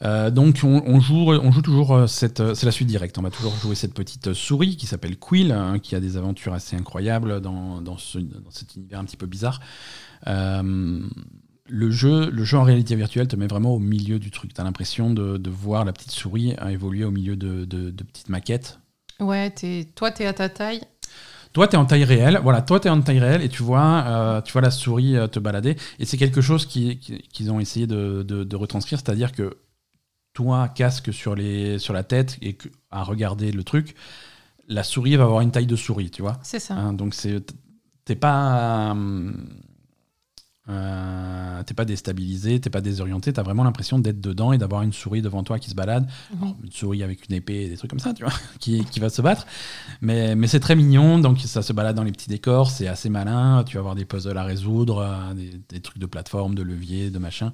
Euh, 0.03 0.29
donc 0.29 0.61
on, 0.63 0.81
on 0.85 0.99
joue, 1.01 1.31
on 1.33 1.51
joue 1.51 1.61
toujours 1.63 2.07
cette, 2.07 2.53
c'est 2.53 2.65
la 2.67 2.71
suite 2.71 2.87
directe. 2.87 3.17
On 3.17 3.21
va 3.23 3.31
toujours 3.31 3.53
jouer 3.55 3.73
cette 3.75 3.93
petite 3.95 4.33
souris 4.33 4.77
qui 4.77 4.85
s'appelle 4.85 5.17
Quill, 5.17 5.51
hein, 5.51 5.79
qui 5.79 5.95
a 5.95 5.99
des 5.99 6.15
aventures 6.17 6.53
assez 6.53 6.75
incroyables 6.77 7.41
dans, 7.41 7.81
dans, 7.81 7.97
ce- 7.97 8.19
dans 8.19 8.51
cet 8.51 8.75
univers 8.75 8.99
un 8.99 9.05
petit 9.05 9.17
peu 9.17 9.25
bizarre. 9.25 9.59
Euh, 10.27 11.01
le 11.69 11.91
jeu, 11.91 12.29
le 12.29 12.43
jeu 12.43 12.57
en 12.57 12.63
réalité 12.63 12.95
virtuelle 12.95 13.27
te 13.27 13.35
met 13.35 13.47
vraiment 13.47 13.73
au 13.73 13.79
milieu 13.79 14.19
du 14.19 14.31
truc. 14.31 14.53
Tu 14.53 14.59
as 14.61 14.63
l'impression 14.63 15.13
de, 15.13 15.37
de 15.37 15.49
voir 15.49 15.85
la 15.85 15.93
petite 15.93 16.11
souris 16.11 16.55
euh, 16.61 16.67
évoluer 16.69 17.03
au 17.05 17.11
milieu 17.11 17.35
de, 17.35 17.65
de- 17.65 17.91
de 17.91 18.03
petites 18.03 18.29
maquettes. 18.29 18.79
Ouais, 19.19 19.49
t'es- 19.51 19.87
toi, 19.95 20.11
tu 20.11 20.23
es 20.23 20.25
à 20.25 20.33
ta 20.33 20.49
taille? 20.49 20.81
Toi, 21.53 21.67
tu 21.67 21.75
es 21.75 21.79
en 21.79 21.85
taille 21.85 22.03
réelle. 22.03 22.39
Voilà, 22.43 22.61
toi, 22.61 22.79
tu 22.79 22.87
es 22.87 22.91
en 22.91 23.01
taille 23.01 23.19
réelle 23.19 23.41
et 23.41 23.49
tu 23.49 23.63
vois, 23.63 24.03
euh, 24.07 24.41
tu 24.41 24.51
vois 24.53 24.61
la 24.61 24.71
souris 24.71 25.15
euh, 25.15 25.27
te 25.27 25.39
balader. 25.39 25.75
Et 25.99 26.05
c'est 26.05 26.17
quelque 26.17 26.41
chose 26.41 26.65
qui- 26.65 26.99
qui- 26.99 27.19
qu'ils 27.23 27.51
ont 27.51 27.59
essayé 27.59 27.87
de, 27.87 28.55
retranscrire, 28.55 28.99
c'est-à-dire 28.99 29.31
que 29.31 29.57
toi, 30.33 30.69
casque 30.69 31.11
sur, 31.13 31.35
les, 31.35 31.79
sur 31.79 31.93
la 31.93 32.03
tête 32.03 32.37
et 32.41 32.53
que, 32.53 32.69
à 32.91 33.03
regarder 33.03 33.51
le 33.51 33.63
truc, 33.63 33.95
la 34.67 34.83
souris 34.83 35.15
va 35.15 35.23
avoir 35.23 35.41
une 35.41 35.51
taille 35.51 35.65
de 35.65 35.75
souris, 35.75 36.11
tu 36.11 36.21
vois? 36.21 36.37
C'est 36.43 36.59
ça. 36.59 36.75
Hein, 36.75 36.93
donc, 36.93 37.13
c'est, 37.15 37.43
t'es 38.05 38.15
pas. 38.15 38.93
euh, 38.93 39.31
euh, 40.69 41.63
t'es 41.63 41.73
pas 41.73 41.85
déstabilisé, 41.85 42.59
t'es 42.59 42.69
pas 42.69 42.81
désorienté, 42.81 43.33
t'as 43.33 43.43
vraiment 43.43 43.63
l'impression 43.63 43.99
d'être 43.99 44.21
dedans 44.21 44.53
et 44.53 44.57
d'avoir 44.57 44.81
une 44.83 44.93
souris 44.93 45.21
devant 45.21 45.43
toi 45.43 45.59
qui 45.59 45.69
se 45.69 45.75
balade. 45.75 46.07
Mhm. 46.33 46.41
Alors, 46.43 46.55
une 46.63 46.71
souris 46.71 47.03
avec 47.03 47.27
une 47.29 47.35
épée 47.35 47.63
et 47.63 47.69
des 47.69 47.77
trucs 47.77 47.89
comme 47.89 47.99
ça, 47.99 48.13
tu 48.13 48.23
vois, 48.23 48.33
qui, 48.59 48.83
qui 48.85 48.99
va 48.99 49.09
se 49.09 49.21
battre. 49.21 49.45
Mais, 50.01 50.35
mais 50.35 50.47
c'est 50.47 50.59
très 50.59 50.75
mignon, 50.75 51.19
donc 51.19 51.39
ça 51.41 51.61
se 51.61 51.73
balade 51.73 51.95
dans 51.95 52.03
les 52.03 52.11
petits 52.11 52.29
décors, 52.29 52.69
c'est 52.71 52.87
assez 52.87 53.09
malin. 53.09 53.63
Tu 53.65 53.75
vas 53.75 53.79
avoir 53.79 53.95
des 53.95 54.05
puzzles 54.05 54.37
à 54.37 54.43
résoudre, 54.43 54.99
euh, 54.99 55.33
des, 55.33 55.51
des 55.69 55.79
trucs 55.81 55.97
de 55.99 56.05
plateforme, 56.05 56.55
de 56.55 56.61
levier, 56.63 57.09
de 57.09 57.19
machin. 57.19 57.51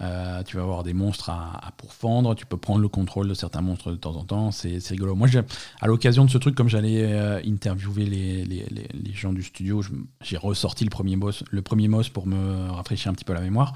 Euh, 0.00 0.42
tu 0.44 0.56
vas 0.56 0.62
avoir 0.62 0.82
des 0.84 0.94
monstres 0.94 1.30
à, 1.30 1.60
à 1.66 1.70
pourfendre, 1.72 2.34
tu 2.34 2.46
peux 2.46 2.56
prendre 2.56 2.80
le 2.80 2.88
contrôle 2.88 3.28
de 3.28 3.34
certains 3.34 3.60
monstres 3.60 3.90
de 3.90 3.96
temps 3.96 4.16
en 4.16 4.24
temps, 4.24 4.50
c'est 4.52 4.80
c'est 4.80 4.94
rigolo. 4.94 5.14
Moi, 5.14 5.26
j'ai- 5.28 5.42
à 5.80 5.86
l'occasion 5.86 6.24
de 6.24 6.30
ce 6.30 6.38
truc, 6.38 6.54
comme 6.54 6.68
j'allais 6.68 7.02
euh, 7.12 7.40
interviewer 7.46 8.06
les, 8.06 8.44
les, 8.44 8.64
les- 8.70 8.88
les 8.94 9.12
gens 9.12 9.32
du 9.32 9.42
studio, 9.42 9.82
j'ai 10.22 10.36
ressorti 10.36 10.84
le 10.84 10.90
premier 10.90 11.16
boss, 11.16 11.42
le 11.50 11.62
premier 11.62 11.88
boss 11.88 12.08
pour 12.08 12.26
me 12.26 12.37
rafraîchir 12.70 13.10
un 13.10 13.14
petit 13.14 13.24
peu 13.24 13.32
la 13.34 13.40
mémoire. 13.40 13.74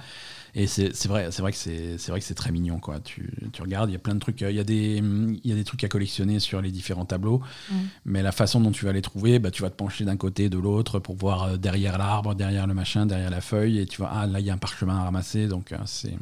Et 0.54 0.66
c'est 0.66 0.92
vrai, 1.06 1.28
c'est 1.30 1.40
vrai 1.40 1.50
que 1.52 1.56
c'est 1.56 2.08
vrai 2.08 2.20
que 2.20 2.26
c'est 2.26 2.34
très 2.34 2.52
mignon 2.52 2.78
quoi. 2.78 3.00
Tu, 3.00 3.30
tu 3.54 3.62
regardes, 3.62 3.88
il 3.88 3.94
y 3.94 3.96
a 3.96 3.98
plein 3.98 4.14
de 4.14 4.20
trucs, 4.20 4.42
il 4.42 4.50
y 4.54 4.60
a 4.60 4.64
des 4.64 4.96
il 5.02 5.40
y 5.50 5.52
a 5.52 5.54
des 5.54 5.64
trucs 5.64 5.82
à 5.82 5.88
collectionner 5.88 6.40
sur 6.40 6.60
les 6.60 6.70
différents 6.70 7.06
tableaux, 7.06 7.40
Mm. 7.70 7.74
mais 8.04 8.22
la 8.22 8.32
façon 8.32 8.60
dont 8.60 8.70
tu 8.70 8.84
vas 8.84 8.92
les 8.92 9.00
trouver, 9.00 9.38
bah, 9.38 9.50
tu 9.50 9.62
vas 9.62 9.70
te 9.70 9.76
pencher 9.76 10.04
d'un 10.04 10.18
côté 10.18 10.50
de 10.50 10.58
l'autre 10.58 10.98
pour 10.98 11.16
voir 11.16 11.44
euh, 11.44 11.56
derrière 11.56 11.96
l'arbre, 11.96 12.34
derrière 12.34 12.66
le 12.66 12.74
machin, 12.74 13.06
derrière 13.06 13.30
la 13.30 13.40
feuille, 13.40 13.78
et 13.78 13.86
tu 13.86 13.96
vois 13.96 14.10
ah 14.12 14.26
là 14.26 14.40
il 14.40 14.46
y 14.46 14.50
a 14.50 14.52
un 14.52 14.58
parchemin 14.58 14.98
à 14.98 15.04
ramasser, 15.04 15.46
donc 15.48 15.72
euh, 15.72 15.78
c'est 15.86 16.12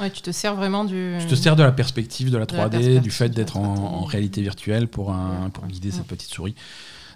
Ouais, 0.00 0.10
tu 0.10 0.22
te 0.22 0.30
sers 0.32 0.54
vraiment 0.56 0.84
du. 0.86 1.18
tu 1.20 1.26
te 1.26 1.34
sers 1.34 1.54
de 1.54 1.62
la 1.62 1.72
perspective 1.72 2.30
de 2.30 2.38
la 2.38 2.46
De 2.46 2.56
la 2.56 2.68
3D, 2.68 2.70
perspective 2.70 3.02
du 3.02 3.10
fait 3.10 3.28
d'être 3.28 3.58
en, 3.58 3.74
3D. 3.74 3.78
en 3.80 4.04
réalité 4.04 4.40
virtuelle 4.40 4.88
pour, 4.88 5.12
un, 5.12 5.50
pour 5.50 5.66
guider 5.66 5.88
Ouais. 5.90 5.94
cette 5.94 6.06
petite 6.06 6.30
souris. 6.32 6.54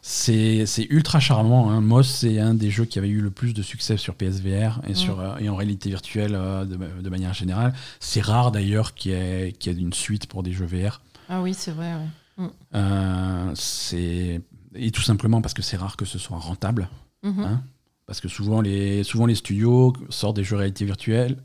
C'est 0.08 0.86
ultra 0.88 1.18
charmant. 1.18 1.68
Hein. 1.68 1.80
Moss, 1.80 2.08
c'est 2.08 2.38
un 2.38 2.54
des 2.54 2.70
jeux 2.70 2.84
qui 2.84 2.98
avait 3.00 3.08
eu 3.08 3.20
le 3.20 3.32
plus 3.32 3.54
de 3.54 3.62
succès 3.62 3.96
sur 3.96 4.14
PSVR 4.14 4.80
et, 4.86 4.94
sur, 4.94 5.18
euh, 5.18 5.36
et 5.38 5.48
en 5.48 5.56
réalité 5.56 5.88
virtuelle 5.88 6.36
euh, 6.36 6.64
de, 6.64 6.76
de 7.02 7.08
manière 7.10 7.34
générale. 7.34 7.74
C'est 7.98 8.20
rare 8.20 8.52
d'ailleurs 8.52 8.94
qu'il 8.94 9.10
y, 9.10 9.14
ait- 9.14 9.52
qu'il 9.58 9.72
y 9.72 9.76
ait 9.76 9.80
une 9.80 9.92
suite 9.92 10.28
pour 10.28 10.44
des 10.44 10.52
jeux 10.52 10.64
VR. 10.66 11.00
Ah 11.28 11.42
oui, 11.42 11.54
c'est 11.54 11.72
vrai. 11.72 11.92
ouais. 12.38 12.46
Euh, 12.76 13.50
c'est- 13.56 14.40
et 14.76 14.90
tout 14.92 15.02
simplement 15.02 15.40
parce 15.42 15.54
que 15.54 15.62
c'est 15.62 15.76
rare 15.76 15.96
que 15.96 16.04
ce 16.04 16.18
soit 16.20 16.38
rentable. 16.38 16.88
Mhm. 17.24 17.40
Hein 17.44 17.62
Parce 18.06 18.20
que 18.20 18.28
souvent 18.28 18.60
les, 18.60 19.02
souvent 19.02 19.26
les 19.26 19.34
studios 19.34 19.92
sortent 20.10 20.36
des 20.36 20.44
jeux 20.44 20.56
réalité 20.56 20.84
virtuelle. 20.84 21.38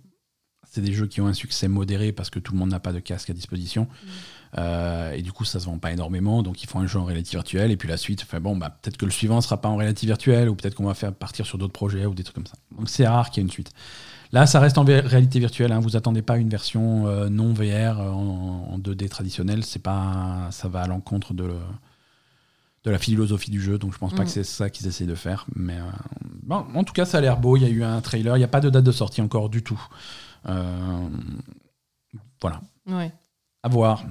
C'est 0.70 0.82
des 0.82 0.93
jeux 0.93 1.07
qui 1.07 1.20
ont 1.20 1.28
un 1.28 1.34
succès 1.34 1.68
modéré 1.68 2.12
parce 2.12 2.30
que 2.30 2.38
tout 2.39 2.53
le 2.53 2.59
monde 2.59 2.70
n'a 2.70 2.80
pas 2.80 2.93
de 2.93 2.99
casque 2.99 3.30
à 3.32 3.34
disposition. 3.34 3.88
Euh, 4.57 5.11
et 5.13 5.21
du 5.21 5.31
coup, 5.31 5.45
ça 5.45 5.59
se 5.59 5.65
vend 5.65 5.77
pas 5.77 5.91
énormément. 5.91 6.43
Donc, 6.43 6.63
ils 6.63 6.67
font 6.67 6.79
un 6.79 6.87
jeu 6.87 6.99
en 6.99 7.05
réalité 7.05 7.31
virtuelle. 7.31 7.71
Et 7.71 7.77
puis 7.77 7.87
la 7.87 7.97
suite, 7.97 8.21
enfin, 8.23 8.39
bon, 8.39 8.55
bah, 8.57 8.69
peut-être 8.69 8.97
que 8.97 9.05
le 9.05 9.11
suivant 9.11 9.39
sera 9.41 9.59
pas 9.61 9.69
en 9.69 9.77
réalité 9.77 10.05
virtuelle 10.05 10.49
ou 10.49 10.55
peut-être 10.55 10.75
qu'on 10.75 10.85
va 10.85 10.93
faire 10.93 11.13
partir 11.13 11.45
sur 11.45 11.57
d'autres 11.57 11.73
projets 11.73 12.05
ou 12.05 12.13
des 12.13 12.23
trucs 12.23 12.35
comme 12.35 12.47
ça. 12.47 12.55
Donc, 12.77 12.89
c'est 12.89 13.07
rare 13.07 13.29
qu'il 13.29 13.41
y 13.41 13.43
ait 13.43 13.47
une 13.47 13.51
suite. 13.51 13.71
Là, 14.33 14.45
ça 14.45 14.59
reste 14.61 14.77
en 14.77 14.83
réalité 14.85 15.39
virtuelle. 15.39 15.71
Hein. 15.71 15.79
Vous 15.79 15.95
attendez 15.97 16.21
pas 16.21 16.37
une 16.37 16.49
version 16.49 17.07
euh, 17.07 17.29
non 17.29 17.53
VR 17.53 17.99
euh, 17.99 18.09
en, 18.11 18.73
en 18.73 18.79
2D 18.79 19.09
traditionnelle. 19.09 19.63
C'est 19.63 19.81
pas, 19.81 20.47
ça 20.51 20.67
va 20.69 20.81
à 20.81 20.87
l'encontre 20.87 21.33
de, 21.33 21.49
de 22.85 22.91
la 22.91 22.97
philosophie 22.97 23.51
du 23.51 23.61
jeu, 23.61 23.77
donc 23.77 23.93
je 23.93 23.97
pense 23.97 24.13
pas 24.13 24.23
Mm. 24.23 24.25
que 24.25 24.31
c'est 24.31 24.43
ça 24.45 24.69
qu'ils 24.69 24.87
essayent 24.87 25.07
de 25.07 25.15
faire. 25.15 25.45
Mais 25.55 25.77
euh, 25.77 25.81
bon, 26.43 26.65
en 26.75 26.83
tout 26.85 26.93
cas, 26.93 27.03
ça 27.05 27.17
a 27.17 27.21
l'air 27.21 27.37
beau. 27.37 27.55
Il 27.57 27.63
y 27.63 27.65
a 27.65 27.69
eu 27.69 27.83
un 27.83 27.99
trailer. 28.01 28.35
Il 28.37 28.39
n'y 28.39 28.45
a 28.45 28.49
pas 28.49 28.61
de 28.61 28.69
date 28.69 28.83
de 28.85 28.91
sortie 28.93 29.21
encore 29.21 29.49
du 29.49 29.63
tout. 29.63 29.81
Voilà. 30.45 32.61
Ouais. 32.87 33.11
À 33.63 33.69
voir. 33.69 34.03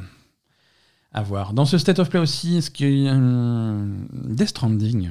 À 1.13 1.23
voir. 1.23 1.53
Dans 1.55 1.65
ce 1.65 1.77
State 1.77 1.99
of 1.99 2.09
Play 2.09 2.21
aussi, 2.21 2.57
est-ce 2.59 2.71
qu'il 2.71 2.99
y 3.01 3.09
a 3.09 3.15
un 3.15 3.87
Death 4.13 4.49
Stranding? 4.51 5.11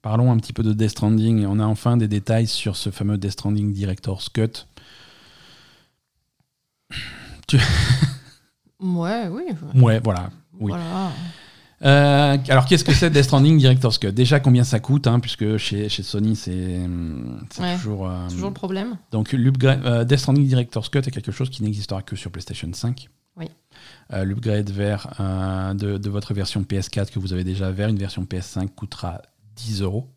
Parlons 0.00 0.32
un 0.32 0.38
petit 0.38 0.52
peu 0.52 0.62
de 0.62 0.72
Death 0.72 0.90
Stranding. 0.90 1.44
On 1.46 1.58
a 1.60 1.66
enfin 1.66 1.96
des 1.96 2.08
détails 2.08 2.46
sur 2.46 2.76
ce 2.76 2.90
fameux 2.90 3.18
Death 3.18 3.32
Stranding 3.32 3.72
Director's 3.72 4.28
Cut. 4.28 4.66
Ouais, 8.80 9.26
oui. 9.28 9.42
ouais. 9.74 9.80
Ouais, 9.82 10.00
voilà. 10.04 10.30
Oui. 10.60 10.70
Voilà. 10.70 11.10
Euh, 11.84 12.36
alors, 12.48 12.66
qu'est-ce 12.66 12.84
que 12.84 12.92
c'est 12.92 13.08
Death 13.10 13.24
Stranding 13.24 13.56
Director's 13.58 13.98
Cut? 13.98 14.10
Déjà, 14.12 14.40
combien 14.40 14.64
ça 14.64 14.80
coûte 14.80 15.06
hein, 15.06 15.20
Puisque 15.20 15.56
chez, 15.58 15.88
chez 15.88 16.02
Sony, 16.02 16.34
c'est 16.34 16.80
c'est 17.50 17.62
Ouais. 17.62 17.76
toujours. 17.76 18.08
euh, 18.08 18.28
Toujours 18.28 18.48
le 18.48 18.54
problème. 18.54 18.96
Donc, 19.12 19.32
l'upgrade- 19.32 19.84
euh, 19.86 20.04
Death 20.04 20.18
Stranding 20.18 20.46
Director's 20.48 20.88
Cut 20.88 20.98
est 20.98 21.10
quelque 21.10 21.30
chose 21.32 21.50
qui 21.50 21.62
n'existera 21.62 22.02
que 22.02 22.16
sur 22.16 22.30
PlayStation 22.32 22.68
5. 22.72 23.08
Oui. 23.36 23.46
Euh, 24.12 24.24
L'upgrade 24.24 24.70
vers 24.70 25.14
euh, 25.20 25.72
de, 25.74 25.98
de 25.98 26.10
votre 26.10 26.34
version 26.34 26.62
PS4 26.62 27.10
que 27.12 27.20
vous 27.20 27.32
avez 27.32 27.44
déjà 27.44 27.70
vers 27.70 27.88
une 27.88 27.98
version 27.98 28.24
PS5 28.24 28.68
coûtera 28.74 29.22
10 29.54 29.82
euros. 29.82 30.08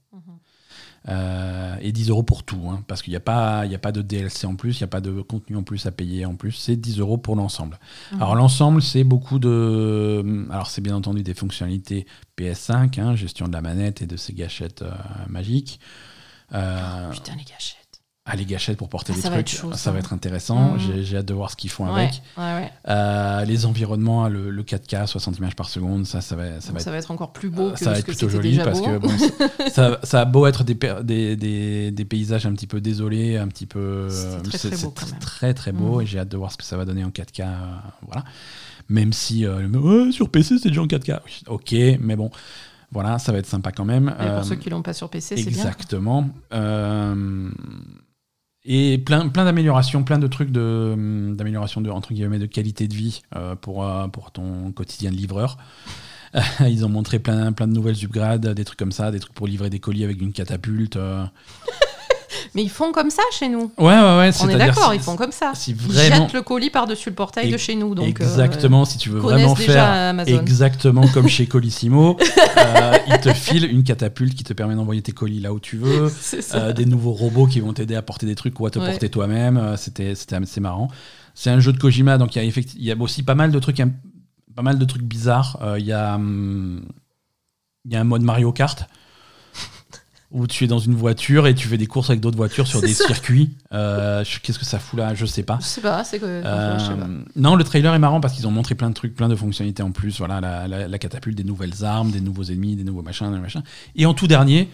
Euh, 1.10 1.76
et 1.82 1.92
10 1.92 2.10
euros 2.12 2.22
pour 2.22 2.44
tout, 2.44 2.62
hein, 2.70 2.84
parce 2.88 3.02
qu'il 3.02 3.10
n'y 3.10 3.18
a, 3.18 3.22
pas- 3.22 3.66
y 3.66 3.74
a 3.74 3.80
pas 3.80 3.92
de 3.92 4.04
DLC 4.04 4.46
en 4.46 4.56
plus, 4.56 4.80
il 4.80 4.84
n'y 4.84 4.86
a 4.86 4.88
pas 4.88 5.02
de 5.02 5.22
contenu 5.24 5.56
en 5.58 5.64
plus 5.64 5.88
à 5.88 5.92
payer 5.92 6.28
en 6.28 6.36
plus, 6.36 6.52
c'est 6.52 6.76
10 6.76 7.00
euros 7.00 7.18
pour 7.18 7.36
l'ensemble. 7.36 7.80
Mhm. 8.12 8.22
Alors 8.22 8.36
l'ensemble, 8.36 8.84
c'est 8.84 9.04
beaucoup 9.04 9.40
de... 9.40 10.46
Alors 10.52 10.68
c'est 10.68 10.82
bien 10.82 10.96
entendu 10.96 11.24
des 11.24 11.34
fonctionnalités 11.34 12.06
PS5, 12.38 13.00
hein, 13.00 13.16
gestion 13.16 13.48
de 13.48 13.54
la 13.54 13.62
manette 13.62 14.04
et 14.04 14.06
de 14.06 14.16
ses 14.16 14.34
gâchettes 14.34 14.84
euh, 14.84 14.92
magiques. 15.28 15.80
Euh, 16.54 17.10
Putain, 17.10 17.34
les 17.36 17.46
gâchettes. 17.46 17.78
Ah, 18.26 18.36
les 18.36 18.46
gâchettes 18.46 18.78
pour 18.78 18.88
porter 18.88 19.14
Ah, 19.14 19.16
les 19.16 19.22
ça 19.24 19.30
va 19.30 19.36
trucs, 19.38 19.48
être 19.52 19.60
chaud, 19.60 19.72
ça. 19.72 19.78
ça. 19.78 19.92
va 19.92 19.98
être 20.00 20.14
intéressant. 20.14 20.74
Mhm. 20.74 21.04
J'ai- 21.04 21.18
hâte 21.18 21.26
de 21.26 21.34
voir 21.34 21.50
ce 21.50 21.56
qu'ils 21.56 21.72
font 21.72 21.86
Ouais, 21.92 22.02
avec. 22.04 22.22
ouais, 22.38 22.44
ouais. 22.54 22.72
Euh, 22.88 23.44
les 23.46 23.66
environnements, 23.66 24.28
le, 24.30 24.52
le 24.52 24.64
4K, 24.64 25.08
60 25.08 25.40
images 25.40 25.56
par 25.56 25.70
seconde, 25.70 26.06
ça, 26.06 26.22
ça 26.22 26.36
va, 26.36 26.62
ça 26.62 26.68
Donc 26.68 26.78
va 26.78 26.80
ça 26.80 26.90
être 26.90 26.92
va 26.92 26.98
être 26.98 27.12
encore 27.12 27.34
plus 27.34 27.50
beau 27.50 27.70
euh, 27.70 27.72
que 27.74 27.80
ça 27.80 27.92
va 27.92 27.98
être 27.98 28.06
plutôt 28.06 28.30
joli 28.30 28.58
parce 28.60 28.80
beau. 28.80 28.86
que 28.86 28.98
bon, 29.00 29.10
ça, 29.72 29.98
ça- 30.04 30.22
a 30.22 30.26
beau 30.26 30.46
être 30.46 30.64
des, 30.64 30.78
des, 31.04 31.36
des- 31.36 31.92
des 31.92 32.06
paysages 32.06 32.46
un 32.46 32.54
petit 32.54 32.68
peu 32.68 32.80
désolés, 32.80 33.38
un 33.38 33.48
petit 33.48 33.66
peu. 33.66 34.08
Euh, 34.12 34.40
très, 34.42 34.58
c'est- 34.60 34.70
très 34.70 35.06
même. 35.08 35.20
très 35.20 35.54
très 35.56 35.72
beau 35.72 35.96
Mhm. 35.96 36.02
et 36.02 36.06
j'ai 36.06 36.20
hâte 36.20 36.30
de 36.30 36.38
voir 36.38 36.52
ce 36.52 36.58
que 36.58 36.64
ça 36.64 36.78
va 36.78 36.86
donner 36.86 37.04
en 37.04 37.10
4K. 37.10 37.42
euh, 37.42 37.76
voilà. 38.06 38.24
Même 38.88 39.14
si 39.14 39.46
sur 40.12 40.30
PC 40.30 40.60
c'est 40.60 40.70
déjà 40.70 40.82
en 40.82 40.88
4K. 40.88 41.22
Oui, 41.26 41.42
Ok, 41.48 41.74
mais 42.02 42.16
bon, 42.16 42.30
voilà, 42.92 43.18
ça 43.20 43.32
va 43.32 43.38
être 43.40 43.48
sympa 43.48 43.72
quand 43.72 43.86
même. 43.86 44.14
Euh, 44.20 44.36
pour 44.38 44.46
ceux 44.46 44.56
qui 44.58 44.70
l'ont 44.70 44.82
pas 44.82 44.94
sur 44.94 45.10
PC, 45.10 45.38
c'est 45.38 45.44
bien. 45.44 45.50
Exactement. 45.50 46.30
Euh, 48.66 48.94
et 48.94 48.98
plein, 48.98 49.30
plein 49.30 49.46
d'améliorations, 49.46 50.04
plein 50.04 50.20
de 50.20 50.28
trucs 50.28 50.52
de, 50.52 51.34
d'amélioration 51.36 51.82
de, 51.82 51.90
entre 51.90 52.14
guillemets, 52.14 52.40
de 52.40 52.46
qualité 52.46 52.88
de 52.88 52.94
vie 52.94 53.22
euh, 53.36 53.56
pour, 53.56 53.86
euh, 53.86 54.08
pour 54.08 54.32
ton 54.32 54.72
quotidien 54.72 55.12
de 55.12 55.16
livreur. 55.16 55.58
Ils 56.62 56.86
ont 56.86 56.90
montré 56.90 57.20
plein, 57.20 57.52
plein 57.52 57.68
de 57.68 57.74
nouvelles 57.74 58.04
upgrades, 58.04 58.48
des 58.48 58.66
trucs 58.66 58.80
comme 58.80 58.94
ça, 58.94 59.12
des 59.12 59.20
trucs 59.20 59.34
pour 59.34 59.48
livrer 59.48 59.70
des 59.70 59.80
colis 59.80 60.04
avec 60.04 60.22
une 60.22 60.32
catapulte. 60.32 60.98
Mais 62.54 62.64
ils 62.64 62.70
font 62.70 62.92
comme 62.92 63.10
ça 63.10 63.22
chez 63.32 63.48
nous. 63.48 63.72
Ouais, 63.78 63.86
ouais, 63.86 64.18
ouais. 64.18 64.30
On 64.42 64.50
est 64.50 64.58
d'accord, 64.58 64.90
si- 64.92 64.98
ils 64.98 65.02
font 65.02 65.16
comme 65.16 65.32
ça. 65.32 65.54
Si 65.56 65.72
Ils 65.72 65.94
jettent 65.94 66.34
le 66.34 66.42
colis 66.42 66.70
par-dessus 66.70 67.10
le 67.10 67.16
portail 67.16 67.50
de 67.50 67.58
chez 67.58 67.76
nous. 67.76 67.96
Donc, 67.96 68.06
euh, 68.20 68.24
exactement, 68.26 68.84
si 68.84 68.98
tu 68.98 69.10
veux 69.10 69.20
vraiment 69.20 69.56
faire 69.56 70.14
exactement 70.28 71.08
comme 71.08 71.28
chez 71.30 71.46
Colissimo, 71.48 72.18
euh, 72.58 72.98
ils 73.08 73.20
te 73.20 73.34
filent 73.34 73.66
une 73.72 73.84
catapulte 73.84 74.36
qui 74.36 74.44
te 74.44 74.52
permet 74.54 74.76
d'envoyer 74.76 75.02
tes 75.02 75.14
colis 75.14 75.40
là 75.40 75.54
où 75.54 75.60
tu 75.60 75.78
veux. 75.78 76.12
Euh, 76.54 76.74
des 76.74 76.86
nouveaux 76.86 77.14
robots 77.14 77.46
qui 77.48 77.60
vont 77.62 77.72
t'aider 77.74 77.96
à 77.96 78.02
porter 78.02 78.26
des 78.26 78.36
trucs 78.36 78.60
ou 78.60 78.66
à 78.66 78.70
te 78.70 78.80
Ouais. 78.80 78.90
porter 78.90 79.10
toi-même. 79.10 79.76
C'était 79.78 80.14
assez 80.34 80.60
marrant. 80.60 80.90
C'est 81.34 81.50
un 81.50 81.60
jeu 81.60 81.72
de 81.72 81.78
Kojima, 81.78 82.18
donc 82.18 82.36
il 82.36 82.44
y 82.44 82.86
y 82.86 82.92
a 82.92 82.96
aussi 83.00 83.24
pas 83.24 83.36
mal 83.36 83.52
de 83.52 83.60
trucs, 83.60 83.82
pas 84.56 84.62
mal 84.62 84.78
de 84.78 84.86
trucs 84.86 85.04
bizarres. 85.04 85.58
Il 85.78 85.86
y 85.86 85.94
a 85.94 86.16
hum, 86.16 86.84
il 87.86 87.94
y 87.94 87.96
a 87.96 88.02
un 88.02 88.04
mode 88.04 88.22
Mario 88.24 88.52
Kart 88.52 88.88
où 90.32 90.48
tu 90.48 90.64
es 90.64 90.68
dans 90.68 90.80
une 90.80 90.96
voiture 90.96 91.46
et 91.46 91.54
tu 91.54 91.68
fais 91.68 91.78
des 91.78 91.88
courses 91.88 92.10
avec 92.10 92.22
d'autres 92.22 92.38
voitures 92.38 92.66
sur 92.66 92.80
des 92.82 92.94
ça. 92.94 93.06
circuits. 93.06 93.50
Euh, 93.74 94.24
Qu'est-ce 94.44 94.58
que 94.60 94.66
ça 94.66 94.80
fout 94.80 94.98
là? 94.98 95.14
Je 95.14 95.26
sais 95.26 95.44
pas. 95.44 95.60
Je 95.62 95.66
sais 95.66 95.82
pas, 95.82 96.04
c'est 96.06 96.20
que. 96.20 96.26
Euh, 96.26 96.80
je 96.80 96.86
sais 96.86 96.94
pas. 96.94 97.08
non, 97.36 97.56
le 97.56 97.64
trailer 97.66 97.94
est 97.94 98.00
marrant 98.00 98.22
parce 98.22 98.34
qu'ils 98.34 98.48
ont 98.48 98.52
montré 98.52 98.74
plein 98.76 98.90
de 98.90 98.94
trucs, 98.96 99.14
plein 99.16 99.28
de 99.30 99.36
fonctionnalités 99.36 99.84
en 99.84 99.92
plus. 99.92 100.18
Voilà, 100.20 100.40
la, 100.40 100.68
la- 100.68 100.88
la 100.88 100.98
catapulte, 101.00 101.38
des 101.38 101.44
nouvelles 101.44 101.84
armes, 101.84 102.12
des 102.12 102.22
nouveaux 102.22 102.44
ennemis, 102.44 102.76
des 102.78 102.84
nouveaux 102.86 103.02
machins, 103.02 103.32
des 103.32 103.40
machins. 103.40 103.64
Et 103.96 104.06
en 104.06 104.14
tout 104.14 104.28
dernier, 104.28 104.70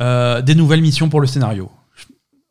euh, 0.00 0.40
des 0.40 0.54
nouvelles 0.54 0.82
missions 0.82 1.08
pour 1.08 1.20
le 1.20 1.26
scénario. 1.26 1.70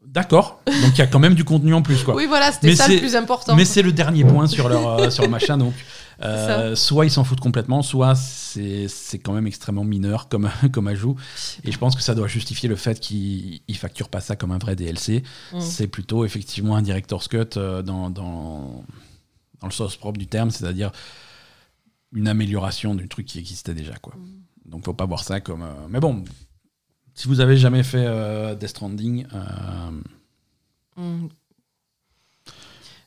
D'accord. 0.06 0.62
Donc 0.68 0.92
il 0.94 1.00
y 1.00 1.02
a 1.02 1.08
quand 1.08 1.20
même 1.20 1.34
du 1.36 1.44
contenu 1.44 1.74
en 1.74 1.82
plus, 1.82 2.04
quoi. 2.04 2.16
Oui, 2.16 2.26
voilà, 2.28 2.52
c'était 2.52 2.76
ça 2.76 2.88
le 2.88 3.00
plus 3.00 3.16
important. 3.18 3.56
Mais 3.56 3.66
c'est 3.66 3.82
le 3.82 3.92
dernier 3.92 4.24
point 4.24 4.48
sur 4.48 4.70
leur, 4.70 5.12
sur 5.12 5.24
le 5.24 5.30
machin. 5.30 5.58
Donc, 5.58 5.74
euh, 6.22 6.76
soit 6.76 7.06
ils 7.06 7.12
s'en 7.12 7.24
foutent 7.24 7.40
complètement, 7.40 7.82
soit 7.82 8.16
c'est 8.16 8.88
quand 9.24 9.34
même 9.34 9.48
extrêmement 9.48 9.84
mineur 9.84 10.28
comme, 10.30 10.50
comme 10.72 10.88
ajout. 10.88 11.16
Et 11.64 11.72
je 11.72 11.78
pense 11.78 11.96
que 11.96 12.02
ça 12.02 12.16
doit 12.16 12.28
justifier 12.28 12.70
le 12.70 12.76
fait 12.76 13.00
qu'ils 13.00 13.62
ne 13.68 13.74
facturent 13.74 14.10
pas 14.10 14.22
ça 14.22 14.36
comme 14.36 14.52
un 14.52 14.58
vrai 14.58 14.76
DLC. 14.76 15.24
Mm. 15.54 15.60
C'est 15.60 15.88
plutôt 15.88 16.26
effectivement 16.26 16.76
un 16.76 16.82
director's 16.82 17.28
cut 17.28 17.38
euh, 17.58 17.82
dans, 17.82 18.10
dans, 18.10 18.84
dans 19.60 19.68
le 19.68 19.72
sens 19.74 19.96
propre 19.98 20.18
du 20.20 20.28
terme, 20.28 20.52
c'est-à-dire 20.52 20.92
une 22.14 22.28
amélioration 22.28 22.96
du 22.96 23.08
truc 23.10 23.26
qui 23.26 23.40
existait 23.40 23.74
déjà. 23.74 23.96
Quoi. 23.96 24.14
Mm. 24.16 24.70
Donc 24.70 24.86
faut 24.86 24.94
pas 24.94 25.06
voir 25.06 25.24
ça 25.24 25.42
comme. 25.42 25.64
euh, 25.64 25.74
Mais 25.90 26.00
bon, 26.00 26.24
si 27.14 27.28
vous 27.28 27.40
avez 27.40 27.58
jamais 27.58 27.84
fait 27.84 28.06
euh, 28.06 28.56
Death 28.56 28.70
Stranding, 28.70 29.26
Hmm. 30.98 31.28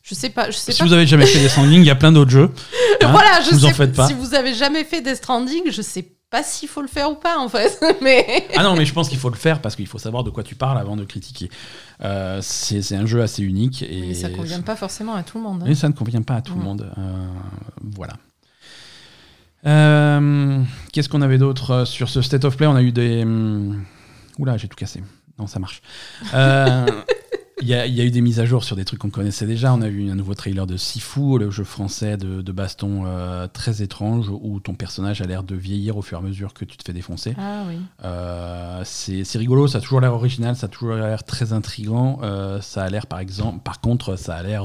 Je 0.09 0.15
sais 0.15 0.31
pas, 0.31 0.51
je 0.51 0.57
sais 0.57 0.73
si 0.73 0.79
pas. 0.79 0.87
vous 0.87 0.93
avez 0.95 1.07
jamais 1.07 1.27
fait 1.27 1.39
Death 1.39 1.51
Stranding, 1.51 1.81
il 1.81 1.87
y 1.87 1.91
a 1.91 1.95
plein 1.95 2.13
d'autres 2.13 2.31
jeux. 2.31 2.51
hein, 3.03 3.09
voilà, 3.13 3.41
je 3.43 3.51
vous 3.55 3.65
en 3.67 3.69
sais 3.69 3.75
faites 3.75 3.93
pas. 3.95 4.07
Si 4.07 4.15
vous 4.15 4.35
avez 4.35 4.55
jamais 4.55 4.85
fait 4.85 5.03
Death 5.03 5.17
Stranding, 5.17 5.71
je 5.71 5.83
sais 5.83 6.07
pas 6.31 6.43
s'il 6.43 6.69
faut 6.69 6.81
le 6.81 6.89
faire 6.89 7.11
ou 7.11 7.15
pas 7.17 7.39
en 7.39 7.49
fait. 7.51 7.79
mais 8.03 8.47
Ah 8.57 8.63
non, 8.63 8.75
mais 8.75 8.87
je 8.87 8.93
pense 8.95 9.11
qu'il 9.11 9.19
faut 9.19 9.29
le 9.29 9.37
faire 9.37 9.61
parce 9.61 9.77
qu'il 9.77 9.87
faut 9.87 9.99
savoir 9.99 10.25
de 10.25 10.31
quoi 10.31 10.43
tu 10.43 10.55
parles 10.55 10.79
avant 10.79 10.97
de 10.97 11.05
critiquer. 11.05 11.51
Euh, 12.03 12.39
c'est 12.43 12.95
un 12.97 13.05
jeu 13.07 13.21
assez 13.21 13.43
unique 13.43 13.83
et 13.83 14.01
Mais 14.09 14.15
ça 14.15 14.31
convient 14.31 14.63
pas 14.63 14.77
forcément 14.77 15.15
à 15.15 15.23
tout 15.23 15.37
le 15.37 15.45
monde. 15.45 15.61
hein. 15.63 15.67
Mais 15.69 15.75
ça 15.75 15.89
ne 15.89 15.95
convient 15.95 16.23
pas 16.23 16.37
à 16.37 16.41
tout 16.43 16.55
le 16.55 16.63
monde. 16.63 16.91
Euh, 16.97 17.27
voilà. 17.95 18.15
Euh, 19.67 20.63
Qu'est-ce 20.93 21.09
qu'on 21.09 21.23
avait 21.23 21.39
d'autre 21.39 21.85
sur 21.85 22.09
ce 22.09 22.23
State 22.23 22.45
of 22.45 22.57
Play? 22.57 22.67
On 22.67 22.77
a 22.77 22.83
eu 22.83 22.93
des. 22.93 23.23
hum, 23.25 23.85
Oula, 24.39 24.57
j'ai 24.57 24.69
tout 24.69 24.77
cassé. 24.77 25.03
Non, 25.39 25.47
ça 25.47 25.59
marche. 25.59 25.83
Il 27.61 27.67
y, 27.69 27.75
a- 27.75 27.87
il 27.87 27.95
y 27.95 28.01
a 28.01 28.05
eu 28.05 28.11
des 28.11 28.21
mises 28.21 28.39
à 28.41 28.45
jour 28.45 28.63
sur 28.63 28.77
des 28.77 28.85
trucs 28.85 29.01
qu'on 29.01 29.11
connaissait 29.11 29.47
déjà. 29.47 29.75
On 29.75 29.83
a 29.83 29.89
eu 29.89 30.11
un 30.11 30.15
nouveau 30.15 30.35
trailer 30.35 30.67
de 30.67 30.77
Sifu, 30.77 31.39
le 31.39 31.51
jeu 31.51 31.65
français 31.65 32.17
de, 32.17 32.41
de 32.41 32.53
baston 32.53 33.03
euh, 33.07 33.49
très 33.49 33.83
étrange 33.83 34.29
où 34.31 34.61
ton 34.61 34.75
personnage 34.75 35.21
a 35.23 35.27
l'air 35.27 35.43
de 35.43 35.57
vieillir 35.57 35.97
au 35.97 36.03
fur 36.03 36.19
et 36.19 36.21
à 36.21 36.25
mesure 36.25 36.55
que 36.55 36.65
tu 36.65 36.77
te 36.77 36.85
fais 36.85 36.93
défoncer. 36.93 37.35
Ah 37.37 37.65
oui. 37.69 37.77
Euh, 38.05 38.83
c'est 38.85 39.25
c'est 39.25 39.39
rigolo, 39.39 39.67
ça 39.67 39.79
a 39.79 39.81
toujours 39.81 40.01
l'air 40.01 40.15
original, 40.15 40.55
ça 40.57 40.67
a 40.67 40.69
toujours 40.69 40.95
l'air 40.95 41.25
très 41.25 41.53
intrigant. 41.53 42.21
Euh, 42.23 42.61
ça 42.61 42.85
a 42.85 42.89
l'air, 42.91 43.07
par 43.09 43.19
exemple, 43.19 43.61
par 43.65 43.81
contre, 43.81 44.17
ça 44.17 44.37
a 44.37 44.43
l'air. 44.43 44.65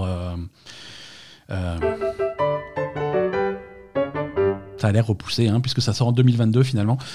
Ça 4.84 4.89
a 4.89 4.91
l'air 4.91 5.07
repoussé, 5.07 5.47
hein, 5.47 5.61
puisque 5.61 5.81
ça 5.81 5.93
sort 5.93 6.09
en 6.09 6.11
2022 6.11 6.61
finalement. 6.63 6.97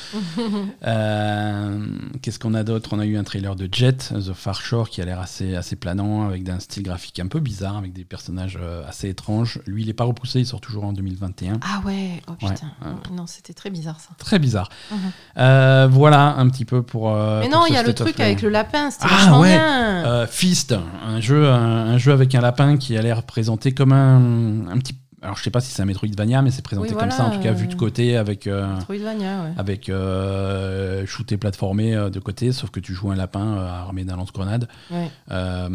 Euh, 0.86 1.86
Qu'est-ce 2.22 2.38
qu'on 2.38 2.54
a 2.54 2.64
d'autre? 2.64 2.90
On 2.92 2.98
a 2.98 3.04
eu 3.04 3.16
un 3.18 3.24
trailer 3.24 3.56
de 3.56 3.68
Jet, 3.70 4.10
The 4.14 4.32
Far 4.32 4.60
Shore, 4.60 4.88
qui 4.88 5.02
a 5.02 5.04
l'air 5.04 5.20
assez, 5.20 5.54
assez 5.56 5.76
planant, 5.76 6.28
avec 6.28 6.48
un 6.48 6.60
style 6.60 6.82
graphique 6.82 7.18
un 7.20 7.26
peu 7.26 7.40
bizarre, 7.40 7.76
avec 7.76 7.92
des 7.92 8.04
personnages 8.04 8.58
euh, 8.60 8.88
assez 8.88 9.08
étranges. 9.08 9.60
Lui, 9.66 9.82
il 9.82 9.86
n'est 9.88 9.92
pas 9.92 10.04
repoussé, 10.04 10.40
il 10.40 10.46
sort 10.46 10.60
toujours 10.60 10.84
en 10.84 10.92
2021. 10.92 11.60
Ah 11.62 11.82
ouais, 11.84 12.22
oh 12.28 12.32
putain. 12.38 12.54
ouais. 12.82 12.90
Non, 13.14 13.26
c'était 13.26 13.52
très 13.52 13.70
bizarre 13.70 14.00
ça. 14.00 14.10
Très 14.18 14.38
bizarre. 14.38 14.70
Mhm. 14.90 14.98
Euh, 15.38 15.88
voilà 15.90 16.36
un 16.36 16.48
petit 16.48 16.64
peu 16.64 16.82
pour. 16.82 17.12
Mais 17.12 17.48
non, 17.48 17.64
il 17.66 17.74
y 17.74 17.76
a 17.76 17.82
le 17.82 17.92
truc 17.94 18.18
avec 18.20 18.40
le 18.40 18.48
lapin, 18.48 18.90
c'était 18.90 19.06
Ah, 19.10 19.38
ouais. 19.40 19.48
bien. 19.50 20.26
Fist, 20.26 20.74
un 21.06 21.20
jeu, 21.20 21.48
un, 21.50 21.88
un 21.92 21.98
jeu 21.98 22.12
avec 22.12 22.34
un 22.34 22.40
lapin 22.40 22.76
qui 22.78 22.96
a 22.96 23.02
l'air 23.02 23.24
présenté 23.24 23.72
comme 23.72 23.92
un, 23.92 24.68
un 24.70 24.78
petit. 24.78 24.94
Alors 25.20 25.36
je 25.36 25.42
sais 25.42 25.50
pas 25.50 25.60
si 25.60 25.72
c'est 25.72 25.82
un 25.82 25.86
Metroidvania, 25.86 26.42
mais 26.42 26.50
c'est 26.50 26.62
présenté 26.62 26.90
Oui, 26.90 26.96
comme 27.00 27.10
ça, 27.10 27.24
en 27.24 27.30
tout 27.30 27.40
cas 27.40 27.52
vu 27.52 27.64
euh, 27.66 27.68
de 27.68 27.74
côté, 27.74 28.16
avec 28.16 28.46
euh, 28.46 28.76
Metroidvania, 28.76 29.42
ouais. 29.42 29.52
avec 29.56 29.88
euh, 29.88 31.04
shooté 31.06 31.36
platformé 31.36 31.94
euh, 31.94 32.08
de 32.08 32.20
côté, 32.20 32.52
sauf 32.52 32.70
que 32.70 32.78
tu 32.78 32.94
joues 32.94 33.10
un 33.10 33.16
lapin 33.16 33.56
euh, 33.56 33.68
armé 33.68 34.04
d'un 34.04 34.16
lance-grenade. 34.16 34.68
Ouais. 34.90 35.10
Euh, 35.32 35.68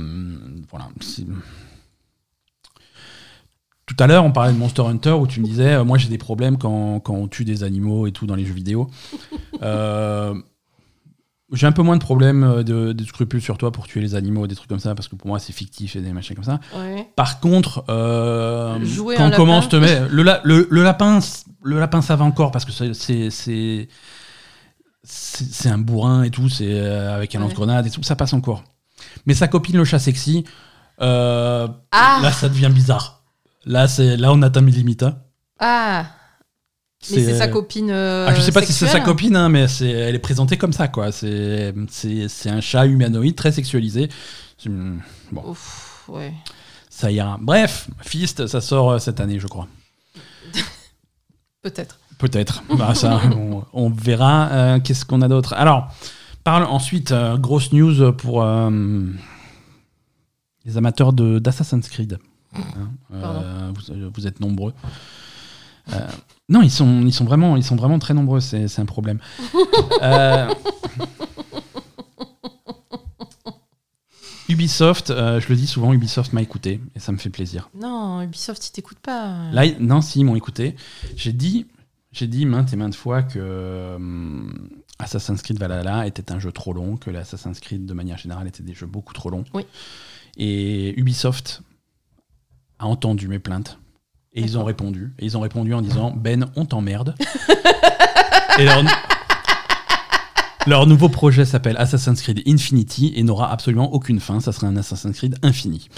voilà. 0.71 0.87
Tout 3.85 3.95
à 3.99 4.07
l'heure, 4.07 4.23
on 4.23 4.31
parlait 4.31 4.53
de 4.53 4.57
Monster 4.57 4.83
Hunter 4.83 5.11
où 5.11 5.27
tu 5.27 5.41
me 5.41 5.45
disais, 5.45 5.73
euh, 5.73 5.83
moi 5.83 5.97
j'ai 5.97 6.07
des 6.07 6.17
problèmes 6.17 6.57
quand, 6.57 7.01
quand 7.01 7.13
on 7.13 7.27
tue 7.27 7.43
des 7.43 7.63
animaux 7.63 8.07
et 8.07 8.13
tout 8.13 8.25
dans 8.25 8.35
les 8.35 8.45
jeux 8.45 8.53
vidéo. 8.53 8.89
J'ai 11.54 11.68
un 11.68 11.72
peu 11.72 11.84
moins 11.84 11.95
de 11.95 12.01
problèmes 12.01 12.43
euh, 12.43 12.64
de, 12.64 12.93
de 12.93 13.04
scrupules 13.06 13.41
sur 13.41 13.58
toi 13.58 13.72
pour 13.72 13.86
tuer 13.88 14.01
les 14.01 14.16
animaux, 14.16 14.47
des 14.47 14.56
trucs 14.56 14.68
comme 14.70 14.80
ça, 14.80 14.95
parce 14.95 15.08
que 15.08 15.16
pour 15.16 15.28
moi 15.28 15.39
c'est 15.39 15.54
fictif 15.54 15.95
et 15.95 16.01
des 16.01 16.12
machins 16.12 16.36
comme 16.36 16.43
ça. 16.43 16.60
Ouais. 16.76 17.08
Par 17.16 17.39
contre, 17.39 17.84
euh, 17.89 18.84
Jouer 18.84 19.16
quand 19.16 19.26
un 19.26 19.32
on 19.34 19.36
commence, 19.36 19.70
te 19.70 19.76
lapin. 19.76 20.01
met 20.01 20.10
le, 20.10 20.24
la- 20.24 20.41
le, 20.43 20.68
le 20.70 20.84
lapin, 20.84 21.20
le 21.64 21.80
lapin 21.80 22.01
ça 22.01 22.16
va 22.16 22.26
encore 22.26 22.51
parce 22.51 22.66
que 22.66 22.72
c'est 25.04 25.70
un 25.70 25.78
bourrin 25.78 26.24
et 26.24 26.30
tout, 26.32 26.49
c'est 26.49 26.66
euh, 26.70 27.14
avec 27.16 27.36
un 27.36 27.39
Ouais. 27.39 27.45
lance-grenade 27.45 27.86
et 27.88 27.89
tout, 27.89 28.04
ça 28.04 28.16
passe 28.16 28.34
encore. 28.34 28.64
Mais 29.26 29.34
sa 29.34 29.47
copine 29.47 29.78
le 29.78 29.86
chat 29.86 29.99
sexy, 29.99 30.43
euh, 31.01 31.68
Ah. 31.91 32.20
là 32.22 32.32
ça 32.32 32.49
devient 32.49 32.72
bizarre. 32.74 33.22
Là 33.66 33.88
c'est 33.88 34.18
là 34.18 34.32
on 34.34 34.41
atteint 34.41 34.62
mes 34.62 34.72
limites. 34.72 35.04
hein. 35.04 35.18
Ah, 35.60 36.06
mais 37.12 37.24
c'est 37.24 37.38
sa 37.38 37.47
copine. 37.47 37.89
euh, 37.91 38.28
Ah, 38.30 38.34
je 38.34 38.41
sais 38.41 38.51
pas 38.51 38.62
si 38.64 38.74
c'est 38.74 38.88
sa 38.88 38.99
copine, 38.99 39.36
hein, 39.36 39.49
mais 39.49 39.68
c'est, 39.68 39.89
elle 39.89 40.16
est 40.16 40.20
présentée 40.20 40.58
comme 40.58 40.74
ça, 40.74 40.88
quoi. 40.88 41.12
C'est, 41.12 41.74
c'est, 41.89 42.28
c'est 42.30 42.49
un 42.49 42.62
chat 42.62 42.86
humanoïde 42.86 43.36
très 43.36 43.51
sexualisé. 43.51 44.10
Bon, 45.32 45.49
Ouf, 45.49 46.06
ouais. 46.08 46.34
ça 46.89 47.12
ira. 47.12 47.38
Bref, 47.41 47.89
Fist, 48.01 48.47
ça 48.47 48.62
sort 48.62 48.91
euh, 48.91 48.99
cette 48.99 49.20
année, 49.20 49.39
je 49.39 49.47
crois. 49.47 49.68
Peut-être. 51.62 51.99
Peut-être. 52.18 52.64
Bah, 52.78 52.95
ça, 52.95 53.20
on, 53.36 53.64
on 53.74 53.89
verra. 53.89 54.49
Euh, 54.51 54.80
qu'est-ce 54.80 55.04
qu'on 55.06 55.22
a 55.22 55.28
d'autre 55.28 55.54
Alors, 55.54 55.89
parle 56.43 56.64
ensuite, 56.64 57.12
euh, 57.12 57.38
grosse 57.38 57.74
news 57.74 58.14
pour 58.14 58.45
les 60.66 60.78
amateurs 60.78 61.12
de, 61.14 61.39
d'Assassin's 61.39 61.89
Creed. 61.89 62.20
Hein, 62.56 63.74
vous, 63.74 64.12
vous 64.16 64.28
êtes 64.28 64.39
nombreux. 64.39 64.74
Euh, 65.91 66.08
non, 66.49 66.61
ils 66.61 66.71
sont, 66.71 67.01
ils, 67.01 67.13
sont 67.13 67.25
vraiment, 67.25 67.55
ils 67.55 67.63
sont 67.63 67.75
vraiment 67.75 67.99
très 67.99 68.13
nombreux, 68.13 68.39
c'est, 68.39 68.67
c'est 68.67 68.81
un 68.81 68.85
problème. 68.85 69.19
Euh, 70.01 70.53
Ubisoft, 74.49 75.09
euh, 75.09 75.39
je 75.39 75.47
le 75.49 75.55
dis 75.55 75.67
souvent, 75.67 75.93
Ubisoft 75.93 76.33
m'a 76.33 76.41
écouté 76.41 76.81
et 76.95 76.99
ça 76.99 77.11
me 77.11 77.17
fait 77.17 77.29
plaisir. 77.29 77.69
Non, 77.73 78.21
Ubisoft, 78.21 78.67
ils 78.67 78.71
t'écoutent 78.71 78.99
pas. 78.99 79.49
Là, 79.51 79.63
non, 79.79 80.01
si, 80.01 80.19
ils 80.19 80.25
m'ont 80.25 80.35
écouté. 80.35 80.75
J'ai 81.15 81.31
dit, 81.31 81.67
j'ai 82.11 82.27
dit 82.27 82.45
maintes 82.45 82.73
et 82.73 82.75
maintes 82.75 82.95
fois 82.95 83.23
que 83.23 83.95
hum, 83.95 84.69
Assassin's 84.99 85.41
Creed 85.41 85.57
Valhalla 85.57 86.05
était 86.05 86.31
un 86.31 86.39
jeu 86.39 86.51
trop 86.51 86.73
long, 86.73 86.97
que 86.97 87.09
les 87.09 87.19
Assassin's 87.19 87.59
Creed, 87.59 87.85
de 87.85 87.93
manière 87.93 88.17
générale, 88.17 88.47
étaient 88.47 88.63
des 88.63 88.73
jeux 88.73 88.87
beaucoup 88.87 89.13
trop 89.13 89.29
longs. 89.29 89.45
Oui. 89.53 89.65
Et 90.37 90.99
Ubisoft 90.99 91.61
a 92.79 92.85
entendu 92.85 93.27
mes 93.27 93.39
plaintes. 93.39 93.79
Et 94.36 94.41
ils 94.41 94.57
ont 94.57 94.63
répondu. 94.63 95.13
Et 95.19 95.25
ils 95.25 95.38
ont 95.38 95.41
répondu 95.41 95.73
en 95.73 95.81
disant 95.81 96.11
Ben, 96.15 96.47
on 96.55 96.65
t'emmerde. 96.65 97.15
et 98.59 98.65
leur, 98.65 98.84
leur 100.65 100.88
nouveau 100.88 101.09
projet 101.09 101.45
s'appelle 101.45 101.75
Assassin's 101.77 102.21
Creed 102.21 102.41
Infinity 102.47 103.13
et 103.15 103.23
n'aura 103.23 103.51
absolument 103.51 103.93
aucune 103.93 104.19
fin. 104.19 104.39
Ça 104.39 104.51
sera 104.51 104.67
un 104.67 104.77
Assassin's 104.77 105.17
Creed 105.17 105.38
infini. 105.43 105.89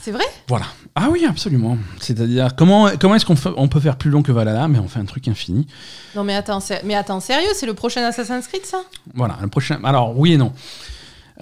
C'est 0.00 0.12
vrai? 0.12 0.24
Voilà. 0.46 0.66
Ah 0.94 1.08
oui, 1.10 1.26
absolument. 1.28 1.76
C'est-à-dire, 2.00 2.54
comment, 2.56 2.88
comment 2.98 3.16
est-ce 3.16 3.26
qu'on 3.26 3.34
on 3.56 3.68
peut 3.68 3.80
faire 3.80 3.96
plus 3.96 4.10
long 4.10 4.22
que 4.22 4.32
Valhalla 4.32 4.68
Mais 4.68 4.78
on 4.78 4.88
fait 4.88 5.00
un 5.00 5.04
truc 5.04 5.28
infini? 5.28 5.66
Non, 6.14 6.24
mais 6.24 6.34
attends, 6.34 6.60
mais 6.84 6.94
attends, 6.94 7.20
sérieux, 7.20 7.50
c'est 7.54 7.66
le 7.66 7.74
prochain 7.74 8.02
Assassin's 8.04 8.46
Creed, 8.46 8.64
ça? 8.64 8.82
Voilà, 9.14 9.36
le 9.42 9.48
prochain. 9.48 9.80
Alors, 9.84 10.16
oui 10.16 10.34
et 10.34 10.36
non. 10.38 10.52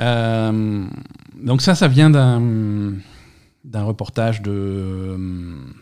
Euh, 0.00 0.84
donc, 1.40 1.62
ça, 1.62 1.74
ça 1.74 1.88
vient 1.88 2.10
d'un 2.10 2.94
d'un 3.66 3.82
reportage 3.82 4.42
de, 4.42 5.16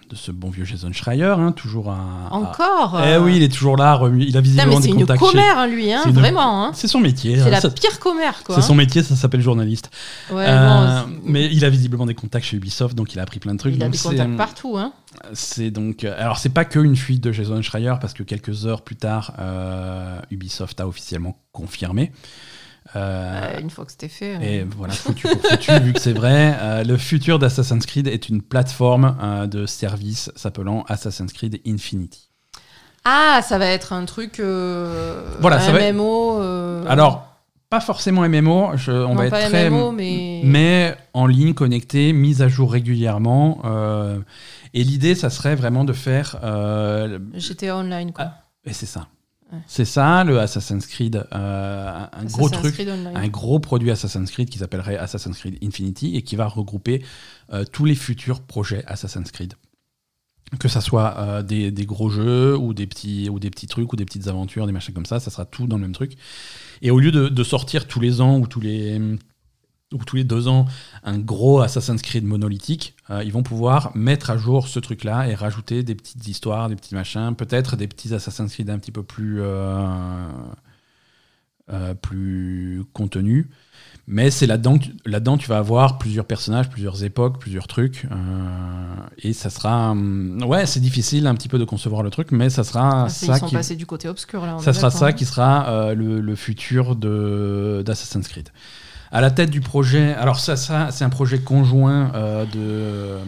de 0.09 0.17
ce 0.17 0.33
bon 0.33 0.49
vieux 0.49 0.65
Jason 0.65 0.91
Schreier, 0.93 1.25
hein, 1.39 1.53
toujours 1.53 1.91
à. 1.91 2.29
à- 2.31 2.33
Encore 2.35 2.99
Eh 3.07 3.19
oui, 3.19 3.37
il 3.37 3.43
est 3.43 3.53
toujours 3.53 3.77
là, 3.77 4.01
il 4.19 4.37
a 4.37 4.41
visiblement 4.41 4.77
des 4.81 4.85
c'est 4.85 4.89
une 4.89 5.01
contacts. 5.01 5.23
chez- 5.23 5.31
commère, 5.33 5.59
hein, 5.59 5.67
lui, 5.67 5.93
hein, 5.93 6.01
C'est 6.03 6.09
une- 6.09 6.15
vraiment. 6.17 6.65
Hein. 6.65 6.71
C'est 6.75 6.89
son 6.89 6.99
métier. 7.01 7.39
C'est 7.39 7.51
la 7.51 7.61
ça- 7.61 7.69
pire 7.71 7.99
commère, 7.99 8.43
quoi. 8.43 8.55
C'est 8.55 8.63
son 8.63 8.75
métier, 8.75 9.03
ça 9.03 9.17
s'appelle 9.17 9.43
journaliste. 9.43 9.91
Ouais, 10.33 10.47
Euh, 10.49 11.03
bon, 11.03 11.13
mais 11.25 11.45
il 11.53 11.63
a 11.67 11.69
visiblement 11.69 12.07
des 12.07 12.15
contacts 12.15 12.47
chez 12.47 12.57
Ubisoft, 12.57 12.95
donc 12.97 13.13
il 13.13 13.19
a 13.21 13.23
appris 13.23 13.39
plein 13.39 13.53
de 13.53 13.59
trucs. 13.59 13.75
il 13.77 13.83
a 13.83 13.89
des 13.91 13.99
contacts 13.99 14.37
partout. 14.37 14.79
Hein. 14.79 14.93
C'est 15.35 15.71
donc. 15.71 16.05
euh, 16.05 16.15
Alors, 16.19 16.39
c'est 16.39 16.49
pas 16.49 16.65
que 16.65 16.79
une 16.79 16.97
fuite 16.97 17.23
de 17.23 17.33
Jason 17.33 17.61
Schreier, 17.61 17.93
parce 18.01 18.15
que 18.15 18.23
quelques 18.23 18.65
heures 18.67 18.81
plus 18.83 18.97
tard, 18.97 19.35
euh, 19.39 20.19
Ubisoft 20.31 20.81
a 20.81 20.89
officiellement 20.89 21.37
confirmé. 21.53 22.13
Euh, 22.97 23.59
une 23.61 23.71
fois 23.71 23.85
que 23.85 23.91
c'était 23.91 24.09
fait. 24.09 24.37
euh. 24.37 24.41
et 24.41 24.65
voilà, 24.77 24.93
foutu 24.95 25.27
pour 25.29 25.51
foutu, 25.51 25.73
vu 25.81 25.93
que 25.93 26.01
c'est 26.01 26.13
vrai. 26.13 26.57
euh, 26.61 26.85
le 26.85 26.97
futur 26.97 27.39
d'Assassin's 27.39 27.87
Creed 27.87 28.07
est 28.07 28.29
une 28.29 28.41
plateforme 28.43 29.17
euh, 29.23 29.47
de 29.47 29.67
service 29.67 30.31
s'appelant 30.37 30.85
Assassin's 30.89 31.33
Creed 31.33 31.61
Infinity. 31.67 32.29
Ah, 33.05 33.41
ça 33.43 33.59
va 33.59 33.67
être 33.67 33.93
un 33.93 34.05
truc. 34.05 34.39
Voilà, 34.39 35.57
un 35.57 35.61
ça 35.61 35.73
va 35.73 35.81
être- 35.81 35.95
MMO. 35.95 36.41
Alors, 36.89 37.27
pas 37.69 37.81
forcément 37.81 38.23
MMO, 38.29 38.77
je- 38.77 38.93
on 38.93 39.09
non, 39.09 39.15
va 39.17 39.27
être 39.27 39.31
pas 39.33 39.49
très. 39.49 39.69
MMO, 39.69 39.91
mais. 39.93 40.41
mais 40.45 40.97
en 41.13 41.27
ligne, 41.27 41.53
connecté, 41.55 42.13
mise 42.13 42.41
à 42.43 42.49
jour 42.49 42.73
régulièrement. 42.73 43.61
et 44.73 44.83
l'idée, 44.85 45.15
ça 45.15 45.31
serait 45.31 45.55
vraiment 45.57 45.85
de 45.85 45.93
faire. 45.93 46.37
GTA 47.35 47.77
Online, 47.77 48.13
quoi. 48.13 48.31
et 48.65 48.73
c'est 48.73 48.87
ça. 48.87 49.09
Ouais. 49.55 49.61
C'est 49.67 49.85
ça, 49.85 50.25
le 50.25 50.39
Assassin's 50.39 50.87
Creed. 50.87 51.25
euh, 51.33 52.07
un 52.13 52.25
gros 52.25 52.49
truc. 52.49 52.75
Creed 52.75 52.89
un 52.89 53.29
gros 53.29 53.61
produit 53.61 53.91
Assassin's 53.91 54.31
Creed 54.31 54.51
qui 54.51 54.59
s'appellerait 54.59 54.97
Assassin's 54.97 55.39
Creed 55.39 55.59
Infinity 55.63 56.17
et 56.17 56.23
qui 56.23 56.37
va 56.37 56.47
regrouper 56.47 57.03
euh, 57.53 57.65
tous 57.65 57.85
les 57.85 57.95
futurs 57.95 58.41
projets 58.41 58.85
Assassin's 58.87 59.31
Creed. 59.31 59.55
Que 60.59 60.69
ça 60.69 60.81
soit 60.81 61.17
euh, 61.19 61.43
des, 61.43 61.71
des 61.71 61.87
gros 61.87 62.11
jeux 62.11 62.57
ou 62.57 62.75
des, 62.75 62.87
petits, 62.87 63.29
ou 63.31 63.39
des 63.41 63.51
petits 63.51 63.67
trucs 63.67 63.93
ou 63.93 63.97
des 63.97 64.05
petites 64.05 64.29
aventures, 64.29 64.67
des 64.67 64.73
machins 64.73 64.95
comme 64.95 65.07
ça, 65.07 65.19
ça 65.19 65.31
sera 65.31 65.47
tout 65.47 65.67
dans 65.67 65.77
le 65.77 65.83
même 65.83 65.95
truc. 65.95 66.13
Et 66.83 66.91
au 66.91 67.01
lieu 67.01 67.11
de, 67.11 67.29
de 67.29 67.45
sortir 67.45 67.87
tous 67.87 67.99
les 68.01 68.21
ans 68.21 68.39
ou 68.39 68.47
tous 68.47 68.61
les, 68.61 69.01
ou 69.95 70.05
tous 70.05 70.17
les 70.17 70.25
deux 70.25 70.49
ans 70.49 70.67
un 71.05 71.19
gros 71.19 71.61
Assassin's 71.61 72.03
Creed 72.03 72.25
monolithique, 72.25 72.95
euh, 73.11 73.23
ils 73.25 73.33
vont 73.33 73.43
pouvoir 73.43 73.93
mettre 73.97 74.31
à 74.31 74.37
jour 74.37 74.69
ce 74.69 74.79
truc-là 74.81 75.29
et 75.29 75.35
rajouter 75.35 75.83
des 75.83 75.95
petites 75.95 76.27
histoires, 76.29 76.69
des 76.69 76.77
petits 76.77 76.95
machins, 76.95 77.35
peut-être 77.37 77.77
des 77.77 77.89
petits 77.89 78.13
Assassin's 78.15 78.53
Creed 78.53 78.69
un 78.71 78.79
petit 78.79 78.93
peu 78.93 79.03
plus, 79.03 79.41
euh, 79.41 80.27
euh, 81.73 81.95
plus 81.95 82.85
contenus. 82.93 83.47
Mais 84.07 84.31
c'est 84.31 84.47
là-dedans 84.47 84.77
que 84.79 84.85
tu- 84.85 84.93
là-dedans 85.07 85.39
tu 85.39 85.49
vas 85.49 85.57
avoir 85.57 85.97
plusieurs 85.97 86.27
personnages, 86.27 86.69
plusieurs 86.69 87.05
époques, 87.05 87.39
plusieurs 87.41 87.67
trucs. 87.67 88.07
et 89.23 89.33
ça 89.33 89.49
sera. 89.49 89.93
hum, 89.93 90.43
ouais, 90.47 90.67
c'est 90.67 90.81
difficile 90.81 91.27
un 91.27 91.35
petit 91.35 91.49
peu 91.49 91.59
de 91.59 91.65
concevoir 91.65 92.03
le 92.03 92.11
truc, 92.11 92.31
mais 92.33 92.51
ça 92.51 92.65
sera 92.65 93.05
Ah, 93.05 93.09
ça 93.09 93.35
ils 93.37 93.39
sont 93.39 93.47
qui. 93.47 93.55
passés 93.55 93.77
du 93.77 93.87
côté 93.87 94.09
obscur, 94.09 94.45
là. 94.45 94.59
Ça 94.61 94.75
sera 94.75 94.91
ça 94.91 95.07
hein. 95.07 95.13
qui 95.13 95.25
sera 95.25 95.95
le, 95.95 96.21
le 96.21 96.37
futur 96.37 96.97
de 96.97 97.83
d'Assassin's 97.87 98.29
Creed. 98.29 98.51
À 99.15 99.21
la 99.21 99.31
tête 99.31 99.51
du 99.51 99.61
projet, 99.61 100.13
alors 100.15 100.41
ça, 100.41 100.57
ça 100.57 100.91
c'est 100.91 101.05
un 101.05 101.09
projet 101.09 101.39
conjoint 101.39 102.13
euh, 102.17 102.45
de 102.47 103.21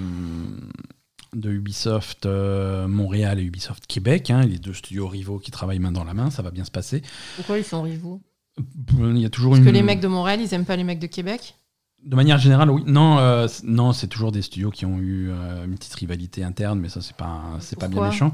de 1.32 1.52
Ubisoft 1.52 2.26
euh, 2.26 2.88
Montréal 2.88 3.38
et 3.38 3.44
Ubisoft 3.44 3.86
Québec, 3.86 4.30
hein, 4.30 4.40
les 4.40 4.58
deux 4.58 4.72
studios 4.72 5.06
rivaux 5.06 5.38
qui 5.38 5.52
travaillent 5.52 5.78
main 5.78 5.92
dans 5.92 6.02
la 6.02 6.12
main, 6.12 6.30
ça 6.30 6.42
va 6.42 6.50
bien 6.50 6.64
se 6.64 6.72
passer. 6.72 7.02
Pourquoi 7.36 7.58
ils 7.58 7.64
sont 7.64 7.82
rivaux? 7.82 8.20
Il 8.98 9.18
y 9.18 9.24
a 9.24 9.30
toujours 9.30 9.52
Parce 9.52 9.60
une 9.60 9.66
que 9.66 9.70
les 9.70 9.84
mecs 9.84 10.00
de 10.00 10.08
Montréal, 10.08 10.40
ils 10.40 10.52
aiment 10.54 10.64
pas 10.64 10.74
les 10.74 10.82
mecs 10.82 10.98
de 10.98 11.06
Québec? 11.06 11.54
De 12.04 12.14
manière 12.14 12.38
générale, 12.38 12.70
oui. 12.70 12.82
Non, 12.86 13.18
euh, 13.18 13.48
non, 13.64 13.92
c'est 13.92 14.06
toujours 14.06 14.30
des 14.30 14.42
studios 14.42 14.70
qui 14.70 14.86
ont 14.86 14.98
eu 14.98 15.30
euh, 15.30 15.64
une 15.64 15.74
petite 15.74 15.94
rivalité 15.94 16.44
interne, 16.44 16.78
mais 16.78 16.88
ça 16.88 17.00
c'est 17.00 17.16
pas 17.16 17.42
c'est 17.60 17.78
pas 17.78 17.88
bien 17.88 18.06
méchant. 18.08 18.32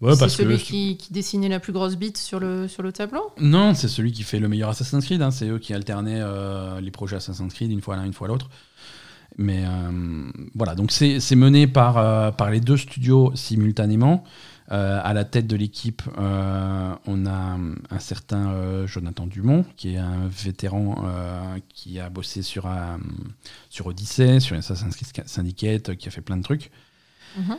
Ouais, 0.00 0.16
C'est 0.16 0.28
celui 0.28 0.56
que 0.58 0.62
qui, 0.62 0.96
qui 0.96 1.12
dessinait 1.12 1.48
la 1.48 1.60
plus 1.60 1.72
grosse 1.72 1.94
bite 1.96 2.18
sur 2.18 2.40
le, 2.40 2.66
sur 2.66 2.82
le 2.82 2.90
tableau? 2.90 3.22
Non, 3.38 3.74
c'est 3.74 3.86
celui 3.86 4.10
qui 4.10 4.24
fait 4.24 4.40
le 4.40 4.48
meilleur 4.48 4.70
Assassin's 4.70 5.04
Creed. 5.04 5.22
hein. 5.22 5.30
C'est 5.30 5.46
eux 5.46 5.60
qui 5.60 5.72
alternaient 5.72 6.20
euh, 6.20 6.80
les 6.80 6.90
projets 6.90 7.14
Assassin's 7.16 7.54
Creed 7.54 7.70
une 7.70 7.80
fois 7.80 7.94
l'un, 7.94 8.04
une 8.04 8.12
fois 8.12 8.26
l'autre. 8.26 8.50
Mais 9.38 9.62
euh, 9.64 10.30
voilà, 10.56 10.74
donc 10.74 10.90
c'est 10.90 11.20
c'est 11.20 11.36
mené 11.36 11.66
par, 11.68 11.98
euh, 11.98 12.32
par 12.32 12.50
les 12.50 12.60
deux 12.60 12.76
studios 12.76 13.30
simultanément. 13.34 14.24
Euh, 14.70 15.00
à 15.02 15.12
la 15.12 15.24
tête 15.24 15.46
de 15.46 15.56
l'équipe, 15.56 16.02
euh, 16.18 16.94
on 17.06 17.26
a 17.26 17.58
un 17.90 17.98
certain 17.98 18.52
euh, 18.52 18.86
Jonathan 18.86 19.26
Dumont, 19.26 19.64
qui 19.76 19.94
est 19.94 19.98
un 19.98 20.28
vétéran 20.28 21.02
qui 21.68 21.98
a 21.98 22.08
bossé 22.08 22.42
sur, 22.42 22.70
sur 23.68 23.86
Odyssey, 23.86 24.40
sur 24.40 24.56
Assassin's 24.56 24.96
Creed 24.96 25.28
Syndicate, 25.28 25.96
qui 25.96 26.08
a 26.08 26.10
fait 26.10 26.20
plein 26.20 26.36
de 26.36 26.42
trucs. 26.42 26.70
Mhm. 27.36 27.56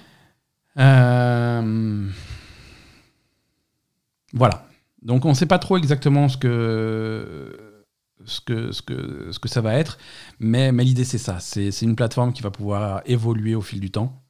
Voilà. 4.34 4.66
Donc 5.02 5.26
on 5.26 5.30
ne 5.30 5.34
sait 5.34 5.46
pas 5.46 5.60
trop 5.60 5.78
exactement 5.78 6.30
ce 6.30 6.38
que, 6.38 7.84
ce 8.26 8.40
que, 8.42 8.72
ce 8.72 8.82
que, 8.82 9.32
ce 9.32 9.38
que 9.38 9.50
ça 9.50 9.62
va 9.62 9.76
être, 9.76 9.98
mais, 10.40 10.72
mais 10.72 10.86
l'idée 10.86 11.04
c'est 11.04 11.18
ça. 11.18 11.40
C'est 11.40 11.72
c'est 11.72 11.86
une 11.86 11.96
plateforme 11.96 12.32
qui 12.32 12.42
va 12.42 12.50
pouvoir 12.50 13.02
évoluer 13.06 13.54
au 13.54 13.62
fil 13.62 13.82
du 13.82 13.92
temps 13.92 14.23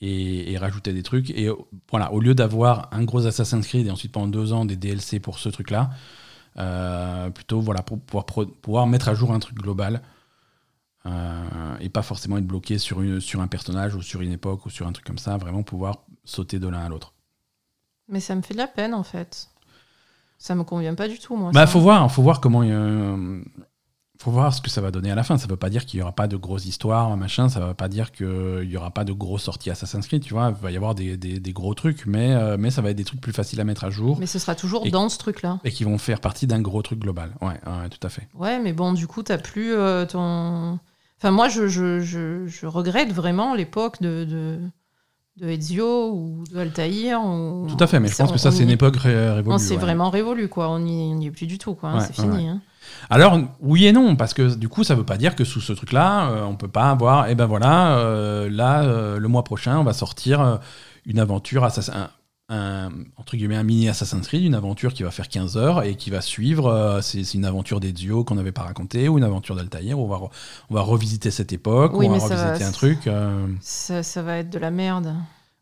et, 0.00 0.52
et 0.52 0.58
rajouter 0.58 0.92
des 0.92 1.02
trucs. 1.02 1.30
Et 1.30 1.48
voilà, 1.90 2.12
au 2.12 2.20
lieu 2.20 2.34
d'avoir 2.34 2.88
un 2.92 3.04
gros 3.04 3.26
Assassin's 3.26 3.66
Creed 3.66 3.86
et 3.86 3.90
ensuite 3.90 4.12
pendant 4.12 4.26
deux 4.28 4.52
ans 4.52 4.64
des 4.64 4.76
DLC 4.76 5.20
pour 5.20 5.38
ce 5.38 5.48
truc-là, 5.48 5.90
euh, 6.58 7.30
plutôt 7.30 7.60
voilà, 7.60 7.82
pour 7.82 8.00
pouvoir, 8.00 8.24
pouvoir 8.62 8.86
mettre 8.86 9.08
à 9.08 9.14
jour 9.14 9.32
un 9.32 9.38
truc 9.38 9.56
global. 9.58 10.02
euh, 11.06 11.76
et 11.80 11.88
pas 11.88 12.02
forcément 12.02 12.36
être 12.38 12.46
bloqué 12.46 12.78
sur, 12.78 13.00
une, 13.02 13.20
sur 13.20 13.40
un 13.40 13.46
personnage 13.46 13.94
ou 13.94 14.02
sur 14.02 14.22
une 14.22 14.32
époque 14.32 14.66
ou 14.66 14.70
sur 14.70 14.86
un 14.86 14.92
truc 14.92 15.06
comme 15.06 15.18
ça, 15.18 15.36
vraiment 15.36 15.62
pouvoir 15.62 16.04
sauter 16.24 16.58
de 16.58 16.66
l'un 16.68 16.80
à 16.80 16.88
l'autre. 16.88 17.12
Mais 18.08 18.20
ça 18.20 18.34
me 18.34 18.42
fait 18.42 18.54
de 18.54 18.58
la 18.58 18.66
peine, 18.66 18.92
en 18.94 19.02
fait. 19.04 19.48
Ça 20.38 20.54
me 20.54 20.64
convient 20.64 20.94
pas 20.94 21.08
du 21.08 21.18
tout, 21.18 21.36
moi. 21.36 21.52
Bah, 21.52 21.60
ça. 21.60 21.66
faut 21.66 21.80
voir, 21.80 22.10
faut 22.10 22.22
voir 22.22 22.40
comment. 22.40 22.62
euh, 22.62 23.40
faut 24.18 24.30
voir 24.30 24.52
ce 24.54 24.60
que 24.62 24.70
ça 24.70 24.80
va 24.80 24.90
donner 24.90 25.10
à 25.10 25.14
la 25.14 25.22
fin. 25.22 25.36
Ça 25.38 25.46
veut 25.46 25.56
pas 25.56 25.68
dire 25.70 25.84
qu'il 25.86 26.00
y 26.00 26.02
aura 26.02 26.12
pas 26.12 26.26
de 26.26 26.36
grosses 26.36 26.64
histoires, 26.66 27.16
machin. 27.16 27.48
Ça 27.48 27.60
veut 27.60 27.74
pas 27.74 27.88
dire 27.88 28.12
qu'il 28.12 28.64
y 28.70 28.76
aura 28.76 28.90
pas 28.90 29.04
de 29.04 29.12
grosses 29.12 29.42
sorties 29.44 29.70
Assassin's 29.70 30.06
Creed. 30.06 30.22
Tu 30.22 30.32
vois, 30.34 30.52
il 30.56 30.62
va 30.62 30.70
y 30.70 30.76
avoir 30.76 30.94
des, 30.94 31.16
des- 31.16 31.38
des 31.38 31.52
gros 31.52 31.74
trucs, 31.74 32.06
mais 32.06 32.32
euh, 32.34 32.56
mais 32.58 32.70
ça 32.70 32.80
va 32.82 32.90
être 32.90 32.96
des 32.96 33.04
trucs 33.04 33.20
plus 33.20 33.32
faciles 33.32 33.60
à 33.60 33.64
mettre 33.64 33.84
à 33.84 33.90
jour 33.90 34.18
Mais 34.18 34.26
ce 34.26 34.38
sera 34.38 34.54
toujours 34.54 34.86
Et- 34.86 34.90
dans 34.90 35.08
ce 35.08 35.18
truc-là. 35.18 35.58
et 35.64 35.70
qui 35.70 35.84
vont 35.84 35.98
faire 35.98 36.20
partie 36.20 36.46
d'un 36.46 36.60
gros 36.60 36.82
truc 36.82 36.98
global. 36.98 37.30
Ouais, 37.42 37.48
ouais, 37.48 37.88
tout 37.90 38.04
à 38.06 38.08
fait. 38.08 38.26
Ouais, 38.34 38.58
mais 38.58 38.72
bon, 38.72 38.92
du 38.92 39.06
coup, 39.06 39.22
t'as 39.22 39.38
plus 39.38 39.72
euh, 39.74 40.06
ton. 40.06 40.78
Enfin, 41.18 41.30
moi, 41.30 41.48
je, 41.48 41.66
je, 41.68 42.00
je, 42.00 42.46
je 42.46 42.66
regrette 42.66 43.12
vraiment 43.12 43.54
l'époque 43.54 44.02
de, 44.02 44.24
de, 44.24 44.58
de 45.38 45.48
Ezio 45.50 46.10
ou 46.12 46.44
de 46.52 46.58
Altaïr. 46.58 47.20
ou- 47.24 47.66
Tout 47.68 47.82
à 47.82 47.86
fait. 47.86 48.00
Mais 48.00 48.08
je 48.08 48.16
pense 48.16 48.32
que 48.32 48.38
ça, 48.38 48.50
c'est 48.50 48.62
une 48.62 48.70
époque 48.70 48.96
ré- 48.96 49.30
révolue. 49.30 49.54
On 49.54 49.58
s'est 49.58 49.74
ouais. 49.74 49.80
vraiment 49.80 50.10
révolu, 50.10 50.48
quoi. 50.48 50.68
On 50.70 50.78
n'y 50.78 51.26
est 51.26 51.30
plus 51.30 51.46
du 51.46 51.58
tout, 51.58 51.74
quoi. 51.74 51.90
hein, 51.90 51.98
Ouais, 51.98 52.04
c'est 52.06 52.14
fini. 52.14 52.28
ouais. 52.44 52.46
hein. 52.48 52.60
Alors 53.10 53.38
oui 53.60 53.86
et 53.86 53.92
non 53.92 54.16
parce 54.16 54.34
que 54.34 54.54
du 54.54 54.68
coup 54.68 54.84
ça 54.84 54.94
veut 54.94 55.04
pas 55.04 55.16
dire 55.16 55.34
que 55.36 55.44
sous 55.44 55.60
ce 55.60 55.72
truc 55.72 55.92
là 55.92 56.30
on 56.48 56.56
peut 56.56 56.68
pas 56.68 56.90
avoir 56.90 57.28
et 57.28 57.34
ben 57.34 57.46
voilà 57.46 57.98
euh, 57.98 58.48
là 58.50 58.82
euh, 58.82 59.18
le 59.18 59.28
mois 59.28 59.44
prochain 59.44 59.78
on 59.78 59.84
va 59.84 59.92
sortir 59.92 60.40
euh, 60.40 60.56
une 61.04 61.18
aventure 61.18 61.62
assassin 61.64 62.08
un, 62.48 62.54
un- 62.56 62.90
entre 63.16 63.36
guillemets 63.36 63.56
un 63.56 63.62
mini 63.64 63.88
Assassin's 63.88 64.26
Creed 64.26 64.42
une 64.44 64.54
aventure 64.54 64.92
qui 64.94 65.02
va 65.02 65.10
faire 65.10 65.28
15 65.28 65.56
heures 65.56 65.82
et 65.82 65.94
qui 65.96 66.10
va 66.10 66.20
suivre 66.20 66.66
euh, 66.68 67.00
c'est 67.00 67.34
une 67.34 67.44
aventure 67.44 67.80
d'Ezio 67.80 68.22
qu'on 68.24 68.36
n'avait 68.36 68.52
pas 68.52 68.62
raconté 68.62 69.08
ou 69.08 69.18
une 69.18 69.24
aventure 69.24 69.54
d'Altaïr 69.56 69.98
où 69.98 70.04
on 70.04 70.08
va 70.08 70.16
re- 70.16 70.30
on 70.70 70.74
va 70.74 70.80
revisiter 70.82 71.30
cette 71.30 71.52
époque 71.52 71.92
Oui, 71.94 72.06
on 72.06 72.10
va 72.10 72.18
revisiter 72.44 72.64
un 72.64 72.72
truc 72.72 73.06
euh, 73.06 73.46
Ça, 73.60 74.02
ça 74.02 74.22
va 74.22 74.38
être 74.38 74.50
de 74.50 74.58
la 74.58 74.70
merde. 74.70 75.14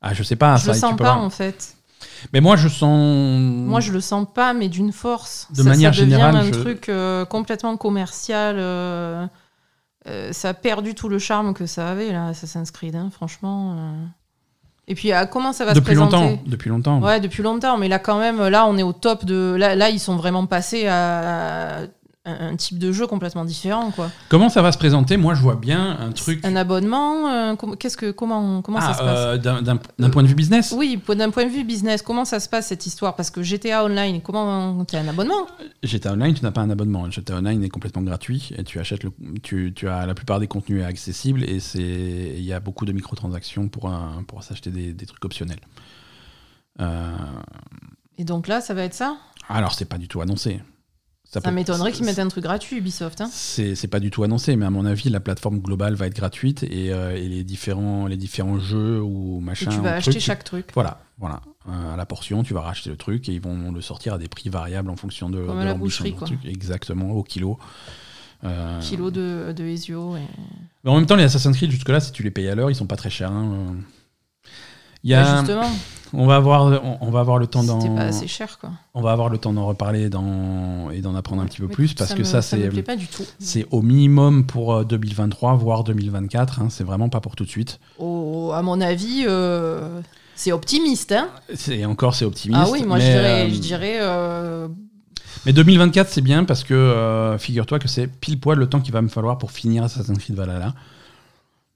ah 0.03 0.12
je 0.14 0.22
sais 0.22 0.37
pas 0.37 0.57
je 0.57 0.64
ça 0.66 0.72
le 0.72 0.79
sens 0.79 0.97
pas, 0.97 1.14
en 1.14 1.31
fait. 1.31 1.77
Mais 2.32 2.40
moi 2.40 2.57
je 2.57 2.68
sens 2.68 3.40
Moi, 3.40 3.80
je 3.80 3.92
le 3.92 4.01
sens 4.01 4.26
pas, 4.34 4.53
mais 4.55 4.68
d'une 4.68 4.92
force. 4.92 5.49
De 5.51 5.62
ça, 5.62 5.68
manière 5.68 5.95
ça 5.95 6.01
devient 6.01 6.12
générale, 6.12 6.36
un 6.36 6.45
je- 6.45 6.51
truc 6.51 6.88
euh, 6.88 7.24
complètement 7.24 7.76
commercial. 7.76 8.57
euh, 8.59 9.26
euh, 10.07 10.32
ça 10.32 10.51
a 10.51 10.55
perdu 10.55 10.95
tout 10.95 11.09
le 11.09 11.18
charme 11.18 11.55
que 11.55 11.66
ça 11.66 11.88
avait, 11.88 12.12
là, 12.12 12.26
Assassin's 12.28 12.70
Creed, 12.70 12.95
hein, 12.95 13.09
franchement. 13.11 13.76
Et 14.86 14.95
puis, 14.95 15.12
ah, 15.12 15.24
comment 15.24 15.55
ça 15.55 15.64
va 15.64 15.72
depuis 15.72 15.95
se 15.95 15.99
présenter 16.01 16.16
longtemps 16.16 16.42
depuis 16.47 16.68
longtemps 16.68 17.01
Ouais, 17.01 17.20
depuis 17.20 17.42
longtemps, 17.42 17.78
mais 17.78 17.88
là, 17.88 17.99
quand 17.99 18.18
même, 18.18 18.47
là, 18.49 18.66
on 18.66 18.76
est 18.76 18.82
au 18.82 18.92
top 18.92 19.24
de. 19.24 19.57
Là, 19.59 19.74
là 19.74 19.88
ils 19.88 20.01
sont 20.01 20.16
vraiment 20.16 20.45
passés 20.47 20.86
à 20.86 21.86
un, 22.25 22.57
type 22.57 22.79
de 22.79 22.91
jeu 22.93 23.07
complètement 23.07 23.45
différent, 23.45 23.91
quoi. 23.91 24.11
comment 24.29 24.49
ça 24.49 24.62
va 24.62 24.72
se 24.72 24.79
présenter? 24.79 25.16
Moi 25.16 25.35
je 25.35 25.41
vois 25.43 25.57
bien 25.57 25.99
un 26.01 26.11
truc 26.12 26.45
Un 26.45 26.57
abonnement, 26.57 27.29
euh, 27.29 27.55
com- 27.57 27.77
qu'est-ce 27.79 27.97
que, 27.97 28.11
comment, 28.11 28.62
comment 28.62 28.81
ça 28.81 28.89
Ah, 28.91 28.95
se 28.95 28.99
passe? 28.99 29.18
euh, 29.18 29.37
d'un 29.39 29.62
d'un- 29.62 29.79
d'un 29.99 30.11
point 30.11 30.22
de 30.22 30.29
vue 30.29 30.35
business? 30.35 30.75
Oui, 30.77 31.01
d'un 31.16 31.31
point 31.31 31.45
de 31.45 31.51
vue 31.51 31.64
business, 31.64 32.01
comment 32.03 32.25
ça 32.25 32.41
se 32.41 32.49
passe 32.49 32.68
cette 32.68 32.87
histoire? 32.87 33.14
Parce 33.16 33.31
que 33.31 33.43
GTA 33.43 33.85
Online, 33.85 34.20
comment 34.22 34.85
t'as 34.85 35.01
un 35.01 35.09
abonnement? 35.09 35.47
GTA 35.83 36.12
Online, 36.12 36.35
tu 36.35 36.43
n'as 36.43 36.51
pas 36.51 36.62
un 36.62 36.70
abonnement. 36.70 37.11
GTA 37.11 37.37
Online 37.37 37.62
est 37.64 37.68
complètement 37.68 38.03
gratuit 38.03 38.51
et 38.57 38.64
tu 38.64 38.79
achètes 38.81 39.05
le, 39.05 39.12
tu, 39.43 39.72
tu 39.77 39.89
as 39.89 40.07
la 40.07 40.14
plupart 40.14 40.41
des 40.41 40.47
contenus 40.49 40.83
accessibles 40.85 41.45
et 41.45 41.61
c'est 41.61 41.81
il 41.83 42.43
y 42.45 42.53
a 42.53 42.61
beaucoup 42.61 42.85
de 42.87 42.93
microtransactions 42.93 43.68
pour 43.68 43.89
un, 43.91 44.25
pour 44.27 44.43
s'acheter 44.43 44.70
des, 44.70 44.93
des 44.93 45.07
trucs 45.07 45.25
optionnels. 45.25 45.61
Euh, 46.81 47.12
Et 48.18 48.25
donc 48.25 48.49
là, 48.49 48.61
ça 48.61 48.75
va 48.75 48.83
être 48.83 48.95
ça? 48.95 49.16
Alors 49.49 49.75
c'est 49.75 49.85
pas 49.85 49.99
du 49.99 50.09
tout 50.09 50.20
annoncé. 50.20 50.61
Ça, 51.43 51.51
m'étonnerait 51.51 51.93
qu'ils 51.93 52.05
mettent 52.05 52.18
un 52.18 52.28
truc 52.28 52.45
gratuit, 52.45 52.76
Ubisoft. 52.78 53.20
Hein. 53.20 53.28
C'est 53.32 53.89
pas 53.89 54.01
du 54.01 54.11
tout 54.11 54.22
annoncé, 54.22 54.57
mais 54.57 54.66
à 54.66 54.70
mon 54.70 54.85
avis, 54.85 55.09
la 55.11 55.20
plateforme 55.20 55.59
globale 55.59 55.95
va 55.95 56.07
être 56.07 56.14
gratuite 56.16 56.62
et, 56.62 56.93
euh, 56.93 57.16
et 57.16 57.28
les 57.28 57.45
différents 57.45 58.07
les 58.07 58.16
différents 58.16 58.59
jeux 58.59 59.01
ou 59.03 59.39
Et 59.41 59.45
machin. 59.45 59.70
tu 59.70 59.80
vas 59.80 59.95
acheter 59.95 60.20
chaque 60.20 60.45
truc. 60.45 60.68
Voilà, 60.74 61.01
voilà. 61.18 61.41
Euh, 61.68 61.95
à 61.95 61.97
la 61.97 62.07
portion, 62.07 62.43
tu 62.43 62.55
vas 62.55 62.61
racheter 62.61 62.91
le 62.91 62.97
truc 62.97 63.28
et 63.28 63.32
ils 63.32 63.41
vont 63.41 63.72
le 63.72 63.80
sortir 63.80 64.14
à 64.14 64.18
des 64.18 64.28
prix 64.28 64.49
variables 64.51 64.91
en 64.91 64.97
fonction 64.97 65.30
de, 65.30 65.43
Comme 65.45 65.61
de 65.61 65.64
la 65.64 65.74
boucherie, 65.74 66.14
quoi. 66.14 66.26
truc. 66.26 66.41
Exactement, 66.45 67.11
au 67.12 67.22
kilo. 67.22 67.59
Euh, 68.45 68.78
Kilo 68.80 69.11
de, 69.11 69.55
de 69.57 69.64
Ezio. 69.64 70.16
Et... 70.16 70.20
Mais 70.85 70.91
en 70.91 70.97
même 70.97 71.07
temps, 71.07 71.16
les 71.16 71.24
Assassin's 71.24 71.57
Creed, 71.57 71.70
jusque-là, 71.70 71.99
si 72.01 72.12
tu 72.12 72.22
les 72.22 72.30
payes 72.30 72.49
à 72.49 72.55
l'heure, 72.55 72.70
ils 72.70 72.74
sont 72.74 72.87
pas 72.87 72.97
très 72.97 73.09
chers. 73.11 73.32
hein. 73.32 73.76
Euh, 75.05 75.07
Il 75.07 75.11
y 75.11 75.15
a, 75.15 75.39
justement, 75.39 75.71
on 76.17 76.27
va 76.27 76.37
avoir, 76.37 76.65
on, 76.85 76.99
on 77.01 77.11
va 77.11 77.21
avoir 77.21 77.39
le 77.39 77.47
temps 77.47 77.63
d'en, 77.65 77.81
c'était 77.81 77.95
pas 77.95 78.03
assez 78.03 78.27
cher, 78.29 78.59
quoi. 78.61 78.71
on 78.95 79.03
va 79.03 79.13
avoir 79.13 79.29
le 79.29 79.37
temps 79.39 79.53
d'en 79.53 79.67
reparler 79.67 80.09
dans, 80.09 80.91
et 80.91 81.01
d'en 81.01 81.15
apprendre 81.15 81.43
un 81.43 81.47
petit 81.47 81.61
peu 81.61 81.67
Mais 81.67 81.75
plus 81.75 81.93
parce 81.95 82.11
ça 82.11 82.15
que 82.17 82.21
me- 82.21 82.25
ça, 82.25 82.41
c'est, 82.41 82.71
c'est 83.39 83.67
au 83.71 83.83
minimum 83.83 84.47
pour 84.47 84.75
euh, 84.75 84.85
2023, 84.85 85.55
voire 85.55 85.85
2024. 85.85 86.61
hein. 86.61 86.69
c'est 86.71 86.85
vraiment 86.85 87.09
pas 87.09 87.21
pour 87.21 87.37
tout 87.37 87.45
de 87.45 87.51
suite. 87.51 87.81
Oh, 87.99 88.53
à 88.55 88.63
mon 88.63 88.81
avis, 88.81 89.25
euh, 89.27 90.01
c'est 90.37 90.53
optimiste. 90.53 91.13
Hein 91.13 91.29
C'est 91.55 91.85
encore, 91.85 92.15
c'est 92.15 92.25
optimiste. 92.25 92.63
ah 92.65 92.71
oui, 92.71 92.85
moi 92.85 92.99
je 92.99 93.05
dirais, 93.07 93.43
euh, 93.47 93.51
je 93.51 93.59
dirais 93.59 93.97
euh, 94.01 94.69
Mais 95.47 95.53
2024, 95.53 96.09
c'est 96.09 96.21
bien 96.23 96.45
parce 96.45 96.65
que 96.65 96.75
euh, 96.75 97.37
figure-toi 97.39 97.79
que 97.81 97.89
c'est 97.89 98.07
pile 98.07 98.39
poil 98.41 98.57
le 98.59 98.69
temps 98.69 98.81
qu'il 98.81 98.93
va 98.93 99.03
me 99.03 99.09
falloir 99.09 99.37
pour 99.39 99.51
finir 99.51 99.83
Assassin's 99.85 100.19
Creed 100.19 100.37
Valhalla. 100.37 100.75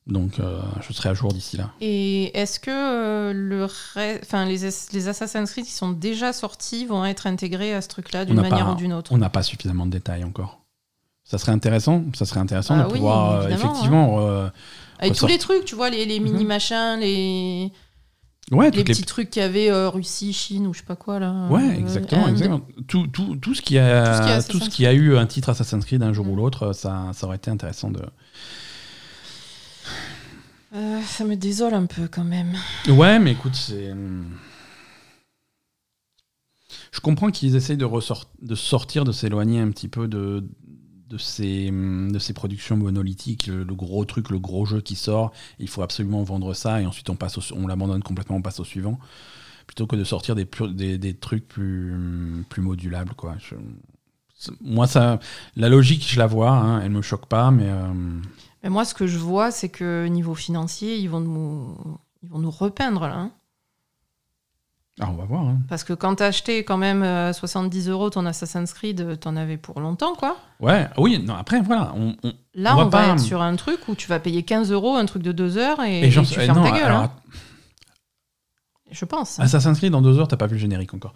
Donc, 0.08 0.40
euh, 0.40 0.58
je 0.86 0.92
serai 0.94 1.10
à 1.10 1.14
jour 1.14 1.32
d'ici 1.34 1.58
là. 1.58 1.70
Et 1.82 2.36
est-ce 2.38 2.58
que 2.58 2.70
euh, 2.70 3.32
le 3.34 3.66
re- 3.66 4.18
enfin, 4.22 4.46
les, 4.46 4.64
As- 4.64 4.90
les 4.92 5.06
Assassin's 5.08 5.50
Creed 5.50 5.66
qui 5.66 5.72
sont 5.72 5.90
déjà 5.90 6.32
sortis 6.32 6.86
vont 6.86 7.04
être 7.04 7.26
intégrés 7.26 7.74
à 7.74 7.82
ce 7.82 7.88
truc-là 7.88 8.24
d'une 8.24 8.36
manière 8.40 8.64
pas- 8.66 8.72
ou 8.72 8.74
d'une 8.74 8.94
autre? 8.94 9.12
On 9.12 9.18
n'a 9.18 9.28
pas 9.28 9.42
suffisamment 9.42 9.84
de 9.84 9.90
détails 9.90 10.24
encore. 10.24 10.60
Ça 11.24 11.36
serait 11.36 11.52
intéressant, 11.52 12.04
ça 12.14 12.24
serait 12.24 12.40
intéressant 12.40 12.76
Ah 12.78 12.84
de 12.84 12.86
oui, 12.88 12.94
pouvoir 12.94 13.32
euh, 13.42 13.48
effectivement. 13.50 14.20
euh, 14.26 14.48
Avec 14.98 15.12
tous 15.12 15.26
ressort- 15.26 15.28
les 15.28 15.38
trucs, 15.38 15.64
tu 15.66 15.74
vois, 15.74 15.90
les, 15.90 16.06
les 16.06 16.20
Mhm. 16.20 16.24
mini-machins, 16.24 16.96
les, 17.00 17.70
ouais, 18.50 18.70
les 18.70 18.82
petits 18.84 19.02
trucs 19.02 19.28
qu'il 19.28 19.42
y 19.42 19.44
avait 19.44 19.70
euh, 19.70 19.90
Russie, 19.90 20.32
Chine 20.32 20.66
ou 20.66 20.72
je 20.72 20.78
sais 20.78 20.86
pas 20.86 20.96
quoi 20.96 21.18
là. 21.18 21.48
Ouais, 21.50 21.62
Euh, 21.68 21.72
exactement, 21.78 22.28
exactement. 22.28 22.62
Tout, 22.86 23.08
tout, 23.08 23.36
tout 23.36 23.54
ce 23.54 23.60
qui 23.60 23.76
a, 23.76 24.06
Tout 24.06 24.12
ce 24.14 24.18
qui 24.22 24.24
est 24.24 24.30
tout 24.30 24.32
Assassin's 24.56 24.64
ce 24.64 24.70
qui 24.70 24.86
a 24.86 24.94
eu 24.94 25.18
un 25.18 25.26
titre 25.26 25.50
Assassin's 25.50 25.84
Creed 25.84 26.02
un 26.02 26.14
jour 26.14 26.26
ou 26.26 26.30
Mhm. 26.30 26.36
l'autre, 26.38 26.72
ça, 26.72 27.10
ça 27.12 27.26
aurait 27.26 27.36
été 27.36 27.50
intéressant 27.50 27.90
de. 27.90 28.00
Euh, 30.74 31.00
ça 31.02 31.24
me 31.24 31.34
désole 31.36 31.74
un 31.74 31.86
peu 31.86 32.08
quand 32.08 32.24
même. 32.24 32.54
Ouais, 32.88 33.18
mais 33.18 33.32
écoute, 33.32 33.54
c'est. 33.54 33.90
hum, 33.92 34.26
Je 36.92 37.00
comprends 37.00 37.30
qu'ils 37.30 37.56
essayent 37.56 37.76
de, 37.76 37.84
ressort... 37.84 38.30
de 38.42 38.54
sortir, 38.54 39.04
de 39.04 39.12
s'éloigner 39.12 39.60
un 39.60 39.70
petit 39.70 39.88
peu 39.88 40.08
de, 40.08 40.46
de, 41.08 41.18
ces, 41.18 41.70
hum, 41.70 42.12
de 42.12 42.18
ces 42.18 42.34
productions 42.34 42.76
monolithiques, 42.76 43.46
le, 43.46 43.64
gros 43.64 44.04
truc, 44.04 44.30
le 44.30 44.38
gros 44.38 44.66
jeu 44.66 44.80
qui 44.80 44.94
sort, 44.96 45.32
il 45.58 45.68
faut 45.68 45.82
absolument 45.82 46.22
vendre 46.22 46.52
ça, 46.54 46.80
et 46.82 46.86
ensuite 46.86 47.08
on, 47.10 47.16
on 47.56 47.66
l'abandonne 47.66 48.02
complètement, 48.02 48.36
on 48.36 48.42
passe 48.42 48.60
au 48.60 48.64
suivant, 48.64 48.98
plutôt 49.66 49.86
que 49.86 49.96
de 49.96 50.04
sortir 50.04 50.34
des, 50.34 50.44
des, 50.98 51.14
trucs 51.14 51.48
plus, 51.48 52.44
plus 52.50 52.62
modulables. 52.62 53.14
Quoi. 53.14 53.36
Moi, 54.60 54.86
ça, 54.86 55.18
la 55.56 55.68
logique, 55.68 56.06
je 56.08 56.18
la 56.18 56.26
vois, 56.26 56.50
hein, 56.52 56.80
elle 56.82 56.90
me 56.90 57.02
choque 57.02 57.26
pas, 57.26 57.50
mais. 57.50 57.68
euh, 57.68 58.20
Mais 58.62 58.70
moi, 58.70 58.84
ce 58.84 58.94
que 58.94 59.06
je 59.06 59.18
vois, 59.18 59.50
c'est 59.50 59.68
que 59.68 60.06
niveau 60.06 60.34
financier, 60.34 60.96
ils 60.98 61.08
vont 61.08 61.20
nous, 61.20 61.76
ils 62.22 62.28
vont 62.28 62.38
nous 62.38 62.50
repeindre 62.50 63.02
là. 63.06 63.14
hein. 63.14 63.30
ah, 65.00 65.08
on 65.10 65.14
va 65.14 65.24
voir. 65.24 65.42
hein. 65.46 65.58
Parce 65.68 65.84
que 65.84 65.92
quand 65.92 66.16
t'as 66.16 66.26
acheté 66.26 66.64
quand 66.64 66.76
même 66.76 67.02
euh, 67.04 67.32
70 67.32 67.88
euros 67.88 68.10
ton 68.10 68.26
Assassin's 68.26 68.72
Creed, 68.72 69.00
euh, 69.00 69.14
t'en 69.16 69.36
avais 69.36 69.56
pour 69.58 69.80
longtemps, 69.80 70.14
quoi. 70.14 70.36
Ouais, 70.60 70.88
oui, 70.98 71.22
non, 71.24 71.34
après, 71.36 71.60
voilà. 71.60 71.92
On, 71.96 72.16
on- 72.24 72.32
Là, 72.54 72.74
On 72.76 72.80
on, 72.80 72.84
va 72.86 72.90
pas- 72.90 73.06
être 73.12 73.20
sur 73.20 73.40
un 73.42 73.54
truc 73.54 73.86
où 73.86 73.94
tu 73.94 74.08
vas 74.08 74.18
payer 74.18 74.42
15 74.42 74.72
euros, 74.72 74.96
un 74.96 75.06
truc 75.06 75.22
de 75.22 75.30
2 75.30 75.56
heures, 75.58 75.80
et, 75.84 76.00
et 76.00 76.10
sais- 76.10 76.22
tu 76.22 76.34
eh, 76.40 76.46
fermes 76.46 76.58
non, 76.58 76.64
ta 76.64 76.70
gueule. 76.72 76.82
alors, 76.86 77.02
hein. 77.02 77.12
Je 78.90 79.04
pense. 79.04 79.38
Assassin's 79.38 79.78
Creed, 79.78 79.92
dans 79.92 80.00
deux 80.02 80.18
heures, 80.18 80.26
t'as 80.28 80.36
pas 80.38 80.46
vu 80.46 80.54
le 80.54 80.60
générique 80.60 80.94
encore. 80.94 81.12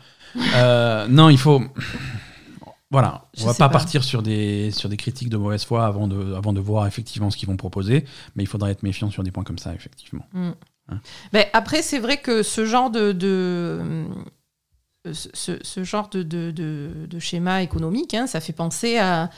Euh, 0.55 1.09
non, 1.09 1.31
il 1.31 1.39
faut. 1.39 1.61
Voilà, 2.93 3.25
Je 3.35 3.43
on 3.43 3.47
va 3.47 3.53
sais 3.55 3.59
pas, 3.59 3.69
pas. 3.69 3.73
partir 3.73 4.05
sur 4.05 4.23
des, 4.23 4.71
sur 4.71 4.89
des 4.89 4.97
critiques 4.97 5.29
de 5.31 5.37
mauvaise 5.37 5.65
foi 5.65 5.85
avant 5.87 6.07
de, 6.07 6.35
avant 6.35 6.53
de 6.53 6.61
voir 6.61 6.87
effectivement 6.87 7.31
ce 7.31 7.37
qu'ils 7.37 7.49
vont 7.49 7.57
proposer, 7.57 8.05
mais 8.37 8.45
il 8.45 8.47
faudra 8.47 8.71
être 8.71 8.83
méfiant 8.85 9.11
sur 9.11 9.23
des 9.25 9.31
points 9.33 9.45
comme 9.45 9.59
ça, 9.59 9.75
effectivement. 9.75 10.27
Ben, 11.33 11.47
après, 11.55 11.81
c'est 11.83 11.99
vrai 11.99 12.19
que 12.19 12.43
ce 12.43 12.65
genre 12.67 12.91
de. 12.91 13.13
de 13.13 14.05
ce, 15.13 15.59
ce 15.63 15.83
genre 15.85 16.09
de, 16.11 16.23
de, 16.23 16.51
de- 16.53 17.07
de 17.11 17.19
schéma 17.19 17.63
économique, 17.63 18.15
hein, 18.15 18.27
ça 18.29 18.41
fait 18.41 18.53
penser 18.53 18.99
à. 18.99 19.31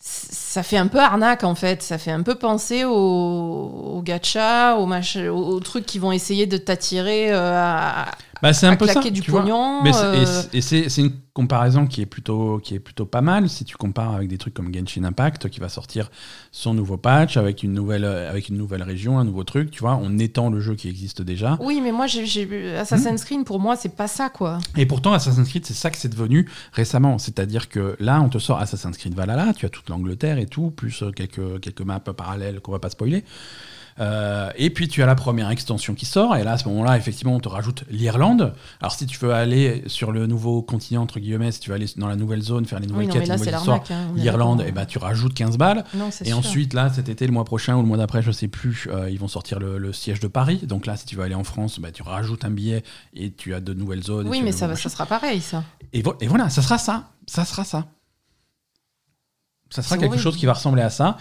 Ça 0.00 0.62
fait 0.62 0.76
un 0.76 0.86
peu 0.86 1.00
arnaque 1.00 1.42
en 1.42 1.56
fait. 1.56 1.82
Ça 1.82 1.98
fait 1.98 2.12
un 2.12 2.22
peu 2.22 2.36
penser 2.36 2.84
aux, 2.84 2.92
aux 2.92 4.02
gacha, 4.02 4.76
aux, 4.76 4.86
mach- 4.86 5.16
aux, 5.28 5.54
aux 5.54 5.58
trucs 5.60 5.86
qui 5.86 5.98
vont 5.98 6.12
essayer 6.12 6.46
de 6.46 6.56
t'attirer 6.56 7.32
euh, 7.32 7.52
à, 7.56 8.10
Bah, 8.42 8.52
c'est 8.52 8.66
un 8.66 8.72
à 8.72 8.76
peu 8.76 8.86
ça. 8.86 8.92
claquer 8.92 9.10
du 9.10 9.20
tu 9.20 9.30
vois. 9.30 9.42
pognon. 9.42 9.82
Mais 9.82 9.90
et 9.90 9.94
euh, 9.94 10.24
c'est- 10.26 10.54
et 10.56 10.60
c'est 10.60 10.88
c'est 10.88 11.00
une 11.02 11.12
comparaison 11.32 11.86
qui 11.86 12.00
est, 12.02 12.06
plutôt, 12.06 12.58
qui 12.58 12.74
est 12.74 12.80
plutôt 12.80 13.06
pas 13.06 13.20
mal 13.20 13.48
si 13.48 13.64
tu 13.64 13.76
compares 13.76 14.12
avec 14.14 14.28
des 14.28 14.38
trucs 14.38 14.54
comme 14.54 14.74
Genshin 14.74 15.04
Impact 15.04 15.48
qui 15.48 15.60
va 15.60 15.68
sortir 15.68 16.10
son 16.50 16.74
nouveau 16.74 16.96
patch 16.96 17.36
avec 17.36 17.62
une 17.62 17.72
nouvelle, 17.74 18.04
avec 18.04 18.48
une 18.48 18.56
nouvelle 18.56 18.82
région, 18.82 19.18
un 19.20 19.24
nouveau 19.24 19.44
truc, 19.44 19.70
tu 19.70 19.80
vois, 19.80 19.96
on 20.02 20.18
étend 20.18 20.50
le 20.50 20.58
jeu 20.60 20.74
qui 20.74 20.88
existe 20.88 21.22
déjà. 21.22 21.56
Oui, 21.60 21.80
mais 21.80 21.92
moi, 21.92 22.06
j'ai, 22.08 22.76
Assassin's 22.76 23.24
Creed, 23.24 23.44
pour 23.44 23.60
moi, 23.60 23.76
c'est 23.76 23.94
pas 23.94 24.08
ça, 24.08 24.30
quoi. 24.30 24.58
Et 24.76 24.84
pourtant, 24.86 25.12
Assassin's 25.12 25.48
Creed, 25.48 25.64
c'est 25.64 25.74
ça 25.74 25.90
que 25.90 25.96
c'est 25.96 26.08
devenu 26.08 26.48
récemment. 26.72 27.18
C'est-à-dire 27.18 27.68
que 27.68 27.94
là, 28.00 28.20
on 28.20 28.28
te 28.28 28.38
sort 28.38 28.58
Assassin's 28.58 28.96
Creed 28.98 29.14
Valhalla, 29.14 29.52
tu 29.54 29.64
as 29.64 29.68
toute 29.68 29.88
l'Angleterre 29.88 30.38
et 30.38 30.46
tout, 30.46 30.70
plus 30.72 31.02
euh, 31.02 31.12
quelques, 31.12 31.60
quelques 31.60 31.82
maps 31.82 32.00
parallèles 32.00 32.60
qu'on 32.60 32.72
va 32.72 32.80
pas 32.80 32.90
spoiler. 32.90 33.22
Euh, 34.00 34.50
et 34.56 34.70
puis 34.70 34.86
tu 34.88 35.02
as 35.02 35.06
la 35.06 35.14
première 35.14 35.50
extension 35.50 35.94
qui 35.94 36.06
sort, 36.06 36.36
et 36.36 36.44
là 36.44 36.52
à 36.52 36.58
ce 36.58 36.68
moment-là, 36.68 36.96
effectivement, 36.96 37.34
on 37.34 37.40
te 37.40 37.48
rajoute 37.48 37.84
l'Irlande. 37.90 38.54
Alors 38.80 38.92
si 38.92 39.06
tu 39.06 39.18
veux 39.18 39.32
aller 39.32 39.82
sur 39.86 40.12
le 40.12 40.26
nouveau 40.26 40.62
continent, 40.62 41.02
entre 41.02 41.18
guillemets, 41.20 41.50
si 41.52 41.60
tu 41.60 41.70
veux 41.70 41.76
aller 41.76 41.86
dans 41.96 42.06
la 42.08 42.16
nouvelle 42.16 42.42
zone, 42.42 42.64
faire 42.64 42.78
les 42.80 42.86
nouvelles 42.86 43.08
Oui, 43.08 43.14
non, 43.14 43.20
quêtes, 43.20 43.28
mais 43.28 43.34
les 43.34 43.38
nouvelles 43.40 43.54
histoires, 43.56 43.82
hein, 43.90 44.12
l'Irlande, 44.14 44.64
et 44.66 44.72
ben 44.72 44.86
tu 44.86 44.98
rajoutes 44.98 45.34
15 45.34 45.58
balles. 45.58 45.84
Non, 45.94 46.08
Et 46.08 46.26
sûr. 46.26 46.38
ensuite, 46.38 46.74
là, 46.74 46.90
cet 46.92 47.08
été, 47.08 47.26
le 47.26 47.32
mois 47.32 47.44
prochain 47.44 47.76
ou 47.76 47.80
le 47.82 47.88
mois 47.88 47.96
d'après, 47.98 48.22
je 48.22 48.30
sais 48.30 48.48
plus, 48.48 48.86
euh, 48.90 49.10
ils 49.10 49.18
vont 49.18 49.28
sortir 49.28 49.58
le, 49.58 49.78
le 49.78 49.92
siège 49.92 50.20
de 50.20 50.28
Paris. 50.28 50.60
Donc 50.62 50.86
là, 50.86 50.96
si 50.96 51.04
tu 51.06 51.16
veux 51.16 51.22
aller 51.24 51.34
en 51.34 51.44
France, 51.44 51.80
bah, 51.80 51.90
tu 51.90 52.02
rajoutes 52.02 52.44
un 52.44 52.50
billet 52.50 52.84
et 53.14 53.32
tu 53.32 53.54
as 53.54 53.60
de 53.60 53.74
nouvelles 53.74 54.02
zones. 54.04 54.28
Oui, 54.28 54.42
mais 54.42 54.52
ça, 54.52 54.66
va- 54.66 54.76
ça 54.76 54.88
sera 54.88 55.06
pareil, 55.06 55.40
ça. 55.40 55.64
Et, 55.92 56.02
vo- 56.02 56.16
et 56.20 56.26
voilà, 56.28 56.50
ça 56.50 56.62
sera 56.62 56.78
ça. 56.78 57.10
Ça 57.26 57.44
sera 57.44 57.64
ça. 57.64 57.86
Ça 59.70 59.82
sera 59.82 59.98
quelque 59.98 60.16
chose 60.16 60.36
qui 60.38 60.46
va 60.46 60.54
ressembler 60.54 60.80
à 60.80 60.88
ça, 60.88 61.18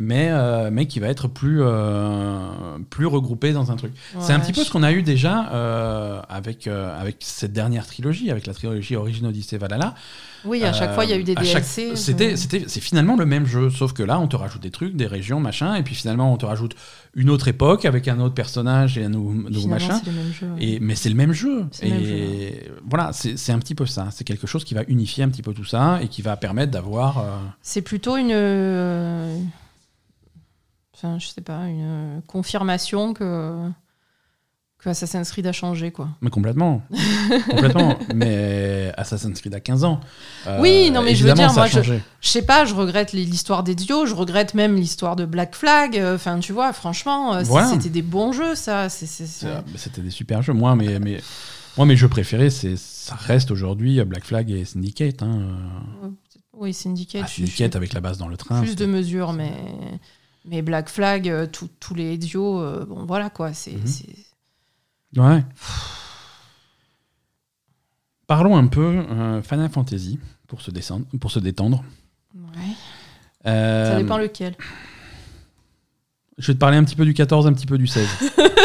mais, 0.00 0.28
euh, 0.30 0.70
mais 0.72 0.86
qui 0.86 1.00
va 1.00 1.08
être 1.08 1.26
plus, 1.26 1.58
euh, 1.60 2.78
plus 2.88 3.06
regroupé 3.06 3.52
dans 3.52 3.72
un 3.72 3.76
truc. 3.76 3.92
c'est 4.20 4.32
un 4.32 4.38
petit 4.38 4.52
peu 4.52 4.62
ce 4.62 4.70
qu'on 4.70 4.84
a 4.84 4.92
eu 4.92 5.02
déjà 5.02 5.50
euh, 5.52 6.20
avec, 6.28 6.68
avec 6.68 7.16
cette 7.18 7.52
dernière 7.52 7.84
trilogie, 7.84 8.30
avec 8.30 8.46
la 8.46 8.54
trilogie 8.54 8.94
Origin 8.94 9.26
Odyssey 9.26 9.58
Valhalla. 9.58 9.94
Oui, 10.44 10.62
à 10.62 10.72
chaque 10.72 10.94
fois, 10.94 11.04
il 11.04 11.10
y 11.10 11.12
a 11.12 11.18
eu 11.18 11.24
des 11.24 11.34
DLC. 11.34 11.96
C'était, 11.96 12.36
c'était, 12.36 12.64
c'est 12.68 12.80
finalement 12.80 13.16
le 13.16 13.26
même 13.26 13.44
jeu, 13.44 13.70
sauf 13.70 13.92
que 13.92 14.04
là, 14.04 14.20
on 14.20 14.28
te 14.28 14.36
rajoute 14.36 14.62
des 14.62 14.70
trucs, 14.70 14.94
des 14.94 15.08
régions, 15.08 15.40
machin, 15.40 15.74
et 15.74 15.82
puis 15.82 15.96
finalement, 15.96 16.32
on 16.32 16.36
te 16.36 16.46
rajoute 16.46 16.76
une 17.16 17.28
autre 17.28 17.48
époque 17.48 17.84
avec 17.84 18.06
un 18.06 18.20
autre 18.20 18.34
personnage 18.34 18.98
et 18.98 19.04
un 19.04 19.08
nou- 19.08 19.32
nouveau, 19.32 19.50
finalement, 19.50 19.68
machin. 19.88 20.00
c'est 20.04 20.10
le 20.10 20.16
même 20.16 20.32
jeu. 20.32 20.46
Et, 20.60 20.78
mais 20.78 20.94
c'est 20.94 21.08
le 21.08 21.16
même 21.16 21.32
jeu. 21.32 21.66
C'est 21.72 21.86
le 21.86 21.94
même 21.94 22.02
et 22.04 22.70
voilà, 22.88 23.10
c'est, 23.12 23.36
c'est 23.36 23.50
un 23.50 23.58
petit 23.58 23.74
peu 23.74 23.84
ça. 23.84 24.08
C'est 24.12 24.22
quelque 24.22 24.46
chose 24.46 24.62
qui 24.62 24.74
va 24.74 24.82
unifier 24.86 25.24
un 25.24 25.28
petit 25.28 25.42
peu 25.42 25.52
tout 25.52 25.64
ça 25.64 25.98
et 26.00 26.06
qui 26.06 26.22
va 26.22 26.36
permettre 26.36 26.70
d'avoir. 26.70 27.24
C'est 27.60 27.82
plutôt 27.82 28.16
une. 28.16 28.30
Euh, 31.04 31.08
Enfin, 31.08 31.18
je 31.18 31.28
sais 31.28 31.40
pas, 31.40 31.66
une 31.68 32.22
confirmation 32.26 33.14
que. 33.14 33.68
Que 34.80 34.90
Assassin's 34.90 35.28
Creed 35.32 35.44
a 35.44 35.50
changé, 35.52 35.90
quoi. 35.90 36.08
mais 36.20 36.30
complètement. 36.30 36.82
complètement. 37.50 37.98
Mais 38.14 38.92
Assassin's 38.96 39.40
Creed 39.40 39.52
a 39.54 39.58
15 39.58 39.82
ans. 39.82 39.98
Euh, 40.46 40.60
Oui, 40.60 40.92
non, 40.92 41.02
mais 41.02 41.16
je 41.16 41.26
veux 41.26 41.32
dire, 41.32 41.52
moi, 41.52 41.66
je-. 41.66 41.80
Je 42.20 42.28
sais 42.28 42.42
pas, 42.42 42.64
je 42.64 42.74
regrette 42.76 43.12
l'histoire 43.12 43.64
d'Ezio, 43.64 44.06
je 44.06 44.14
regrette 44.14 44.54
même 44.54 44.76
l'histoire 44.76 45.16
de 45.16 45.24
Black 45.24 45.56
Flag. 45.56 45.98
euh, 45.98 46.14
Enfin, 46.14 46.38
tu 46.38 46.52
vois, 46.52 46.72
franchement, 46.72 47.34
euh, 47.34 47.42
Voilà. 47.42 47.66
c'était 47.70 47.88
des 47.88 48.02
bons 48.02 48.30
jeux, 48.30 48.54
ça. 48.54 48.84
euh, 48.84 48.88
C'était 49.74 50.00
des 50.00 50.10
super 50.10 50.42
jeux. 50.42 50.52
Moi, 50.52 50.76
mais, 50.76 51.00
mais, 51.00 51.20
moi, 51.76 51.84
mes 51.84 51.96
jeux 51.96 52.08
préférés, 52.08 52.50
ça 52.50 53.16
reste 53.16 53.50
aujourd'hui 53.50 54.00
Black 54.04 54.24
Flag 54.26 54.48
et 54.48 54.64
Syndicate. 54.64 55.24
Hein. 55.24 55.40
Oui, 56.52 56.72
Syndicate, 56.72 57.22
Ah, 57.24 57.28
Syndicate 57.28 57.74
avec 57.74 57.92
la 57.94 58.00
base 58.00 58.16
dans 58.18 58.28
le 58.28 58.36
train. 58.36 58.60
plus 58.60 58.76
de 58.76 58.86
mesures, 58.86 59.32
mais, 59.32 59.52
mais 60.48 60.62
Black 60.62 60.88
Flag, 60.88 61.28
euh, 61.28 61.46
tous 61.80 61.94
les 61.94 62.14
Ezio, 62.14 62.60
euh, 62.60 62.84
bon, 62.84 63.04
voilà, 63.06 63.30
quoi. 63.30 63.52
C'est. 63.52 63.72
Mhm. 63.72 63.86
c'est- 63.86 64.26
Ouais. 65.16 65.42
Parlons 68.26 68.56
un 68.56 68.66
peu 68.66 69.04
euh, 69.10 69.42
Final 69.42 69.70
Fantasy 69.70 70.18
pour 70.46 70.60
se, 70.60 70.70
descendre, 70.70 71.06
pour 71.20 71.30
se 71.30 71.38
détendre. 71.38 71.82
ouais. 72.34 72.74
Euh, 73.46 73.92
Ça 73.92 74.02
dépend 74.02 74.18
lequel. 74.18 74.54
Je 76.36 76.48
vais 76.48 76.54
te 76.54 76.58
parler 76.58 76.76
un 76.76 76.84
petit 76.84 76.94
peu 76.96 77.04
du 77.06 77.14
14, 77.14 77.46
un 77.46 77.52
petit 77.52 77.66
peu 77.66 77.78
du 77.78 77.86
16. 77.86 78.06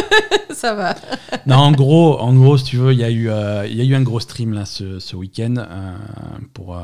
ça 0.52 0.76
va. 0.76 0.96
non, 1.48 1.56
en 1.56 1.72
gros, 1.72 2.20
en 2.20 2.34
gros, 2.36 2.58
si 2.58 2.66
tu 2.66 2.78
veux, 2.78 2.92
il 2.92 3.00
y, 3.00 3.04
a 3.04 3.10
eu, 3.10 3.30
euh, 3.30 3.66
il 3.66 3.76
y 3.76 3.82
a 3.82 3.86
eu 3.86 3.96
un 3.96 4.04
gros 4.04 4.20
stream 4.20 4.54
là 4.54 4.66
ce, 4.66 5.00
ce 5.00 5.16
week-end 5.16 5.56
euh, 5.58 5.98
pour, 6.54 6.78
euh, 6.78 6.82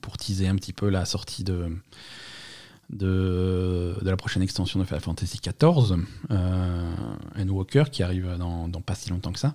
pour 0.00 0.16
teaser 0.16 0.48
un 0.48 0.56
petit 0.56 0.72
peu 0.72 0.88
la 0.90 1.04
sortie 1.04 1.44
de, 1.44 1.68
de, 2.90 3.96
de 4.00 4.10
la 4.10 4.16
prochaine 4.16 4.42
extension 4.42 4.80
de 4.80 4.84
Final 4.84 5.00
Fantasy 5.00 5.38
XIV, 5.38 5.96
euh, 6.30 6.92
Endwalker, 7.36 7.84
qui 7.90 8.02
arrive 8.02 8.36
dans, 8.38 8.68
pas 8.80 8.94
si 8.94 9.10
longtemps 9.10 9.32
que 9.32 9.38
ça. 9.38 9.54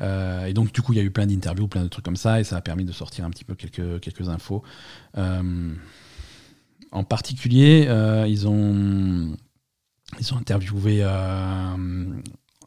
Euh, 0.00 0.46
et 0.46 0.52
donc, 0.52 0.72
du 0.72 0.82
coup, 0.82 0.92
il 0.92 0.96
y 0.96 1.00
a 1.00 1.04
eu 1.04 1.10
plein 1.10 1.26
d'interviews, 1.26 1.68
plein 1.68 1.82
de 1.82 1.88
trucs 1.88 2.04
comme 2.04 2.16
ça, 2.16 2.40
et 2.40 2.44
ça 2.44 2.56
a 2.56 2.60
permis 2.60 2.84
de 2.84 2.92
sortir 2.92 3.24
un 3.24 3.30
petit 3.30 3.44
peu 3.44 3.54
quelques, 3.54 4.00
quelques 4.00 4.28
infos. 4.28 4.62
Euh, 5.16 5.74
en 6.92 7.04
particulier, 7.04 7.86
euh, 7.88 8.26
ils, 8.28 8.48
ont, 8.48 9.36
ils 10.18 10.34
ont 10.34 10.36
interviewé 10.36 11.04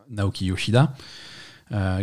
Naoki 0.09 0.45
Yoshida, 0.45 0.93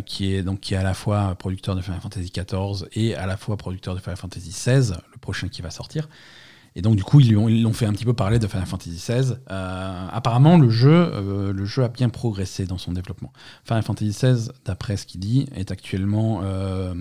qui, 0.04 0.34
est, 0.34 0.42
donc, 0.42 0.60
qui 0.60 0.74
est 0.74 0.78
à 0.78 0.84
la 0.84 0.94
fois 0.94 1.34
producteur 1.34 1.74
de 1.74 1.80
Final 1.80 2.00
Fantasy 2.00 2.30
XIV 2.30 2.88
et 2.92 3.14
à 3.14 3.26
la 3.26 3.36
fois 3.36 3.56
producteur 3.56 3.94
de 3.94 4.00
Final 4.00 4.16
Fantasy 4.16 4.50
XVI, 4.50 4.92
le 5.12 5.18
prochain 5.18 5.48
qui 5.48 5.62
va 5.62 5.70
sortir. 5.70 6.08
Et 6.76 6.82
donc, 6.82 6.94
du 6.94 7.02
coup, 7.02 7.20
ils 7.20 7.32
l'ont 7.32 7.72
fait 7.72 7.86
un 7.86 7.92
petit 7.92 8.04
peu 8.04 8.12
parler 8.12 8.38
de 8.38 8.46
Final 8.46 8.66
Fantasy 8.66 8.90
XVI. 8.90 9.32
Euh, 9.50 10.08
apparemment, 10.12 10.58
le 10.58 10.68
jeu, 10.68 10.92
euh, 10.92 11.52
le 11.54 11.64
jeu 11.64 11.82
a 11.82 11.88
bien 11.88 12.10
progressé 12.10 12.66
dans 12.66 12.76
son 12.76 12.92
développement. 12.92 13.32
Final 13.64 13.82
Fantasy 13.82 14.10
XVI, 14.10 14.50
d'après 14.66 14.98
ce 14.98 15.06
qu'il 15.06 15.20
dit, 15.20 15.48
est 15.56 15.70
actuellement 15.70 16.42
euh, 16.42 16.92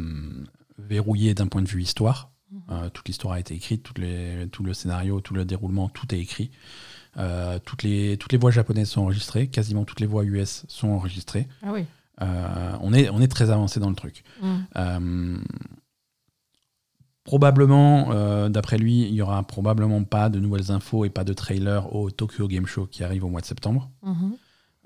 verrouillé 0.80 1.34
d'un 1.34 1.47
point 1.47 1.61
de 1.61 1.68
vue 1.68 1.81
histoire. 1.81 2.31
Euh, 2.72 2.89
toute 2.89 3.06
l'histoire 3.10 3.34
a 3.34 3.39
été 3.41 3.53
écrite, 3.53 3.84
toutes 3.84 3.99
les, 3.99 4.47
tout 4.49 4.64
le 4.64 4.73
scénario, 4.73 5.19
tout 5.19 5.34
le 5.34 5.43
déroulement, 5.43 5.89
tout 5.89 6.15
est 6.15 6.19
écrit. 6.19 6.52
Toutes, 7.65 7.84
les, 7.84 8.18
toutes 8.18 8.31
les 8.31 8.38
voix 8.38 8.52
japonaises 8.52 8.89
sont 8.89 9.02
enregistrées, 9.02 9.47
quasiment 9.47 9.85
toutes 9.85 10.02
les 10.02 10.06
voix 10.06 10.23
US 10.23 10.65
sont 10.68 10.89
enregistrées. 10.89 11.47
Ah 11.64 11.72
oui. 11.73 11.85
On, 12.19 12.93
est, 12.93 13.10
on 13.10 13.22
est 13.22 13.27
très 13.27 13.52
avancé 13.52 13.80
dans 13.81 13.89
le 13.89 13.95
truc. 13.95 14.23
Mm. 14.41 15.38
Probablement, 17.26 18.11
euh, 18.11 18.49
d'après 18.49 18.77
lui, 18.77 19.02
il 19.02 19.15
y 19.15 19.22
aura 19.22 19.41
probablement 19.41 20.03
pas 20.03 20.30
de 20.30 20.39
nouvelles 20.39 20.72
infos 20.72 21.06
et 21.06 21.10
pas 21.10 21.23
de 21.23 21.34
trailer 21.34 21.93
au 21.93 22.11
Tokyo 22.11 22.47
Game 22.47 22.68
Show 22.68 22.85
qui 22.85 23.03
arrive 23.03 23.26
au 23.26 23.30
mois 23.30 23.41
de 23.41 23.47
septembre. 23.47 23.89
Mhm. 24.03 24.35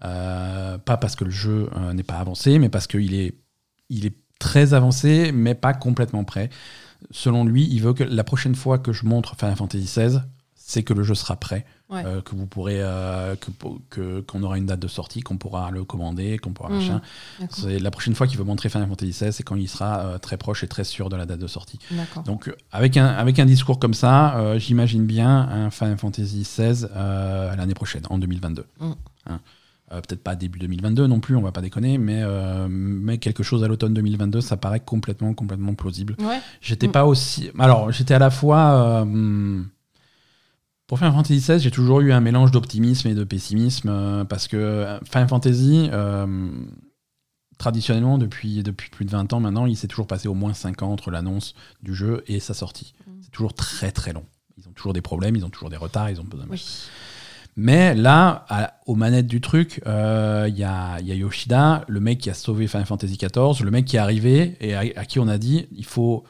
Euh, 0.05 0.77
pas 0.77 0.95
parce 0.95 1.17
que 1.17 1.25
le 1.25 1.31
jeu 1.31 1.69
euh, 1.75 1.91
n'est 1.91 2.03
pas 2.03 2.17
avancé, 2.17 2.57
mais 2.57 2.69
parce 2.69 2.87
qu'il 2.87 3.13
est, 3.13 3.37
il 3.89 4.05
est 4.05 4.15
très 4.39 4.73
avancé, 4.73 5.33
mais 5.33 5.53
pas 5.53 5.73
complètement 5.73 6.23
prêt. 6.23 6.49
Selon 7.11 7.43
lui, 7.43 7.67
il 7.69 7.81
veut 7.81 7.93
que 7.93 8.05
la 8.05 8.23
prochaine 8.23 8.55
fois 8.55 8.79
que 8.79 8.93
je 8.93 9.05
montre 9.05 9.35
Final 9.35 9.57
Fantasy 9.57 9.83
XVI, 9.83 10.21
c'est 10.55 10.83
que 10.83 10.93
le 10.93 11.03
jeu 11.03 11.15
sera 11.15 11.35
prêt, 11.35 11.65
Ouais. 11.89 12.03
euh, 12.05 12.21
que 12.21 12.35
vous 12.35 12.45
pourrez, 12.45 12.77
euh, 12.81 13.35
que- 13.89 14.19
qu'on 14.21 14.43
aura 14.43 14.59
une 14.59 14.67
date 14.67 14.79
de 14.79 14.87
sortie, 14.87 15.21
qu'on 15.21 15.37
pourra 15.37 15.71
le 15.71 15.83
commander, 15.83 16.37
qu'on 16.37 16.51
pourra 16.53 16.69
Mhm. 16.69 16.75
machin. 16.75 17.01
C'est 17.49 17.79
la 17.79 17.89
prochaine 17.89 18.13
fois 18.13 18.27
qu'il 18.27 18.37
veut 18.37 18.43
montrer 18.43 18.69
Final 18.69 18.87
Fantasy 18.87 19.11
XVI, 19.11 19.33
c'est 19.33 19.41
quand 19.43 19.55
il 19.55 19.67
sera 19.67 19.99
euh, 20.01 20.17
très 20.19 20.37
proche 20.37 20.63
et 20.63 20.67
très 20.67 20.83
sûr 20.83 21.09
de 21.09 21.15
la 21.15 21.25
date 21.25 21.39
de 21.39 21.47
sortie. 21.47 21.79
Donc, 22.25 22.53
avec 22.71 22.95
un, 22.97 23.07
avec 23.07 23.39
un 23.39 23.45
discours 23.45 23.79
comme 23.79 23.95
ça, 23.95 24.53
j'imagine 24.57 25.05
bien 25.07 25.29
un 25.49 25.71
Final 25.71 25.97
Fantasy 25.97 26.41
XVI 26.43 26.87
l'année 27.57 27.73
prochaine, 27.73 28.03
en 28.11 28.19
2022. 28.19 28.65
Mm. 28.79 28.91
Hein. 29.27 29.39
Euh, 29.91 30.01
Peut-être 30.01 30.21
pas 30.23 30.35
début 30.35 30.59
2022 30.59 31.07
non 31.07 31.19
plus, 31.19 31.35
on 31.35 31.41
va 31.41 31.51
pas 31.51 31.61
déconner, 31.61 31.97
mais, 31.97 32.19
euh, 32.21 32.67
mais 32.69 33.17
quelque 33.17 33.41
chose 33.41 33.63
à 33.63 33.67
l'automne 33.67 33.95
2022, 33.95 34.39
ça 34.41 34.55
paraît 34.55 34.79
complètement, 34.81 35.33
complètement 35.33 35.73
plausible. 35.73 36.15
Ouais. 36.19 36.39
J'étais 36.61 36.87
Mm. 36.87 36.91
pas 36.91 37.05
aussi. 37.05 37.49
Alors, 37.57 37.91
j'étais 37.91 38.13
à 38.13 38.19
la 38.19 38.29
fois. 38.29 39.03
euh, 39.03 39.63
pour 40.89 40.97
Final 40.97 41.13
Fantasy 41.13 41.37
XVI, 41.39 41.59
j'ai 41.59 41.69
toujours 41.71 42.01
eu 42.01 42.11
un 42.11 42.19
mélange 42.19 42.49
d'optimisme 42.51 43.07
et 43.07 43.13
de 43.13 43.23
pessimisme 43.23 43.89
euh, 43.89 44.23
parce 44.25 44.47
que 44.47 44.57
euh, 44.57 44.99
Final 45.05 45.27
Fantasy, 45.29 45.87
euh, 45.93 46.49
traditionnellement, 47.59 48.17
depuis, 48.17 48.63
depuis 48.63 48.89
plus 48.89 49.05
de 49.05 49.11
20 49.11 49.31
ans 49.33 49.39
maintenant, 49.39 49.65
il 49.67 49.77
s'est 49.77 49.87
toujours 49.87 50.07
passé 50.07 50.27
au 50.27 50.33
moins 50.33 50.53
5 50.53 50.81
ans 50.81 50.91
entre 50.91 51.11
l'annonce 51.11 51.53
du 51.83 51.93
jeu 51.93 52.23
et 52.27 52.39
sa 52.39 52.53
sortie. 52.55 52.95
Mm. 53.05 53.11
C'est 53.21 53.31
toujours 53.31 53.53
très 53.53 53.91
très 53.91 54.13
long. 54.13 54.25
Ils 54.57 54.67
ont 54.67 54.71
toujours 54.71 54.93
des 54.93 55.01
problèmes, 55.01 55.35
ils 55.35 55.45
ont 55.45 55.49
toujours 55.51 55.69
des 55.69 55.77
retards, 55.77 56.09
ils 56.09 56.19
ont 56.19 56.23
besoin 56.25 56.45
de 56.47 56.51
Oui. 56.51 56.65
mais 57.55 57.93
là, 57.93 58.45
à- 58.49 58.73
aux 58.87 58.95
manettes 58.95 59.27
du 59.27 59.41
truc, 59.41 59.81
euh, 59.85 60.47
il 60.49 60.57
y, 60.57 60.63
a, 60.63 60.99
il 61.01 61.05
y 61.07 61.11
a 61.11 61.15
Yoshida, 61.15 61.85
le 61.87 61.99
mec 61.99 62.17
qui 62.19 62.31
a 62.31 62.33
sauvé 62.33 62.67
Final 62.67 62.87
Fantasy 62.87 63.15
XIV, 63.17 63.63
le 63.63 63.71
mec 63.71 63.85
qui 63.85 63.95
est 63.97 63.99
arrivé 63.99 64.57
et 64.59 64.73
à, 64.73 64.79
à 64.95 65.05
qui 65.05 65.19
on 65.19 65.27
a 65.27 65.37
dit 65.37 65.67
il 65.71 65.85
faut 65.85 66.23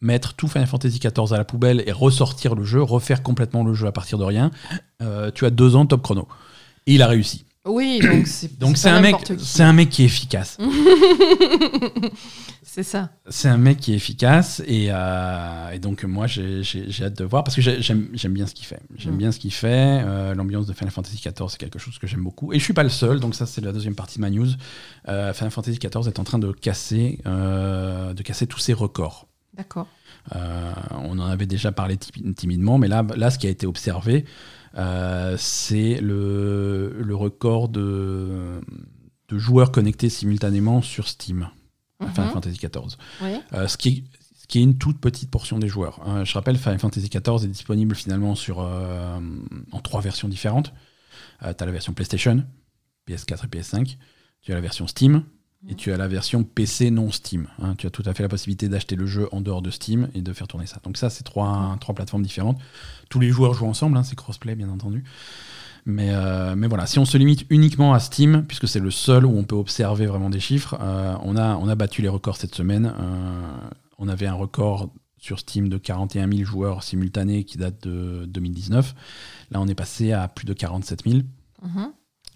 mettre 0.00 0.34
tout 0.34 0.48
Final 0.48 0.66
Fantasy 0.66 0.98
XIV 0.98 1.32
à 1.32 1.36
la 1.36 1.44
poubelle 1.44 1.82
et 1.86 1.92
ressortir 1.92 2.54
le 2.54 2.64
jeu, 2.64 2.82
refaire 2.82 3.22
complètement 3.22 3.64
le 3.64 3.74
jeu 3.74 3.86
à 3.86 3.92
partir 3.92 4.16
de 4.18 4.24
rien. 4.24 4.50
Euh, 5.02 5.30
tu 5.34 5.44
as 5.46 5.50
deux 5.50 5.76
ans 5.76 5.84
top 5.86 6.02
chrono. 6.02 6.26
Et 6.86 6.94
il 6.94 7.02
a 7.02 7.06
réussi. 7.06 7.44
Oui, 7.66 8.00
donc 8.00 8.26
c'est 8.26 8.58
Donc 8.58 8.76
un 8.86 9.00
mec, 9.00 9.16
c'est 9.38 9.62
un 9.62 9.74
mec 9.74 9.90
qui 9.90 10.02
est 10.02 10.06
efficace. 10.06 10.56
C'est 12.62 12.82
ça. 12.84 13.10
C'est 13.28 13.48
un 13.48 13.56
mec 13.56 13.78
qui 13.78 13.92
est 13.92 13.96
efficace 13.96 14.62
et, 14.64 14.86
euh, 14.90 15.70
et 15.72 15.80
donc 15.80 16.04
moi 16.04 16.26
j'ai 16.28 16.62
hâte 17.02 17.18
de 17.18 17.24
voir 17.24 17.42
parce 17.42 17.56
que 17.56 17.62
j'ai- 17.62 17.82
j'aime 17.82 18.08
j'aime 18.12 18.32
bien 18.32 18.46
ce 18.46 18.54
qu'il 18.54 18.64
fait. 18.64 18.78
J'aime 18.96 19.14
Mm. 19.14 19.18
bien 19.18 19.32
ce 19.32 19.40
qu'il 19.40 19.52
fait. 19.52 20.02
euh, 20.04 20.34
L'ambiance 20.34 20.66
de 20.66 20.72
Final 20.72 20.92
Fantasy 20.92 21.16
XIV 21.16 21.48
c'est 21.48 21.58
quelque 21.58 21.80
chose 21.80 21.98
que 21.98 22.06
j'aime 22.06 22.22
beaucoup 22.22 22.52
et 22.52 22.58
je 22.60 22.64
suis 22.64 22.72
pas 22.72 22.84
le 22.84 22.88
seul. 22.88 23.18
Donc 23.18 23.34
ça 23.34 23.44
c'est 23.46 23.60
la 23.60 23.72
deuxième 23.72 23.96
partie 23.96 24.18
de 24.18 24.20
ma 24.20 24.30
news. 24.30 24.46
Euh, 25.08 25.32
Final 25.32 25.50
Fantasy 25.50 25.78
XIV 25.78 26.06
est 26.06 26.20
en 26.20 26.24
train 26.24 26.38
de 26.38 26.52
casser 26.52 27.18
de 27.24 28.22
casser 28.22 28.46
tous 28.46 28.60
ses 28.60 28.72
records. 28.72 29.26
D'accord. 29.60 29.88
Euh, 30.34 30.72
on 30.92 31.18
en 31.18 31.26
avait 31.26 31.46
déjà 31.46 31.70
parlé 31.72 31.96
ti- 31.98 32.10
timidement, 32.34 32.78
mais 32.78 32.88
là, 32.88 33.04
là 33.16 33.30
ce 33.30 33.38
qui 33.38 33.46
a 33.46 33.50
été 33.50 33.66
observé, 33.66 34.24
euh, 34.76 35.36
c'est 35.38 36.00
le, 36.00 36.96
le 36.98 37.14
record 37.14 37.68
de, 37.68 38.60
de 39.28 39.38
joueurs 39.38 39.70
connectés 39.70 40.08
simultanément 40.08 40.80
sur 40.82 41.08
Steam. 41.08 41.48
à 42.00 42.08
Final 42.08 42.28
Mhm. 42.28 42.32
Fantasy 42.32 42.56
XIV. 42.58 42.96
Oui. 43.22 43.30
Euh, 43.52 43.68
ce, 43.68 43.76
qui 43.76 43.88
est, 43.90 44.04
ce 44.40 44.46
qui 44.46 44.60
est 44.60 44.62
une 44.62 44.78
toute 44.78 44.98
petite 44.98 45.30
portion 45.30 45.58
des 45.58 45.68
joueurs. 45.68 46.00
Euh, 46.08 46.24
je 46.24 46.32
rappelle, 46.32 46.56
Final 46.56 46.78
Fantasy 46.78 47.10
XIV 47.10 47.44
est 47.44 47.48
disponible 47.48 47.94
finalement 47.94 48.34
sur, 48.34 48.60
en 48.60 49.80
trois 49.82 50.00
versions 50.00 50.28
différentes. 50.28 50.72
tu 51.40 51.46
as 51.46 51.66
la 51.66 51.72
version 51.72 51.92
PlayStation, 51.92 52.42
PS4 53.06 53.44
et 53.44 53.48
PS5. 53.48 53.96
Tu 54.40 54.52
as 54.52 54.54
la 54.54 54.62
version 54.62 54.86
Steam 54.86 55.24
et 55.68 55.74
tu 55.74 55.92
as 55.92 55.96
la 55.96 56.08
version 56.08 56.42
PC 56.42 56.90
non 56.90 57.10
Steam. 57.10 57.46
hein. 57.60 57.74
tu 57.76 57.86
as 57.86 57.90
tout 57.90 58.02
à 58.06 58.14
fait 58.14 58.22
la 58.22 58.28
possibilité 58.28 58.68
d'acheter 58.68 58.96
le 58.96 59.06
jeu 59.06 59.28
en 59.32 59.40
dehors 59.40 59.60
de 59.62 59.70
Steam 59.70 60.08
et 60.14 60.22
de 60.22 60.32
faire 60.32 60.48
tourner 60.48 60.66
ça. 60.66 60.80
Donc 60.84 60.96
ça, 60.96 61.10
c'est 61.10 61.22
trois, 61.24 61.76
trois 61.80 61.94
plateformes 61.94 62.22
différentes. 62.22 62.58
Tous 63.10 63.20
les 63.20 63.28
joueurs 63.30 63.52
jouent 63.54 63.66
ensemble, 63.66 63.96
hein, 63.98 64.02
c'est 64.02 64.16
crossplay 64.16 64.54
bien 64.54 64.70
entendu. 64.70 65.04
Mais, 65.86 66.10
euh, 66.10 66.54
mais 66.56 66.66
voilà, 66.66 66.86
si 66.86 66.98
on 66.98 67.04
se 67.04 67.16
limite 67.18 67.46
uniquement 67.50 67.94
à 67.94 68.00
Steam, 68.00 68.44
puisque 68.46 68.68
c'est 68.68 68.80
le 68.80 68.90
seul 68.90 69.24
où 69.26 69.36
on 69.36 69.44
peut 69.44 69.56
observer 69.56 70.06
vraiment 70.06 70.30
des 70.30 70.40
chiffres, 70.40 70.76
euh, 70.80 71.14
on, 71.22 71.36
a, 71.36 71.56
on 71.56 71.68
a 71.68 71.74
battu 71.74 72.02
les 72.02 72.08
records 72.08 72.36
cette 72.36 72.54
semaine. 72.54 72.92
Euh, 72.98 73.68
on 73.98 74.08
avait 74.08 74.26
un 74.26 74.34
record 74.34 74.90
sur 75.18 75.38
Steam 75.38 75.68
de 75.68 75.76
41 75.76 76.30
000 76.30 76.44
joueurs 76.44 76.82
simultanés 76.82 77.44
qui 77.44 77.58
date 77.58 77.86
de 77.86 78.24
2019. 78.26 78.94
Là, 79.50 79.60
on 79.60 79.68
est 79.68 79.74
passé 79.74 80.12
à 80.12 80.28
plus 80.28 80.46
de 80.46 80.54
47 80.54 81.02
000. 81.06 81.20
Mhm. 81.62 81.92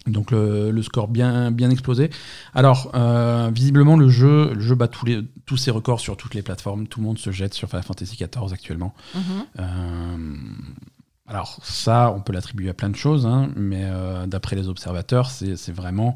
Donc 0.07 0.31
le, 0.31 0.71
le 0.71 0.83
score 0.83 1.07
bien, 1.07 1.51
bien 1.51 1.69
explosé. 1.69 2.09
Alors, 2.53 2.91
euh, 2.93 3.49
visiblement, 3.53 3.97
le 3.97 4.09
jeu, 4.09 4.53
le 4.53 4.61
jeu 4.61 4.75
bat 4.75 4.87
tous, 4.87 5.05
les, 5.05 5.21
tous 5.45 5.57
ses 5.57 5.71
records 5.71 5.99
sur 5.99 6.15
toutes 6.15 6.35
les 6.35 6.43
plateformes. 6.43 6.87
Tout 6.87 6.99
le 6.99 7.05
monde 7.05 7.17
se 7.17 7.31
jette 7.31 7.53
sur 7.53 7.69
Final 7.69 7.83
Fantasy 7.83 8.15
XIV 8.15 8.53
actuellement. 8.53 8.93
Mhm. 9.15 9.21
Euh, 9.59 10.17
alors 11.27 11.59
ça, 11.63 12.13
on 12.15 12.21
peut 12.21 12.33
l'attribuer 12.33 12.69
à 12.69 12.75
plein 12.75 12.89
de 12.89 12.95
choses, 12.95 13.25
hein, 13.25 13.49
mais 13.55 13.81
euh, 13.83 14.27
d'après 14.27 14.55
les 14.55 14.67
observateurs, 14.67 15.31
c'est 15.31 15.71
vraiment 15.71 16.15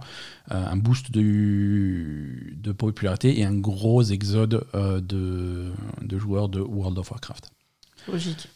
un 0.52 0.78
boost 0.78 1.10
de 1.12 2.72
popularité 2.78 3.40
et 3.40 3.44
un 3.44 3.56
gros 3.56 4.04
exode 4.04 4.68
de, 4.74 5.72
de 6.02 6.20
joueurs 6.20 6.48
de 6.48 6.60
World 6.60 7.00
of 7.00 7.10
Warcraft. 7.10 7.52
Logique. 8.08 8.50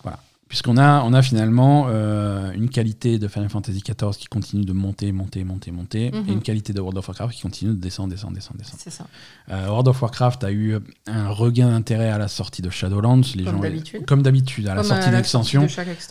Puisqu'on 0.54 0.78
a, 0.78 1.02
on 1.02 1.14
a 1.14 1.24
finalement 1.24 1.88
euh, 1.90 2.52
une 2.54 2.70
qualité 2.70 3.18
de 3.18 3.28
Final 3.28 3.50
Fantasy 3.50 3.82
XIV 3.82 4.16
qui 4.20 4.28
continue 4.28 4.64
de 4.64 4.72
monter, 4.72 5.12
monter, 5.12 5.44
monter, 5.44 5.72
monter, 5.72 6.12
Mhm. 6.12 6.26
et 6.30 6.32
une 6.32 6.42
qualité 6.44 6.74
de 6.74 6.80
World 6.80 6.96
of 7.00 7.08
Warcraft 7.08 7.34
qui 7.34 7.42
continue 7.42 7.72
de 7.72 7.78
descendre, 7.80 8.10
descendre, 8.10 8.36
descendre, 8.36 8.60
descendre. 8.60 8.78
C'est 8.84 8.92
ça. 8.92 9.08
Euh, 9.52 9.66
World 9.70 9.88
of 9.88 10.00
Warcraft 10.00 10.44
a 10.44 10.52
eu 10.52 10.78
un 11.08 11.30
regain 11.30 11.70
d'intérêt 11.72 12.10
à 12.12 12.20
la 12.20 12.28
sortie 12.28 12.62
de 12.62 12.70
Shadowlands. 12.70 13.22
Les 13.34 13.46
Comme 13.46 13.62
d'habitude. 13.62 14.06
Comme 14.06 14.22
d'habitude, 14.22 14.68
à 14.68 14.76
la 14.76 14.84
sortie 14.84 15.10
d'une 15.10 15.18
extension. 15.18 15.66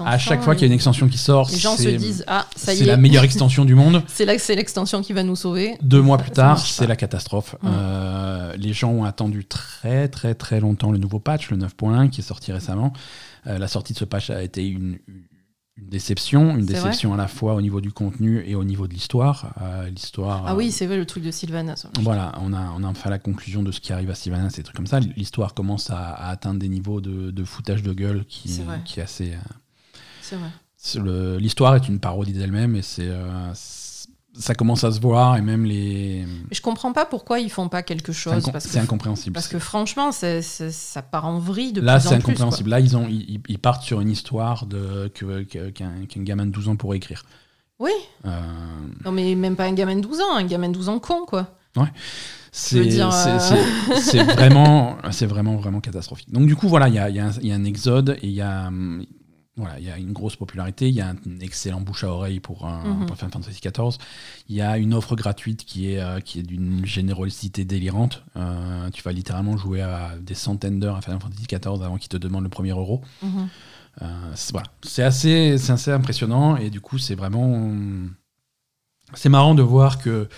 À 0.04 0.18
chaque 0.18 0.42
fois 0.42 0.56
qu'il 0.56 0.62
y 0.62 0.64
a 0.64 0.66
une 0.66 0.72
extension 0.72 1.06
qui 1.06 1.18
sort, 1.18 1.48
Les 1.48 1.58
gens 1.58 1.76
se 1.76 1.84
c'est 1.84 1.96
disent 1.96 2.24
Ah, 2.26 2.48
ça 2.56 2.74
y 2.74 2.78
c'est 2.78 2.82
est. 2.82 2.86
la 2.88 2.96
meilleure 2.96 3.22
extension 3.22 3.64
du 3.64 3.76
monde. 3.76 4.02
C'est 4.08 4.24
là 4.24 4.34
que 4.34 4.42
c'est 4.42 4.56
l'extension 4.56 5.02
qui 5.02 5.12
va 5.12 5.22
nous 5.22 5.36
sauver. 5.36 5.76
Deux 5.82 6.02
mois 6.02 6.18
plus 6.18 6.32
tard, 6.32 6.58
c'est 6.58 6.88
la 6.88 6.96
catastrophe. 6.96 7.54
Mm. 7.62 7.66
Euh, 7.68 8.56
les 8.56 8.72
gens 8.72 8.90
ont 8.90 9.04
attendu 9.04 9.44
très 9.44 10.08
très 10.08 10.34
très 10.34 10.58
longtemps 10.58 10.90
le 10.90 10.98
nouveau 10.98 11.20
patch, 11.20 11.50
le 11.50 11.56
9.1, 11.58 12.08
qui 12.08 12.22
est 12.22 12.24
sorti 12.24 12.50
récemment. 12.50 12.92
Euh, 13.46 13.58
la 13.58 13.68
sortie 13.68 13.92
de 13.92 13.98
ce 13.98 14.04
patch 14.04 14.30
a 14.30 14.42
été 14.42 14.66
une, 14.68 14.98
une 15.76 15.88
déception, 15.88 16.56
une 16.56 16.66
déception 16.66 17.12
à 17.14 17.16
la 17.16 17.26
fois 17.28 17.54
au 17.54 17.60
niveau 17.60 17.80
du 17.80 17.90
contenu 17.92 18.42
et 18.46 18.54
au 18.54 18.62
niveau 18.64 18.86
de 18.86 18.92
l'histoire. 18.94 19.54
Euh, 19.62 19.88
l'histoire. 19.88 20.44
Ah 20.46 20.52
euh, 20.52 20.56
oui, 20.56 20.70
c'est 20.70 20.86
vrai, 20.86 20.96
le 20.96 21.06
truc 21.06 21.24
de 21.24 21.30
Sylvanas. 21.30 21.86
Voilà, 22.00 22.32
on 22.40 22.52
a, 22.52 22.70
on 22.76 22.84
a 22.84 22.86
enfin 22.86 23.10
la 23.10 23.18
conclusion 23.18 23.62
de 23.62 23.72
ce 23.72 23.80
qui 23.80 23.92
arrive 23.92 24.10
à 24.10 24.14
Sylvanas, 24.14 24.50
ces 24.50 24.62
trucs 24.62 24.76
comme 24.76 24.86
ça. 24.86 25.00
L'histoire 25.00 25.54
commence 25.54 25.90
à, 25.90 25.98
à 25.98 26.28
atteindre 26.30 26.60
des 26.60 26.68
niveaux 26.68 27.00
de, 27.00 27.30
de 27.30 27.44
foutage 27.44 27.82
de 27.82 27.92
gueule 27.92 28.24
qui, 28.26 28.48
qui 28.84 29.00
est 29.00 29.02
assez. 29.02 29.32
euh, 29.32 29.36
C'est 30.20 30.36
vrai. 30.36 31.38
L'histoire 31.40 31.74
est 31.76 31.88
une 31.88 32.00
parodie 32.00 32.32
d'elle-même 32.32 32.76
et 32.76 32.82
euh, 33.00 33.50
c'est- 33.54 33.81
ça 34.34 34.54
commence 34.54 34.82
à 34.84 34.92
se 34.92 35.00
voir 35.00 35.36
et 35.36 35.42
même 35.42 35.64
les. 35.64 36.24
Je 36.50 36.60
comprends 36.60 36.92
pas 36.92 37.04
pourquoi 37.04 37.38
ils 37.40 37.50
font 37.50 37.68
pas 37.68 37.82
quelque 37.82 38.12
C'est 38.12 38.18
chose. 38.20 38.32
incom- 38.34 38.52
parce 38.52 38.64
que 38.66 38.70
c'est 38.72 38.78
incompréhensible. 38.78 39.34
Parce 39.34 39.48
que 39.48 39.58
franchement, 39.58 40.10
c'est- 40.42 40.70
ça 40.70 41.02
part 41.02 41.26
en 41.26 41.38
vrille 41.38 41.72
de 41.72 41.80
Là, 41.80 42.00
c'est 42.00 42.14
incompréhensible. 42.14 42.70
Là, 42.70 42.80
ils, 42.80 42.96
ont, 42.96 43.06
ils, 43.08 43.40
ils 43.48 43.58
partent 43.58 43.82
sur 43.82 44.00
une 44.00 44.10
histoire 44.10 44.66
de, 44.66 45.08
que- 45.14 45.42
qu'un, 45.70 46.06
qu'un 46.08 46.22
gamin 46.22 46.46
de 46.46 46.50
12 46.50 46.68
ans 46.68 46.76
pourrait 46.76 46.96
écrire. 46.96 47.24
Oui, 47.78 47.90
Euh, 48.26 48.30
non 49.04 49.10
mais 49.12 49.34
même 49.34 49.56
pas 49.56 49.64
un 49.64 49.72
gamin 49.72 49.96
de 49.96 50.00
12 50.02 50.20
ans, 50.20 50.36
un 50.36 50.44
gamin 50.44 50.68
de 50.68 50.74
12 50.74 50.88
ans 50.88 50.98
con, 51.00 51.24
quoi. 51.26 51.56
dire, 52.84 53.12
c'est- 53.12 54.20
euh, 54.20 54.24
vraiment, 54.36 54.98
vraiment, 55.26 55.56
vraiment 55.56 55.80
catastrophique. 55.80 56.30
Donc, 56.32 56.46
du 56.46 56.54
coup, 56.54 56.68
voilà, 56.68 56.88
il 56.88 56.94
y 56.94 56.98
a, 56.98 57.08
y 57.10 57.18
a 57.18 57.30
y 57.40 57.50
a 57.50 57.54
un 57.54 57.64
exode 57.64 58.10
et 58.22 58.26
il 58.28 58.32
y 58.34 58.40
a, 58.42 58.68
hum, 58.68 59.04
voilà, 59.56 59.78
il 59.78 59.84
y 59.84 59.90
a 59.90 59.98
une 59.98 60.12
grosse 60.12 60.36
popularité. 60.36 60.88
Il 60.88 60.94
y 60.94 61.00
a 61.02 61.08
un 61.10 61.16
excellent 61.40 61.80
bouche 61.82 62.04
à 62.04 62.08
oreille 62.08 62.40
pour, 62.40 62.66
un, 62.66 62.84
Mhm. 62.84 63.06
pour 63.06 63.16
Final 63.16 63.32
Fantasy 63.32 63.60
XIV. 63.60 63.98
Il 64.48 64.56
y 64.56 64.62
a 64.62 64.78
une 64.78 64.94
offre 64.94 65.14
gratuite 65.14 65.64
qui 65.66 65.92
est, 65.92 66.00
euh, 66.00 66.20
qui 66.20 66.38
est 66.38 66.42
d'une 66.42 66.86
générosité 66.86 67.64
délirante. 67.66 68.24
Euh, 68.36 68.88
tu 68.90 69.02
vas 69.02 69.12
littéralement 69.12 69.56
jouer 69.58 69.82
à 69.82 70.12
des 70.20 70.34
centaines 70.34 70.80
d'heures 70.80 70.96
à 70.96 71.02
Final 71.02 71.20
Fantasy 71.20 71.44
XIV 71.46 71.82
avant 71.84 71.98
qu'il 71.98 72.08
te 72.08 72.16
demande 72.16 72.44
le 72.44 72.48
premier 72.48 72.70
euro. 72.70 73.02
Mhm. 73.22 73.48
Euh, 74.00 74.32
c'est 74.34 74.52
voilà. 74.52 74.68
C'est 74.82 75.02
assez, 75.02 75.70
assez 75.70 75.90
impressionnant 75.90 76.56
et 76.56 76.70
du 76.70 76.80
coup 76.80 76.96
c'est 76.96 77.14
vraiment 77.14 77.70
c'est 79.12 79.28
marrant 79.28 79.54
de 79.54 79.60
voir 79.62 79.98
que 79.98 80.28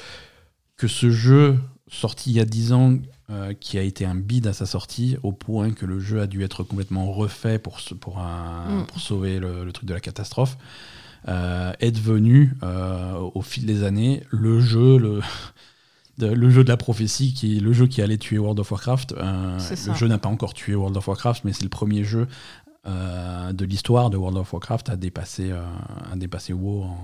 que 0.77 0.89
ce 0.89 1.09
jeu 1.11 1.61
sorti 1.89 2.31
il 2.31 2.37
y 2.37 2.41
a 2.41 2.45
10 2.45 2.73
ans 2.73 2.97
euh, 3.31 3.53
qui 3.55 3.79
a 3.79 3.83
été 3.83 4.05
un 4.05 4.15
bide 4.15 4.47
à 4.47 4.53
sa 4.53 4.67
sortie 4.67 5.17
au 5.23 5.33
point 5.33 5.71
que 5.73 5.87
le 5.87 5.99
jeu 6.01 6.21
a 6.21 6.27
dû 6.27 6.43
être 6.43 6.63
complètement 6.63 7.11
refait 7.13 7.59
pour 7.59 7.81
se- 7.81 7.95
pour 7.95 8.19
un- 8.19 8.83
Mm. 8.83 8.87
pour 8.87 9.01
sauver 9.01 9.39
le, 9.39 9.65
le 9.65 9.73
truc 9.73 9.87
de 9.89 9.95
la 9.95 10.01
catastrophe. 10.01 10.57
Euh, 11.27 11.73
est 11.81 11.91
devenu 11.93 12.53
euh, 12.63 13.15
au 13.35 13.41
fil 13.41 13.65
des 13.65 13.83
années 13.83 14.23
le 14.31 14.61
jeu 14.61 14.99
le 14.99 15.21
de- 16.19 16.27
le 16.27 16.51
jeu 16.51 16.65
de 16.65 16.69
la 16.69 16.77
prophétie 16.77 17.33
qui 17.33 17.57
est 17.57 17.61
le 17.61 17.73
jeu 17.73 17.87
qui 17.87 18.03
allait 18.03 18.19
tuer 18.19 18.39
World 18.39 18.59
of 18.61 18.71
Warcraft. 18.71 19.15
Le 19.93 19.95
jeu 19.95 20.07
n'a 20.07 20.19
pas 20.19 20.29
encore 20.29 20.53
tué 20.53 20.75
World 20.75 20.97
of 20.99 21.09
Warcraft 21.09 21.45
mais 21.45 21.53
c'est 21.55 21.65
le 21.65 21.71
premier 21.71 22.05
jeu 22.05 22.27
de 22.87 23.65
l'histoire 23.65 24.11
de 24.11 24.19
World 24.19 24.37
of 24.37 24.53
Warcraft 24.53 24.91
à 24.91 24.97
dépasser, 24.97 25.51
à 25.53 26.17
dépasser 26.17 26.53
WoW 26.53 26.83
en, 26.83 26.99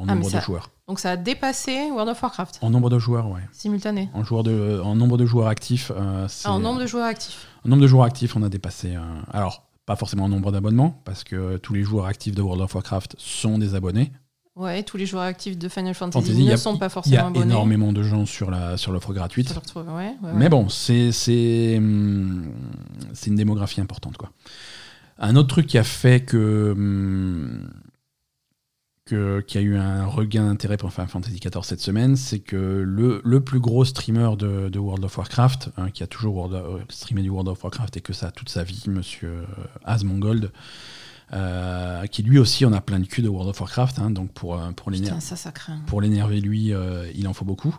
en 0.00 0.08
Ah, 0.08 0.14
nombre 0.14 0.30
de 0.32 0.40
joueurs. 0.40 0.70
Donc 0.88 0.98
ça 0.98 1.12
a 1.12 1.16
dépassé 1.16 1.90
World 1.92 2.08
of 2.10 2.22
Warcraft, 2.22 2.58
En 2.62 2.70
nombre 2.70 2.90
de 2.90 2.98
joueurs, 2.98 3.28
ouais. 3.30 3.42
simultané. 3.52 4.08
En, 4.14 4.24
joueurs 4.24 4.42
de, 4.42 4.80
en 4.82 4.94
nombre 4.96 5.16
de 5.18 5.26
joueurs 5.26 5.46
actifs, 5.48 5.92
euh, 5.94 6.26
Ah, 6.44 6.52
en 6.52 6.58
nombre 6.58 6.80
de 6.80 6.86
joueurs 6.86 7.06
actifs. 7.06 7.46
en 7.64 7.68
nombre 7.68 7.82
de 7.82 7.86
joueurs 7.86 8.04
actifs, 8.06 8.34
on 8.36 8.42
a 8.42 8.48
dépassé. 8.48 8.96
euh, 8.96 9.00
alors, 9.32 9.66
pas 9.86 9.96
forcément 9.96 10.24
en 10.24 10.28
nombre 10.28 10.52
d'abonnements, 10.52 11.00
parce 11.04 11.22
que 11.24 11.56
tous 11.58 11.74
les 11.74 11.82
joueurs 11.82 12.06
actifs 12.06 12.34
de 12.34 12.42
World 12.42 12.62
of 12.62 12.74
Warcraft 12.74 13.14
sont 13.18 13.58
des 13.58 13.74
abonnés. 13.74 14.12
Ouais, 14.56 14.82
tous 14.82 14.96
les 14.96 15.06
joueurs 15.06 15.22
actifs 15.22 15.56
de 15.56 15.68
Final 15.68 15.94
Fantasy, 15.94 16.26
Fantasy, 16.32 16.44
ne 16.44 16.52
a- 16.52 16.56
sont 16.56 16.76
pas 16.76 16.86
Il 16.86 16.88
y 16.88 16.92
forcément 16.92 17.22
a 17.22 17.26
abonnés. 17.28 17.44
énormément 17.46 17.92
de 17.92 18.02
gens 18.02 18.26
sur 18.26 18.50
la 18.50 18.76
sur 18.76 18.92
l'offre 18.92 19.12
gratuite. 19.14 19.48
Je 19.48 19.54
le 19.54 19.60
retrouve, 19.60 19.86
ouais, 19.88 19.92
ouais, 19.94 20.16
ouais. 20.22 20.32
Mais 20.34 20.48
bon, 20.48 20.68
c'est 20.68 21.12
c'est 21.12 21.76
hum, 21.78 22.46
c'est 23.14 23.28
une 23.30 23.36
démographie 23.36 23.80
importante 23.80 24.16
quoi. 24.16 24.30
Un 25.18 25.36
autre 25.36 25.48
truc 25.48 25.66
qui 25.66 25.78
a 25.78 25.84
fait 25.84 26.20
que 26.24 26.72
hum, 26.76 27.70
qu'il 29.10 29.60
y 29.60 29.64
a 29.64 29.66
eu 29.66 29.76
un 29.76 30.04
regain 30.06 30.46
d'intérêt 30.46 30.76
pour 30.76 30.92
Final 30.92 31.08
Fantasy 31.08 31.38
XIV 31.38 31.62
cette 31.64 31.80
semaine, 31.80 32.16
c'est 32.16 32.40
que 32.40 32.56
le, 32.56 33.20
le 33.24 33.40
plus 33.42 33.60
gros 33.60 33.84
streamer 33.84 34.36
de, 34.38 34.68
de 34.68 34.78
World 34.78 35.04
of 35.04 35.16
Warcraft, 35.18 35.70
hein, 35.76 35.90
qui 35.90 36.02
a 36.02 36.06
toujours 36.06 36.36
World 36.36 36.54
of- 36.54 36.80
euh, 36.80 36.84
streamé 36.88 37.22
du 37.22 37.30
World 37.30 37.48
of 37.48 37.62
Warcraft 37.62 37.96
et 37.96 38.00
que 38.00 38.12
ça 38.12 38.30
toute 38.30 38.48
sa 38.48 38.62
vie, 38.64 38.84
Monsieur 38.88 39.44
Asmongold, 39.84 40.52
euh, 41.32 42.06
qui 42.06 42.22
lui 42.24 42.38
aussi 42.38 42.64
en 42.64 42.72
a 42.72 42.80
plein 42.80 42.98
de 42.98 43.06
cul 43.06 43.22
de 43.22 43.28
World 43.28 43.50
of 43.50 43.60
Warcraft, 43.60 43.98
hein, 44.00 44.10
donc 44.10 44.32
pour 44.32 44.60
euh, 44.60 44.70
pour 45.86 46.00
l'énerver 46.00 46.40
lui, 46.40 46.72
euh, 46.74 47.08
il 47.14 47.28
en 47.28 47.32
faut 47.32 47.44
beaucoup, 47.44 47.76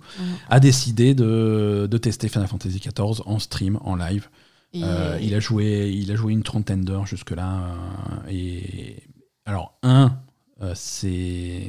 a 0.50 0.60
décidé 0.62 1.14
de, 1.14 1.88
de 1.92 1.98
tester 1.98 2.30
Final 2.30 2.48
Fantasy 2.48 2.80
XIV 2.80 3.22
en 3.26 3.40
stream, 3.40 3.78
en 3.82 3.96
live. 3.96 4.30
Euh, 4.74 5.18
il, 5.22 5.34
a 5.36 5.42
joué, 5.42 5.90
il 5.94 6.12
a 6.14 6.16
joué 6.16 6.32
une 6.32 6.44
trentaine 6.44 6.86
d'heures 6.86 7.06
jusque-là. 7.06 7.76
euh, 8.26 8.30
et 8.32 9.04
alors, 9.46 9.78
un, 9.84 10.18
euh, 10.62 10.74
c'est. 10.76 11.68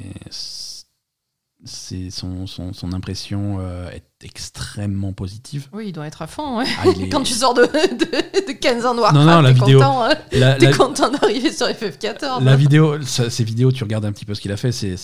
son, 2.10 2.46
son, 2.48 2.72
son 2.72 2.92
impression 2.92 3.58
euh, 3.60 3.88
est 3.90 4.04
extrêmement 4.24 5.12
positive. 5.12 5.68
Oui, 5.72 5.88
il 5.88 5.92
doit 5.92 6.06
être 6.08 6.22
à 6.22 6.26
fond. 6.26 6.58
ouais. 6.58 6.64
Ah, 6.82 6.88
est- 7.00 7.08
Quand 7.08 7.22
tu 7.22 7.32
sors 7.34 7.54
de, 7.54 7.62
de, 7.62 8.46
de 8.48 8.52
15 8.52 8.84
ans 8.86 8.94
Warcraft, 9.00 9.14
Non, 9.14 9.24
non, 9.32 9.40
la 9.42 9.52
t'es 9.52 9.60
vidéo- 9.60 9.78
content, 9.78 10.04
hein. 10.04 10.14
la, 10.32 10.58
la- 10.58 10.76
content 10.76 11.10
d'arriver 11.10 11.52
sur 11.52 11.66
FF14. 11.68 12.42
la 12.44 12.52
hein. 12.52 12.56
vidéo, 12.56 13.00
ça- 13.02 13.30
ces 13.30 13.44
vidéos, 13.44 13.70
tu 13.70 13.84
regardes 13.84 14.04
un 14.04 14.12
petit 14.12 14.24
peu 14.24 14.34
ce 14.34 14.40
qu'il 14.40 14.50
a 14.52 14.56
fait, 14.56 14.72
c'est- 14.72 14.96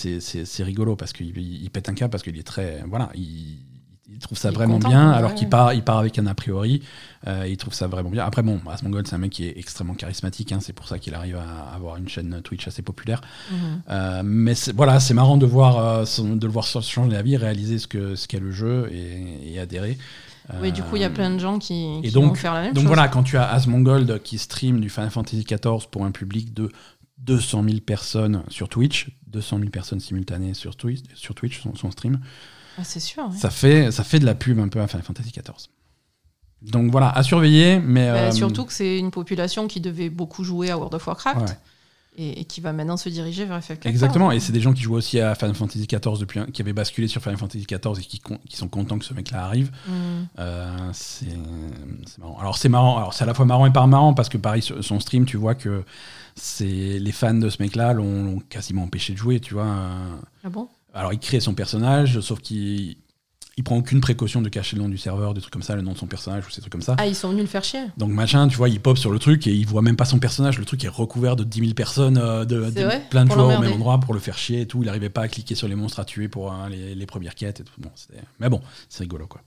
rigolo 0.65 0.97
parce 0.97 1.13
qu'il 1.13 1.37
il- 1.39 1.63
il 1.63 1.71
pète 1.71 1.89
un 1.89 1.95
câble 1.95 2.11
parce 2.11 2.23
qu'il 2.25 2.37
est 2.39 2.43
très. 2.47 2.83
Voilà, 2.89 3.11
il, 3.15 3.59
il 4.19 4.21
trouve 4.21 4.37
ça 4.37 4.49
Il 4.51 4.55
vraiment 4.55 4.75
content, 4.75 4.89
bien 4.89 5.11
ouais, 5.11 5.17
alors 5.17 5.35
qu'il 5.35 5.49
part, 5.49 5.73
il 5.75 5.83
part 5.83 5.99
avec 5.99 6.19
un 6.19 6.27
a 6.27 6.35
priori. 6.35 6.83
euh, 7.29 7.47
il 7.49 7.57
trouve 7.57 7.73
ça 7.73 7.87
vraiment 7.87 8.11
bien. 8.11 8.25
Après, 8.25 8.43
bon, 8.43 8.61
Asmongold, 8.69 9.07
c'est 9.07 9.15
un 9.15 9.19
mec 9.19 9.31
qui 9.31 9.45
est 9.47 9.57
extrêmement 9.57 9.95
charismatique, 9.95 10.51
hein, 10.53 10.59
c'est 10.61 10.73
pour 10.73 10.89
ça 10.89 10.99
qu'il 10.99 11.15
arrive 11.15 11.37
à 11.37 11.73
avoir 11.75 11.97
une 11.97 12.09
chaîne 12.09 12.41
Twitch 12.43 12.67
assez 12.67 12.83
populaire. 12.83 13.21
Mhm. 13.53 13.59
Euh, 13.91 14.23
mais 14.25 14.55
voilà, 14.75 14.99
c'est 14.99 15.15
marrant 15.15 15.37
de 15.37 15.47
voir, 15.47 15.79
euh, 15.79 16.05
de 16.35 16.47
le 16.47 16.53
voir 16.53 16.65
changer 16.67 17.11
la 17.11 17.23
vie, 17.23 17.37
réaliser 17.37 17.79
ce 17.79 17.87
que 17.87 18.17
ce 18.17 18.27
qu'est 18.27 18.41
le 18.41 18.51
jeu 18.51 18.91
et, 18.93 19.55
et 19.55 19.61
adhérer. 19.61 19.97
Oui, 20.63 20.73
du 20.73 20.83
coup, 20.83 20.97
il 20.97 21.03
y 21.03 21.05
a 21.05 21.11
plein 21.11 21.31
de 21.31 21.39
gens 21.39 21.59
qui, 21.59 22.01
qui 22.03 22.09
et 22.09 22.11
donc- 22.11 22.31
vont 22.31 22.35
faire 22.35 22.55
la 22.55 22.63
même 22.63 22.73
Donc 22.73 22.85
chose. 22.85 22.87
voilà, 22.89 23.07
quand 23.09 23.23
tu 23.23 23.37
as 23.37 23.49
Asmongold 23.53 24.23
qui 24.23 24.39
stream 24.39 24.81
du 24.81 24.89
Final 24.89 25.11
Fantasy 25.11 25.45
XIV 25.45 25.89
pour 25.91 26.05
un 26.07 26.11
public 26.11 26.55
de 26.55 26.73
200 27.19 27.65
000 27.65 27.77
personnes 27.81 28.43
sur 28.49 28.69
Twitch, 28.71 29.11
200 29.27 29.59
000 29.59 29.71
personnes 29.71 30.01
simultanées 30.01 30.55
sur 30.55 30.75
Twitch, 30.75 31.03
sur 31.15 31.35
Twitch 31.35 31.61
son, 31.63 31.75
son 31.75 31.91
stream, 31.91 32.19
Ah, 32.79 32.85
c'est 32.85 33.01
sûr. 33.01 33.25
ouais. 33.25 33.37
ça, 33.37 33.51
fait, 33.51 33.91
ça 33.91 34.05
fait 34.05 34.19
de 34.19 34.25
la 34.25 34.35
pub 34.35 34.59
un 34.59 34.69
peu 34.69 34.81
à 34.81 34.87
Final 34.87 35.05
Fantasy 35.05 35.31
XIV. 35.31 35.69
Donc 36.63 36.91
voilà, 36.91 37.11
à 37.11 37.23
surveiller, 37.23 37.79
mais... 37.79 38.11
Bah, 38.11 38.17
euh, 38.17 38.33
surtout 38.33 38.65
que 38.65 38.73
c'est 38.73 38.99
une 38.99 39.11
population 39.11 39.69
qui 39.69 39.81
devait 39.81 40.11
beaucoup 40.11 40.43
jouer 40.43 40.71
à 40.71 40.77
World 40.77 40.95
of 40.95 41.07
Warcraft. 41.07 41.41
ouais. 41.41 41.57
et, 42.17 42.41
et 42.41 42.45
qui 42.45 42.61
va 42.61 42.73
maintenant 42.73 42.97
se 42.97 43.09
diriger 43.09 43.45
vers 43.45 43.61
FF14. 43.61 43.87
Exactement, 43.87 44.33
et 44.33 44.41
c'est 44.41 44.53
des 44.53 44.61
gens 44.61 44.73
qui 44.73 44.83
jouent 44.83 44.97
aussi 44.97 45.21
à 45.21 45.37
Final 45.37 45.55
Fantasy 45.55 45.87
XIV 45.87 46.19
depuis 46.19 46.41
qui 46.53 46.63
avaient 46.63 46.73
basculé 46.73 47.07
sur 47.07 47.23
Final 47.23 47.39
Fantasy 47.39 47.65
XIV 47.65 48.01
et 48.01 48.03
qui, 48.03 48.57
sont 48.57 48.69
contents 48.69 48.99
que 48.99 49.05
ce 49.05 49.15
mec-là 49.15 49.45
arrive. 49.45 49.71
Mm. 49.87 49.93
Euh, 50.41 50.91
c'est 50.93 51.27
marrant. 52.19 52.39
Alors 52.41 52.59
c'est 52.59 52.69
marrant. 52.69 52.97
Alors 52.97 53.15
c'est 53.15 53.23
à 53.23 53.27
la 53.27 53.35
fois 53.35 53.45
marrant 53.45 53.67
et 53.67 53.73
pas 53.73 53.87
marrant 53.87 54.15
parce 54.15 54.29
que 54.29 54.39
pareil 54.39 54.63
son 54.63 54.99
stream, 54.99 55.27
tu 55.27 55.37
vois 55.37 55.55
que 55.55 55.85
c'est 56.35 56.99
les 56.99 57.13
fans 57.13 57.35
de 57.35 57.51
ce 57.51 57.63
mec-là 57.63 57.93
l'ont 57.93 58.41
quasiment 58.49 58.83
empêché 58.83 59.13
de 59.13 59.19
jouer, 59.19 59.39
tu 59.39 59.55
vois. 59.55 59.77
Ah 60.43 60.49
bon? 60.51 60.69
Alors 60.99 61.13
il 61.13 61.19
crée 61.19 61.41
son 61.41 61.55
personnage, 61.55 62.21
sauf 62.21 62.41
qu'il 62.41 62.97
il 63.57 63.65
prend 63.65 63.77
aucune 63.77 64.01
précaution 64.01 64.41
de 64.41 64.49
cacher 64.49 64.77
le 64.77 64.83
nom 64.83 64.89
du 64.89 64.99
serveur, 64.99 65.35
des 65.35 65.41
trucs 65.41 65.53
comme 65.53 65.65
ça, 65.65 65.75
le 65.75 65.83
nom 65.83 65.93
de 65.93 65.99
son 65.99 66.07
personnage 66.07 66.47
ou 66.47 66.51
ces 66.51 66.61
trucs 66.61 66.71
comme 66.73 66.83
ça. 66.83 66.95
Ah, 66.99 67.09
ils 67.09 67.17
sont 67.17 67.31
venus 67.31 67.43
le 67.43 67.49
faire 67.49 67.65
chier. 67.65 67.81
Donc 67.97 68.11
machin, 68.13 68.47
tu 68.47 68.57
vois, 68.57 68.69
il 68.69 68.79
pop 68.81 68.97
sur 68.97 69.11
le 69.11 69.19
truc 69.19 69.49
et 69.49 69.53
il 69.53 69.67
voit 69.67 69.83
même 69.83 69.97
pas 69.97 70.05
son 70.05 70.21
personnage. 70.21 70.59
Le 70.61 70.65
truc 70.65 70.85
est 70.85 70.89
recouvert 70.89 71.35
de 71.35 71.43
10 71.43 71.61
000 71.61 71.73
personnes, 71.75 72.19
euh, 72.19 72.45
de, 72.45 72.63
C'est 72.67 72.81
de- 72.83 72.85
vrai 72.85 73.03
plein 73.11 73.25
de 73.25 73.33
joueurs 73.33 73.59
au 73.59 73.61
même 73.61 73.73
endroit 73.73 73.99
pour 73.99 74.15
le 74.15 74.21
faire 74.21 74.39
chier 74.39 74.61
et 74.61 74.67
tout. 74.67 74.85
Il 74.85 74.89
arrivait 74.89 75.11
pas 75.11 75.23
à 75.23 75.29
cliquer 75.29 75.57
sur 75.57 75.67
les 75.67 75.75
monstres 75.75 75.99
à 75.99 76.05
tuer 76.05 76.29
pour 76.29 76.53
euh, 76.53 76.69
les, 76.69 76.95
les 76.95 77.07
premières 77.07 77.35
quêtes 77.35 77.59
et 77.59 77.65
tout. 77.65 77.75
Bon, 77.79 77.91
mais 78.39 78.49
bon, 78.49 78.61
c'est 78.89 79.01
rigolo 79.03 79.27
quoi. 79.27 79.41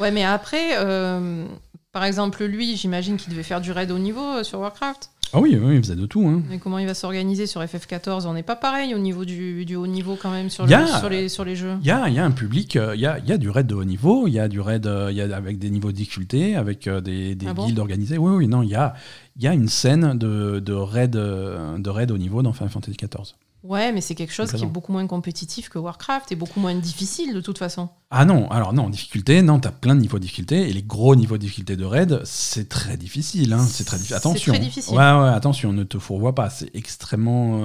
Ouais, 0.00 0.10
mais 0.10 0.24
après, 0.24 0.78
euh, 0.78 1.44
par 1.92 2.04
exemple, 2.04 2.44
lui, 2.44 2.76
j'imagine 2.78 3.18
qu'il 3.18 3.30
devait 3.32 3.42
faire 3.42 3.60
du 3.60 3.70
raid 3.70 3.90
au 3.90 3.98
niveau 3.98 4.38
euh, 4.38 4.44
sur 4.44 4.60
Warcraft. 4.60 5.10
Ah 5.34 5.40
oui, 5.40 5.58
oui, 5.60 5.76
il 5.76 5.82
faisait 5.82 5.96
de 5.96 6.04
tout. 6.06 6.26
Hein. 6.26 6.42
Mais 6.50 6.58
comment 6.58 6.78
il 6.78 6.86
va 6.86 6.92
s'organiser 6.94 7.46
sur 7.46 7.62
FF14 7.62 8.26
On 8.26 8.34
n'est 8.34 8.42
pas 8.42 8.54
pareil 8.56 8.94
au 8.94 8.98
niveau 8.98 9.24
du, 9.24 9.64
du 9.64 9.76
haut 9.76 9.86
niveau 9.86 10.16
quand 10.20 10.30
même 10.30 10.50
sur, 10.50 10.64
Y 10.66 10.68
le- 10.68 10.74
a- 10.74 10.98
sur, 11.00 11.08
les, 11.08 11.28
sur 11.30 11.44
les 11.44 11.56
jeux. 11.56 11.74
Il 11.80 11.86
y 11.86 11.90
a, 11.90 12.08
y 12.10 12.18
a 12.18 12.24
un 12.24 12.30
public, 12.30 12.76
euh, 12.76 12.94
il 12.94 13.00
y, 13.00 13.06
a, 13.06 13.18
y 13.18 13.32
a 13.32 13.38
du 13.38 13.48
raid 13.48 13.66
de 13.66 13.74
haut 13.74 13.84
niveau, 13.84 14.26
il 14.28 14.34
y 14.34 14.38
a 14.38 14.48
du 14.48 14.60
raid 14.60 14.86
euh, 14.86 15.10
y 15.10 15.20
a 15.22 15.34
avec 15.36 15.58
des 15.58 15.70
niveaux 15.70 15.90
de 15.90 15.96
difficulté, 15.96 16.54
avec 16.54 16.86
euh, 16.86 17.00
des, 17.00 17.34
des 17.34 17.46
Ah 17.48 17.54
bon? 17.54 17.64
guildes 17.66 17.78
organisées. 17.78 18.18
Oui, 18.18 18.32
oui, 18.36 18.46
non, 18.48 18.62
il 18.62 18.68
y 18.68 18.74
a, 18.74 18.94
y 19.40 19.46
a 19.46 19.54
une 19.54 19.68
scène 19.68 20.18
de, 20.18 20.60
de, 20.60 20.72
raid, 20.74 21.12
de 21.12 21.88
raid 21.90 22.10
haut 22.10 22.18
niveau 22.18 22.42
dans 22.42 22.52
Final 22.52 22.68
Fantasy 22.70 22.96
XIV. 22.96 23.34
Ouais, 23.64 23.92
mais 23.92 24.00
c'est 24.00 24.16
quelque 24.16 24.32
chose 24.32 24.50
qui 24.52 24.62
est 24.64 24.66
beaucoup 24.66 24.90
moins 24.90 25.06
compétitif 25.06 25.68
que 25.68 25.78
Warcraft 25.78 26.32
et 26.32 26.34
beaucoup 26.36 26.58
moins 26.58 26.74
difficile 26.74 27.32
de 27.32 27.40
toute 27.40 27.58
façon. 27.58 27.88
Ah 28.10 28.24
non, 28.24 28.50
alors 28.50 28.72
non, 28.72 28.90
difficulté, 28.90 29.40
non, 29.40 29.60
t'as 29.60 29.70
plein 29.70 29.94
de 29.94 30.00
niveaux 30.00 30.18
de 30.18 30.22
difficulté, 30.22 30.68
et 30.68 30.72
les 30.72 30.82
gros 30.82 31.14
niveaux 31.14 31.36
de 31.36 31.42
difficulté 31.42 31.76
de 31.76 31.84
raid, 31.84 32.20
c'est 32.24 32.68
très 32.68 32.96
difficile, 32.96 33.52
hein, 33.52 33.64
c'est 33.68 33.84
très 33.84 33.98
difficile. 33.98 34.16
C'est 34.20 34.28
Attention. 34.28 34.52
très 34.52 34.60
difficile. 34.62 34.94
Ouais, 34.94 35.12
ouais, 35.12 35.28
attention, 35.28 35.72
ne 35.72 35.84
te 35.84 35.98
fourvoie 35.98 36.34
pas, 36.34 36.50
c'est 36.50 36.74
extrêmement... 36.74 37.60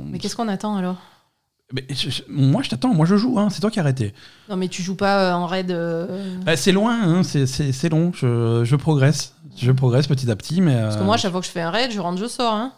euh, 0.00 0.02
Mais 0.06 0.18
qu'est-ce 0.18 0.34
qu'on 0.34 0.48
attend 0.48 0.76
alors? 0.76 0.96
Mais 1.72 1.84
je- 1.90 2.08
je- 2.10 2.22
moi, 2.28 2.62
je 2.62 2.70
t'attends, 2.70 2.94
moi 2.94 3.04
je 3.06 3.16
joue, 3.16 3.38
hein, 3.38 3.48
c'est 3.50 3.60
toi 3.60 3.70
qui 3.70 3.78
as 3.78 3.82
arrêté. 3.82 4.14
Non, 4.48 4.56
mais 4.56 4.68
tu 4.68 4.82
joues 4.82 4.96
pas 4.96 5.30
euh, 5.30 5.32
en 5.34 5.46
raid. 5.46 5.70
euh, 5.70 6.36
Bah, 6.44 6.56
c'est 6.56 6.72
loin, 6.72 6.98
hein, 7.00 7.22
c'est- 7.22 7.88
long, 7.90 8.10
je, 8.14 8.62
je 8.64 8.74
progresse, 8.76 9.34
je 9.56 9.70
progresse 9.70 10.06
petit 10.08 10.28
à 10.30 10.34
petit, 10.34 10.60
mais... 10.62 10.80
Parce 10.80 10.96
que 10.96 11.02
moi, 11.04 11.16
chaque 11.18 11.30
fois 11.30 11.40
que 11.40 11.46
je 11.46 11.52
fais 11.52 11.60
un 11.60 11.70
raid, 11.70 11.92
je 11.92 12.00
rentre, 12.00 12.18
je 12.18 12.26
sors. 12.26 12.54
Hein. 12.54 12.72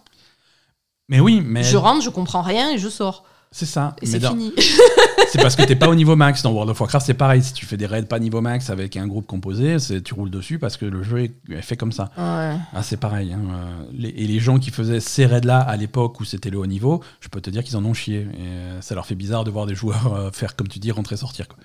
Mais 1.10 1.20
oui, 1.20 1.42
mais... 1.44 1.62
Je 1.64 1.76
rentre, 1.76 2.02
je 2.02 2.08
comprends 2.08 2.40
rien 2.42 2.70
et 2.70 2.78
je 2.78 2.88
sors. 2.88 3.24
C'est 3.52 3.66
ça. 3.66 3.96
Et 4.00 4.06
c'est 4.06 4.20
fini. 4.24 4.52
C'est 5.32 5.40
parce 5.42 5.54
que 5.56 5.62
t'es 5.62 5.76
pas 5.76 5.88
au 5.88 5.94
niveau 5.94 6.16
max. 6.16 6.42
Dans 6.42 6.50
World 6.52 6.70
of 6.70 6.80
Warcraft, 6.80 7.04
c'est 7.06 7.14
pareil. 7.14 7.42
Si 7.42 7.52
tu 7.52 7.66
fais 7.66 7.76
des 7.76 7.86
raids 7.86 8.02
pas 8.04 8.18
niveau 8.18 8.40
max 8.40 8.70
avec 8.70 8.96
un 8.96 9.06
groupe 9.06 9.26
composé, 9.26 9.76
tu 10.04 10.14
roules 10.14 10.30
dessus 10.30 10.58
parce 10.58 10.76
que 10.76 10.86
le 10.86 11.02
jeu 11.04 11.24
est, 11.24 11.62
fait 11.62 11.76
comme 11.76 11.92
ça. 11.92 12.10
Ouais. 12.16 12.56
Ah, 12.72 12.82
c'est 12.82 12.96
pareil. 12.96 13.32
hein. 13.32 13.40
Euh, 13.52 13.82
les- 13.92 14.08
et 14.08 14.26
les 14.26 14.40
gens 14.40 14.58
qui 14.58 14.70
faisaient 14.70 14.98
ces 15.00 15.26
raids-là 15.26 15.58
à 15.60 15.76
l'époque 15.76 16.18
où 16.20 16.24
c'était 16.24 16.50
le 16.50 16.58
haut 16.58 16.66
niveau, 16.66 17.00
je 17.20 17.28
peux 17.28 17.40
te 17.40 17.50
dire 17.50 17.62
qu'ils 17.62 17.76
en 17.76 17.84
ont 17.84 17.94
chié. 17.94 18.20
Et 18.34 18.40
euh, 18.40 18.80
ça 18.80 18.94
leur 18.96 19.06
fait 19.06 19.14
bizarre 19.14 19.44
de 19.44 19.50
voir 19.52 19.66
des 19.66 19.74
joueurs 19.76 20.14
euh, 20.14 20.30
faire, 20.32 20.56
comme 20.56 20.68
tu 20.68 20.78
dis, 20.80 20.90
rentrer 20.90 21.16
sortir. 21.16 21.46
Quoi. 21.48 21.58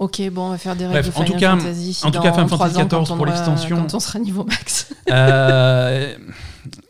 Ok, 0.00 0.22
bon, 0.32 0.46
on 0.46 0.50
va 0.50 0.58
faire 0.58 0.74
des 0.76 0.84
de 0.84 0.90
en 0.90 1.24
tout 1.24 1.34
cas- 1.34 1.56
Fantasy. 1.58 2.00
en 2.04 2.10
tout 2.10 2.20
cas, 2.20 2.32
Final 2.32 2.48
Fantasy 2.48 2.70
ans, 2.70 2.74
quand 2.74 2.80
14 2.88 3.10
on 3.10 3.16
pour 3.16 3.26
l'extension. 3.26 3.76
Quand 3.76 3.94
on 3.94 4.00
sera 4.00 4.18
niveau 4.18 4.44
max. 4.44 4.92
Euh, 5.10 6.14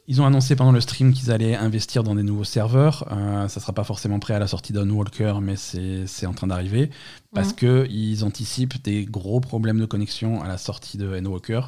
ils 0.07 0.23
ont 0.23 0.27
annoncé 0.27 0.55
pendant 0.55 0.70
le 0.70 0.81
stream 0.81 1.12
qu'ils 1.12 1.32
allaient 1.32 1.57
investir 1.57 2.05
dans 2.05 2.15
des 2.15 2.23
nouveaux 2.23 2.45
serveurs. 2.45 3.09
Euh, 3.11 3.49
ça 3.49 3.59
sera 3.61 3.73
pas 3.73 3.82
forcément 3.82 4.20
prêt 4.20 4.35
à 4.35 4.39
la 4.39 4.47
sortie 4.47 4.73
d'Unwalker, 4.73 5.35
mais 5.43 5.55
c'est 5.57 6.27
en 6.27 6.32
train 6.35 6.47
d'arriver 6.47 6.91
parce 7.35 7.49
Mhm. 7.49 7.55
que 7.57 7.87
ils 7.91 8.24
anticipent 8.24 8.81
des 8.85 9.05
gros 9.07 9.41
problèmes 9.41 9.81
de 9.81 9.87
connexion 9.87 10.41
à 10.43 10.47
la 10.49 10.57
sortie 10.59 10.97
de 10.97 11.16
Endwalker. 11.19 11.62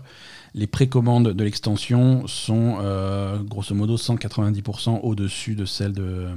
Les 0.55 0.69
précommandes 0.69 1.28
de 1.32 1.44
l'extension 1.44 2.27
sont 2.28 2.77
euh, 2.82 3.39
grosso 3.43 3.74
modo 3.74 3.97
190% 3.97 5.01
au-dessus 5.02 5.55
de 5.56 5.64
celles 5.64 5.93
de, 5.93 6.28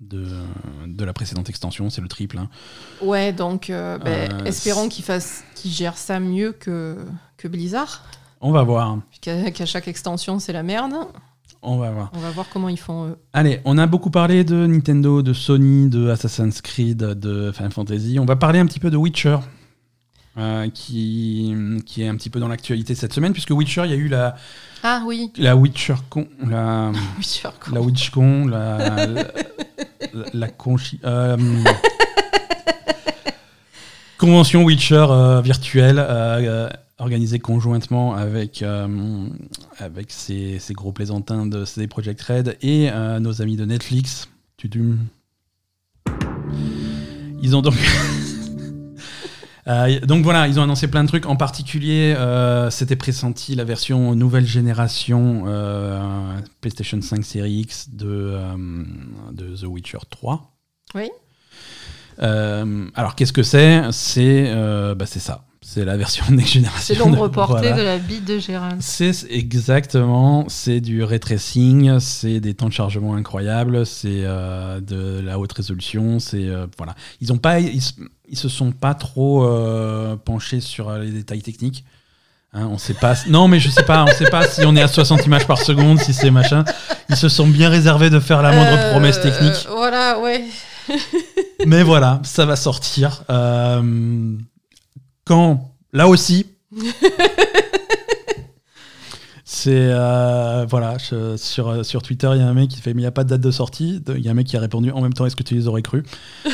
de, 0.00 0.26
de 0.86 1.04
la 1.04 1.12
précédente 1.12 1.48
extension. 1.48 1.90
C'est 1.90 2.00
le 2.00 2.08
triple. 2.08 2.38
hein. 2.38 2.48
Ouais, 3.02 3.32
donc 3.32 3.70
euh, 3.70 3.98
ben, 3.98 4.32
Euh, 4.32 4.44
espérons 4.44 4.88
qu'ils 4.88 5.04
gèrent 5.70 5.96
ça 5.98 6.20
mieux 6.20 6.52
que, 6.52 6.96
que 7.36 7.48
Blizzard. 7.48 8.04
On 8.40 8.52
va 8.52 8.62
voir. 8.62 8.98
Qu'à 9.20 9.50
qu'à 9.50 9.66
chaque 9.66 9.88
extension, 9.88 10.38
c'est 10.38 10.52
la 10.52 10.62
merde. 10.62 10.94
On 11.62 11.76
va 11.76 11.90
voir. 11.90 12.10
On 12.14 12.18
va 12.20 12.30
voir 12.30 12.46
comment 12.50 12.70
ils 12.70 12.78
font 12.78 13.08
eux. 13.08 13.18
Allez, 13.34 13.60
on 13.66 13.76
a 13.76 13.86
beaucoup 13.86 14.10
parlé 14.10 14.44
de 14.44 14.66
Nintendo, 14.66 15.20
de 15.20 15.34
Sony, 15.34 15.90
de 15.90 16.08
Assassin's 16.08 16.62
Creed, 16.62 16.96
de 16.98 17.52
Final 17.52 17.70
Fantasy. 17.72 18.18
On 18.18 18.24
va 18.24 18.36
parler 18.36 18.58
un 18.60 18.64
petit 18.66 18.80
peu 18.80 18.90
de 18.90 18.96
Witcher, 18.96 19.36
euh, 20.38 20.68
qui, 20.70 21.54
qui 21.86 22.02
est 22.02 22.08
un 22.08 22.16
petit 22.16 22.30
peu 22.30 22.40
dans 22.40 22.48
l'actualité 22.48 22.94
cette 22.94 23.12
semaine, 23.12 23.32
puisque 23.32 23.50
Witcher, 23.50 23.82
il 23.84 23.90
y 23.90 23.94
a 23.94 23.96
eu 23.96 24.08
la, 24.08 24.36
Ah 24.82 25.02
oui, 25.04 25.32
la 25.36 25.56
Witcher 25.56 25.94
Con, 26.08 26.28
la, 26.48 26.92
la 27.72 27.80
WitchCon, 27.80 28.46
la, 28.46 29.06
la, 29.06 29.24
la 30.32 30.48
conchi- 30.48 31.00
euh, 31.04 31.36
convention 34.18 34.62
Witcher 34.64 35.06
euh, 35.10 35.40
virtuelle 35.40 35.98
organisée 36.98 37.38
conjointement 37.38 38.14
avec, 38.14 38.62
avec 39.78 40.10
ces, 40.10 40.58
ces 40.58 40.74
gros 40.74 40.92
plaisantins 40.92 41.46
de 41.46 41.64
CD 41.64 41.86
Projekt 41.88 42.20
Red 42.22 42.56
et 42.62 42.90
nos 43.20 43.40
amis 43.42 43.56
de 43.56 43.64
Netflix. 43.64 44.28
Tudum. 44.58 44.98
Ils 47.42 47.56
ont 47.56 47.62
donc. 47.62 47.74
Euh, 49.70 50.00
donc 50.00 50.24
voilà, 50.24 50.48
ils 50.48 50.58
ont 50.58 50.62
annoncé 50.64 50.88
plein 50.88 51.04
de 51.04 51.08
trucs. 51.08 51.26
En 51.26 51.36
particulier, 51.36 52.14
euh, 52.16 52.70
c'était 52.70 52.96
pressenti 52.96 53.54
la 53.54 53.64
version 53.64 54.14
nouvelle 54.14 54.46
génération 54.46 55.44
euh, 55.46 56.38
PlayStation 56.60 57.00
5 57.00 57.24
Series 57.24 57.60
X 57.60 57.90
de, 57.90 58.36
de 59.32 59.56
The 59.56 59.64
Witcher 59.64 59.98
3. 60.08 60.52
Oui. 60.96 61.10
Alors 62.18 63.14
qu'est-ce 63.14 63.32
que 63.32 63.42
c'est? 63.42 63.82
C'est 63.92 64.52
bah, 64.94 65.06
c'est 65.06 65.20
ça. 65.20 65.44
C'est 65.62 65.84
la 65.84 65.96
version 65.96 66.24
next 66.30 66.52
génération. 66.54 66.80
C'est 66.82 66.94
l'ombre 66.98 67.28
portée 67.28 67.68
Voilà. 67.68 67.76
de 67.76 67.82
la 67.82 67.98
bite 67.98 68.24
de 68.24 68.38
Gérald. 68.38 68.78
C'est 68.80 69.12
exactement, 69.30 70.46
c'est 70.48 70.80
du 70.80 71.04
ray 71.04 71.20
tracing, 71.20 72.00
c'est 72.00 72.40
des 72.40 72.54
temps 72.54 72.68
de 72.68 72.72
chargement 72.72 73.14
incroyables, 73.14 73.84
c'est 73.84 74.22
euh, 74.24 74.80
de 74.80 75.20
la 75.20 75.38
haute 75.38 75.52
résolution, 75.52 76.18
c'est 76.18 76.46
euh, 76.48 76.66
voilà. 76.78 76.94
Ils 77.20 77.30
ont 77.32 77.36
pas, 77.38 77.60
ils, 77.60 77.82
se- 77.82 77.92
ils 78.28 78.38
se 78.38 78.48
sont 78.48 78.72
pas 78.72 78.94
trop 78.94 79.44
euh, 79.44 80.16
penchés 80.16 80.60
sur 80.60 80.90
les 80.92 81.10
détails 81.10 81.42
techniques. 81.42 81.84
Hein, 82.52 82.66
on 82.72 82.78
sait 82.78 82.94
pas. 82.94 83.14
Non, 83.28 83.46
mais 83.46 83.60
je 83.60 83.68
sais 83.70 83.84
pas. 83.84 84.02
On 84.02 84.12
sait 84.12 84.28
pas 84.30 84.48
si 84.48 84.62
on 84.64 84.74
est 84.74 84.82
à 84.82 84.88
60 84.88 85.24
images 85.26 85.46
par 85.46 85.58
seconde, 85.58 86.00
si 86.00 86.12
c'est 86.12 86.32
machin. 86.32 86.64
Ils 87.08 87.16
se 87.16 87.28
sont 87.28 87.46
bien 87.46 87.68
réservés 87.68 88.10
de 88.10 88.18
faire 88.18 88.42
la 88.42 88.50
moindre 88.52 88.76
Euh, 88.76 88.90
promesse 88.90 89.20
technique. 89.20 89.66
Voilà, 89.68 90.18
ouais. 90.18 90.44
Mais 91.66 91.84
voilà, 91.84 92.18
ça 92.24 92.46
va 92.46 92.56
sortir. 92.56 93.22
Euh, 93.30 94.32
quand 95.30 95.74
Là 95.92 96.08
aussi. 96.08 96.46
C'est 99.44 99.70
euh, 99.92 100.64
voilà, 100.68 100.96
je- 100.98 101.36
sur, 101.36 101.84
sur 101.84 102.02
Twitter, 102.02 102.28
il 102.34 102.38
y 102.38 102.42
a 102.42 102.46
un 102.46 102.54
mec 102.54 102.68
qui 102.70 102.80
fait 102.80 102.94
mais 102.94 103.00
il 103.00 103.04
n'y 103.04 103.08
a 103.08 103.12
pas 103.12 103.24
de 103.24 103.28
date 103.30 103.40
de 103.40 103.50
sortie. 103.50 104.02
Il 104.08 104.20
y 104.20 104.28
a 104.28 104.30
un 104.30 104.34
mec 104.34 104.46
qui 104.46 104.56
a 104.56 104.60
répondu 104.60 104.90
en 104.92 105.00
même 105.00 105.12
temps 105.12 105.26
est-ce 105.26 105.36
que 105.36 105.42
tu 105.42 105.54
les 105.54 105.66
aurais 105.68 105.82
cru? 105.82 106.04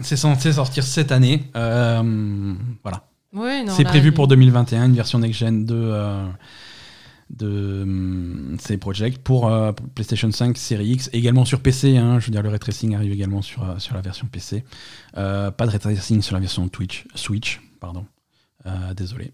C'est 0.00 0.16
censé 0.16 0.52
sortir 0.52 0.84
cette 0.84 1.12
année. 1.12 1.44
Euh, 1.56 2.54
voilà. 2.82 3.04
C'est 3.68 3.84
prévu 3.84 4.12
pour 4.12 4.26
2021, 4.28 4.86
une 4.86 4.94
version 4.94 5.18
next-gen 5.18 5.64
de, 5.66 5.74
euh, 5.74 6.24
de 7.30 7.82
hum, 7.82 8.56
ces 8.60 8.78
projects 8.78 9.18
pour 9.18 9.48
euh, 9.48 9.72
PlayStation 9.94 10.30
5, 10.30 10.56
Série 10.56 10.88
X, 10.88 11.10
également 11.12 11.44
sur 11.44 11.60
PC. 11.60 11.96
hein. 11.96 12.18
je 12.18 12.26
veux 12.26 12.32
dire, 12.32 12.42
le 12.42 12.48
ray 12.48 12.58
tracing 12.58 12.94
arrive 12.94 13.12
également 13.12 13.42
sur, 13.42 13.62
euh, 13.64 13.76
la 13.92 14.00
version 14.00 14.26
PC. 14.26 14.64
Euh, 15.16 15.50
pas 15.50 15.66
de 15.66 15.70
ray 15.70 15.78
tracing 15.78 16.22
sur 16.22 16.34
la 16.34 16.40
version 16.40 16.68
Twitch, 16.68 17.06
Switch. 17.14 17.60
Pardon. 17.80 18.06
Désolé. 18.94 19.32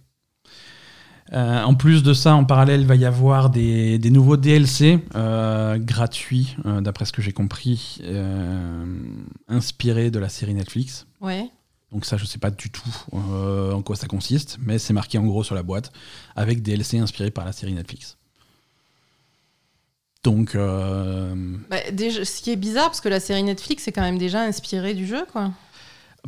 En 1.32 1.74
plus 1.74 2.04
de 2.04 2.12
ça, 2.14 2.36
en 2.36 2.44
parallèle, 2.44 2.82
il 2.82 2.86
va 2.86 2.94
y 2.94 3.04
avoir 3.04 3.50
des, 3.50 3.98
nouveaux 4.10 4.36
DLC 4.36 5.00
gratuits, 5.12 6.56
d'après 6.64 7.04
ce 7.04 7.12
que 7.12 7.20
j'ai 7.20 7.32
compris, 7.32 8.00
inspirés 9.48 10.12
de 10.12 10.20
la 10.20 10.28
série 10.28 10.54
Netflix. 10.54 11.06
Ouais. 11.20 11.50
Donc 11.94 12.04
ça, 12.04 12.16
je 12.16 12.24
sais 12.26 12.38
pas 12.38 12.50
du 12.50 12.70
tout 12.70 12.82
euh, 13.14 13.72
en 13.72 13.80
quoi 13.80 13.94
ça 13.94 14.08
consiste, 14.08 14.58
mais 14.60 14.78
c'est 14.80 14.92
marqué 14.92 15.16
en 15.16 15.24
gros 15.24 15.44
sur 15.44 15.54
la 15.54 15.62
boîte, 15.62 15.92
avec 16.34 16.60
DLC 16.60 16.98
inspirés 16.98 17.30
par 17.30 17.44
la 17.44 17.52
série 17.52 17.72
Netflix. 17.72 18.16
Donc, 20.24 20.56
euh, 20.56 21.34
Bah, 21.70 21.76
déjà, 21.92 22.24
ce 22.24 22.42
qui 22.42 22.50
est 22.50 22.56
bizarre, 22.56 22.86
parce 22.86 23.00
que 23.00 23.08
la 23.08 23.20
série 23.20 23.44
Netflix 23.44 23.86
est 23.86 23.92
quand 23.92 24.02
même 24.02 24.18
déjà 24.18 24.40
inspirée 24.42 24.94
du 24.94 25.06
jeu, 25.06 25.24
quoi. 25.30 25.52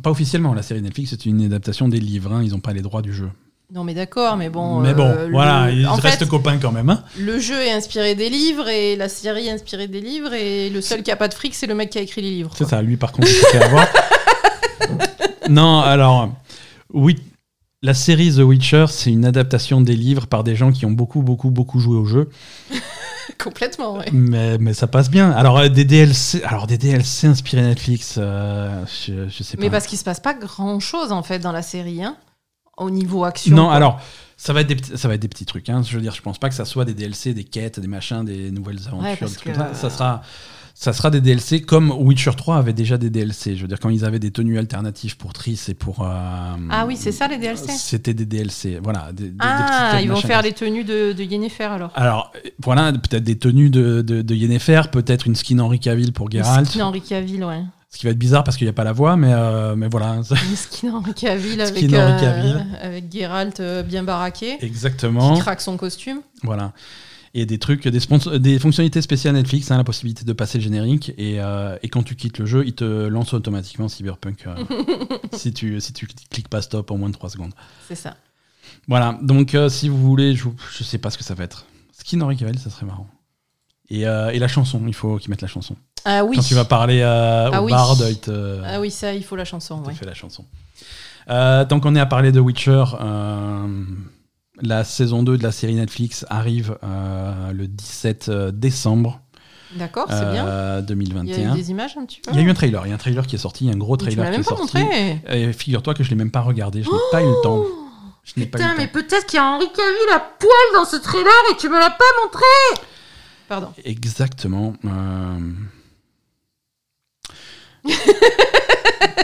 pas 0.01 0.09
officiellement, 0.11 0.53
la 0.53 0.61
série 0.61 0.81
Netflix, 0.81 1.09
c'est 1.09 1.25
une 1.25 1.43
adaptation 1.43 1.89
des 1.89 1.99
livres, 1.99 2.31
hein, 2.31 2.41
ils 2.43 2.51
n'ont 2.51 2.59
pas 2.61 2.71
les 2.73 2.81
droits 2.81 3.01
du 3.01 3.13
jeu. 3.13 3.29
Non, 3.73 3.83
mais 3.83 3.93
d'accord, 3.93 4.37
mais 4.37 4.49
bon. 4.49 4.79
Mais 4.79 4.93
bon, 4.93 5.03
euh, 5.03 5.25
le- 5.25 5.31
voilà, 5.33 5.69
ils 5.71 5.85
en 5.85 5.95
restent 5.95 6.19
fait, 6.19 6.27
copains 6.29 6.57
quand 6.59 6.71
même. 6.71 6.89
hein. 6.89 7.03
le 7.19 7.37
jeu 7.39 7.59
est 7.61 7.71
inspiré 7.73 8.15
des 8.15 8.29
livres 8.29 8.69
et 8.69 8.95
la 8.95 9.09
série 9.09 9.47
est 9.47 9.51
inspirée 9.51 9.89
des 9.89 9.99
livres 9.99 10.31
et 10.33 10.69
le 10.69 10.79
seul 10.79 11.03
qui 11.03 11.11
a 11.11 11.17
pas 11.17 11.27
de 11.27 11.33
fric, 11.33 11.53
c'est 11.53 11.67
le 11.67 11.75
mec 11.75 11.89
qui 11.89 11.97
a 11.97 12.01
écrit 12.01 12.21
les 12.21 12.29
livres. 12.31 12.53
C'est 12.57 12.69
ça, 12.69 12.81
lui 12.81 12.95
par 12.95 13.11
contre, 13.11 13.27
fait 13.27 13.61
avoir. 13.61 13.85
non, 15.49 15.79
alors, 15.81 16.29
oui, 16.93 17.17
la 17.81 17.93
série 17.93 18.33
The 18.33 18.39
Witcher, 18.39 18.85
c'est 18.89 19.11
une 19.11 19.25
adaptation 19.25 19.81
des 19.81 19.95
livres 19.95 20.27
par 20.27 20.43
des 20.43 20.55
gens 20.55 20.71
qui 20.71 20.85
ont 20.85 20.91
beaucoup, 20.91 21.21
beaucoup, 21.21 21.49
beaucoup 21.51 21.79
joué 21.79 21.97
au 21.97 22.05
jeu. 22.05 22.29
Complètement, 23.43 23.97
ouais. 23.97 24.05
Mais, 24.11 24.57
mais 24.57 24.73
ça 24.73 24.87
passe 24.87 25.09
bien. 25.09 25.31
Alors, 25.31 25.57
euh, 25.59 25.69
des 25.69 25.85
DLC, 25.85 26.41
alors, 26.43 26.65
des 26.65 26.77
DLC 26.77 27.27
inspirés 27.27 27.61
Netflix, 27.61 28.15
euh, 28.17 28.83
je, 29.05 29.27
je 29.29 29.43
sais 29.43 29.57
pas. 29.57 29.61
Mais 29.63 29.69
parce 29.69 29.85
qu'il 29.85 29.97
se 29.97 30.03
passe 30.03 30.19
pas 30.19 30.33
grand 30.33 30.79
chose 30.79 31.11
en 31.11 31.23
fait 31.23 31.39
dans 31.39 31.51
la 31.51 31.61
série, 31.61 32.03
hein, 32.03 32.15
au 32.77 32.89
niveau 32.89 33.25
action. 33.25 33.55
Non, 33.55 33.65
quoi. 33.65 33.75
alors, 33.75 34.01
ça 34.37 34.53
va, 34.53 34.61
être 34.61 34.67
des, 34.67 34.75
petits- 34.75 34.97
ça 34.97 35.07
va 35.07 35.15
être 35.15 35.21
des 35.21 35.27
petits 35.27 35.45
trucs. 35.45 35.69
Hein. 35.69 35.81
Je 35.83 35.93
veux 35.95 36.01
dire, 36.01 36.13
je 36.15 36.21
pense 36.21 36.39
pas 36.39 36.47
que 36.49 36.55
ça 36.55 36.65
soit 36.65 36.85
des 36.85 36.93
DLC, 36.93 37.33
des 37.33 37.43
quêtes, 37.43 37.79
des 37.79 37.87
machins, 37.87 38.23
des 38.23 38.49
nouvelles 38.49 38.79
aventures, 38.87 39.03
Ouais, 39.09 39.17
des 39.19 39.33
trucs 39.35 39.53
que- 39.53 39.57
comme 39.57 39.67
ça. 39.67 39.73
Ça 39.73 39.89
sera, 39.89 40.21
ça 40.79 40.93
sera 40.93 41.09
des 41.09 41.21
DLC 41.21 41.61
comme 41.61 41.89
Witcher 41.91 42.31
3 42.37 42.57
avait 42.57 42.71
déjà 42.73 42.99
des 42.99 43.09
DLC. 43.09 43.55
Je 43.55 43.63
veux 43.63 43.67
dire, 43.67 43.79
quand 43.79 43.89
ils 43.89 44.05
avaient 44.05 44.19
des 44.19 44.29
tenues 44.29 44.59
alternatives 44.59 45.17
pour 45.17 45.33
Triss 45.33 45.69
et 45.69 45.73
pour. 45.73 46.03
euh, 46.03 46.07
Ah 46.69 46.85
oui, 46.85 46.95
c'est 46.95 47.11
ça 47.11 47.27
les 47.27 47.39
DLC. 47.39 47.71
C'était 47.71 48.13
des 48.13 48.27
DLC. 48.27 48.79
Voilà. 48.83 49.11
Des, 49.11 49.23
des- 49.23 49.29
des 49.31 49.35
Ah, 49.39 49.89
quêtes, 49.93 50.03
ils 50.03 50.09
vont 50.11 50.17
faire 50.17 50.43
les 50.43 50.51
tenues 50.53 50.83
de, 50.83 51.13
de 51.13 51.23
Yennefer 51.23 51.63
alors. 51.63 51.91
Alors, 51.95 52.31
voilà, 52.63 52.91
peut-être 52.91 53.23
des 53.23 53.39
tenues 53.39 53.71
de, 53.71 54.01
de, 54.03 54.21
de 54.21 54.35
Yennefer, 54.35 54.83
peut-être 54.91 55.25
une 55.25 55.35
skin 55.35 55.57
Henri 55.57 55.79
Cavill 55.79 56.13
pour 56.13 56.29
Geralt. 56.29 56.59
Une 56.59 56.65
skin 56.65 56.85
Henri 56.85 57.01
Cavill, 57.01 57.43
ouais. 57.43 57.63
Ce 57.89 57.97
qui 57.97 58.05
va 58.05 58.11
être 58.11 58.19
bizarre 58.19 58.43
parce 58.43 58.55
qu'il 58.57 58.65
n'y 58.65 58.69
a 58.69 58.73
pas 58.73 58.83
la 58.83 58.91
voix, 58.93 59.15
mais, 59.15 59.31
euh, 59.33 59.75
mais 59.75 59.87
voilà. 59.87 60.15
Une 60.49 60.55
skin 60.55 60.89
Henri 60.93 61.13
Cavill 61.15 61.59
avec, 61.59 61.75
Skin 61.85 61.89
Cavill. 62.19 62.55
euh, 62.83 62.85
avec 62.87 63.11
Geralt 63.11 63.61
bien 63.87 64.03
baraqué, 64.03 64.57
Exactement. 64.63 65.33
qui 65.33 65.39
craque 65.41 65.61
son 65.61 65.75
costume. 65.77 66.19
Voilà. 66.43 66.73
Et 67.33 67.45
des 67.45 67.59
trucs, 67.59 67.87
des, 67.87 67.99
fonctionnalités 68.59 69.01
spéciales 69.01 69.35
Netflix, 69.35 69.69
hein, 69.69 69.77
la 69.77 69.83
possibilité 69.83 70.23
de 70.25 70.33
passer 70.33 70.57
le 70.57 70.63
générique. 70.63 71.11
Et, 71.17 71.39
euh, 71.41 71.77
et 71.83 71.89
quand 71.89 72.03
tu 72.03 72.15
quittes 72.15 72.39
le 72.39 72.45
jeu, 72.45 72.63
il 72.65 72.73
te 72.73 72.83
lance 73.07 73.33
automatiquement 73.33 73.87
Cyberpunk 73.87 74.45
euh, 74.47 74.55
si, 75.33 75.53
tu, 75.53 75.79
si 75.81 75.93
tu 75.93 76.07
cliques 76.29 76.47
pas 76.47 76.61
stop 76.61 76.89
en 76.91 76.97
moins 76.97 77.09
de 77.09 77.13
3 77.13 77.29
secondes. 77.29 77.53
C'est 77.87 77.95
ça. 77.95 78.15
Voilà. 78.87 79.17
Donc, 79.21 79.53
euh, 79.55 79.69
si 79.69 79.89
vous 79.89 79.97
voulez, 79.97 80.35
je, 80.35 80.47
je 80.77 80.83
sais 80.83 80.97
pas 80.97 81.09
ce 81.09 81.17
que 81.17 81.23
ça 81.23 81.33
va 81.35 81.43
être. 81.43 81.65
Skin 81.91 82.21
Henri 82.21 82.37
Cavill, 82.37 82.57
ça 82.59 82.69
serait 82.69 82.85
marrant. 82.85 83.07
Et, 83.89 84.01
et 84.01 84.39
la 84.39 84.47
chanson, 84.47 84.81
il 84.87 84.93
faut 84.93 85.17
qu'ils 85.17 85.29
mettent 85.29 85.41
la 85.41 85.47
chanson. 85.47 85.75
Ah 86.03 86.23
oui. 86.25 86.35
Quand 86.35 86.43
tu 86.43 86.55
vas 86.55 86.65
parler 86.65 87.01
Ah 87.03 87.61
au 87.61 87.65
oui. 87.65 87.71
bard, 87.71 87.95
il 88.09 88.19
te, 88.19 88.59
Ah 88.65 88.79
oui, 88.81 88.91
ça, 88.91 89.13
il 89.13 89.23
faut 89.23 89.35
la 89.37 89.45
chanson. 89.45 89.81
il 89.85 89.87
Ouais. 89.87 89.93
fait 89.93 90.05
la 90.05 90.13
chanson. 90.13 90.43
Tant 91.27 91.79
qu'on 91.79 91.95
est 91.95 91.99
à 91.99 92.05
parler 92.05 92.31
de 92.33 92.39
Witcher, 92.41 92.83
la 94.61 94.83
saison 94.83 95.23
2 95.23 95.37
de 95.37 95.43
la 95.43 95.51
série 95.51 95.75
Netflix 95.75 96.25
arrive 96.29 96.77
euh, 96.83 97.51
le 97.51 97.67
17 97.67 98.29
décembre 98.53 99.21
D'accord, 99.75 100.05
c'est 100.09 100.31
bien. 100.31 100.47
euh, 100.47 100.75
Il 100.77 100.79
y 100.79 100.79
a 100.79 100.81
2021. 100.81 101.53
eu 101.53 101.57
des 101.57 101.71
images 101.71 101.97
un 101.97 102.05
petit 102.05 102.21
peu. 102.21 102.31
Il 102.31 102.37
y 102.37 102.39
a 102.39 102.43
eu 102.43 102.49
un 102.49 102.53
trailer, 102.53 102.85
il 102.85 102.89
y 102.89 102.91
a 102.93 102.95
un 102.95 102.97
trailer 102.99 103.27
qui 103.27 103.35
est 103.35 103.39
sorti, 103.39 103.65
il 103.65 103.67
y 103.67 103.71
a 103.71 103.73
un 103.73 103.77
gros 103.77 103.97
trailer 103.97 104.25
qui 104.25 104.31
même 104.31 104.39
est 104.41 104.43
pas 104.43 104.55
sorti. 104.55 104.77
montré. 104.77 105.21
Et 105.29 105.51
figure-toi 105.53 105.93
que 105.93 106.03
je 106.03 106.09
l'ai 106.09 106.15
même 106.15 106.31
pas 106.31 106.39
regardé, 106.41 106.83
je 106.83 106.89
n'ai 106.89 106.97
pas 107.11 107.21
eu 107.21 107.25
le 107.27 107.41
temps. 107.43 107.63
Je 108.23 108.33
n'ai 108.39 108.45
pas 108.45 108.57
eu 108.59 108.61
Putain, 108.61 108.73
le 108.73 108.77
mais 108.79 108.87
peut-être 108.87 109.25
qu'il 109.25 109.37
y 109.37 109.41
a 109.41 109.45
Henri 109.45 109.67
Cavill 109.67 110.13
à 110.15 110.19
poil 110.19 110.51
dans 110.73 110.85
ce 110.85 110.95
trailer 110.95 111.31
et 111.51 111.57
tu 111.57 111.67
me 111.69 111.77
l'as 111.79 111.89
pas 111.91 112.03
montré. 112.23 112.43
Pardon. 113.49 113.69
Exactement. 113.83 114.73
euh. 114.85 115.39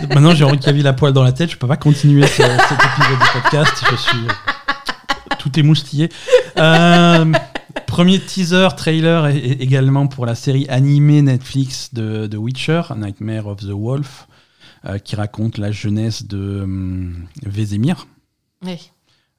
Maintenant, 0.10 0.34
j'ai 0.36 0.44
Henri 0.44 0.60
Cavill 0.60 0.86
à 0.88 0.94
poil 0.94 1.14
dans 1.14 1.24
la 1.24 1.32
tête, 1.32 1.50
je 1.52 1.58
peux 1.58 1.68
pas 1.68 1.78
continuer 1.78 2.26
ce- 2.28 2.34
cet 2.44 2.44
épisode 2.44 3.20
du 3.20 3.42
podcast. 3.42 3.74
Je 3.92 3.96
suis 3.96 4.28
tout 5.40 5.60
émoustillé. 5.60 6.10
Euh, 6.58 7.32
premier 7.88 8.20
teaser, 8.20 8.70
trailer 8.78 9.28
et- 9.28 9.38
et 9.38 9.62
également 9.64 10.08
pour 10.08 10.26
la 10.26 10.36
série 10.36 10.68
animée 10.70 11.22
Netflix 11.22 11.94
de, 11.94 12.28
de 12.28 12.38
Witcher, 12.38 12.82
Nightmare 12.96 13.48
of 13.48 13.58
the 13.62 13.72
Wolf, 13.72 14.28
euh, 14.86 14.98
qui 14.98 15.16
raconte 15.16 15.58
la 15.58 15.72
jeunesse 15.72 16.26
de 16.28 16.62
hum, 16.64 17.26
Vézémir. 17.44 18.08
Oui. 18.66 18.90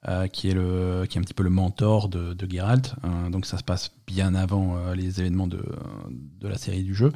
euh, 0.07 0.27
qui, 0.27 0.49
est 0.49 0.53
le, 0.53 1.05
qui 1.09 1.17
est 1.17 1.19
un 1.19 1.23
petit 1.23 1.33
peu 1.33 1.41
le 1.41 1.49
mentor 1.49 2.09
de, 2.09 2.33
de 2.35 2.47
Geralt. 2.51 2.93
Euh, 3.03 3.29
donc 3.31 3.47
ça 3.47 3.57
se 3.57 3.63
passe 3.63 3.89
bien 4.05 4.35
avant 4.35 4.75
euh, 4.77 4.93
les 4.93 5.19
événements 5.19 5.47
de, 5.47 5.63
de 6.41 6.47
la 6.47 6.57
série 6.59 6.83
du 6.83 6.93
jeu. 6.93 7.11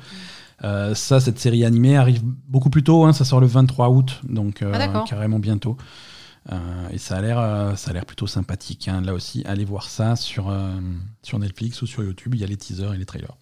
Euh, 0.64 0.96
ça, 0.96 1.20
cette 1.20 1.38
série 1.40 1.64
animée 1.66 1.96
arrive 1.98 2.22
beaucoup 2.24 2.72
plus 2.72 2.82
tôt, 2.84 3.06
hein, 3.06 3.14
ça 3.14 3.26
sort 3.26 3.40
le 3.42 3.46
23 3.48 3.90
août, 3.90 4.20
donc 4.28 4.64
Ah, 4.64 5.04
carrément 5.08 5.38
bientôt. 5.40 5.78
Euh, 6.52 6.90
et 6.90 6.98
ça 6.98 7.18
a 7.18 7.22
l'air, 7.22 7.40
euh, 7.40 7.76
ça 7.76 7.92
a 7.92 7.94
l'air 7.94 8.06
plutôt 8.06 8.28
sympathique. 8.28 8.88
hein. 8.88 9.02
Là 9.02 9.14
aussi, 9.14 9.44
allez 9.46 9.66
voir 9.66 9.90
ça 9.90 10.16
sur, 10.16 10.50
euh, 10.50 10.72
sur 11.22 11.40
Netflix 11.40 11.82
ou 11.82 11.88
sur 11.88 12.04
YouTube. 12.04 12.36
Il 12.36 12.42
y 12.42 12.44
a 12.44 12.48
les 12.48 12.58
teasers 12.58 12.94
et 12.94 12.98
les 12.98 13.06
trailers. 13.06 13.36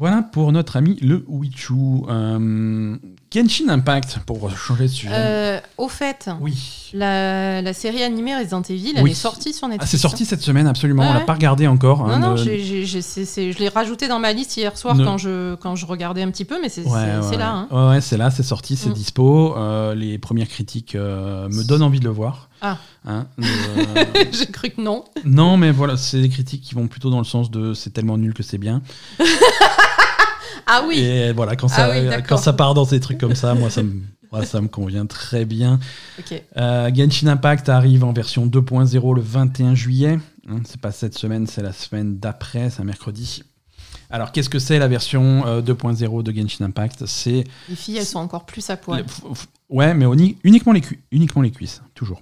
Voilà 0.00 0.22
pour 0.22 0.50
notre 0.50 0.76
ami 0.78 0.96
le 1.02 1.26
Wichu. 1.28 1.74
Euh, 2.08 2.96
Genshin 3.30 3.68
Impact, 3.68 4.20
pour 4.26 4.50
changer 4.56 4.84
de 4.84 4.88
sujet. 4.88 5.10
Euh, 5.12 5.60
au 5.76 5.88
fait, 5.88 6.30
Oui. 6.40 6.90
la, 6.94 7.60
la 7.60 7.72
série 7.74 8.02
animée 8.02 8.34
Resident 8.34 8.62
Evil, 8.62 8.94
elle 8.96 9.02
Oui. 9.04 9.10
est 9.10 9.14
sortie 9.14 9.52
sur 9.52 9.66
Ah, 9.66 9.70
Netflix. 9.72 9.90
c'est 9.90 9.98
sorti 9.98 10.24
cette 10.24 10.40
semaine, 10.40 10.66
absolument. 10.66 11.02
On 11.08 11.12
l'a 11.12 11.20
pas 11.20 11.34
regardé 11.34 11.66
encore. 11.66 12.08
Non, 12.08 12.14
hein, 12.14 12.18
non, 12.18 12.32
de- 12.32 12.38
je 12.38 13.58
l'ai 13.58 13.68
rajouté 13.68 14.08
dans 14.08 14.18
ma 14.18 14.32
liste 14.32 14.56
hier 14.56 14.76
soir 14.76 14.94
Ne- 14.96 15.04
quand, 15.04 15.18
je, 15.18 15.54
quand 15.56 15.76
je 15.76 15.84
regardais 15.86 16.22
un 16.22 16.30
petit 16.30 16.44
peu, 16.46 16.58
mais 16.60 16.68
c'est 16.70 16.82
Ouais, 16.86 17.18
ouais, 17.30 17.36
là. 17.36 17.52
hein. 17.52 17.68
Ouais, 17.70 17.88
ouais, 17.94 18.00
c'est 18.00 18.16
là, 18.16 18.30
c'est 18.30 18.42
sorti, 18.42 18.76
c'est 18.76 18.88
Mm. 18.90 18.94
dispo. 18.94 19.54
Euh, 19.56 19.94
les 19.94 20.18
premières 20.18 20.48
critiques 20.48 20.94
euh, 20.96 21.48
me 21.50 21.62
donnent 21.62 21.82
envie 21.82 22.00
de 22.00 22.04
le 22.04 22.10
voir. 22.10 22.48
Ah. 22.60 22.78
Hein, 23.06 23.26
euh, 23.42 24.04
J'ai 24.32 24.46
cru 24.46 24.70
que 24.70 24.80
non. 24.80 25.04
non, 25.24 25.56
mais 25.56 25.70
voilà, 25.72 25.96
c'est 25.96 26.20
des 26.20 26.28
critiques 26.28 26.62
qui 26.62 26.74
vont 26.74 26.88
plutôt 26.88 27.10
dans 27.10 27.18
le 27.18 27.24
sens 27.24 27.50
de 27.50 27.72
c'est 27.74 27.90
tellement 27.90 28.18
nul 28.18 28.34
que 28.34 28.42
c'est 28.42 28.58
bien. 28.58 28.82
Ah 30.66 30.84
oui, 30.86 30.98
Et 30.98 31.32
voilà, 31.32 31.56
quand 31.56 31.68
ça, 31.68 31.86
Ah 31.86 31.90
oui, 31.98 32.06
d'accord. 32.08 32.26
quand 32.28 32.36
ça 32.36 32.52
part 32.52 32.74
dans 32.74 32.84
ces 32.84 33.00
trucs 33.00 33.18
comme 33.18 33.34
ça, 33.34 33.54
moi, 33.54 33.70
ça 33.70 33.82
me, 33.82 34.02
ça 34.44 34.60
me 34.60 34.68
convient 34.68 35.06
très 35.06 35.44
bien. 35.44 35.80
ok. 36.18 36.42
Euh, 36.56 36.90
Genshin 36.94 37.26
Impact 37.28 37.68
arrive 37.68 38.04
en 38.04 38.12
version 38.12 38.46
2.0 38.46 39.14
le 39.16 39.20
21 39.20 39.74
juillet. 39.74 40.18
Hein, 40.48 40.60
c'est 40.64 40.80
pas 40.80 40.92
cette 40.92 41.16
semaine, 41.18 41.46
c'est 41.46 41.62
la 41.62 41.72
semaine 41.72 42.18
d'après, 42.18 42.70
c'est 42.70 42.82
un 42.82 42.84
mercredi. 42.84 43.42
Alors, 44.12 44.32
qu'est-ce 44.32 44.48
que 44.50 44.58
c'est 44.58 44.78
la 44.78 44.88
version 44.88 45.44
euh, 45.46 45.62
2.0 45.62 46.22
de 46.22 46.32
Genshin 46.32 46.64
Impact? 46.64 47.06
C'est 47.06 47.44
Les 47.68 47.76
filles, 47.76 47.96
elles 47.98 48.04
sont 48.06 48.18
encore 48.18 48.44
plus 48.46 48.68
à 48.70 48.76
poil. 48.76 49.04
Le- 49.24 49.30
Ouais, 49.68 49.94
mais 49.94 50.04
uni- 50.04 50.36
uniquement, 50.42 50.72
les 50.72 50.80
cu- 50.80 51.00
uniquement 51.12 51.42
les 51.42 51.52
cuisses, 51.52 51.80
toujours. 51.94 52.20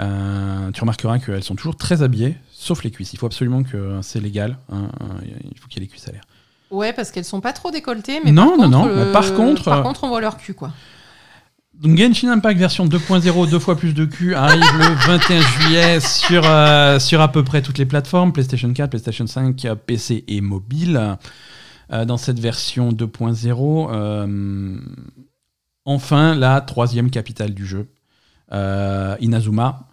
Euh, 0.00 0.70
tu 0.72 0.80
remarqueras 0.80 1.18
qu'elles 1.18 1.44
sont 1.44 1.54
toujours 1.56 1.76
très 1.76 2.02
habillées, 2.02 2.36
sauf 2.52 2.82
les 2.84 2.90
cuisses. 2.90 3.12
Il 3.12 3.18
faut 3.18 3.26
absolument 3.26 3.62
que 3.62 3.98
c'est 4.02 4.20
légal. 4.20 4.58
hein, 4.72 4.88
euh, 5.02 5.06
il 5.50 5.58
faut 5.58 5.68
qu'il 5.68 5.80
y 5.80 5.84
ait 5.84 5.86
les 5.86 5.90
cuisses 5.90 6.08
à 6.08 6.12
l'air. 6.12 6.22
Ouais, 6.70 6.92
parce 6.92 7.10
qu'elles 7.10 7.24
sont 7.24 7.40
pas 7.40 7.52
trop 7.52 7.70
décolletées, 7.70 8.20
mais 8.24 8.30
Non, 8.32 8.56
par 8.56 8.56
non, 8.56 8.62
contre, 8.64 8.70
non, 8.70 8.86
euh, 8.86 9.06
mais 9.06 9.12
par 9.12 9.34
contre, 9.34 9.64
par 9.64 9.78
euh, 9.78 9.82
contre, 9.82 10.04
on 10.04 10.08
voit 10.08 10.20
leur 10.20 10.36
cul, 10.36 10.54
quoi. 10.54 10.70
Donc 11.74 11.96
Genshin 11.96 12.30
Impact 12.30 12.58
version 12.58 12.86
2.0, 12.86 13.48
deux 13.50 13.58
fois 13.58 13.76
plus 13.76 13.94
de 13.94 14.04
cul, 14.04 14.34
arrive 14.34 14.60
le 14.78 14.94
21 15.06 15.40
juillet 15.40 16.00
sur, 16.00 16.42
euh, 16.44 16.98
sur 16.98 17.20
à 17.20 17.32
peu 17.32 17.42
près 17.42 17.62
toutes 17.62 17.78
les 17.78 17.86
plateformes, 17.86 18.32
PlayStation 18.32 18.72
4, 18.72 18.90
PlayStation 18.90 19.26
5, 19.26 19.64
euh, 19.64 19.74
PC 19.74 20.24
et 20.28 20.40
mobile. 20.40 21.16
Euh, 21.92 22.04
dans 22.04 22.18
cette 22.18 22.38
version 22.38 22.92
2.0, 22.92 23.88
euh, 23.90 24.78
enfin 25.84 26.36
la 26.36 26.60
troisième 26.60 27.10
capitale 27.10 27.52
du 27.52 27.66
jeu, 27.66 27.88
euh, 28.52 29.16
Inazuma, 29.20 29.88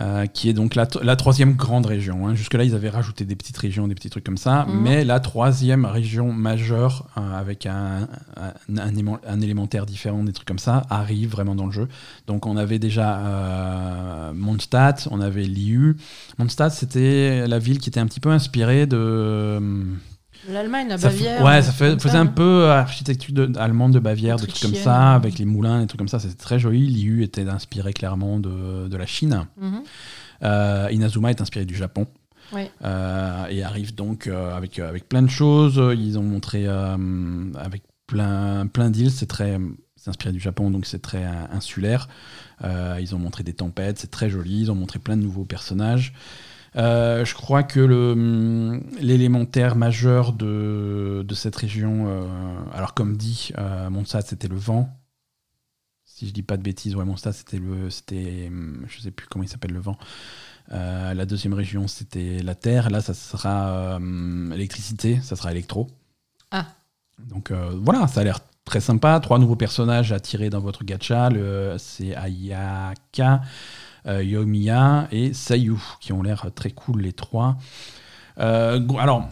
euh, 0.00 0.26
qui 0.26 0.48
est 0.48 0.52
donc 0.54 0.74
la, 0.74 0.88
la 1.02 1.16
troisième 1.16 1.54
grande 1.54 1.84
région. 1.86 2.26
hein. 2.26 2.34
Jusque-là, 2.34 2.64
ils 2.64 2.74
avaient 2.74 2.88
rajouté 2.88 3.24
des 3.24 3.36
petites 3.36 3.58
régions, 3.58 3.86
des 3.88 3.94
petits 3.94 4.08
trucs 4.10 4.24
comme 4.24 4.36
ça, 4.38 4.64
Mhm. 4.68 4.80
mais 4.80 5.04
la 5.04 5.20
troisième 5.20 5.84
région 5.84 6.32
majeure, 6.32 7.08
euh, 7.18 7.38
avec 7.38 7.66
un, 7.66 8.08
un, 8.36 8.78
un 8.78 8.88
élément- 8.94 9.18
un 9.26 9.40
élémentaire 9.40 9.84
différent, 9.86 10.24
des 10.24 10.32
trucs 10.32 10.48
comme 10.48 10.58
ça, 10.58 10.82
arrive 10.90 11.30
vraiment 11.30 11.54
dans 11.54 11.66
le 11.66 11.72
jeu. 11.72 11.88
Donc 12.26 12.46
on 12.46 12.56
avait 12.56 12.78
déjà 12.78 13.18
euh, 13.18 14.32
Mondstadt, 14.34 15.08
on 15.10 15.20
avait 15.20 15.44
Liu. 15.44 15.96
Mondstadt, 16.38 16.72
c'était 16.72 17.46
la 17.46 17.58
ville 17.58 17.78
qui 17.78 17.88
était 17.90 18.00
un 18.00 18.06
petit 18.06 18.20
peu 18.20 18.30
inspirée 18.30 18.86
de... 18.86 19.60
L'Allemagne, 20.48 20.88
la 20.88 20.96
Bavière. 20.96 21.42
ouais, 21.44 21.58
euh, 21.58 21.62
ça 21.62 21.72
fait- 21.72 22.00
faisait 22.00 22.18
un 22.18 22.26
peu 22.26 22.68
architecture 22.70 23.32
de- 23.32 23.58
allemande 23.58 23.92
de 23.92 23.98
Bavière, 23.98 24.36
des 24.36 24.46
trucs 24.46 24.60
comme 24.62 24.74
ça, 24.74 25.12
avec 25.14 25.38
les 25.38 25.44
moulins, 25.44 25.80
des 25.80 25.86
trucs 25.86 25.98
comme 25.98 26.08
ça. 26.08 26.18
C'était 26.18 26.34
très 26.34 26.58
joli. 26.58 26.86
Liu 26.88 27.22
était 27.22 27.48
inspiré 27.48 27.92
clairement 27.92 28.40
de, 28.40 28.88
de 28.88 28.96
la 28.96 29.06
Chine. 29.06 29.46
Mhm. 29.60 29.82
Euh, 30.42 30.88
Inazuma 30.90 31.30
est 31.30 31.40
inspiré 31.40 31.64
du 31.64 31.74
Japon. 31.76 32.06
Ouais. 32.52 32.70
Euh, 32.84 33.46
et 33.50 33.62
arrive 33.62 33.94
donc 33.94 34.26
euh, 34.26 34.54
avec, 34.56 34.78
euh, 34.78 34.88
avec 34.88 35.08
plein 35.08 35.22
de 35.22 35.30
choses. 35.30 35.80
Ils 35.96 36.18
ont 36.18 36.22
montré 36.22 36.64
euh, 36.66 36.96
avec 37.56 37.82
plein, 38.06 38.66
plein 38.66 38.90
d'îles. 38.90 39.10
C'est 39.10 39.26
très. 39.26 39.58
Inspiré 40.04 40.32
du 40.32 40.40
Japon, 40.40 40.72
donc 40.72 40.84
c'est 40.84 40.98
très 41.00 41.24
euh, 41.24 41.30
insulaire. 41.52 42.08
Euh, 42.64 42.98
ils 43.00 43.14
ont 43.14 43.20
montré 43.20 43.44
des 43.44 43.52
tempêtes, 43.52 44.00
c'est 44.00 44.10
très 44.10 44.28
joli. 44.28 44.62
Ils 44.62 44.72
ont 44.72 44.74
montré 44.74 44.98
plein 44.98 45.16
de 45.16 45.22
nouveaux 45.22 45.44
personnages. 45.44 46.12
Euh, 46.76 47.24
je 47.24 47.34
crois 47.34 47.62
que 47.62 47.80
hum, 47.80 48.82
l'élémentaire 48.98 49.76
majeur 49.76 50.32
de, 50.32 51.22
de 51.26 51.34
cette 51.34 51.56
région, 51.56 52.06
euh, 52.08 52.24
alors 52.72 52.94
comme 52.94 53.16
dit, 53.16 53.50
euh, 53.58 53.90
c'était 54.24 54.48
le 54.48 54.56
vent. 54.56 54.88
Si 56.04 56.26
je 56.28 56.32
dis 56.32 56.42
pas 56.42 56.56
de 56.56 56.62
bêtises, 56.62 56.94
ouais, 56.94 57.04
mon 57.04 57.16
stade, 57.16 57.34
c'était 57.34 57.58
le. 57.58 57.90
C'était. 57.90 58.46
hum, 58.48 58.84
Je 58.88 59.00
sais 59.00 59.10
plus 59.10 59.26
comment 59.26 59.44
il 59.44 59.48
s'appelle 59.48 59.72
le 59.72 59.80
vent. 59.80 59.98
Euh, 60.72 61.12
la 61.12 61.26
deuxième 61.26 61.52
région, 61.54 61.88
c'était 61.88 62.42
la 62.42 62.54
terre. 62.54 62.88
Là, 62.88 63.00
ça 63.00 63.12
sera 63.14 63.98
euh, 63.98 64.50
électricité, 64.52 65.20
ça 65.22 65.36
sera 65.36 65.50
électro. 65.50 65.88
Ah. 66.50 66.66
Donc 67.18 67.52
voilà, 67.52 68.08
ça 68.08 68.22
a 68.22 68.24
l'air 68.24 68.40
très 68.64 68.80
sympa. 68.80 69.20
Trois 69.20 69.38
nouveaux 69.38 69.56
personnages 69.56 70.12
à 70.12 70.20
tirer 70.20 70.50
dans 70.50 70.60
votre 70.60 70.84
gacha. 70.84 71.28
C'est 71.78 72.16
Ayaka, 72.16 73.42
Yomiya 74.06 75.08
et 75.12 75.32
Sayu, 75.32 75.78
qui 76.00 76.12
ont 76.12 76.22
l'air 76.22 76.50
très 76.54 76.70
cool 76.70 77.02
les 77.02 77.12
trois. 77.12 77.56
Euh, 78.38 78.80
alors, 78.98 79.28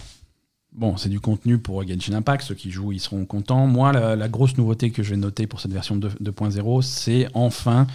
bon, 0.72 0.96
c'est 0.96 1.08
du 1.08 1.20
contenu 1.20 1.58
pour 1.58 1.86
Genshin 1.86 2.14
Impact. 2.14 2.44
Ceux 2.44 2.54
qui 2.54 2.70
jouent, 2.70 2.92
ils 2.92 3.00
seront 3.00 3.24
contents. 3.24 3.66
Moi, 3.66 3.92
la, 3.92 4.16
la 4.16 4.28
grosse 4.28 4.56
nouveauté 4.56 4.90
que 4.90 5.02
je 5.02 5.10
vais 5.10 5.16
noter 5.16 5.46
pour 5.46 5.60
cette 5.60 5.72
version 5.72 5.96
2 5.96 6.08
2.0, 6.22 6.82
c'est 6.82 7.28
enfin 7.34 7.86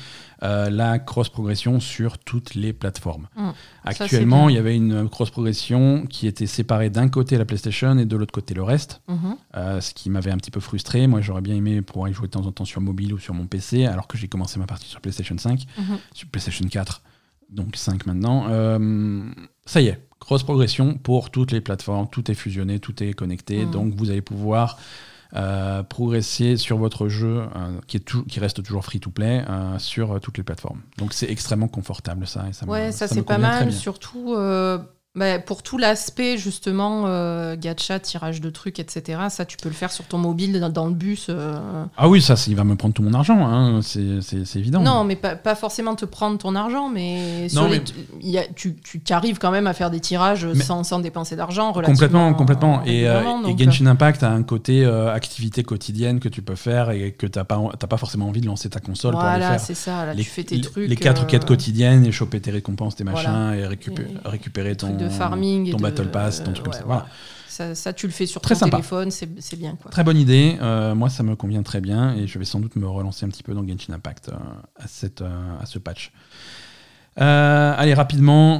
euh, 0.43 0.69
la 0.69 0.99
cross-progression 0.99 1.79
sur 1.79 2.17
toutes 2.17 2.55
les 2.55 2.73
plateformes. 2.73 3.27
Mm. 3.37 3.49
C'est 3.93 4.01
Actuellement, 4.03 4.49
il 4.49 4.55
y 4.55 4.57
avait 4.57 4.75
une 4.75 5.07
cross-progression 5.09 6.05
qui 6.09 6.27
était 6.27 6.45
séparée 6.47 6.89
d'un 6.89 7.07
côté 7.07 7.37
la 7.37 7.45
PlayStation 7.45 7.97
et 7.97 8.05
de 8.05 8.17
l'autre 8.17 8.33
côté 8.33 8.53
le 8.53 8.63
reste. 8.63 9.01
Mhm. 9.07 9.35
Euh, 9.55 9.79
ce 9.81 9.93
qui 9.93 10.09
m'avait 10.09 10.31
un 10.31 10.37
petit 10.37 10.51
peu 10.51 10.59
frustré. 10.59 11.07
Moi, 11.07 11.21
j'aurais 11.21 11.41
bien 11.41 11.55
aimé 11.55 11.81
pouvoir 11.81 12.09
y 12.09 12.13
jouer 12.13 12.27
de 12.27 12.31
temps 12.31 12.45
en 12.45 12.51
temps 12.51 12.65
sur 12.65 12.81
mobile 12.81 13.13
ou 13.13 13.19
sur 13.19 13.33
mon 13.33 13.47
PC, 13.47 13.85
alors 13.85 14.07
que 14.07 14.17
j'ai 14.17 14.27
commencé 14.27 14.59
ma 14.59 14.65
partie 14.67 14.87
sur 14.87 14.99
PlayStation 15.01 15.37
5, 15.37 15.65
Mhm. 15.77 15.97
sur 16.13 16.27
PlayStation 16.29 16.65
4, 16.67 17.01
donc 17.49 17.75
5 17.75 18.05
maintenant. 18.05 18.47
Euh, 18.49 19.23
ça 19.65 19.81
y 19.81 19.87
est, 19.87 19.99
grosse 20.25 20.43
progression 20.43 20.95
pour 20.95 21.29
toutes 21.29 21.51
les 21.51 21.61
plateformes, 21.61 22.07
tout 22.11 22.29
est 22.31 22.35
fusionné, 22.35 22.79
tout 22.79 23.01
est 23.03 23.13
connecté, 23.13 23.65
Mhm. 23.65 23.71
donc 23.71 23.93
vous 23.95 24.09
allez 24.09 24.21
pouvoir 24.21 24.77
euh, 25.35 25.83
progresser 25.83 26.55
sur 26.55 26.77
votre 26.77 27.09
jeu 27.09 27.41
euh, 27.41 27.79
qui, 27.87 27.97
est 27.97 27.99
tou- 27.99 28.23
qui 28.23 28.39
reste 28.39 28.63
toujours 28.63 28.85
free-to-play 28.85 29.43
euh, 29.49 29.77
sur 29.79 30.13
euh, 30.13 30.19
toutes 30.19 30.37
les 30.37 30.43
plateformes. 30.43 30.79
Donc 30.97 31.11
c'est 31.13 31.29
extrêmement 31.29 31.67
confortable 31.67 32.25
ça. 32.25 32.45
Et 32.49 32.53
ça 32.53 32.65
me- 32.65 32.71
Ouais, 32.71 32.91
ça, 32.93 33.07
c'est 33.07 33.23
pas 33.23 33.37
mal, 33.37 33.73
surtout 33.73 34.35
bah, 35.15 35.39
pour 35.39 35.63
tout 35.63 35.77
l'aspect 35.77 36.37
justement 36.37 37.03
euh, 37.07 37.55
gacha, 37.57 37.99
tirage 37.99 38.41
de 38.41 38.49
trucs, 38.49 38.79
etc. 38.79 39.19
Ça, 39.29 39.45
tu 39.45 39.57
peux 39.57 39.69
le 39.69 39.75
faire 39.75 39.91
sur 39.91 40.05
ton 40.05 40.17
mobile 40.17 40.59
dans, 40.59 40.69
dans 40.69 40.87
le 40.87 40.93
bus. 40.93 41.27
euh. 41.29 41.55
Ah 41.97 42.09
oui, 42.09 42.21
ça, 42.21 42.35
c'est- 42.35 42.51
il 42.51 42.57
va 42.57 42.63
me 42.63 42.75
prendre 42.75 42.93
tout 42.93 43.01
mon 43.03 43.13
argent, 43.13 43.45
hein, 43.47 43.79
c'est 43.81 44.21
c'est- 44.21 44.45
c'est 44.45 44.59
évident. 44.59 44.81
Non, 44.81 45.03
mais 45.03 45.15
pas, 45.15 45.35
pas 45.35 45.55
forcément 45.55 45.95
te 45.95 46.05
prendre 46.05 46.37
ton 46.37 46.55
argent, 46.55 46.89
mais, 46.89 47.47
sur 47.49 47.63
Non, 47.63 47.69
les- 47.69 47.79
mais- 47.79 47.85
il 48.21 48.29
y 48.29 48.37
a- 48.37 48.45
tu, 48.55 48.75
tu 48.83 49.01
arrives 49.13 49.37
quand 49.37 49.51
même 49.51 49.67
à 49.67 49.73
faire 49.73 49.89
des 49.89 49.99
tirages 49.99 50.45
Mais- 50.45 50.63
sans, 50.63 50.83
sans 50.83 50.99
dépenser 50.99 51.35
d'argent. 51.35 51.71
Complètement, 51.73 51.87
relativement 52.27 52.33
complètement. 52.33 52.83
Et, 52.85 53.07
euh, 53.07 53.13
régulièrement, 53.19 53.39
et 53.47 53.51
donc, 53.51 53.61
euh, 53.61 53.63
Genshin 53.65 53.85
Impact 53.87 54.23
a 54.23 54.31
un 54.31 54.43
côté 54.43 54.83
euh, 54.85 55.13
activité 55.13 55.63
quotidienne 55.63 56.19
que 56.19 56.29
tu 56.29 56.41
peux 56.41 56.55
faire 56.55 56.91
et 56.91 57.11
que 57.11 57.25
tu 57.27 57.39
n'as 57.39 57.45
pas, 57.45 57.59
t'as 57.79 57.87
pas 57.87 57.97
forcément 57.97 58.27
envie 58.27 58.41
de 58.41 58.47
lancer 58.47 58.69
ta 58.69 58.79
console 58.79 59.11
pour 59.11 59.21
aller 59.21 59.39
voilà, 59.39 59.51
faire. 59.57 59.59
c'est 59.65 59.75
ça. 59.75 60.05
Là, 60.05 60.15
tu 60.15 60.23
fais 60.23 60.43
tes 60.43 60.55
les- 60.55 60.61
trucs. 60.61 60.89
les 60.89 60.95
quatre 60.95 61.23
euh, 61.23 61.25
quêtes 61.25 61.45
quotidiennes 61.45 62.05
et 62.05 62.11
choper 62.11 62.39
tes 62.41 62.51
récompenses, 62.51 62.95
tes 62.95 63.03
machins 63.03 63.53
et 63.57 63.65
récupé- 63.65 64.03
Et- 64.25 64.27
récupérer 64.29 64.75
ton, 64.75 64.87
trucs 64.87 64.97
de 64.99 65.04
farming 65.09 65.67
et 65.67 65.71
ton 65.71 65.77
de- 65.77 65.81
Battle 65.83 66.09
Pass, 66.11 66.43
ton 66.43 66.51
truc 66.53 66.65
comme 66.65 66.73
ça. 66.73 66.83
voilà. 66.85 67.05
Ça, 67.47 67.73
ça, 67.73 67.93
tu 67.93 68.05
le 68.05 68.11
fais 68.11 68.25
sur 68.25 68.41
Très 68.41 68.53
ton 68.55 68.59
sympa. 68.61 68.77
téléphone, 68.77 69.11
c'est 69.11 69.55
bien. 69.57 69.77
Quoi. 69.81 69.89
Très 69.89 70.03
bonne 70.03 70.17
idée. 70.17 70.57
Euh, 70.61 70.93
moi, 70.93 71.07
ça 71.09 71.23
me 71.23 71.37
convient 71.37 71.63
très 71.63 71.79
bien 71.79 72.13
et 72.15 72.27
je 72.27 72.37
vais 72.37 72.43
sans 72.43 72.59
doute 72.59 72.75
me 72.75 72.85
relancer 72.85 73.25
un 73.25 73.29
petit 73.29 73.43
peu 73.43 73.53
dans 73.53 73.65
Genshin 73.65 73.93
Impact 73.93 74.27
euh, 74.27 74.33
à, 74.77 74.87
cette, 74.89 75.21
euh, 75.21 75.59
à 75.61 75.65
ce 75.65 75.79
patch. 75.79 76.11
Allez, 77.17 77.93
rapidement, 77.93 78.59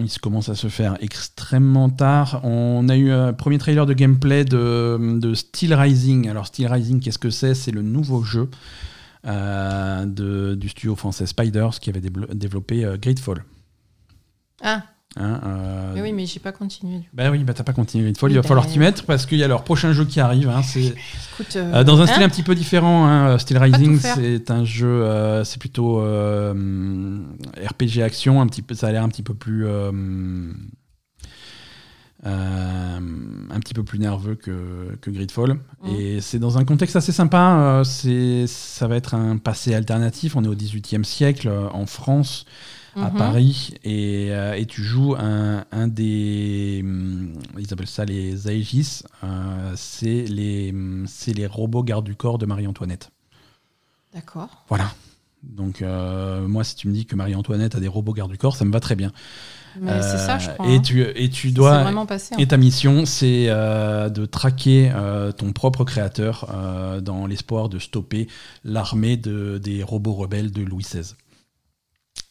il 0.00 0.08
commence 0.22 0.48
à 0.48 0.54
se 0.54 0.68
faire 0.68 0.96
extrêmement 1.00 1.90
tard. 1.90 2.40
On 2.42 2.88
a 2.88 2.96
eu 2.96 3.10
un 3.10 3.34
premier 3.34 3.58
trailer 3.58 3.84
de 3.84 3.92
gameplay 3.92 4.46
de, 4.46 5.18
de 5.20 5.34
Steel 5.34 5.74
Rising. 5.74 6.26
Alors, 6.30 6.46
Steel 6.46 6.72
Rising, 6.72 7.00
qu'est-ce 7.00 7.18
que 7.18 7.28
c'est? 7.28 7.54
C'est 7.54 7.72
le 7.72 7.82
nouveau 7.82 8.22
jeu 8.22 8.48
de- 9.26 10.54
du 10.54 10.68
studio 10.70 10.96
français 10.96 11.26
Spiders 11.26 11.78
qui 11.80 11.90
avait 11.90 12.00
développé 12.00 12.86
Gridfall. 12.98 13.44
Ah, 14.62 14.84
Hein, 15.18 15.40
euh, 15.46 15.92
mais 15.94 16.02
oui, 16.02 16.12
mais 16.12 16.26
j'ai 16.26 16.40
pas 16.40 16.52
continué. 16.52 17.00
bah 17.14 17.30
oui, 17.30 17.42
bah 17.42 17.54
t'as 17.54 17.64
pas 17.64 17.72
continué 17.72 18.04
Gridfall, 18.04 18.28
Oui, 18.28 18.34
il 18.34 18.36
va 18.36 18.42
bah, 18.42 18.48
falloir 18.48 18.66
t'y 18.66 18.78
mettre 18.78 19.04
parce 19.04 19.24
qu'il 19.24 19.38
y 19.38 19.44
a 19.44 19.48
leur 19.48 19.64
prochain 19.64 19.92
jeu 19.92 20.04
qui 20.04 20.20
arrive. 20.20 20.50
hein, 20.50 20.62
c'est 20.62 20.94
euh, 21.56 21.84
dans 21.84 22.02
un 22.02 22.06
style 22.06 22.22
hein 22.22 22.26
un 22.26 22.28
petit 22.28 22.42
peu 22.42 22.54
différent, 22.54 23.06
hein, 23.06 23.38
Steel 23.38 23.56
Rising, 23.56 23.98
c'est 23.98 24.50
un 24.50 24.64
jeu, 24.64 24.86
euh, 24.86 25.42
c'est 25.44 25.58
plutôt 25.58 26.00
euh, 26.02 26.52
RPG 27.56 28.02
action, 28.02 28.42
un 28.42 28.46
petit 28.46 28.60
peu, 28.62 28.74
ça 28.74 28.88
a 28.88 28.92
l'air 28.92 29.02
un 29.04 29.08
petit 29.08 29.22
peu 29.22 29.32
plus, 29.32 29.66
euh, 29.66 29.90
euh, 32.24 32.98
un 33.50 33.60
petit 33.60 33.74
peu 33.74 33.84
plus 33.84 33.98
nerveux 33.98 34.34
que, 34.34 34.96
que 35.00 35.10
Gridfall. 35.10 35.54
Mhm. 35.82 35.94
Et 35.98 36.20
c'est 36.20 36.38
dans 36.38 36.58
un 36.58 36.64
contexte 36.64 36.96
assez 36.96 37.12
sympa. 37.12 37.58
euh, 37.58 37.84
c'est, 37.84 38.46
ça 38.46 38.86
va 38.88 38.96
être 38.96 39.14
un 39.14 39.36
passé 39.36 39.74
alternatif. 39.74 40.34
On 40.36 40.44
est 40.44 40.48
au 40.48 40.54
XVIIIe 40.54 41.04
siècle 41.04 41.48
euh, 41.48 41.68
en 41.72 41.86
France 41.86 42.44
à 42.96 43.10
Mhm. 43.10 43.16
Paris 43.18 43.74
et, 43.84 44.28
euh, 44.30 44.54
et 44.54 44.64
tu 44.66 44.82
joues 44.82 45.14
un, 45.18 45.64
un 45.70 45.86
des 45.86 46.80
hum, 46.82 47.34
ils 47.58 47.72
appellent 47.72 47.86
ça 47.86 48.04
les 48.06 48.48
Aegis 48.48 49.02
euh, 49.22 49.72
c'est 49.76 50.24
les 50.24 50.70
hum, 50.72 51.04
c'est 51.06 51.34
les 51.34 51.46
robots 51.46 51.82
gardes 51.82 52.06
du 52.06 52.16
corps 52.16 52.38
de 52.38 52.46
Marie-Antoinette 52.46 53.10
D'accord. 54.14 54.64
voilà 54.68 54.90
donc 55.42 55.82
euh, 55.82 56.48
moi 56.48 56.64
si 56.64 56.74
tu 56.74 56.88
me 56.88 56.92
dis 56.94 57.04
que 57.06 57.14
Marie-Antoinette 57.14 57.74
a 57.74 57.80
des 57.80 57.86
robots 57.88 58.14
gardes 58.14 58.30
du 58.32 58.38
corps 58.38 58.56
ça 58.56 58.64
me 58.64 58.72
va 58.72 58.80
très 58.80 58.96
bien 58.96 59.12
Mais 59.80 60.00
c'est 60.00 60.16
ça, 60.18 60.38
je 60.38 60.48
crois. 60.50 60.66
et 60.66 60.76
hein. 60.76 60.80
tu 60.80 61.02
et 61.02 61.28
tu 61.28 61.50
dois 61.52 61.82
vraiment 61.82 62.06
passé. 62.06 62.34
hein. 62.34 62.38
et 62.40 62.48
ta 62.48 62.56
mission, 62.56 63.04
c'est 63.04 63.46
de 63.48 64.24
traquer 64.24 64.90
ton 65.36 65.52
propre 65.52 65.84
créateur 65.84 66.50
dans 67.02 67.26
l'espoir 67.26 67.68
de 67.68 67.78
stopper 67.78 68.26
l'armée 68.64 69.18
de, 69.18 69.58
des 69.58 69.82
robots 69.82 70.14
rebelles 70.14 70.50
de 70.50 70.62
Louis 70.62 70.82
XVI. 70.82 71.12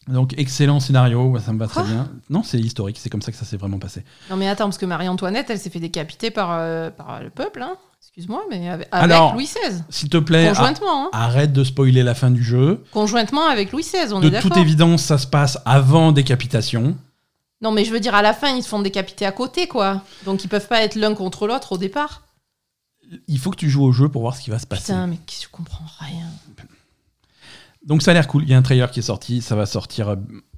Donc, 0.08 0.34
excellent 0.38 0.80
scénario, 0.80 1.36
ça 1.44 1.52
me 1.52 1.58
va 1.58 1.68
très 1.68 1.84
bien. 1.84 2.08
Non, 2.30 2.44
c'est 2.44 2.60
historique, 2.60 2.98
c'est 3.00 3.10
comme 3.10 3.24
ça 3.24 3.32
que 3.32 3.38
ça 3.38 3.46
s'est 3.46 3.58
vraiment 3.58 3.80
passé. 3.80 4.04
Non, 4.30 4.36
mais 4.38 4.48
attends, 4.48 4.66
parce 4.66 4.78
que 4.78 4.86
Marie-Antoinette, 4.86 5.50
elle 5.50 5.58
s'est 5.60 5.72
fait 5.72 5.80
décapiter 5.80 6.30
par, 6.30 6.50
euh, 6.52 6.92
par 6.92 7.24
le 7.24 7.30
peuple, 7.32 7.62
hein. 7.64 7.76
Excuse-moi, 8.02 8.44
mais 8.52 8.70
avec, 8.70 8.88
Alors, 8.92 9.34
Louis 9.34 9.46
XVI. 9.46 9.82
S'il 9.90 10.10
te 10.10 10.18
plaît, 10.18 10.50
Conjointement, 10.50 11.06
hein. 11.06 11.10
arrête 11.12 11.52
de 11.54 11.64
spoiler 11.64 12.04
la 12.04 12.14
fin 12.14 12.30
du 12.30 12.44
jeu. 12.44 12.84
Conjointement 12.92 13.48
avec 13.48 13.72
Louis 13.72 13.82
XVI, 13.82 14.14
on 14.14 14.20
de 14.20 14.28
est 14.28 14.30
d'accord. 14.30 14.52
toute 14.52 14.62
évidence, 14.62 15.02
ça 15.02 15.18
se 15.18 15.26
passe 15.26 15.58
avant 15.66 16.12
décapitation. 16.12 16.96
Non, 17.62 17.72
mais 17.72 17.84
je 17.84 17.92
veux 17.92 18.00
dire, 18.00 18.14
à 18.14 18.22
la 18.22 18.34
fin, 18.34 18.56
ils 18.56 18.62
se 18.62 18.68
font 18.70 18.80
décapiter 18.80 19.26
à 19.26 19.32
côté, 19.32 19.68
quoi. 19.68 20.04
Donc, 20.26 20.44
ils 20.44 20.48
peuvent 20.48 20.68
pas 20.68 20.82
être 20.82 20.96
l'un 20.96 21.16
contre 21.16 21.48
l'autre 21.48 21.72
au 21.72 21.78
départ. 21.78 22.22
Il 23.28 23.40
faut 23.40 23.50
que 23.50 23.58
tu 23.58 23.70
joues 23.70 23.84
au 23.84 23.92
jeu 23.92 24.08
pour 24.08 24.22
voir 24.22 24.36
ce 24.36 24.42
qui 24.42 24.50
va 24.52 24.60
se 24.60 24.68
passer. 24.68 24.94
Putain, 24.94 25.08
mais 25.08 25.18
je 25.42 25.48
comprends 25.52 25.86
rien. 26.00 26.28
Donc 27.86 28.02
ça 28.02 28.12
a 28.12 28.14
l'air 28.14 28.28
cool. 28.28 28.44
Il 28.44 28.50
y 28.50 28.54
a 28.54 28.58
un 28.58 28.62
trailer 28.62 28.92
qui 28.92 29.00
est 29.00 29.04
sorti. 29.04 29.42
Ça 29.42 29.56
va 29.56 29.66
sortir 29.66 30.10
euh, 30.10 30.16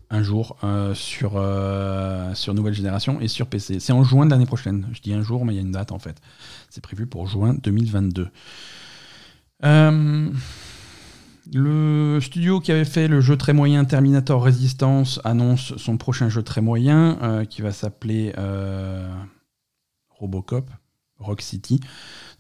un 0.10 0.24
jour 0.24 0.58
euh, 0.64 0.94
sur, 0.94 1.34
euh, 1.36 2.34
sur 2.34 2.54
nouvelle 2.54 2.74
génération 2.74 3.20
et 3.20 3.28
sur 3.28 3.48
PC. 3.48 3.80
C'est 3.80 3.94
en 3.94 4.04
juin 4.04 4.26
de 4.26 4.32
l'année 4.32 4.46
prochaine. 4.46 4.88
Je 4.94 5.02
dis 5.02 5.14
un 5.14 5.22
jour, 5.22 5.46
mais 5.46 5.54
il 5.54 5.56
y 5.58 5.60
a 5.60 5.62
une 5.62 5.72
date 5.72 5.92
en 5.92 6.00
fait. 6.00 6.22
C'est 6.70 6.82
prévu 6.82 7.08
pour 7.08 7.28
juin 7.28 7.54
2022. 7.54 8.30
Euh, 9.66 10.30
le 11.54 12.20
studio 12.22 12.60
qui 12.60 12.72
avait 12.72 12.86
fait 12.86 13.08
le 13.08 13.22
jeu 13.22 13.38
très 13.38 13.54
moyen 13.54 13.86
Terminator 13.86 14.44
Resistance 14.44 15.20
annonce 15.24 15.76
son 15.78 15.98
prochain 15.98 16.30
jeu 16.30 16.44
très 16.44 16.62
moyen 16.62 17.46
qui 17.50 17.62
va 17.62 17.72
s'appeler 17.72 18.34
Robocop, 20.10 20.70
Rock 21.20 21.42
City, 21.42 21.80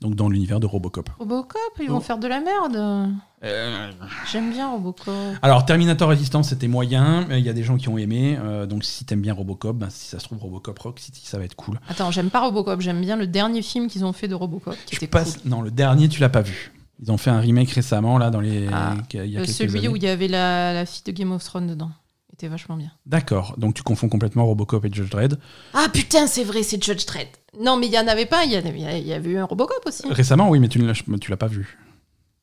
donc 0.01 0.15
dans 0.15 0.29
l'univers 0.29 0.59
de 0.59 0.65
Robocop. 0.67 1.09
Robocop, 1.19 1.59
ils 1.79 1.89
Oh. 1.89 1.93
vont 1.93 1.99
faire 1.99 2.17
de 2.19 2.27
la 2.27 2.39
merde. 2.41 3.11
Euh, 3.43 3.91
J'aime 4.31 4.51
bien 4.51 4.69
Robocop. 4.71 5.13
Alors, 5.41 5.65
Terminator 5.65 6.09
Resistance, 6.09 6.49
c'était 6.49 6.67
moyen. 6.67 7.25
mais 7.27 7.39
Il 7.39 7.45
y 7.45 7.49
a 7.49 7.53
des 7.53 7.63
gens 7.63 7.77
qui 7.77 7.89
ont 7.89 7.97
aimé. 7.97 8.37
euh, 8.39 8.65
donc, 8.65 8.83
si 8.83 9.05
t'aimes 9.05 9.21
bien 9.21 9.33
Robocop, 9.33 9.75
ben, 9.77 9.89
si 9.89 10.07
ça 10.07 10.19
se 10.19 10.25
trouve, 10.25 10.39
Robocop 10.39 10.77
Rock 10.79 10.99
City, 10.99 11.21
ça 11.25 11.37
va 11.37 11.43
être 11.45 11.55
cool. 11.55 11.79
Attends, 11.89 12.11
j'aime 12.11 12.29
pas 12.29 12.41
Robocop, 12.41 12.81
j'aime 12.81 13.01
bien 13.01 13.15
le 13.15 13.27
dernier 13.27 13.61
film 13.61 13.87
qu'ils 13.87 14.05
ont 14.05 14.13
fait 14.13 14.27
de 14.27 14.35
Robocop, 14.35 14.75
qui 14.85 14.93
Je 14.95 14.97
était 14.97 15.07
passe- 15.07 15.37
cool. 15.37 15.51
Non, 15.51 15.61
le 15.61 15.71
dernier, 15.71 16.07
tu 16.09 16.21
l'as 16.21 16.29
pas 16.29 16.41
vu. 16.41 16.71
Ils 17.01 17.11
ont 17.11 17.17
fait 17.17 17.29
un 17.29 17.39
remake 17.39 17.69
récemment, 17.71 18.17
là, 18.17 18.29
dans 18.31 18.39
les. 18.41 18.67
Ah, 18.73 18.95
il 19.13 19.25
y 19.29 19.37
a 19.37 19.41
Euh, 19.41 19.43
quelques 19.43 19.55
celui 19.55 19.77
années. 19.79 19.87
où 19.87 19.95
il 19.95 20.03
y 20.03 20.07
avait 20.07 20.27
la, 20.27 20.73
la 20.73 20.85
fille 20.85 21.03
de 21.05 21.11
Game 21.11 21.31
of 21.31 21.43
Thrones 21.43 21.67
dedans. 21.67 21.91
Était 22.33 22.47
vachement 22.47 22.75
bien. 22.77 22.91
D'accord. 23.07 23.55
Donc, 23.57 23.73
tu 23.75 23.81
confonds 23.83 24.09
complètement 24.09 24.45
Robocop 24.45 24.85
et 24.85 24.91
Judge 24.93 25.09
Dredd. 25.09 25.39
Ah 25.73 25.87
putain, 25.91 26.27
c'est 26.27 26.43
vrai, 26.43 26.61
c'est 26.63 26.83
Judge 26.83 27.05
Dredd. 27.07 27.27
Non, 27.59 27.77
mais 27.77 27.88
il 27.88 27.93
y 27.93 27.99
en 27.99 28.07
avait 28.07 28.25
pas, 28.25 28.43
il 28.45 28.51
y, 28.51 28.55
en 28.55 28.59
avait, 28.59 28.99
il 28.99 29.07
y 29.07 29.13
avait 29.13 29.29
eu 29.29 29.38
un 29.38 29.45
Robocop 29.45 29.81
aussi. 29.85 30.03
Récemment, 30.09 30.49
oui, 30.49 30.59
mais 30.59 30.67
tu 30.67 30.79
ne 30.79 30.88
l'as 30.88 30.93
tu 31.19 31.31
l'as 31.31 31.38
pas 31.38 31.47
vu. 31.47 31.77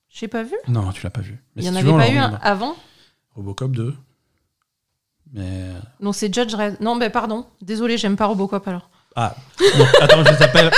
J'ai 0.09 0.28
pas 0.28 0.43
vu. 0.43 0.55
Non, 0.69 0.93
tu 0.93 1.03
l'as 1.03 1.11
pas 1.11 1.20
vu. 1.20 1.43
Mais 1.57 1.62
Il 1.62 1.65
y 1.65 1.66
si 1.66 1.70
en 1.70 1.73
tu 1.73 1.78
avait 1.78 1.86
veux, 1.86 1.93
on 1.95 1.99
pas 1.99 2.09
le 2.09 2.15
eu 2.15 2.19
un 2.19 2.39
avant 2.43 2.77
Robocop 3.35 3.73
2. 3.73 3.95
Mais. 5.32 5.70
Non, 6.01 6.12
c'est 6.12 6.32
Judge 6.32 6.53
Dredd. 6.53 6.77
Non, 6.81 6.95
mais 6.95 7.11
pardon. 7.11 7.47
Désolé, 7.61 7.99
j'aime 7.99 8.16
pas 8.16 8.27
Robocop 8.27 8.66
alors. 8.69 8.91
Ah, 9.16 9.36
non, 9.78 9.86
attends, 10.01 10.24
je 10.24 10.31
les 10.31 10.43
appelle. 10.43 10.70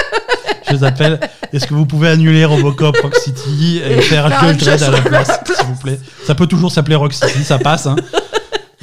Je 0.66 0.72
les 0.72 0.84
appelle. 0.84 1.20
Est-ce 1.52 1.66
que 1.66 1.74
vous 1.74 1.86
pouvez 1.86 2.08
annuler 2.08 2.44
Robocop 2.44 2.96
Rock 2.98 3.14
City 3.16 3.80
et 3.84 3.92
Et 3.92 4.00
faire 4.02 4.28
faire 4.28 4.48
Judge 4.48 4.58
Dredd 4.64 4.78
Judge 4.78 4.82
à 4.82 4.90
la 4.90 5.00
Dredd 5.00 5.06
à 5.06 5.08
place, 5.08 5.28
la 5.28 5.38
place. 5.38 5.58
s'il 5.58 5.66
vous 5.66 5.80
plaît? 5.80 6.00
Ça 6.24 6.34
peut 6.34 6.46
toujours 6.46 6.70
s'appeler 6.72 6.96
Rock 6.96 7.12
City, 7.12 7.44
ça 7.44 7.58
passe. 7.58 7.86
Hein. 7.86 7.96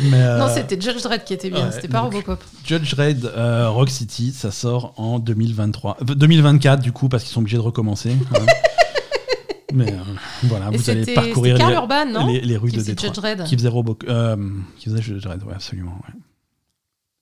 Mais, 0.04 0.22
euh, 0.22 0.38
Non, 0.40 0.48
c'était 0.54 0.80
Judge 0.80 1.02
Dredd 1.02 1.24
qui 1.24 1.34
était 1.34 1.50
bien, 1.50 1.66
ouais, 1.68 1.72
c'était 1.72 1.88
pas 1.88 2.02
donc- 2.02 2.14
Robocop. 2.14 2.44
Judge 2.66 2.94
Dredd 2.96 3.26
euh, 3.26 3.70
Rock 3.70 3.90
City, 3.90 4.32
ça 4.32 4.52
sort 4.52 4.94
en 4.98 5.20
2023. 5.20 5.98
Euh, 6.02 6.16
2024 6.16 6.82
du 6.82 6.92
coup, 6.92 7.10
parce 7.10 7.24
qu'ils 7.24 7.32
sont 7.34 7.40
obligés 7.42 7.58
de 7.58 7.62
recommencer. 7.62 8.12
hein. 8.36 8.40
Mais 9.74 9.92
euh, 9.92 9.96
voilà, 10.44 10.70
Et 10.72 10.78
vous 10.78 10.90
allez 10.92 11.14
parcourir 11.16 11.58
les, 11.58 11.74
Urban, 11.74 12.06
non 12.06 12.28
les, 12.28 12.42
les 12.42 12.58
rues 12.58 12.70
Qui 12.70 12.78
de 12.78 12.84
Détroit. 12.84 13.08
Judge 13.10 13.16
Dredd. 13.18 13.44
Qui 13.46 13.56
faisait 13.58 13.68
Robo, 13.70 13.98
euh, 14.08 14.36
qui 14.78 14.86
faisait 14.90 15.02
Judge 15.02 15.24
Dredd, 15.24 15.42
ouais, 15.44 15.54
absolument. 15.56 15.94
ouais. 16.08 16.14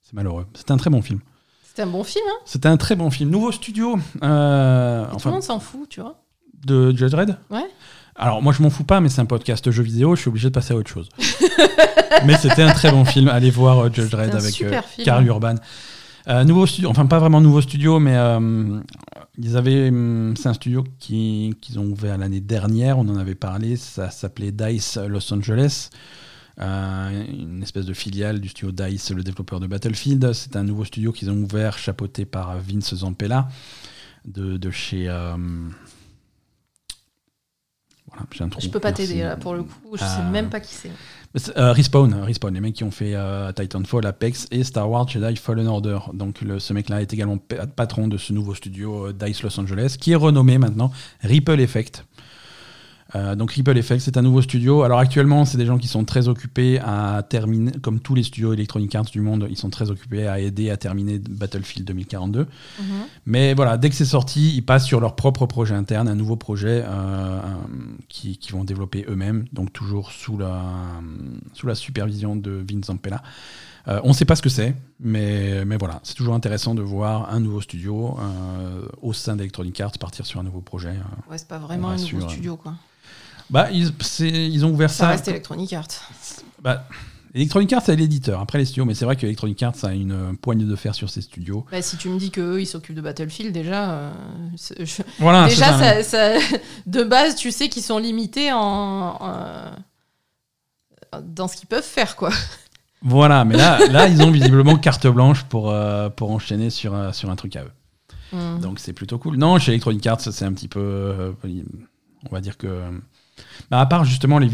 C'est 0.01 0.13
malheureux. 0.13 0.45
C'était 0.53 0.73
un 0.73 0.77
très 0.77 0.89
bon 0.89 1.01
film. 1.01 1.21
C'était 1.65 1.83
un 1.83 1.87
bon 1.87 2.03
film, 2.03 2.25
hein 2.27 2.39
C'était 2.43 2.67
un 2.67 2.75
très 2.75 2.95
bon 2.97 3.09
film. 3.09 3.29
Nouveau 3.29 3.53
studio, 3.53 3.97
euh, 4.21 5.03
Tout 5.05 5.09
le 5.11 5.15
enfin, 5.15 5.31
monde 5.31 5.43
s'en 5.43 5.61
fout, 5.61 5.87
tu 5.87 6.01
vois. 6.01 6.21
de 6.65 6.91
Judge 6.93 7.11
Dredd? 7.11 7.37
Ouais. 7.49 7.63
Alors 8.21 8.43
moi 8.43 8.53
je 8.53 8.61
m'en 8.61 8.69
fous 8.69 8.83
pas, 8.83 9.01
mais 9.01 9.09
c'est 9.09 9.19
un 9.19 9.25
podcast 9.25 9.69
jeux 9.71 9.81
vidéo, 9.81 10.15
je 10.15 10.21
suis 10.21 10.29
obligé 10.29 10.49
de 10.49 10.53
passer 10.53 10.73
à 10.73 10.77
autre 10.77 10.91
chose. 10.91 11.09
mais 12.25 12.37
c'était 12.37 12.61
un 12.61 12.71
très 12.71 12.91
bon 12.91 13.03
film. 13.03 13.27
Allez 13.27 13.49
voir 13.49 13.79
euh, 13.79 13.89
Judge 13.91 14.11
Dredd 14.11 14.35
avec 14.35 14.61
euh. 14.61 14.79
Karl 15.03 15.25
Urban. 15.25 15.55
Euh, 16.27 16.43
nouveau 16.43 16.67
studio, 16.67 16.87
enfin 16.91 17.07
pas 17.07 17.17
vraiment 17.17 17.41
nouveau 17.41 17.61
studio, 17.61 17.99
mais 17.99 18.15
ils 19.39 19.57
avaient, 19.57 19.89
hum, 19.89 20.35
c'est 20.37 20.49
un 20.49 20.53
studio 20.53 20.83
qui 20.99 21.55
qu'ils 21.61 21.79
ont 21.79 21.85
ouvert 21.85 22.19
l'année 22.19 22.41
dernière. 22.41 22.99
On 22.99 23.09
en 23.09 23.17
avait 23.17 23.33
parlé. 23.33 23.75
Ça 23.75 24.11
s'appelait 24.11 24.51
Dice 24.51 24.97
Los 24.97 25.33
Angeles. 25.33 25.89
Euh, 26.59 27.25
une 27.27 27.63
espèce 27.63 27.85
de 27.87 27.93
filiale 27.93 28.39
du 28.39 28.49
studio 28.49 28.71
DICE, 28.71 29.11
le 29.11 29.23
développeur 29.23 29.59
de 29.59 29.65
Battlefield. 29.65 30.31
C'est 30.33 30.55
un 30.55 30.63
nouveau 30.63 30.85
studio 30.85 31.11
qu'ils 31.11 31.31
ont 31.31 31.37
ouvert, 31.37 31.79
chapeauté 31.79 32.25
par 32.25 32.55
Vince 32.59 32.93
Zampella, 32.93 33.47
de, 34.25 34.57
de 34.57 34.69
chez. 34.69 35.09
euh, 35.09 35.35
voilà, 38.11 38.25
un 38.45 38.49
trou. 38.49 38.61
Je 38.61 38.69
peux 38.69 38.79
pas 38.79 38.91
t'aider 38.91 39.23
là 39.23 39.35
pour 39.37 39.53
le 39.53 39.63
coup, 39.63 39.71
je 39.93 39.99
sais 39.99 40.05
Euh, 40.19 40.31
même 40.31 40.49
pas 40.49 40.59
qui 40.59 40.73
c'est. 40.73 40.91
Euh, 41.57 41.71
Respawn, 41.71 42.13
Respawn, 42.23 42.53
les 42.53 42.59
mecs 42.59 42.73
qui 42.75 42.83
ont 42.83 42.91
fait 42.91 43.15
euh, 43.15 43.53
Titanfall, 43.53 44.05
Apex 44.05 44.47
et 44.51 44.65
Star 44.65 44.89
Wars 44.89 45.07
Jedi 45.07 45.37
Fallen 45.37 45.65
Order. 45.67 45.99
Donc 46.13 46.41
le, 46.41 46.59
ce 46.59 46.73
mec-là 46.73 47.01
est 47.01 47.13
également 47.13 47.37
pa- 47.37 47.67
patron 47.67 48.09
de 48.09 48.17
ce 48.17 48.33
nouveau 48.33 48.53
studio 48.53 49.13
DICE 49.13 49.43
Los 49.43 49.57
Angeles, 49.57 49.95
qui 49.97 50.11
est 50.11 50.15
renommé 50.15 50.57
maintenant 50.57 50.91
Ripple 51.21 51.61
Effect. 51.61 52.03
Euh, 53.15 53.35
donc 53.35 53.51
Ripple 53.51 53.77
Effect, 53.77 54.01
c'est 54.01 54.17
un 54.17 54.21
nouveau 54.21 54.41
studio. 54.41 54.83
Alors 54.83 54.99
actuellement, 54.99 55.45
c'est 55.45 55.57
des 55.57 55.65
gens 55.65 55.77
qui 55.77 55.87
sont 55.87 56.05
très 56.05 56.27
occupés 56.27 56.79
à 56.79 57.23
terminer, 57.27 57.71
comme 57.81 57.99
tous 57.99 58.15
les 58.15 58.23
studios 58.23 58.53
Electronic 58.53 58.93
Arts 58.95 59.05
du 59.05 59.21
monde, 59.21 59.47
ils 59.49 59.57
sont 59.57 59.69
très 59.69 59.91
occupés 59.91 60.27
à 60.27 60.39
aider 60.39 60.69
à 60.69 60.77
terminer 60.77 61.19
Battlefield 61.19 61.85
2042. 61.87 62.41
Mhm. 62.41 62.47
Mais 63.25 63.53
voilà, 63.53 63.77
dès 63.77 63.89
que 63.89 63.95
c'est 63.95 64.05
sorti, 64.05 64.55
ils 64.55 64.61
passent 64.65 64.85
sur 64.85 64.99
leur 64.99 65.15
propre 65.15 65.45
projet 65.45 65.75
interne, 65.75 66.07
un 66.07 66.15
nouveau 66.15 66.35
projet 66.35 66.83
euh, 66.85 67.39
qui, 68.07 68.37
qui 68.37 68.51
vont 68.51 68.63
développer 68.63 69.05
eux-mêmes, 69.09 69.45
donc 69.51 69.73
toujours 69.73 70.11
sous 70.11 70.37
la, 70.37 70.61
sous 71.53 71.67
la 71.67 71.75
supervision 71.75 72.35
de 72.35 72.63
Vince 72.69 72.85
Zampella. 72.85 73.21
Euh, 73.87 73.99
on 74.03 74.09
ne 74.09 74.13
sait 74.13 74.25
pas 74.25 74.35
ce 74.35 74.41
que 74.41 74.49
c'est, 74.49 74.75
mais, 74.99 75.65
mais 75.65 75.77
voilà, 75.77 75.99
c'est 76.03 76.13
toujours 76.13 76.35
intéressant 76.35 76.75
de 76.75 76.81
voir 76.81 77.33
un 77.33 77.39
nouveau 77.39 77.61
studio 77.61 78.15
euh, 78.19 78.85
au 79.01 79.11
sein 79.13 79.35
d'Electronic 79.35 79.81
Arts 79.81 79.93
partir 79.99 80.25
sur 80.25 80.39
un 80.39 80.43
nouveau 80.43 80.61
projet. 80.61 80.89
euh. 80.89 81.31
Ouais, 81.31 81.37
c'est 81.37 81.47
pas 81.47 81.57
vraiment 81.57 81.89
un 81.89 81.97
nouveau 81.97 82.29
studio 82.29 82.57
quoi. 82.57 82.75
Bah, 83.51 83.69
ils, 83.71 83.91
ils 84.25 84.65
ont 84.65 84.71
ouvert 84.71 84.89
Ça 84.89 84.95
ça. 84.97 85.07
reste 85.09 85.27
Electronic 85.27 85.73
Arts. 85.73 85.87
bah, 86.61 86.85
Electronic 87.33 87.71
Arts, 87.73 87.83
c'est 87.85 87.95
l'éditeur. 87.95 88.41
Après 88.41 88.57
les 88.57 88.65
studios, 88.65 88.85
mais 88.85 88.93
c'est 88.93 89.05
vrai 89.05 89.15
que 89.15 89.25
Electronic 89.25 89.61
Arts 89.63 89.75
a 89.83 89.93
une 89.93 90.11
euh, 90.11 90.33
poigne 90.41 90.67
de 90.67 90.75
fer 90.75 90.93
sur 90.95 91.09
ses 91.09 91.21
studios. 91.21 91.65
Bah, 91.71 91.81
si 91.81 91.95
tu 91.97 92.09
me 92.09 92.17
dis 92.17 92.29
qu'eux 92.31 92.59
ils 92.61 92.65
s'occupent 92.65 92.95
de 92.95 93.01
Battlefield, 93.01 93.53
déjà. 93.53 93.91
euh, 93.91 94.11
je- 94.79 95.01
Voilà, 95.19 95.47
déjà, 95.47 95.77
ça. 95.77 96.03
ça- 96.03 96.39
ça- 96.39 96.57
de 96.87 97.03
base, 97.03 97.35
tu 97.35 97.51
sais 97.51 97.69
qu'ils 97.69 97.83
sont 97.83 97.97
limités 97.99 98.51
en. 98.51 99.17
en- 99.19 99.71
dans 101.23 101.47
ce 101.47 101.57
qu'ils 101.57 101.67
peuvent 101.67 101.83
faire 101.83 102.15
quoi. 102.15 102.29
Voilà, 103.01 103.43
mais 103.45 103.57
là, 103.57 103.79
là, 103.91 104.07
ils 104.07 104.21
ont 104.21 104.31
visiblement 104.31 104.77
carte 104.77 105.07
blanche 105.07 105.43
pour, 105.43 105.71
euh, 105.71 106.09
pour 106.09 106.31
enchaîner 106.31 106.69
sur, 106.69 106.93
un- 106.95 107.11
sur 107.13 107.29
un 107.29 107.35
truc 107.35 107.55
à 107.55 107.63
eux. 107.63 107.71
Mhm. 108.33 108.59
Donc 108.61 108.79
c'est 108.79 108.93
plutôt 108.93 109.17
cool. 109.17 109.35
Non, 109.37 109.57
chez 109.59 109.71
Electronic 109.71 110.05
Arts, 110.07 110.21
c'est 110.21 110.45
un 110.45 110.53
petit 110.53 110.67
peu. 110.69 110.79
euh, 110.79 111.31
on 111.45 112.29
va 112.33 112.39
dire 112.41 112.57
que. 112.57 112.81
Bah, 113.69 113.79
à 113.79 113.85
part 113.85 114.03
justement 114.05 114.39
les, 114.39 114.49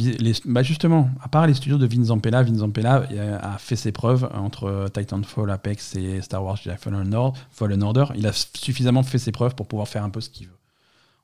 bah, 0.46 0.64
justement, 0.64 1.10
à 1.22 1.28
part 1.28 1.48
les 1.48 1.54
studios 1.54 1.78
de 1.78 1.86
Vince 1.88 2.08
Zampella, 2.08 2.44
Vince 2.44 2.58
Zampella 2.60 3.04
euh, 3.12 3.40
a 3.42 3.58
fait 3.58 3.76
ses 3.76 3.92
preuves 3.92 4.30
entre 4.34 4.88
Titanfall, 4.94 5.50
Apex 5.50 5.96
et 5.96 6.22
Star 6.22 6.44
Wars 6.44 6.58
Jedi 6.58 6.76
Fallen 6.78 7.14
Order. 7.14 7.40
Fallen 7.52 7.84
Order. 7.84 8.06
Il 8.16 8.28
a 8.28 8.32
suffisamment 8.34 9.04
fait 9.04 9.18
ses 9.18 9.32
preuves 9.32 9.56
pour 9.56 9.68
pouvoir 9.68 9.88
faire 9.88 10.04
un 10.04 10.10
peu 10.10 10.22
ce 10.22 10.30
qu'il 10.30 10.48
veut. 10.48 10.54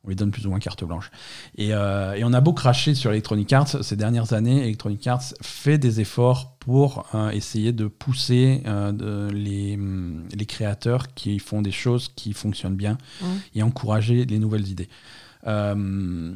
On 0.05 0.09
lui 0.09 0.17
donne 0.17 0.31
plus 0.31 0.45
ou 0.45 0.49
moins 0.49 0.59
carte 0.59 0.83
blanche. 0.83 1.11
Et, 1.57 1.69
euh, 1.73 2.15
et 2.15 2.25
on 2.25 2.33
a 2.33 2.41
beau 2.41 2.51
cracher 2.51 2.93
sur 2.93 3.11
Electronic 3.11 3.53
Arts 3.53 3.81
ces 3.85 3.95
dernières 3.95 4.33
années. 4.33 4.63
Electronic 4.63 5.07
Arts 5.07 5.23
fait 5.41 5.77
des 5.77 6.01
efforts 6.01 6.57
pour 6.59 7.05
euh, 7.15 7.29
essayer 7.29 7.71
de 7.71 7.87
pousser 7.87 8.63
euh, 8.65 8.91
de- 8.91 9.33
les, 9.33 9.79
les 10.35 10.45
créateurs 10.45 11.13
qui 11.13 11.39
font 11.39 11.61
des 11.61 11.71
choses 11.71 12.09
qui 12.17 12.33
fonctionnent 12.33 12.75
bien 12.75 12.97
et 13.55 13.63
encourager 13.63 14.25
les 14.25 14.39
nouvelles 14.39 14.67
idées. 14.67 14.89
Euh, 15.47 16.35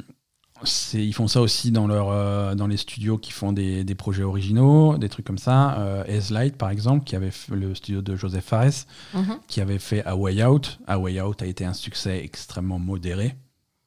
ils 0.94 1.12
font 1.14 1.28
ça 1.28 1.40
aussi 1.40 1.70
dans, 1.70 1.86
leur, 1.86 2.08
euh, 2.10 2.54
dans 2.54 2.66
les 2.66 2.76
studios 2.76 3.18
qui 3.18 3.32
font 3.32 3.52
des, 3.52 3.84
des 3.84 3.94
projets 3.94 4.22
originaux, 4.24 4.98
des 4.98 5.08
trucs 5.08 5.26
comme 5.26 5.38
ça. 5.38 5.78
Euh, 5.78 6.20
Light, 6.30 6.56
par 6.56 6.70
exemple, 6.70 7.04
qui 7.04 7.14
avait 7.16 7.30
fait 7.30 7.54
le 7.54 7.74
studio 7.74 8.02
de 8.02 8.16
Joseph 8.16 8.44
Fares, 8.44 8.86
Mhm. 9.14 9.38
qui 9.46 9.60
avait 9.60 9.78
fait 9.78 10.04
A 10.04 10.16
Way 10.16 10.44
Out. 10.44 10.78
A 10.86 10.98
Way 10.98 11.20
Out 11.20 11.42
a 11.42 11.46
été 11.46 11.64
un 11.64 11.74
succès 11.74 12.22
extrêmement 12.24 12.78
modéré. 12.78 13.36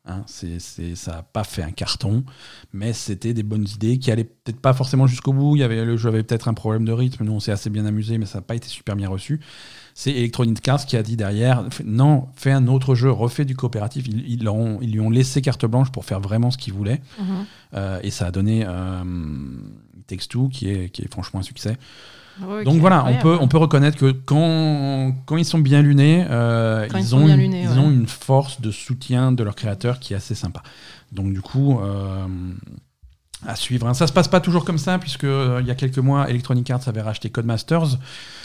Hein, 0.05 0.23
ça 0.25 1.11
n'a 1.11 1.21
pas 1.21 1.43
fait 1.43 1.61
un 1.61 1.69
carton, 1.71 2.23
mais 2.73 2.91
c'était 2.91 3.35
des 3.35 3.43
bonnes 3.43 3.67
idées 3.75 3.99
qui 3.99 4.09
allaient 4.09 4.23
peut-être 4.23 4.59
pas 4.59 4.73
forcément 4.73 5.05
jusqu'au 5.05 5.31
bout. 5.31 5.55
Il 5.55 5.59
y 5.59 5.63
avait, 5.63 5.85
le 5.85 5.95
jeu 5.95 6.09
avait 6.09 6.23
peut-être 6.23 6.47
un 6.47 6.55
problème 6.55 6.85
de 6.85 6.91
rythme. 6.91 7.23
Nous, 7.23 7.31
on 7.31 7.39
s'est 7.39 7.51
assez 7.51 7.69
bien 7.69 7.85
amusé, 7.85 8.17
mais 8.17 8.25
ça 8.25 8.39
n'a 8.39 8.41
pas 8.41 8.55
été 8.55 8.67
super 8.67 8.95
bien 8.95 9.07
reçu. 9.09 9.39
C'est 9.93 10.11
Electronic 10.11 10.67
Arts 10.67 10.85
qui 10.85 10.95
a 10.97 11.03
dit 11.03 11.15
derrière 11.17 11.63
non, 11.85 12.27
fais 12.35 12.51
un 12.51 12.67
autre 12.67 12.95
jeu, 12.95 13.11
refais 13.11 13.45
du 13.45 13.55
coopératif. 13.55 14.07
Ils, 14.07 14.25
ils 14.27 14.43
leur 14.43 14.55
ont- 14.55 14.79
ils 14.81 14.91
lui 14.91 14.99
ont 14.99 15.09
laissé 15.09 15.41
carte 15.41 15.65
blanche 15.65 15.91
pour 15.91 16.05
faire 16.05 16.19
vraiment 16.19 16.49
ce 16.51 16.57
qu'il 16.57 16.73
voulait. 16.73 17.01
Mhm. 17.19 17.25
Euh, 17.75 17.99
et 18.03 18.09
ça 18.11 18.27
a 18.27 18.31
donné 18.31 18.63
euh, 18.67 19.03
Two, 20.29 20.49
qui 20.49 20.69
est, 20.69 20.89
qui 20.89 21.03
est 21.03 21.11
franchement 21.11 21.39
un 21.39 21.43
succès. 21.43 21.77
Ouais, 22.41 22.63
Donc 22.63 22.79
voilà, 22.79 23.05
on 23.05 23.15
peut, 23.21 23.37
on 23.39 23.47
peut 23.47 23.57
reconnaître 23.57 23.97
que 23.97 24.11
quand, 24.11 25.13
quand 25.25 25.37
ils 25.37 25.45
sont 25.45 25.59
bien 25.59 25.81
lunés, 25.81 26.25
euh, 26.29 26.87
ils 26.97 27.15
ont 27.15 27.25
bien 27.25 27.35
une, 27.35 27.41
lunés, 27.41 27.61
ils 27.63 27.69
ouais. 27.69 27.77
ont 27.77 27.91
une 27.91 28.07
force 28.07 28.59
de 28.61 28.71
soutien 28.71 29.31
de 29.31 29.43
leurs 29.43 29.55
créateurs 29.55 29.99
qui 29.99 30.13
est 30.13 30.15
assez 30.17 30.35
sympa. 30.35 30.63
Donc 31.11 31.31
du 31.33 31.41
coup, 31.41 31.79
euh, 31.79 32.25
à 33.45 33.55
suivre. 33.55 33.87
hein. 33.87 33.93
Ça 33.93 34.07
se 34.07 34.13
passe 34.13 34.27
pas 34.27 34.39
toujours 34.39 34.65
comme 34.65 34.77
ça, 34.77 34.99
puisque 34.99 35.23
euh, 35.23 35.59
il 35.61 35.67
y 35.67 35.71
a 35.71 35.75
quelques 35.75 35.97
mois, 35.97 36.29
Electronic 36.29 36.69
Arts 36.69 36.87
avait 36.87 37.01
racheté 37.01 37.29
Codemasters. 37.29 37.97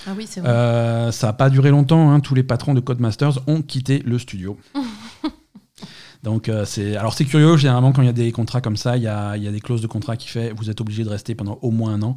Ah 0.06 0.12
oui, 0.16 0.26
c'est 0.28 0.40
vrai. 0.40 0.48
Euh, 0.50 1.12
ça 1.12 1.28
n'a 1.28 1.32
pas 1.32 1.50
duré 1.50 1.70
longtemps. 1.70 2.10
hein. 2.10 2.20
Tous 2.20 2.34
les 2.34 2.42
patrons 2.42 2.74
de 2.74 2.80
Codemasters 2.80 3.38
ont 3.46 3.62
quitté 3.62 3.98
le 4.00 4.18
studio. 4.18 4.58
Donc 6.22 6.48
euh, 6.48 6.64
c'est 6.64 6.96
alors 6.96 7.12
c'est 7.14 7.24
curieux. 7.24 7.56
Généralement, 7.56 7.92
quand 7.92 8.02
il 8.02 8.06
y 8.06 8.08
a 8.08 8.12
des 8.14 8.32
contrats 8.32 8.60
comme 8.60 8.76
ça, 8.76 8.96
il 8.96 9.02
y 9.02 9.06
a, 9.08 9.36
y 9.36 9.46
a 9.46 9.52
des 9.52 9.60
clauses 9.60 9.82
de 9.82 9.86
contrat 9.86 10.16
qui 10.16 10.28
fait 10.28 10.52
vous 10.56 10.70
êtes 10.70 10.80
obligé 10.80 11.04
de 11.04 11.08
rester 11.08 11.34
pendant 11.34 11.58
au 11.62 11.70
moins 11.70 11.92
un 11.94 12.02
an. 12.02 12.16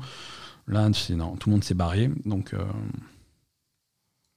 Là, 0.68 0.88
c'est 0.93 1.15
non, 1.15 1.35
tout 1.35 1.49
le 1.49 1.56
monde 1.56 1.64
s'est 1.64 1.73
barré. 1.76 2.10
Donc 2.26 2.56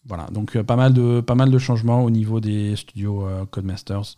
voilà. 0.04 0.26
Donc 0.32 0.60
pas 0.62 0.76
mal 0.76 0.92
de 0.92 1.20
pas 1.20 1.34
mal 1.36 1.50
de 1.50 1.58
changements 1.58 2.02
au 2.04 2.10
niveau 2.10 2.40
des 2.40 2.76
studios 2.76 3.26
Codemasters. 3.50 4.16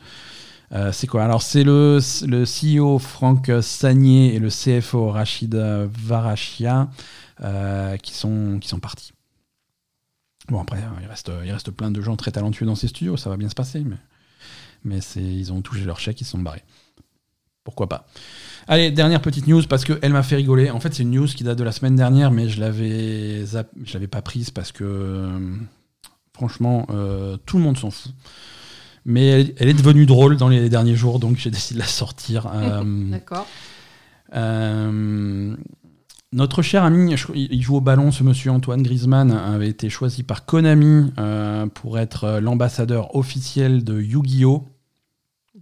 Euh, 0.75 0.91
c'est 0.93 1.07
quoi 1.07 1.25
Alors 1.25 1.43
c'est 1.43 1.63
le, 1.63 1.99
le 2.27 2.45
CEO 2.45 2.99
Franck 2.99 3.51
Sagné 3.63 4.35
et 4.35 4.39
le 4.39 4.49
CFO 4.49 5.11
Rachid 5.11 5.55
Varachia 5.55 6.89
euh, 7.41 7.97
qui 7.97 8.15
sont 8.15 8.61
partis. 8.81 9.13
Bon, 10.49 10.61
après, 10.61 10.79
euh, 10.79 11.43
il 11.45 11.51
reste, 11.53 11.71
plein 11.71 11.91
de 11.91 12.01
gens 12.01 12.17
très 12.17 12.31
talentueux 12.31 12.67
dans 12.67 12.75
ces 12.75 12.89
studios, 12.89 13.17
ça 13.17 13.31
va 13.31 13.37
bien 13.37 13.49
se 13.49 13.55
passer, 13.55 13.81
mais, 13.81 13.97
mais 14.85 14.99
ils 15.17 15.53
ont 15.53 15.63
touché 15.63 15.85
leur 15.85 15.99
chèque, 15.99 16.21
ils 16.21 16.27
sont 16.27 16.39
barrés. 16.39 16.63
Pourquoi 17.65 17.89
pas 17.89 18.07
Allez, 18.69 18.91
dernière 18.91 19.23
petite 19.23 19.47
news, 19.47 19.63
parce 19.69 19.85
qu'elle 19.85 20.13
m'a 20.13 20.23
fait 20.23 20.37
rigoler. 20.37 20.71
En 20.71 20.81
fait, 20.81 20.95
c'est 20.95 21.03
une 21.03 21.13
news 21.13 21.27
qui 21.27 21.45
date 21.45 21.59
de 21.59 21.65
la 21.65 21.73
semaine 21.73 21.97
dernière, 21.97 22.31
mais 22.31 22.49
je 22.49 22.61
l'avais, 22.61 23.47
je 23.47 23.95
l'avais 23.95 24.07
pas 24.07 24.23
prise 24.23 24.51
parce 24.51 24.71
que, 24.71 24.85
euh, 24.85 25.57
franchement, 26.35 26.87
tout 27.47 27.57
le 27.57 27.63
monde 27.63 27.79
s'en 27.79 27.91
fout. 27.91 28.13
Mais 29.07 29.27
elle, 29.27 29.55
elle 29.59 29.69
est 29.69 29.75
devenue 29.75 30.07
drôle 30.07 30.37
dans 30.37 30.49
les 30.49 30.69
derniers 30.69 30.97
jours, 30.97 31.19
donc 31.19 31.37
j'ai 31.37 31.51
décidé 31.51 31.75
de 31.79 31.81
la 31.85 31.89
sortir. 31.89 32.47
Euh, 32.55 32.83
D'accord. 33.11 33.47
euh, 34.35 35.55
notre 36.33 36.63
cher 36.63 36.83
ami, 36.83 37.15
il 37.35 37.63
joue 37.63 37.77
au 37.77 37.81
ballon, 37.81 38.11
ce 38.11 38.25
monsieur 38.25 38.51
Antoine 38.51 38.83
Griezmann, 38.83 39.31
avait 39.31 39.69
été 39.69 39.89
choisi 39.89 40.23
par 40.25 40.45
Konami 40.47 41.13
euh, 41.19 41.67
pour 41.67 41.99
être 41.99 42.39
l'ambassadeur 42.41 43.15
officiel 43.15 43.85
de 43.85 44.01
Yu-Gi-Oh! 44.01 44.65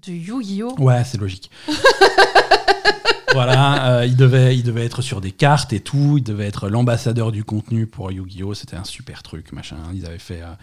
Du 0.01 0.12
Yu-Gi-Oh! 0.12 0.74
Ouais, 0.78 1.02
c'est 1.05 1.19
logique. 1.20 1.51
voilà, 3.35 3.98
euh, 3.98 4.06
il, 4.06 4.16
devait, 4.16 4.56
il 4.56 4.62
devait 4.62 4.85
être 4.85 5.02
sur 5.02 5.20
des 5.20 5.32
cartes 5.32 5.73
et 5.74 5.81
tout, 5.81 6.14
il 6.19 6.23
devait 6.24 6.47
être 6.47 6.69
l'ambassadeur 6.70 7.32
du 7.32 7.44
contenu 7.44 7.86
pour 7.86 8.10
Yu-Gi-Oh! 8.10 8.55
C'était 8.55 8.77
un 8.77 8.85
super 8.85 9.23
truc, 9.23 9.52
machin. 9.52 9.77
Ils 9.94 10.06
avaient 10.06 10.19
fait. 10.19 10.40
euh, 10.43 10.55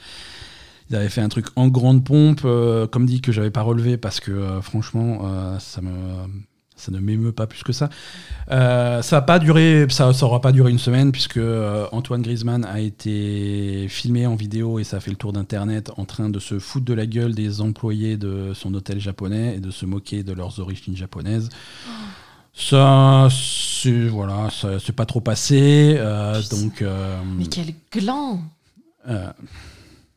ils 0.90 0.96
avaient 0.96 1.10
fait 1.10 1.22
un 1.22 1.30
truc 1.30 1.48
en 1.56 1.68
grande 1.68 2.04
pompe, 2.04 2.42
euh, 2.46 2.88
comme 2.88 3.06
dit 3.06 3.22
que 3.22 3.32
j'avais 3.32 3.52
pas 3.52 3.62
relevé 3.62 3.98
parce 3.98 4.20
que 4.20 4.32
euh, 4.32 4.62
franchement, 4.62 5.22
euh, 5.24 5.60
ça 5.60 5.82
me 5.82 5.90
ça 6.76 6.94
ne 6.94 7.00
m'émeut 7.00 7.34
pas 7.34 7.46
plus 7.46 7.62
que 7.62 7.74
ça. 7.74 7.90
Ça 8.50 9.18
a 9.18 9.22
pas 9.22 9.38
duré, 9.38 9.86
ça, 9.90 10.14
ça 10.14 10.26
aura 10.26 10.40
pas 10.40 10.54
duré 10.54 10.72
une 10.72 10.80
semaine 10.80 11.12
puisque 11.12 11.40
Antoine 11.92 12.22
Griezmann 12.22 12.64
a 12.64 12.80
été 12.80 13.88
filmé 13.90 14.26
en 14.26 14.36
vidéo 14.36 14.80
et 14.80 14.86
ça 14.86 14.96
a 14.96 15.00
fait 15.02 15.12
le 15.12 15.18
tour 15.18 15.34
d'internet 15.34 15.92
en 15.98 16.06
train 16.06 16.30
de 16.30 16.40
se 16.40 16.58
foutre 16.58 16.86
de 16.86 16.94
la 16.94 17.06
gueule 17.06 17.36
des 17.36 17.60
employés 17.60 18.16
de 18.16 18.54
son 18.54 18.74
hôtel 18.76 19.02
japonais 19.02 19.58
et 19.58 19.60
de 19.60 19.72
se 19.72 19.86
moquer 19.86 20.24
de 20.24 20.32
leurs 20.32 20.62
origines 20.62 20.96
japonaises. 20.96 21.50
Ça, 22.60 23.30
c'est 23.32 24.08
voilà, 24.08 24.50
ça 24.50 24.70
pas 24.94 25.06
trop 25.06 25.22
passé. 25.22 25.96
euh, 25.98 26.42
donc, 26.52 26.82
euh, 26.82 27.18
Mais 27.38 27.46
quel 27.46 27.74
gland 27.92 28.42
euh, 29.08 29.32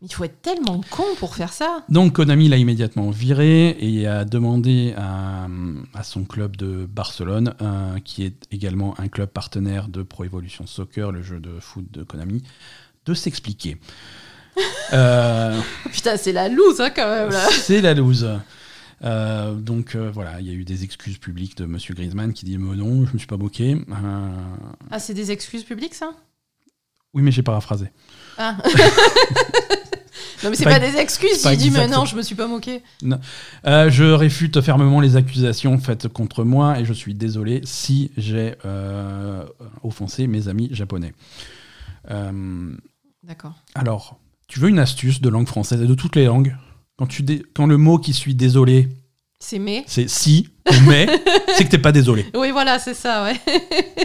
Il 0.05 0.13
faut 0.13 0.25
être 0.25 0.43
tellement 0.43 0.81
con 0.91 1.05
pour 1.21 1.37
faire 1.37 1.53
ça. 1.53 1.85
Donc 1.89 2.15
Konami 2.15 2.49
l'a 2.49 2.57
immédiatement 2.57 3.11
viré 3.11 3.77
et 3.81 4.07
a 4.09 4.25
demandé 4.25 4.95
à, 4.97 5.47
à 5.95 6.03
son 6.03 6.25
club 6.25 6.57
de 6.57 6.87
Barcelone, 6.87 7.55
euh, 7.63 7.99
qui 8.05 8.25
est 8.25 8.35
également 8.51 8.99
un 8.99 9.07
club 9.07 9.29
partenaire 9.29 9.87
de 9.89 10.03
Pro 10.03 10.25
Evolution 10.25 10.67
Soccer, 10.67 11.13
le 11.13 11.23
jeu 11.23 11.39
de 11.39 11.61
foot 11.61 11.85
de 11.93 12.03
Konami, 12.03 12.43
de 13.07 13.15
s'expliquer. 13.15 13.79
Euh, 14.93 15.59
putain, 15.91 16.19
c'est 16.19 16.33
la 16.33 16.51
loose 16.51 16.83
hein, 16.83 16.91
quand 16.95 17.09
même 17.09 17.31
là. 17.31 17.49
c'est 17.51 17.81
la 17.81 17.95
loose. 17.95 18.29
Euh, 19.03 19.55
donc 19.55 19.95
euh, 19.95 20.11
voilà, 20.13 20.39
il 20.41 20.47
y 20.47 20.51
a 20.51 20.53
eu 20.53 20.65
des 20.65 20.85
excuses 20.85 21.17
publiques 21.17 21.57
de 21.57 21.65
Monsieur 21.65 21.95
Griezmann 21.95 22.35
qui 22.35 22.45
dit 22.45 22.59
Mais 22.59 22.77
non, 22.77 23.07
je 23.07 23.15
me 23.15 23.19
suis 23.19 23.27
pas 23.27 23.39
moqué. 23.39 23.73
Euh, 23.75 24.29
Ah, 24.91 24.99
c'est 24.99 25.15
des 25.15 25.31
excuses 25.31 25.65
publiques 25.65 25.95
ça? 25.95 26.13
Oui, 27.15 27.23
mais 27.23 27.31
j'ai 27.33 27.43
paraphrasé. 27.43 27.87
Ah. 28.37 28.59
non 30.45 30.51
mais 30.51 30.57
c'est 30.57 30.65
Pas- 30.65 30.79
pas, 30.79 30.91
des 30.91 30.97
excuses, 30.97 31.45
il 31.51 31.57
dit 31.57 31.71
mais 31.71 31.87
non, 31.89 32.05
je 32.05 32.17
me 32.17 32.23
suis 32.23 32.35
pas 32.35 32.47
moqué. 32.47 32.83
Euh, 33.67 33.91
je 33.91 34.05
réfute 34.05 34.61
fermement 34.61 35.01
les 35.01 35.17
accusations 35.17 35.79
faites 35.79 36.09
contre 36.09 36.45
moi 36.45 36.79
et 36.81 36.85
je 36.85 36.93
suis 36.93 37.15
désolé 37.15 37.61
si 37.65 38.11
j'ai 38.17 38.55
euh, 38.65 39.45
offensé 39.83 40.27
mes 40.27 40.49
amis 40.49 40.69
japonais. 40.73 41.13
Euh, 42.11 42.73
D'accord. 43.23 43.55
alors, 43.75 44.19
tu 44.49 44.59
veux 44.61 44.69
une 44.69 44.79
astuce 44.81 45.21
de 45.21 45.29
langue 45.29 45.47
française 45.47 45.81
et 45.83 45.87
de 45.87 45.95
toutes 45.95 46.17
les 46.17 46.25
langues? 46.27 46.57
Quand, 46.99 47.07
tu 47.07 47.25
quand 47.55 47.67
le 47.67 47.77
mot 47.77 47.99
qui 47.99 48.13
suit 48.13 48.35
désolé, 48.35 48.89
C'est 49.41 49.59
mais. 49.59 49.85
c'est 49.87 50.09
si 50.09 50.49
ou 50.71 50.75
mais, 50.89 51.07
c'est 51.57 51.65
que 51.65 51.71
t'es 51.71 51.79
pas 51.79 51.93
désolé. 51.93 52.27
Oui, 52.35 52.51
voilà, 52.51 52.79
c'est 52.79 52.95
ça, 52.95 53.25
ouais. 53.25 53.41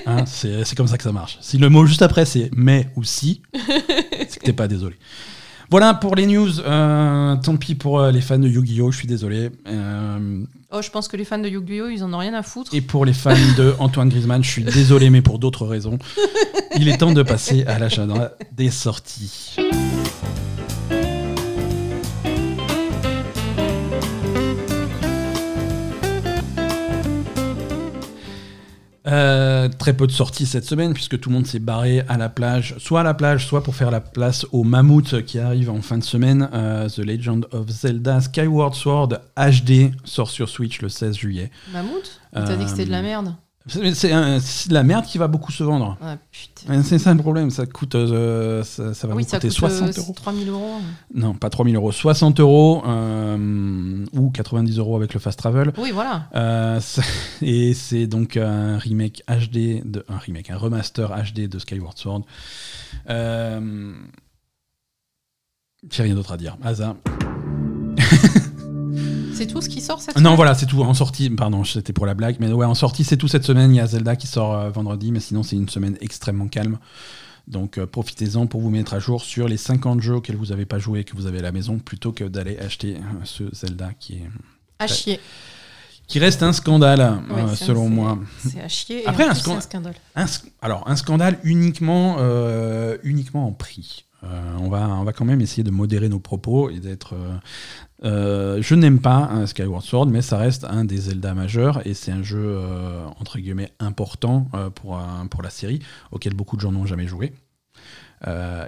Hein, 0.06 0.26
c'est 0.26 0.64
c'est 0.64 0.76
comme 0.76 0.88
ça 0.88 0.98
que 0.98 1.04
ça 1.04 1.12
marche. 1.12 1.38
Si 1.42 1.58
le 1.58 1.70
mot 1.70 1.86
juste 1.86 2.02
après 2.02 2.26
c'est 2.26 2.50
mais 2.56 2.88
ou 2.96 3.04
si, 3.04 3.42
c'est 4.30 4.40
que 4.40 4.46
t'es 4.46 4.54
pas 4.54 4.68
désolé. 4.68 4.96
Voilà 5.70 5.94
pour 5.94 6.16
les 6.16 6.26
news. 6.26 6.60
Euh, 6.62 7.36
tant 7.38 7.58
pis 7.58 7.76
pour 7.76 8.00
euh, 8.00 8.12
les 8.12 8.22
fans 8.22 8.40
de 8.40 8.48
Yu-Gi-Oh! 8.48 8.92
Je 8.92 8.98
suis 8.98 9.08
désolé. 9.08 9.50
Euh, 9.68 10.44
Oh, 10.70 10.82
je 10.82 10.90
pense 10.90 11.08
que 11.08 11.16
les 11.16 11.24
fans 11.24 11.40
de 11.40 11.48
Yu-Gi-Oh, 11.48 11.88
ils 11.88 12.04
en 12.04 12.14
ont 12.14 12.18
rien 12.18 12.34
à 12.34 12.44
foutre. 12.44 12.74
Et 12.74 12.82
pour 12.82 13.06
les 13.06 13.14
fans 13.14 13.34
de 13.58 13.74
Antoine 13.80 14.10
Griezmann, 14.10 14.44
je 14.44 14.50
suis 14.50 14.64
désolé, 14.64 15.10
mais 15.10 15.22
pour 15.22 15.40
d'autres 15.40 15.66
raisons. 15.66 15.98
Il 16.78 16.90
est 16.90 16.98
temps 16.98 17.14
de 17.14 17.24
passer 17.24 17.64
à 17.68 17.80
l'agenda 17.80 18.34
des 18.52 18.70
sorties. 18.70 19.56
Euh, 29.08 29.70
très 29.70 29.94
peu 29.94 30.06
de 30.06 30.12
sorties 30.12 30.46
cette 30.46 30.66
semaine 30.66 30.94
puisque 30.94 31.18
tout 31.20 31.30
le 31.30 31.36
monde 31.36 31.48
s'est 31.48 31.60
barré 31.60 32.02
à 32.10 32.18
la 32.18 32.28
plage, 32.28 32.76
soit 32.78 33.00
à 33.00 33.04
la 33.04 33.14
plage, 33.14 33.46
soit 33.48 33.64
pour 33.64 33.74
faire 33.76 33.90
la 33.90 34.02
place 34.02 34.46
au 34.52 34.64
mammouth 34.64 35.24
qui 35.24 35.40
arrive 35.40 35.70
en 35.70 35.82
fin 35.82 35.98
de 35.98 36.04
semaine. 36.04 36.50
Euh, 36.54 36.90
The 36.90 37.00
Legend 37.00 37.46
of 37.52 37.70
Zelda 37.70 38.20
Skyward 38.20 38.74
Sword 38.76 39.20
HD 39.38 39.92
sort 40.04 40.30
sur 40.30 40.50
Switch 40.50 40.82
le 40.82 40.90
16 40.90 41.16
juillet. 41.16 41.52
Mammouth? 41.72 42.20
T'as 42.34 42.56
dit 42.56 42.66
que 42.66 42.70
c'était 42.70 42.86
de 42.86 42.92
la 42.92 43.00
Euh, 43.00 43.04
merde. 43.04 43.34
C'est 43.68 44.70
de 44.70 44.74
la 44.74 44.84
merde 44.84 45.06
qui 45.06 45.18
va 45.18 45.28
beaucoup 45.28 45.52
se 45.52 45.64
vendre. 45.64 45.98
Ah 46.02 46.18
C'est 46.84 47.00
ça 47.00 47.14
le 47.14 47.20
problème, 47.20 47.50
ça 47.50 47.66
coûte, 47.66 47.96
euh, 47.96 48.64
ça, 48.64 48.94
ça 48.94 49.08
va 49.08 49.16
oui, 49.16 49.24
vous 49.24 49.30
ça 49.30 49.38
coûter 49.38 49.50
coûte 49.50 49.58
60 49.58 49.90
euh, 49.90 50.02
euros. 50.02 50.14
3000 50.14 50.50
euros. 50.50 50.76
Non, 51.14 51.34
pas 51.34 51.50
3000 51.50 51.76
euros, 51.76 51.92
60 51.92 52.40
euros 52.40 52.84
euh, 52.86 54.06
ou 54.14 54.30
90 54.30 54.80
euros 54.80 54.96
avec 54.96 55.14
le 55.14 55.20
fast 55.20 55.38
travel. 55.40 55.74
Oui, 55.78 55.92
voilà. 55.92 56.30
Euh, 56.36 56.80
et 57.42 57.74
c'est 57.74 58.08
donc 58.08 58.38
un 58.38 58.78
remake 58.78 59.24
HD, 59.28 59.84
de, 59.86 60.06
un 60.08 60.18
remake, 60.18 60.50
un 60.50 60.58
remaster 60.58 61.10
HD 61.10 61.50
de 61.50 61.60
Skyward 61.60 61.98
Sword. 61.98 62.24
J'ai 65.92 66.04
rien 66.04 66.16
d'autre 66.16 66.32
à 66.32 66.38
dire. 66.38 66.58
Hasard. 66.64 66.96
C'est 69.38 69.48
tout 69.48 69.62
ce 69.62 69.70
qui 69.70 69.82
sort 69.82 70.02
cette 70.02 70.16
Non, 70.16 70.22
semaine 70.22 70.36
voilà, 70.36 70.56
c'est 70.56 70.66
tout. 70.66 70.82
En 70.82 70.94
sortie, 70.94 71.30
pardon, 71.30 71.64
c'était 71.64 71.94
pour 71.94 72.06
la 72.06 72.14
blague, 72.16 72.38
mais 72.40 72.52
ouais, 72.52 72.66
en 72.66 72.74
sortie, 72.76 73.04
c'est 73.04 73.18
tout 73.18 73.28
cette 73.28 73.44
semaine. 73.46 73.72
Il 73.72 73.78
y 73.78 73.80
a 73.80 73.88
Zelda 73.88 74.16
qui 74.16 74.28
sort 74.28 74.54
euh, 74.54 74.70
vendredi, 74.70 75.12
mais 75.12 75.20
sinon, 75.20 75.44
c'est 75.44 75.56
une 75.56 75.70
semaine 75.70 75.98
extrêmement 76.02 76.48
calme. 76.48 76.80
Donc, 77.48 77.78
euh, 77.78 77.86
profitez-en 77.86 78.48
pour 78.48 78.62
vous 78.62 78.70
mettre 78.70 78.94
à 78.94 79.00
jour 79.00 79.22
sur 79.22 79.48
les 79.48 79.58
50 79.58 80.02
jeux 80.02 80.16
auxquels 80.16 80.36
vous 80.36 80.48
n'avez 80.48 80.66
pas 80.66 80.80
joué 80.80 81.00
et 81.02 81.04
que 81.04 81.16
vous 81.16 81.28
avez 81.28 81.40
à 81.40 81.44
la 81.44 81.52
maison, 81.52 81.78
plutôt 81.80 82.12
que 82.12 82.24
d'aller 82.26 82.58
acheter 82.58 82.96
euh, 82.96 83.00
ce 83.24 83.44
Zelda 83.54 83.92
qui, 84.00 84.16
est, 84.16 84.30
À 84.80 84.88
chier. 84.88 85.20
qui 86.08 86.20
reste 86.20 86.44
un 86.44 86.52
scandale, 86.52 87.22
Ouais, 87.30 87.42
euh, 87.44 87.56
selon 87.56 87.90
moi. 87.90 88.18
C'est 88.46 88.60
à 88.62 88.68
chier. 88.68 89.04
Et 89.04 89.08
Après, 89.08 89.24
un 89.24 89.34
scandale. 89.34 89.96
Un 90.16 90.26
alors, 90.62 90.84
un 90.90 90.96
scandale 90.96 91.40
uniquement, 91.44 92.18
euh, 92.20 92.98
uniquement 93.04 93.48
en 93.48 93.54
prix. 93.54 94.04
Euh, 94.24 94.28
on, 94.60 94.68
va, 94.68 94.90
on 94.90 95.04
va 95.04 95.14
quand 95.14 95.26
même 95.26 95.42
essayer 95.42 95.64
de 95.64 95.70
modérer 95.72 96.10
nos 96.10 96.20
propos 96.20 96.70
et 96.70 96.80
d'être. 96.80 97.14
Euh, 98.04 98.62
je 98.62 98.76
n'aime 98.76 99.00
pas 99.00 99.46
Skyward 99.48 99.84
Sword, 99.84 100.08
mais 100.08 100.22
ça 100.22 100.38
reste 100.38 100.66
un 100.66 100.86
des 100.86 100.98
Zelda 100.98 101.34
majeurs 101.34 101.86
et 101.88 101.94
c'est 101.94 102.12
un 102.12 102.24
jeu 102.24 102.44
euh, 102.44 103.06
entre 103.20 103.40
guillemets 103.40 103.72
important 103.80 104.48
euh, 104.54 104.70
pour, 104.70 105.02
pour 105.32 105.42
la 105.42 105.50
série 105.50 105.80
auquel 106.12 106.34
beaucoup 106.34 106.56
de 106.56 106.62
gens 106.62 106.72
n'ont 106.72 106.86
jamais 106.86 107.08
joué. 107.08 107.34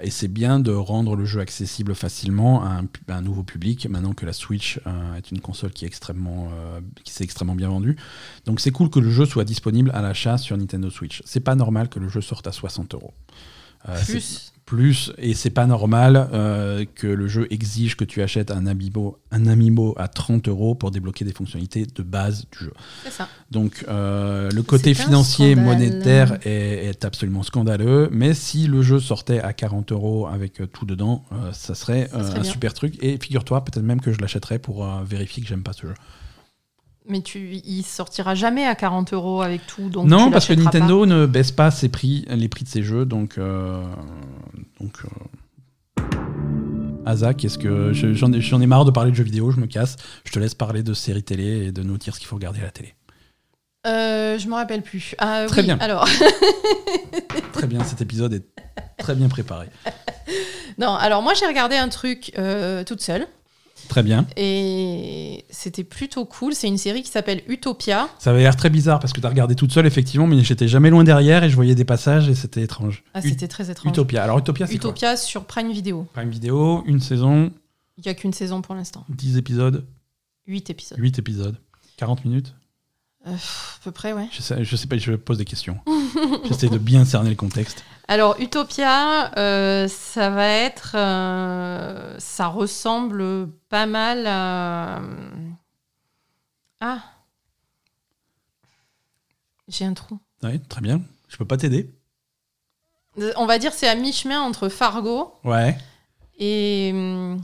Et 0.02 0.10
c'est 0.10 0.28
bien 0.28 0.60
de 0.60 0.70
rendre 0.70 1.16
le 1.16 1.24
jeu 1.24 1.40
accessible 1.40 1.96
facilement 1.96 2.62
à 2.62 2.68
un, 2.68 2.84
à 3.08 3.16
un 3.16 3.20
nouveau 3.20 3.42
public 3.42 3.88
maintenant 3.88 4.12
que 4.12 4.24
la 4.24 4.32
Switch 4.32 4.78
est 5.18 5.32
une 5.32 5.40
console 5.40 5.72
qui 5.72 5.84
est 5.84 5.88
extrêmement 5.88 6.50
s'est 7.04 7.24
extrêmement 7.24 7.56
bien 7.56 7.68
vendue. 7.68 7.96
Donc 8.44 8.60
c'est 8.60 8.70
cool 8.70 8.90
que 8.90 9.00
le 9.00 9.10
jeu 9.10 9.26
soit 9.26 9.42
disponible 9.42 9.90
à 9.92 10.02
l'achat 10.02 10.38
sur 10.38 10.56
Nintendo 10.56 10.88
Switch. 10.88 11.20
C'est 11.26 11.40
pas 11.40 11.56
normal 11.56 11.88
que 11.88 11.98
le 11.98 12.08
jeu 12.08 12.20
sorte 12.20 12.46
à 12.46 12.52
60 12.52 12.94
euros. 12.94 13.12
Plus. 14.06 14.52
Plus 14.70 15.12
et 15.18 15.34
c'est 15.34 15.50
pas 15.50 15.66
normal 15.66 16.28
euh, 16.32 16.84
que 16.94 17.08
le 17.08 17.26
jeu 17.26 17.48
exige 17.50 17.96
que 17.96 18.04
tu 18.04 18.22
achètes 18.22 18.52
un 18.52 18.68
amiibo, 18.68 19.18
un 19.32 19.48
amiibo 19.48 19.96
à 19.98 20.06
30 20.06 20.46
euros 20.46 20.76
pour 20.76 20.92
débloquer 20.92 21.24
des 21.24 21.32
fonctionnalités 21.32 21.86
de 21.92 22.02
base 22.04 22.46
du 22.52 22.66
jeu. 22.66 22.72
Ça. 23.10 23.28
Donc 23.50 23.84
euh, 23.88 24.48
le 24.52 24.62
côté 24.62 24.94
financier 24.94 25.56
monétaire 25.56 26.38
est, 26.44 26.86
est 26.86 27.04
absolument 27.04 27.42
scandaleux, 27.42 28.08
mais 28.12 28.32
si 28.32 28.68
le 28.68 28.80
jeu 28.82 29.00
sortait 29.00 29.40
à 29.40 29.52
40 29.52 29.90
euros 29.90 30.28
avec 30.28 30.60
euh, 30.60 30.68
tout 30.68 30.86
dedans, 30.86 31.24
euh, 31.32 31.52
ça 31.52 31.74
serait, 31.74 32.08
Ça 32.12 32.22
serait 32.22 32.38
un 32.38 32.42
bien. 32.42 32.52
super 32.52 32.72
truc. 32.72 32.94
Et 33.02 33.18
figure-toi, 33.20 33.64
peut-être 33.64 33.82
même 33.84 34.00
que 34.00 34.12
je 34.12 34.20
l'achèterais 34.20 34.60
pour 34.60 34.86
vérifier 35.02 35.42
que 35.42 35.48
j'aime 35.48 35.64
pas 35.64 35.72
ce 35.72 35.88
jeu. 35.88 35.94
Mais 37.08 37.22
tu, 37.22 37.56
il 37.64 37.82
sortira 37.82 38.34
jamais 38.34 38.66
à 38.66 38.74
40 38.74 39.12
euros 39.14 39.42
avec 39.42 39.66
tout. 39.66 39.88
Donc 39.88 40.06
non, 40.06 40.30
parce 40.30 40.46
que 40.46 40.52
Nintendo 40.52 41.06
ne 41.06 41.26
baisse 41.26 41.50
pas 41.50 41.70
ses 41.70 41.88
prix, 41.88 42.24
les 42.28 42.48
prix 42.48 42.64
de 42.64 42.68
ses 42.68 42.82
jeux, 42.82 43.04
donc. 43.06 43.38
Euh, 43.38 43.82
donc 44.80 44.98
euh, 45.04 46.02
Asa, 47.06 47.34
qu'est-ce 47.34 47.58
que. 47.58 47.92
je- 47.92 48.12
J'en 48.12 48.32
ai, 48.32 48.40
j'en 48.40 48.60
ai 48.60 48.66
marre 48.66 48.84
de 48.84 48.90
parler 48.90 49.10
de 49.10 49.16
jeux 49.16 49.24
vidéo, 49.24 49.50
je 49.50 49.58
me 49.60 49.66
casse. 49.66 49.96
Je 50.24 50.32
te 50.32 50.38
laisse 50.38 50.54
parler 50.54 50.82
de 50.82 50.92
séries 50.94 51.22
télé 51.22 51.66
et 51.66 51.72
de 51.72 51.82
nous 51.82 51.96
dire 51.98 52.14
ce 52.14 52.20
qu'il 52.20 52.28
faut 52.28 52.36
regarder 52.36 52.60
à 52.60 52.64
la 52.64 52.70
télé. 52.70 52.94
Euh, 53.86 54.38
je 54.38 54.46
me 54.46 54.54
rappelle 54.54 54.82
plus. 54.82 55.14
Ah, 55.18 55.46
Très 55.48 55.62
oui, 55.62 55.68
bien. 55.68 55.78
Alors, 55.80 56.06
Très 57.54 57.66
bien, 57.66 57.82
cet 57.84 58.02
épisode 58.02 58.34
est 58.34 58.44
très 58.98 59.14
bien 59.14 59.28
préparé. 59.28 59.68
non, 60.78 60.94
alors 60.94 61.22
moi 61.22 61.32
j'ai 61.34 61.46
regardé 61.46 61.76
un 61.76 61.88
truc 61.88 62.32
euh, 62.38 62.84
toute 62.84 63.00
seule 63.00 63.26
Très 63.90 64.02
bien. 64.02 64.26
et 64.36 65.44
c'était 65.50 65.84
plutôt 65.84 66.24
cool. 66.24 66.54
C'est 66.54 66.68
une 66.68 66.78
série 66.78 67.02
qui 67.02 67.10
s'appelle 67.10 67.42
Utopia. 67.48 68.08
Ça 68.18 68.30
avait 68.30 68.40
l'air 68.40 68.56
très 68.56 68.70
bizarre 68.70 69.00
parce 69.00 69.12
que 69.12 69.20
tu 69.20 69.26
as 69.26 69.28
regardé 69.28 69.54
toute 69.54 69.72
seule, 69.72 69.86
effectivement, 69.86 70.26
mais 70.26 70.42
j'étais 70.42 70.68
jamais 70.68 70.88
loin 70.90 71.04
derrière 71.04 71.44
et 71.44 71.50
je 71.50 71.54
voyais 71.56 71.74
des 71.74 71.84
passages 71.84 72.28
et 72.28 72.34
c'était 72.34 72.62
étrange. 72.62 73.02
Ah, 73.14 73.20
c'était 73.20 73.48
très 73.48 73.70
étrange. 73.70 73.90
Utopia. 73.90 74.22
Alors, 74.22 74.38
Utopia, 74.38 74.66
c'est 74.66 74.78
quoi 74.78 74.90
Utopia 74.90 75.16
sur 75.16 75.44
Prime 75.44 75.70
Video. 75.70 76.06
Prime 76.14 76.30
Vidéo, 76.30 76.82
une 76.86 77.00
saison, 77.00 77.50
Il 77.98 78.04
n'y 78.06 78.10
a 78.10 78.14
qu'une 78.14 78.32
saison 78.32 78.62
pour 78.62 78.74
l'instant. 78.74 79.04
10 79.10 79.36
épisodes, 79.36 79.84
8 80.46 80.70
épisodes. 80.70 80.98
8 80.98 81.18
épisodes, 81.18 81.56
40 81.96 82.24
minutes 82.24 82.54
Euh, 83.26 83.32
à 83.34 83.84
peu 83.84 83.90
près, 83.92 84.12
ouais. 84.14 84.28
Je 84.32 84.40
sais, 84.40 84.64
je 84.64 84.76
sais 84.76 84.86
pas, 84.86 84.96
je 84.96 85.12
pose 85.12 85.38
des 85.38 85.44
questions. 85.44 85.78
J'essaie 86.44 86.68
de 86.70 86.78
bien 86.78 87.04
cerner 87.04 87.30
le 87.30 87.36
contexte. 87.36 87.84
Alors, 88.08 88.40
Utopia, 88.40 89.30
euh, 89.38 89.86
ça 89.88 90.30
va 90.30 90.46
être. 90.48 90.92
euh, 90.94 92.14
ça 92.18 92.46
ressemble 92.46 93.48
pas 93.68 93.86
mal 93.86 94.26
à. 94.26 95.00
Ah 96.80 97.02
J'ai 99.68 99.84
un 99.84 99.92
trou. 99.94 100.18
Ouais, 100.42 100.58
très 100.58 100.80
bien. 100.80 101.00
Je 101.28 101.36
peux 101.36 101.44
pas 101.44 101.56
t'aider. 101.58 101.90
On 103.36 103.44
va 103.46 103.58
dire 103.58 103.72
c'est 103.74 103.88
à 103.88 103.94
mi-chemin 103.94 104.40
entre 104.40 104.68
Fargo 104.70 105.34
Ouais. 105.44 105.76
et. 106.38 106.90
hum, 106.94 107.42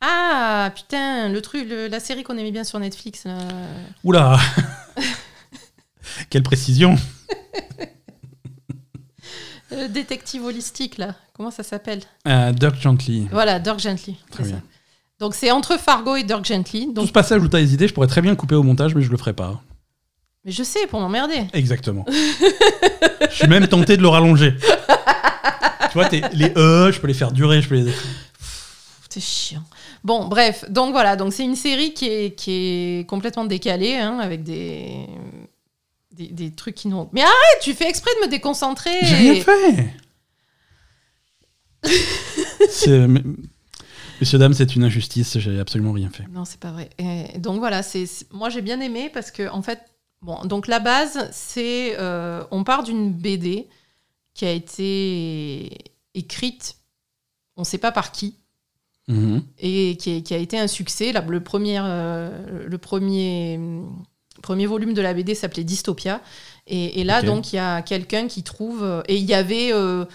Ah 0.00 0.70
putain, 0.76 1.28
le 1.28 1.42
truc, 1.42 1.68
le- 1.68 1.88
la 1.88 1.98
série 1.98 2.22
qu'on 2.22 2.38
aimait 2.38 2.52
bien 2.52 2.62
sur 2.64 2.78
Netflix. 2.78 3.24
là. 3.24 3.36
Oula 4.04 4.38
Quelle 6.30 6.42
précision 6.42 6.96
Le 9.70 9.86
détective 9.88 10.44
holistique, 10.44 10.96
là, 10.98 11.14
comment 11.34 11.50
ça 11.50 11.62
s'appelle? 11.62 12.00
Euh, 12.26 12.52
Dirk 12.52 12.80
Gently. 12.80 13.28
Voilà, 13.30 13.58
Dirk 13.58 13.78
Gently. 13.80 14.16
Très 14.30 14.44
bien. 14.44 14.56
ça. 14.56 14.62
Donc 15.20 15.34
c'est 15.34 15.50
entre 15.50 15.78
Fargo 15.78 16.16
et 16.16 16.22
Dirk 16.22 16.44
Gently. 16.44 16.86
Tout 16.86 16.92
Donc, 16.94 17.08
ce 17.08 17.12
passage 17.12 17.42
où 17.42 17.48
tu 17.48 17.56
as 17.56 17.60
hésité, 17.60 17.86
je 17.88 17.92
pourrais 17.92 18.06
très 18.06 18.22
bien 18.22 18.30
le 18.30 18.36
couper 18.36 18.54
au 18.54 18.62
montage, 18.62 18.94
mais 18.94 19.02
je 19.02 19.10
le 19.10 19.16
ferai 19.18 19.32
pas. 19.34 19.60
mais 20.44 20.52
je 20.52 20.62
sais, 20.62 20.86
pour 20.86 21.00
m'emmerder. 21.00 21.46
Exactement. 21.52 22.06
je 22.08 23.34
suis 23.34 23.46
même 23.48 23.66
tenté 23.66 23.96
de 23.98 24.02
le 24.02 24.08
rallonger. 24.08 24.54
tu 25.90 25.94
vois, 25.98 26.08
les 26.08 26.52
E, 26.56 26.90
je 26.92 27.00
peux 27.00 27.06
les 27.08 27.14
faire 27.14 27.32
durer, 27.32 27.60
je 27.60 27.68
peux 27.68 27.74
les. 27.74 27.92
C'est 29.10 29.20
chiant. 29.20 29.62
Bon, 30.04 30.28
bref, 30.28 30.64
donc 30.70 30.92
voilà, 30.92 31.16
donc 31.16 31.32
c'est 31.32 31.44
une 31.44 31.56
série 31.56 31.92
qui 31.92 32.06
est, 32.06 32.34
qui 32.38 32.52
est 33.00 33.08
complètement 33.08 33.44
décalée, 33.44 33.96
hein, 33.96 34.18
avec 34.20 34.44
des, 34.44 35.06
des, 36.18 36.26
des 36.28 36.50
trucs 36.50 36.74
qui 36.74 36.88
n'ont. 36.88 37.08
Mais 37.12 37.22
arrête, 37.22 37.58
tu 37.62 37.72
fais 37.74 37.88
exprès 37.88 38.10
de 38.20 38.26
me 38.26 38.30
déconcentrer. 38.30 38.90
J'ai 39.02 39.14
rien 39.14 39.34
fait 39.42 39.94
Messieurs, 44.20 44.38
dames, 44.40 44.52
c'est 44.52 44.74
une 44.74 44.82
injustice, 44.82 45.38
j'ai 45.38 45.60
absolument 45.60 45.92
rien 45.92 46.10
fait. 46.10 46.24
Non, 46.32 46.44
c'est 46.44 46.58
pas 46.58 46.72
vrai. 46.72 46.90
Et 46.98 47.38
donc 47.38 47.58
voilà, 47.60 47.82
c'est 47.84 48.04
moi 48.32 48.48
j'ai 48.50 48.62
bien 48.62 48.80
aimé 48.80 49.10
parce 49.14 49.30
que 49.30 49.48
en 49.48 49.62
fait, 49.62 49.80
bon, 50.22 50.44
donc 50.44 50.66
la 50.66 50.80
base, 50.80 51.28
c'est 51.32 51.94
euh, 51.98 52.42
on 52.50 52.64
part 52.64 52.82
d'une 52.82 53.12
BD 53.12 53.68
qui 54.34 54.44
a 54.44 54.50
été 54.50 55.70
écrite, 56.14 56.76
on 57.56 57.62
sait 57.64 57.78
pas 57.78 57.92
par 57.92 58.10
qui, 58.12 58.34
Mhm. 59.06 59.42
et 59.58 59.96
qui, 59.96 60.16
est- 60.16 60.22
qui 60.22 60.34
a 60.34 60.36
été 60.38 60.58
un 60.58 60.66
succès. 60.66 61.12
Là, 61.12 61.24
le 61.26 61.40
premier, 61.42 61.78
euh, 61.80 62.66
le 62.68 62.76
premier, 62.78 63.58
premier 64.42 64.66
volume 64.66 64.94
de 64.94 65.02
la 65.02 65.14
BD 65.14 65.34
s'appelait 65.34 65.64
Dystopia. 65.64 66.20
Et, 66.66 67.00
et 67.00 67.04
là, 67.04 67.22
donc, 67.22 67.52
il 67.52 67.56
y 67.56 67.58
a 67.58 67.82
quelqu'un 67.82 68.26
qui 68.28 68.42
trouve. 68.42 68.82
euh, 68.82 69.02
Et 69.08 69.16
il 69.16 69.24
y 69.24 69.34
avait. 69.34 69.72
euh, 69.72 70.04
euh, 70.04 70.06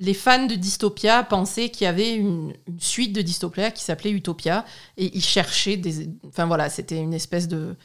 les 0.00 0.14
fans 0.14 0.46
de 0.46 0.54
Dystopia 0.54 1.24
pensaient 1.24 1.70
qu'il 1.70 1.84
y 1.84 1.88
avait 1.88 2.14
une, 2.14 2.52
une 2.68 2.80
suite 2.80 3.12
de 3.14 3.22
Dystopia 3.22 3.70
qui 3.72 3.82
s'appelait 3.84 4.10
Utopia. 4.12 4.64
Et 4.96 5.16
ils 5.16 5.22
cherchaient 5.24 5.76
des. 5.76 6.08
Enfin 6.26 6.46
voilà, 6.46 6.68
c'était 6.70 6.98
une 6.98 7.14
espèce 7.14 7.48
de. 7.48 7.76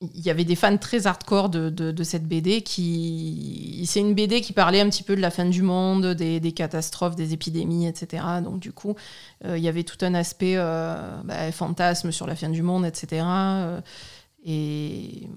Il 0.00 0.20
y 0.24 0.30
avait 0.30 0.44
des 0.44 0.54
fans 0.54 0.76
très 0.76 1.08
hardcore 1.08 1.48
de, 1.48 1.70
de, 1.70 1.90
de 1.90 2.04
cette 2.04 2.24
BD 2.28 2.62
qui. 2.62 3.82
C'est 3.84 3.98
une 3.98 4.14
BD 4.14 4.40
qui 4.42 4.52
parlait 4.52 4.80
un 4.80 4.88
petit 4.88 5.02
peu 5.02 5.16
de 5.16 5.20
la 5.20 5.30
fin 5.32 5.44
du 5.44 5.62
monde, 5.62 6.06
des, 6.14 6.38
des 6.38 6.52
catastrophes, 6.52 7.16
des 7.16 7.32
épidémies, 7.32 7.88
etc. 7.88 8.22
Donc, 8.44 8.60
du 8.60 8.70
coup, 8.72 8.94
euh, 9.44 9.58
il 9.58 9.64
y 9.64 9.68
avait 9.68 9.82
tout 9.82 9.98
un 10.02 10.14
aspect 10.14 10.54
euh, 10.56 11.20
bah, 11.24 11.50
fantasme 11.50 12.12
sur 12.12 12.28
la 12.28 12.36
fin 12.36 12.48
du 12.48 12.62
monde, 12.62 12.86
etc. 12.86 13.24
et, 14.44 15.28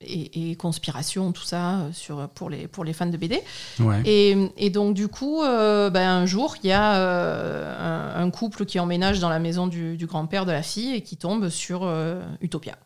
et, 0.00 0.50
et 0.50 0.56
conspiration, 0.56 1.32
tout 1.32 1.42
ça, 1.42 1.80
euh, 1.80 1.92
sur, 1.92 2.28
pour, 2.30 2.50
les, 2.50 2.68
pour 2.68 2.84
les 2.84 2.92
fans 2.92 3.06
de 3.06 3.16
BD. 3.16 3.40
Ouais. 3.80 4.00
Et, 4.04 4.36
et 4.56 4.70
donc, 4.70 4.94
du 4.94 5.08
coup, 5.08 5.42
euh, 5.42 5.90
ben, 5.90 6.08
un 6.08 6.26
jour, 6.26 6.54
il 6.62 6.68
y 6.68 6.72
a 6.72 6.96
euh, 6.96 8.14
un, 8.16 8.24
un 8.24 8.30
couple 8.30 8.64
qui 8.64 8.78
emménage 8.78 9.18
dans 9.18 9.28
la 9.28 9.40
maison 9.40 9.66
du, 9.66 9.96
du 9.96 10.06
grand-père 10.06 10.46
de 10.46 10.52
la 10.52 10.62
fille 10.62 10.94
et 10.94 11.02
qui 11.02 11.16
tombe 11.16 11.48
sur 11.48 11.80
euh, 11.82 12.22
Utopia. 12.40 12.76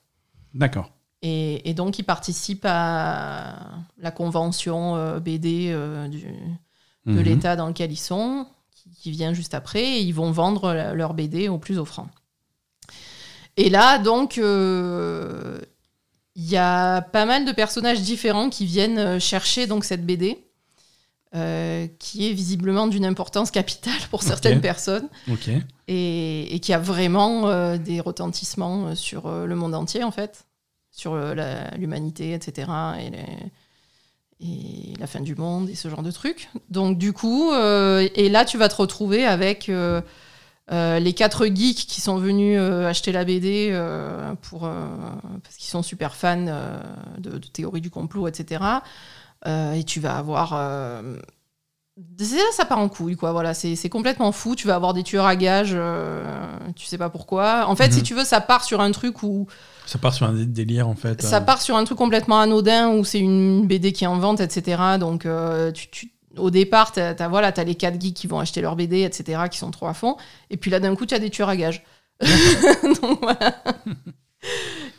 D'accord. 0.55 0.91
Et, 1.21 1.69
et 1.69 1.75
donc, 1.75 1.99
ils 1.99 2.05
participent 2.05 2.67
à 2.67 3.57
la 3.99 4.11
convention 4.11 5.19
BD 5.21 5.67
du, 6.11 6.21
de 7.07 7.13
Mhm. 7.13 7.21
l'État 7.21 7.57
dans 7.57 7.67
lequel 7.69 7.91
ils 7.93 7.97
sont, 7.97 8.47
qui, 8.71 8.91
qui 8.91 9.11
vient 9.11 9.33
juste 9.33 9.55
après, 9.55 9.83
et 9.83 10.01
ils 10.01 10.13
vont 10.15 10.31
vendre 10.31 10.93
leur 10.95 11.15
BD 11.15 11.49
au 11.49 11.59
plus 11.59 11.79
offrant. 11.79 12.09
Et 13.57 13.69
là, 13.71 13.99
donc, 13.99 14.39
euh, 14.39 15.59
il 16.37 16.49
y 16.49 16.57
a 16.57 17.03
pas 17.03 17.27
mal 17.27 17.45
de 17.45 17.53
personnages 17.53 18.01
différents 18.01 18.49
qui 18.51 18.65
viennent 18.67 18.99
euh, 18.99 19.21
chercher 19.21 19.67
donc 19.67 19.85
cette 19.85 20.07
BD, 20.07 20.39
euh, 21.35 21.87
qui 21.99 22.29
est 22.29 22.33
visiblement 22.33 22.87
d'une 22.87 23.05
importance 23.05 23.51
capitale 23.51 24.01
pour 24.11 24.23
certaines 24.23 24.61
personnes, 24.61 25.09
Ok. 25.31 25.49
et, 25.89 26.55
et 26.55 26.61
qui 26.61 26.73
a 26.73 26.79
vraiment 26.79 27.49
euh, 27.49 27.77
des 27.79 28.01
retentissements 28.01 28.95
sur 28.95 29.31
le 29.31 29.55
monde 29.55 29.75
entier, 29.75 30.05
en 30.05 30.11
fait, 30.11 30.47
sur 30.91 31.15
l'humanité, 31.77 32.33
etc., 32.35 32.71
et, 33.01 33.11
les- 33.11 33.53
et 34.45 34.95
la 34.99 35.07
fin 35.07 35.21
du 35.21 35.35
monde, 35.37 35.71
et 35.71 35.75
ce 35.75 35.89
genre 35.89 36.03
de 36.03 36.11
trucs. 36.11 36.49
Donc, 36.69 36.99
du 36.99 37.13
coup, 37.13 37.53
et 37.55 38.29
là, 38.29 38.45
tu 38.45 38.59
vas 38.59 38.69
te 38.69 38.75
retrouver 38.75 39.25
avec 39.25 39.71
euh, 40.73 40.99
les 40.99 41.13
quatre 41.13 41.47
geeks 41.47 41.87
qui 41.87 42.01
sont 42.01 42.17
venus 42.17 42.59
euh, 42.59 42.89
acheter 42.89 43.13
la 43.13 43.25
BD 43.25 43.69
euh, 43.73 44.35
pour, 44.43 44.61
parce 45.43 45.57
qu'ils 45.57 45.71
sont 45.71 45.83
super 45.83 46.15
fans 46.17 46.47
de, 47.19 47.31
de 47.31 47.47
théories 47.47 47.81
du 47.83 47.91
complot, 47.91 48.27
etc. 48.29 48.63
Et 49.47 49.85
tu 49.85 50.01
vas 50.01 50.17
avoir... 50.17 50.55
ça 52.57 52.65
part 52.65 52.79
en 52.79 52.89
couille, 52.89 53.17
quoi. 53.17 53.33
Voilà, 53.33 53.55
c'est 53.55 53.77
c'est 53.77 53.89
complètement 53.89 54.33
fou. 54.33 54.55
Tu 54.57 54.67
vas 54.67 54.75
avoir 54.77 54.95
des 54.95 55.03
tueurs 55.03 55.27
à 55.27 55.37
gages, 55.37 55.77
tu 56.77 56.87
sais 56.87 56.99
pas 56.99 57.11
pourquoi. 57.11 57.67
En 57.69 57.77
fait, 57.77 57.89
Mhm. 57.89 57.93
si 57.93 58.03
tu 58.03 58.15
veux, 58.15 58.25
ça 58.25 58.41
part 58.41 58.65
sur 58.65 58.81
un 58.81 58.91
truc 58.93 59.23
où 59.23 59.47
Ça 59.87 59.99
part 59.99 60.15
sur 60.15 60.27
un 60.27 60.33
dé- 60.33 60.47
délire, 60.47 60.89
en 60.89 60.95
fait. 60.95 61.21
ça 61.23 61.41
part 61.41 61.61
sur 61.61 61.77
un 61.77 61.85
truc 61.85 61.99
complètement 61.99 62.41
anodin 62.41 62.91
où 62.91 63.05
c'est 63.05 63.19
une 63.19 63.67
BD 63.67 63.93
qui 63.93 64.05
est 64.05 64.07
en 64.07 64.19
vente, 64.19 64.41
etc. 64.41 64.81
Donc, 64.99 65.27
tu, 65.75 65.91
tu- 65.91 66.13
au 66.37 66.51
départ, 66.51 66.93
t'as 66.93 67.11
as, 67.19 67.29
voilà, 67.29 67.53
as 67.57 67.65
les 67.65 67.75
4 67.75 68.01
geeks 68.01 68.17
qui 68.17 68.27
vont 68.27 68.39
acheter 68.41 68.61
leur 68.61 68.77
BD, 68.77 69.03
etc., 69.03 69.43
qui 69.51 69.59
sont 69.59 69.71
trop 69.71 69.87
à 69.87 69.95
fond. 69.95 70.17
Et 70.51 70.57
puis 70.57 70.71
là, 70.71 70.81
d'un 70.81 70.95
coup, 70.97 71.07
tu 71.07 71.15
as 71.15 71.19
des 71.19 71.31
tueurs 71.31 71.49
à 71.49 71.57
gages. 71.57 71.85
Donc, 72.23 73.21
voilà. 73.23 73.55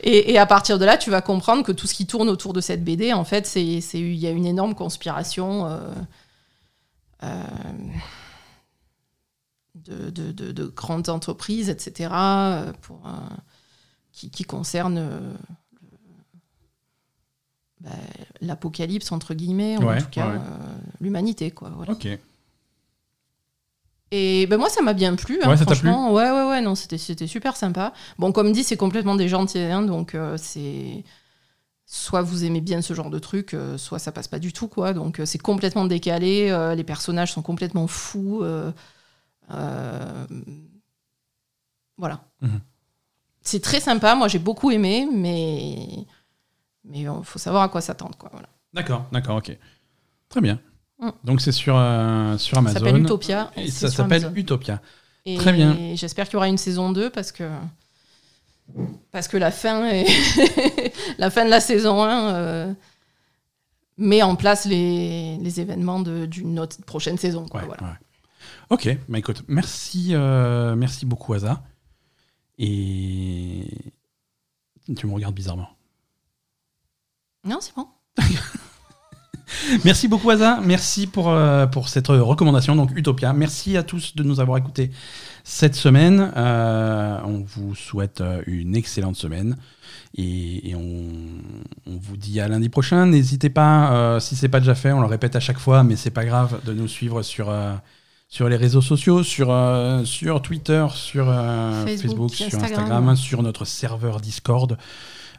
Et, 0.00 0.32
et 0.32 0.38
à 0.38 0.46
partir 0.46 0.78
de 0.78 0.84
là, 0.84 0.96
tu 0.96 1.10
vas 1.10 1.20
comprendre 1.22 1.62
que 1.64 1.72
tout 1.72 1.86
ce 1.86 1.94
qui 1.94 2.06
tourne 2.06 2.28
autour 2.28 2.52
de 2.52 2.60
cette 2.60 2.84
BD, 2.84 3.12
en 3.12 3.24
fait, 3.24 3.46
c'est 3.46 3.80
c'est- 3.80 4.00
il 4.00 4.14
y 4.16 4.26
a 4.26 4.30
une 4.30 4.46
énorme 4.46 4.74
conspiration 4.74 5.66
euh, 5.66 5.78
euh, 7.24 7.42
de, 9.74 10.10
de- 10.10 10.32
de- 10.32 10.52
de 10.52 10.64
grandes 10.66 11.08
entreprises, 11.08 11.68
etc., 11.68 12.10
euh, 12.12 12.72
pour, 12.82 13.06
euh, 13.06 13.10
qui, 14.12 14.30
qui 14.30 14.44
concernent 14.44 14.98
euh, 14.98 15.34
bah, 17.84 17.90
l'apocalypse, 18.40 19.12
entre 19.12 19.34
guillemets, 19.34 19.76
ou 19.76 19.82
Ouais, 19.86 19.98
en 19.98 20.00
tout 20.00 20.08
cas 20.10 20.26
ouais, 20.30 20.36
euh, 20.38 20.74
l'humanité. 21.00 21.50
quoi. 21.50 21.70
voilà. 21.76 21.92
Ok. 21.92 22.08
Et 24.10 24.46
ben 24.46 24.58
moi, 24.58 24.68
ça 24.70 24.80
m'a 24.82 24.92
bien 24.94 25.16
plu. 25.16 25.40
hein, 25.42 25.50
Ouais, 25.50 25.56
franchement, 25.56 26.12
ouais, 26.12 26.30
ouais, 26.30 26.48
ouais, 26.48 26.60
non, 26.60 26.74
c'était, 26.74 26.98
super 27.26 27.56
sympa. 27.56 27.92
Bon, 28.18 28.32
comme 28.32 28.52
dit, 28.52 28.62
c'est 28.64 28.76
complètement 28.76 29.16
des 29.16 29.28
gentils, 29.28 29.58
hein, 29.58 29.82
donc 29.82 30.14
euh, 30.14 30.36
c'est. 30.36 31.04
Soit 31.86 32.22
vous 32.22 32.44
aimez 32.44 32.62
bien 32.62 32.80
ce 32.80 32.94
genre 32.94 33.10
de 33.10 33.18
truc, 33.18 33.52
euh, 33.52 33.76
soit 33.76 33.98
ça 33.98 34.10
passe 34.10 34.26
pas 34.28 34.38
du 34.38 34.52
tout, 34.54 34.68
quoi. 34.68 34.94
Donc 34.94 35.20
c'est 35.26 35.38
complètement 35.38 35.84
décalé, 35.84 36.48
les 36.76 36.84
personnages 36.84 37.32
sont 37.32 37.42
complètement 37.42 37.86
fous. 37.86 38.42
voilà. 41.98 42.24
Mhm. 42.40 42.60
C'est 43.42 43.60
très 43.60 43.80
sympa, 43.80 44.14
moi 44.14 44.28
j'ai 44.28 44.38
beaucoup 44.38 44.70
aimé, 44.70 45.06
mais. 45.12 46.06
Mais 46.84 47.00
il 47.00 47.10
faut 47.24 47.38
savoir 47.38 47.62
à 47.62 47.68
quoi 47.68 47.80
s'attendre, 47.80 48.16
quoi. 48.18 48.28
Voilà. 48.32 48.48
D'accord, 48.72 49.06
d'accord, 49.12 49.36
ok. 49.36 49.56
Très 50.28 50.40
bien. 50.40 50.58
Mm. 50.98 51.10
Donc 51.24 51.40
c'est 51.40 51.52
sur, 51.52 51.76
euh, 51.76 52.36
sur 52.38 52.54
Ça 52.56 52.58
Amazon. 52.60 52.78
s'appelle 52.78 52.98
Utopia. 52.98 53.50
Et 53.56 53.70
ça 53.70 53.88
s'appelle. 53.90 54.30
Utopia. 54.34 54.80
Et 55.26 55.36
Très 55.36 55.52
bien. 55.52 55.94
J'espère 55.94 56.26
qu'il 56.26 56.34
y 56.34 56.36
aura 56.36 56.48
une 56.48 56.58
saison 56.58 56.92
2 56.92 57.08
parce 57.10 57.32
que 57.32 57.48
parce 59.12 59.28
que 59.28 59.36
la 59.36 59.50
fin 59.50 59.86
est 59.88 60.06
la 61.18 61.30
fin 61.30 61.44
de 61.44 61.50
la 61.50 61.60
saison 61.60 62.02
1 62.02 62.34
euh, 62.34 62.74
met 63.98 64.22
en 64.22 64.36
place 64.36 64.64
les, 64.66 65.36
les 65.38 65.60
événements 65.60 66.00
de- 66.00 66.26
d'une 66.26 66.58
autre 66.58 66.82
prochaine 66.84 67.16
saison. 67.18 67.46
quoi, 67.46 67.60
Ouais, 67.60 67.66
voilà. 67.66 67.82
ouais. 67.84 67.98
Ok, 68.70 68.98
bah 69.08 69.18
écoute, 69.18 69.42
merci, 69.48 70.08
euh, 70.14 70.74
merci 70.76 71.04
beaucoup, 71.06 71.34
Asa. 71.34 71.62
Et 72.58 73.66
tu 74.96 75.06
me 75.06 75.12
regardes 75.14 75.34
bizarrement. 75.34 75.68
Non, 77.44 77.58
c'est 77.60 77.74
bon. 77.74 77.86
Merci 79.84 80.08
beaucoup, 80.08 80.30
Asa. 80.30 80.60
Merci 80.64 81.06
pour, 81.06 81.30
euh, 81.30 81.66
pour 81.66 81.88
cette 81.88 82.08
recommandation, 82.08 82.74
donc 82.76 82.90
Utopia. 82.96 83.32
Merci 83.32 83.76
à 83.76 83.82
tous 83.82 84.16
de 84.16 84.22
nous 84.22 84.40
avoir 84.40 84.58
écoutés 84.58 84.90
cette 85.44 85.74
semaine. 85.74 86.32
Euh, 86.36 87.18
on 87.24 87.44
vous 87.46 87.74
souhaite 87.74 88.20
euh, 88.20 88.42
une 88.46 88.74
excellente 88.74 89.16
semaine. 89.16 89.56
Et, 90.16 90.70
et 90.70 90.74
on, 90.74 91.04
on 91.86 91.96
vous 91.98 92.16
dit 92.16 92.40
à 92.40 92.48
lundi 92.48 92.68
prochain. 92.68 93.06
N'hésitez 93.06 93.50
pas, 93.50 93.92
euh, 93.92 94.20
si 94.20 94.36
c'est 94.36 94.48
pas 94.48 94.60
déjà 94.60 94.74
fait, 94.74 94.92
on 94.92 95.00
le 95.00 95.06
répète 95.06 95.36
à 95.36 95.40
chaque 95.40 95.58
fois, 95.58 95.82
mais 95.82 95.96
c'est 95.96 96.10
pas 96.10 96.24
grave 96.24 96.60
de 96.64 96.72
nous 96.72 96.88
suivre 96.88 97.22
sur, 97.22 97.50
euh, 97.50 97.74
sur 98.28 98.48
les 98.48 98.56
réseaux 98.56 98.80
sociaux, 98.80 99.22
sur, 99.22 99.50
euh, 99.50 100.04
sur 100.04 100.40
Twitter, 100.40 100.86
sur 100.94 101.26
euh, 101.28 101.84
Facebook, 101.84 102.10
Facebook, 102.10 102.30
sur 102.30 102.46
Instagram. 102.46 102.84
Instagram, 102.84 103.16
sur 103.16 103.42
notre 103.42 103.64
serveur 103.64 104.20
Discord. 104.20 104.78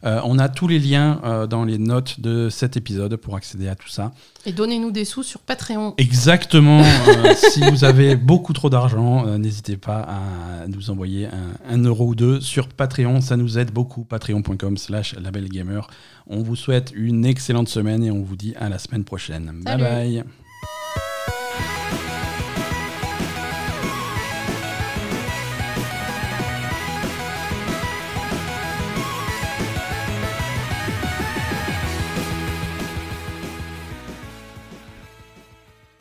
Euh, 0.06 0.22
on 0.23 0.38
a 0.38 0.49
tous 0.49 0.68
les 0.68 0.80
liens 0.80 1.19
euh, 1.23 1.48
dans 1.48 1.64
les 1.64 1.77
notes 1.77 2.19
de 2.19 2.49
cet 2.49 2.77
épisode 2.77 3.15
pour 3.15 3.36
accéder 3.36 3.68
à 3.68 3.76
tout 3.76 3.88
ça. 3.88 4.11
Et 4.45 4.52
donnez-nous 4.52 4.91
des 4.91 5.06
sous 5.06 5.23
sur 5.23 5.40
Patreon. 5.40 5.95
Exactement. 5.98 6.82
euh, 7.07 7.34
si 7.36 7.61
vous 7.69 7.84
avez 7.84 8.15
beaucoup 8.15 8.53
trop 8.53 8.69
d'argent, 8.69 9.26
n'hésitez 9.38 9.77
pas 9.77 10.02
à 10.02 10.68
nous 10.68 10.90
envoyer 10.91 11.27
un, 11.27 11.73
un 11.73 11.84
euro 11.84 12.10
ou 12.10 12.15
deux 12.15 12.40
sur 12.40 12.68
Patreon. 12.68 13.22
Ça 13.22 13.36
nous 13.38 13.57
aide 13.57 13.72
beaucoup. 13.72 14.03
Patreon.com 14.03 14.77
slash 14.77 15.15
labelgamer. 15.15 15.82
On 16.27 16.44
vous 16.44 16.56
souhaite 16.56 16.91
une 16.95 17.26
excellente 17.26 17.69
semaine 17.69 18.03
et 18.03 18.11
on 18.11 18.22
vous 18.22 18.36
dit 18.36 18.53
à 18.60 18.69
la 18.69 18.77
semaine 18.77 19.03
prochaine. 19.03 19.61
Salut. 19.65 19.84
Bye 19.84 20.22
bye. 20.22 20.44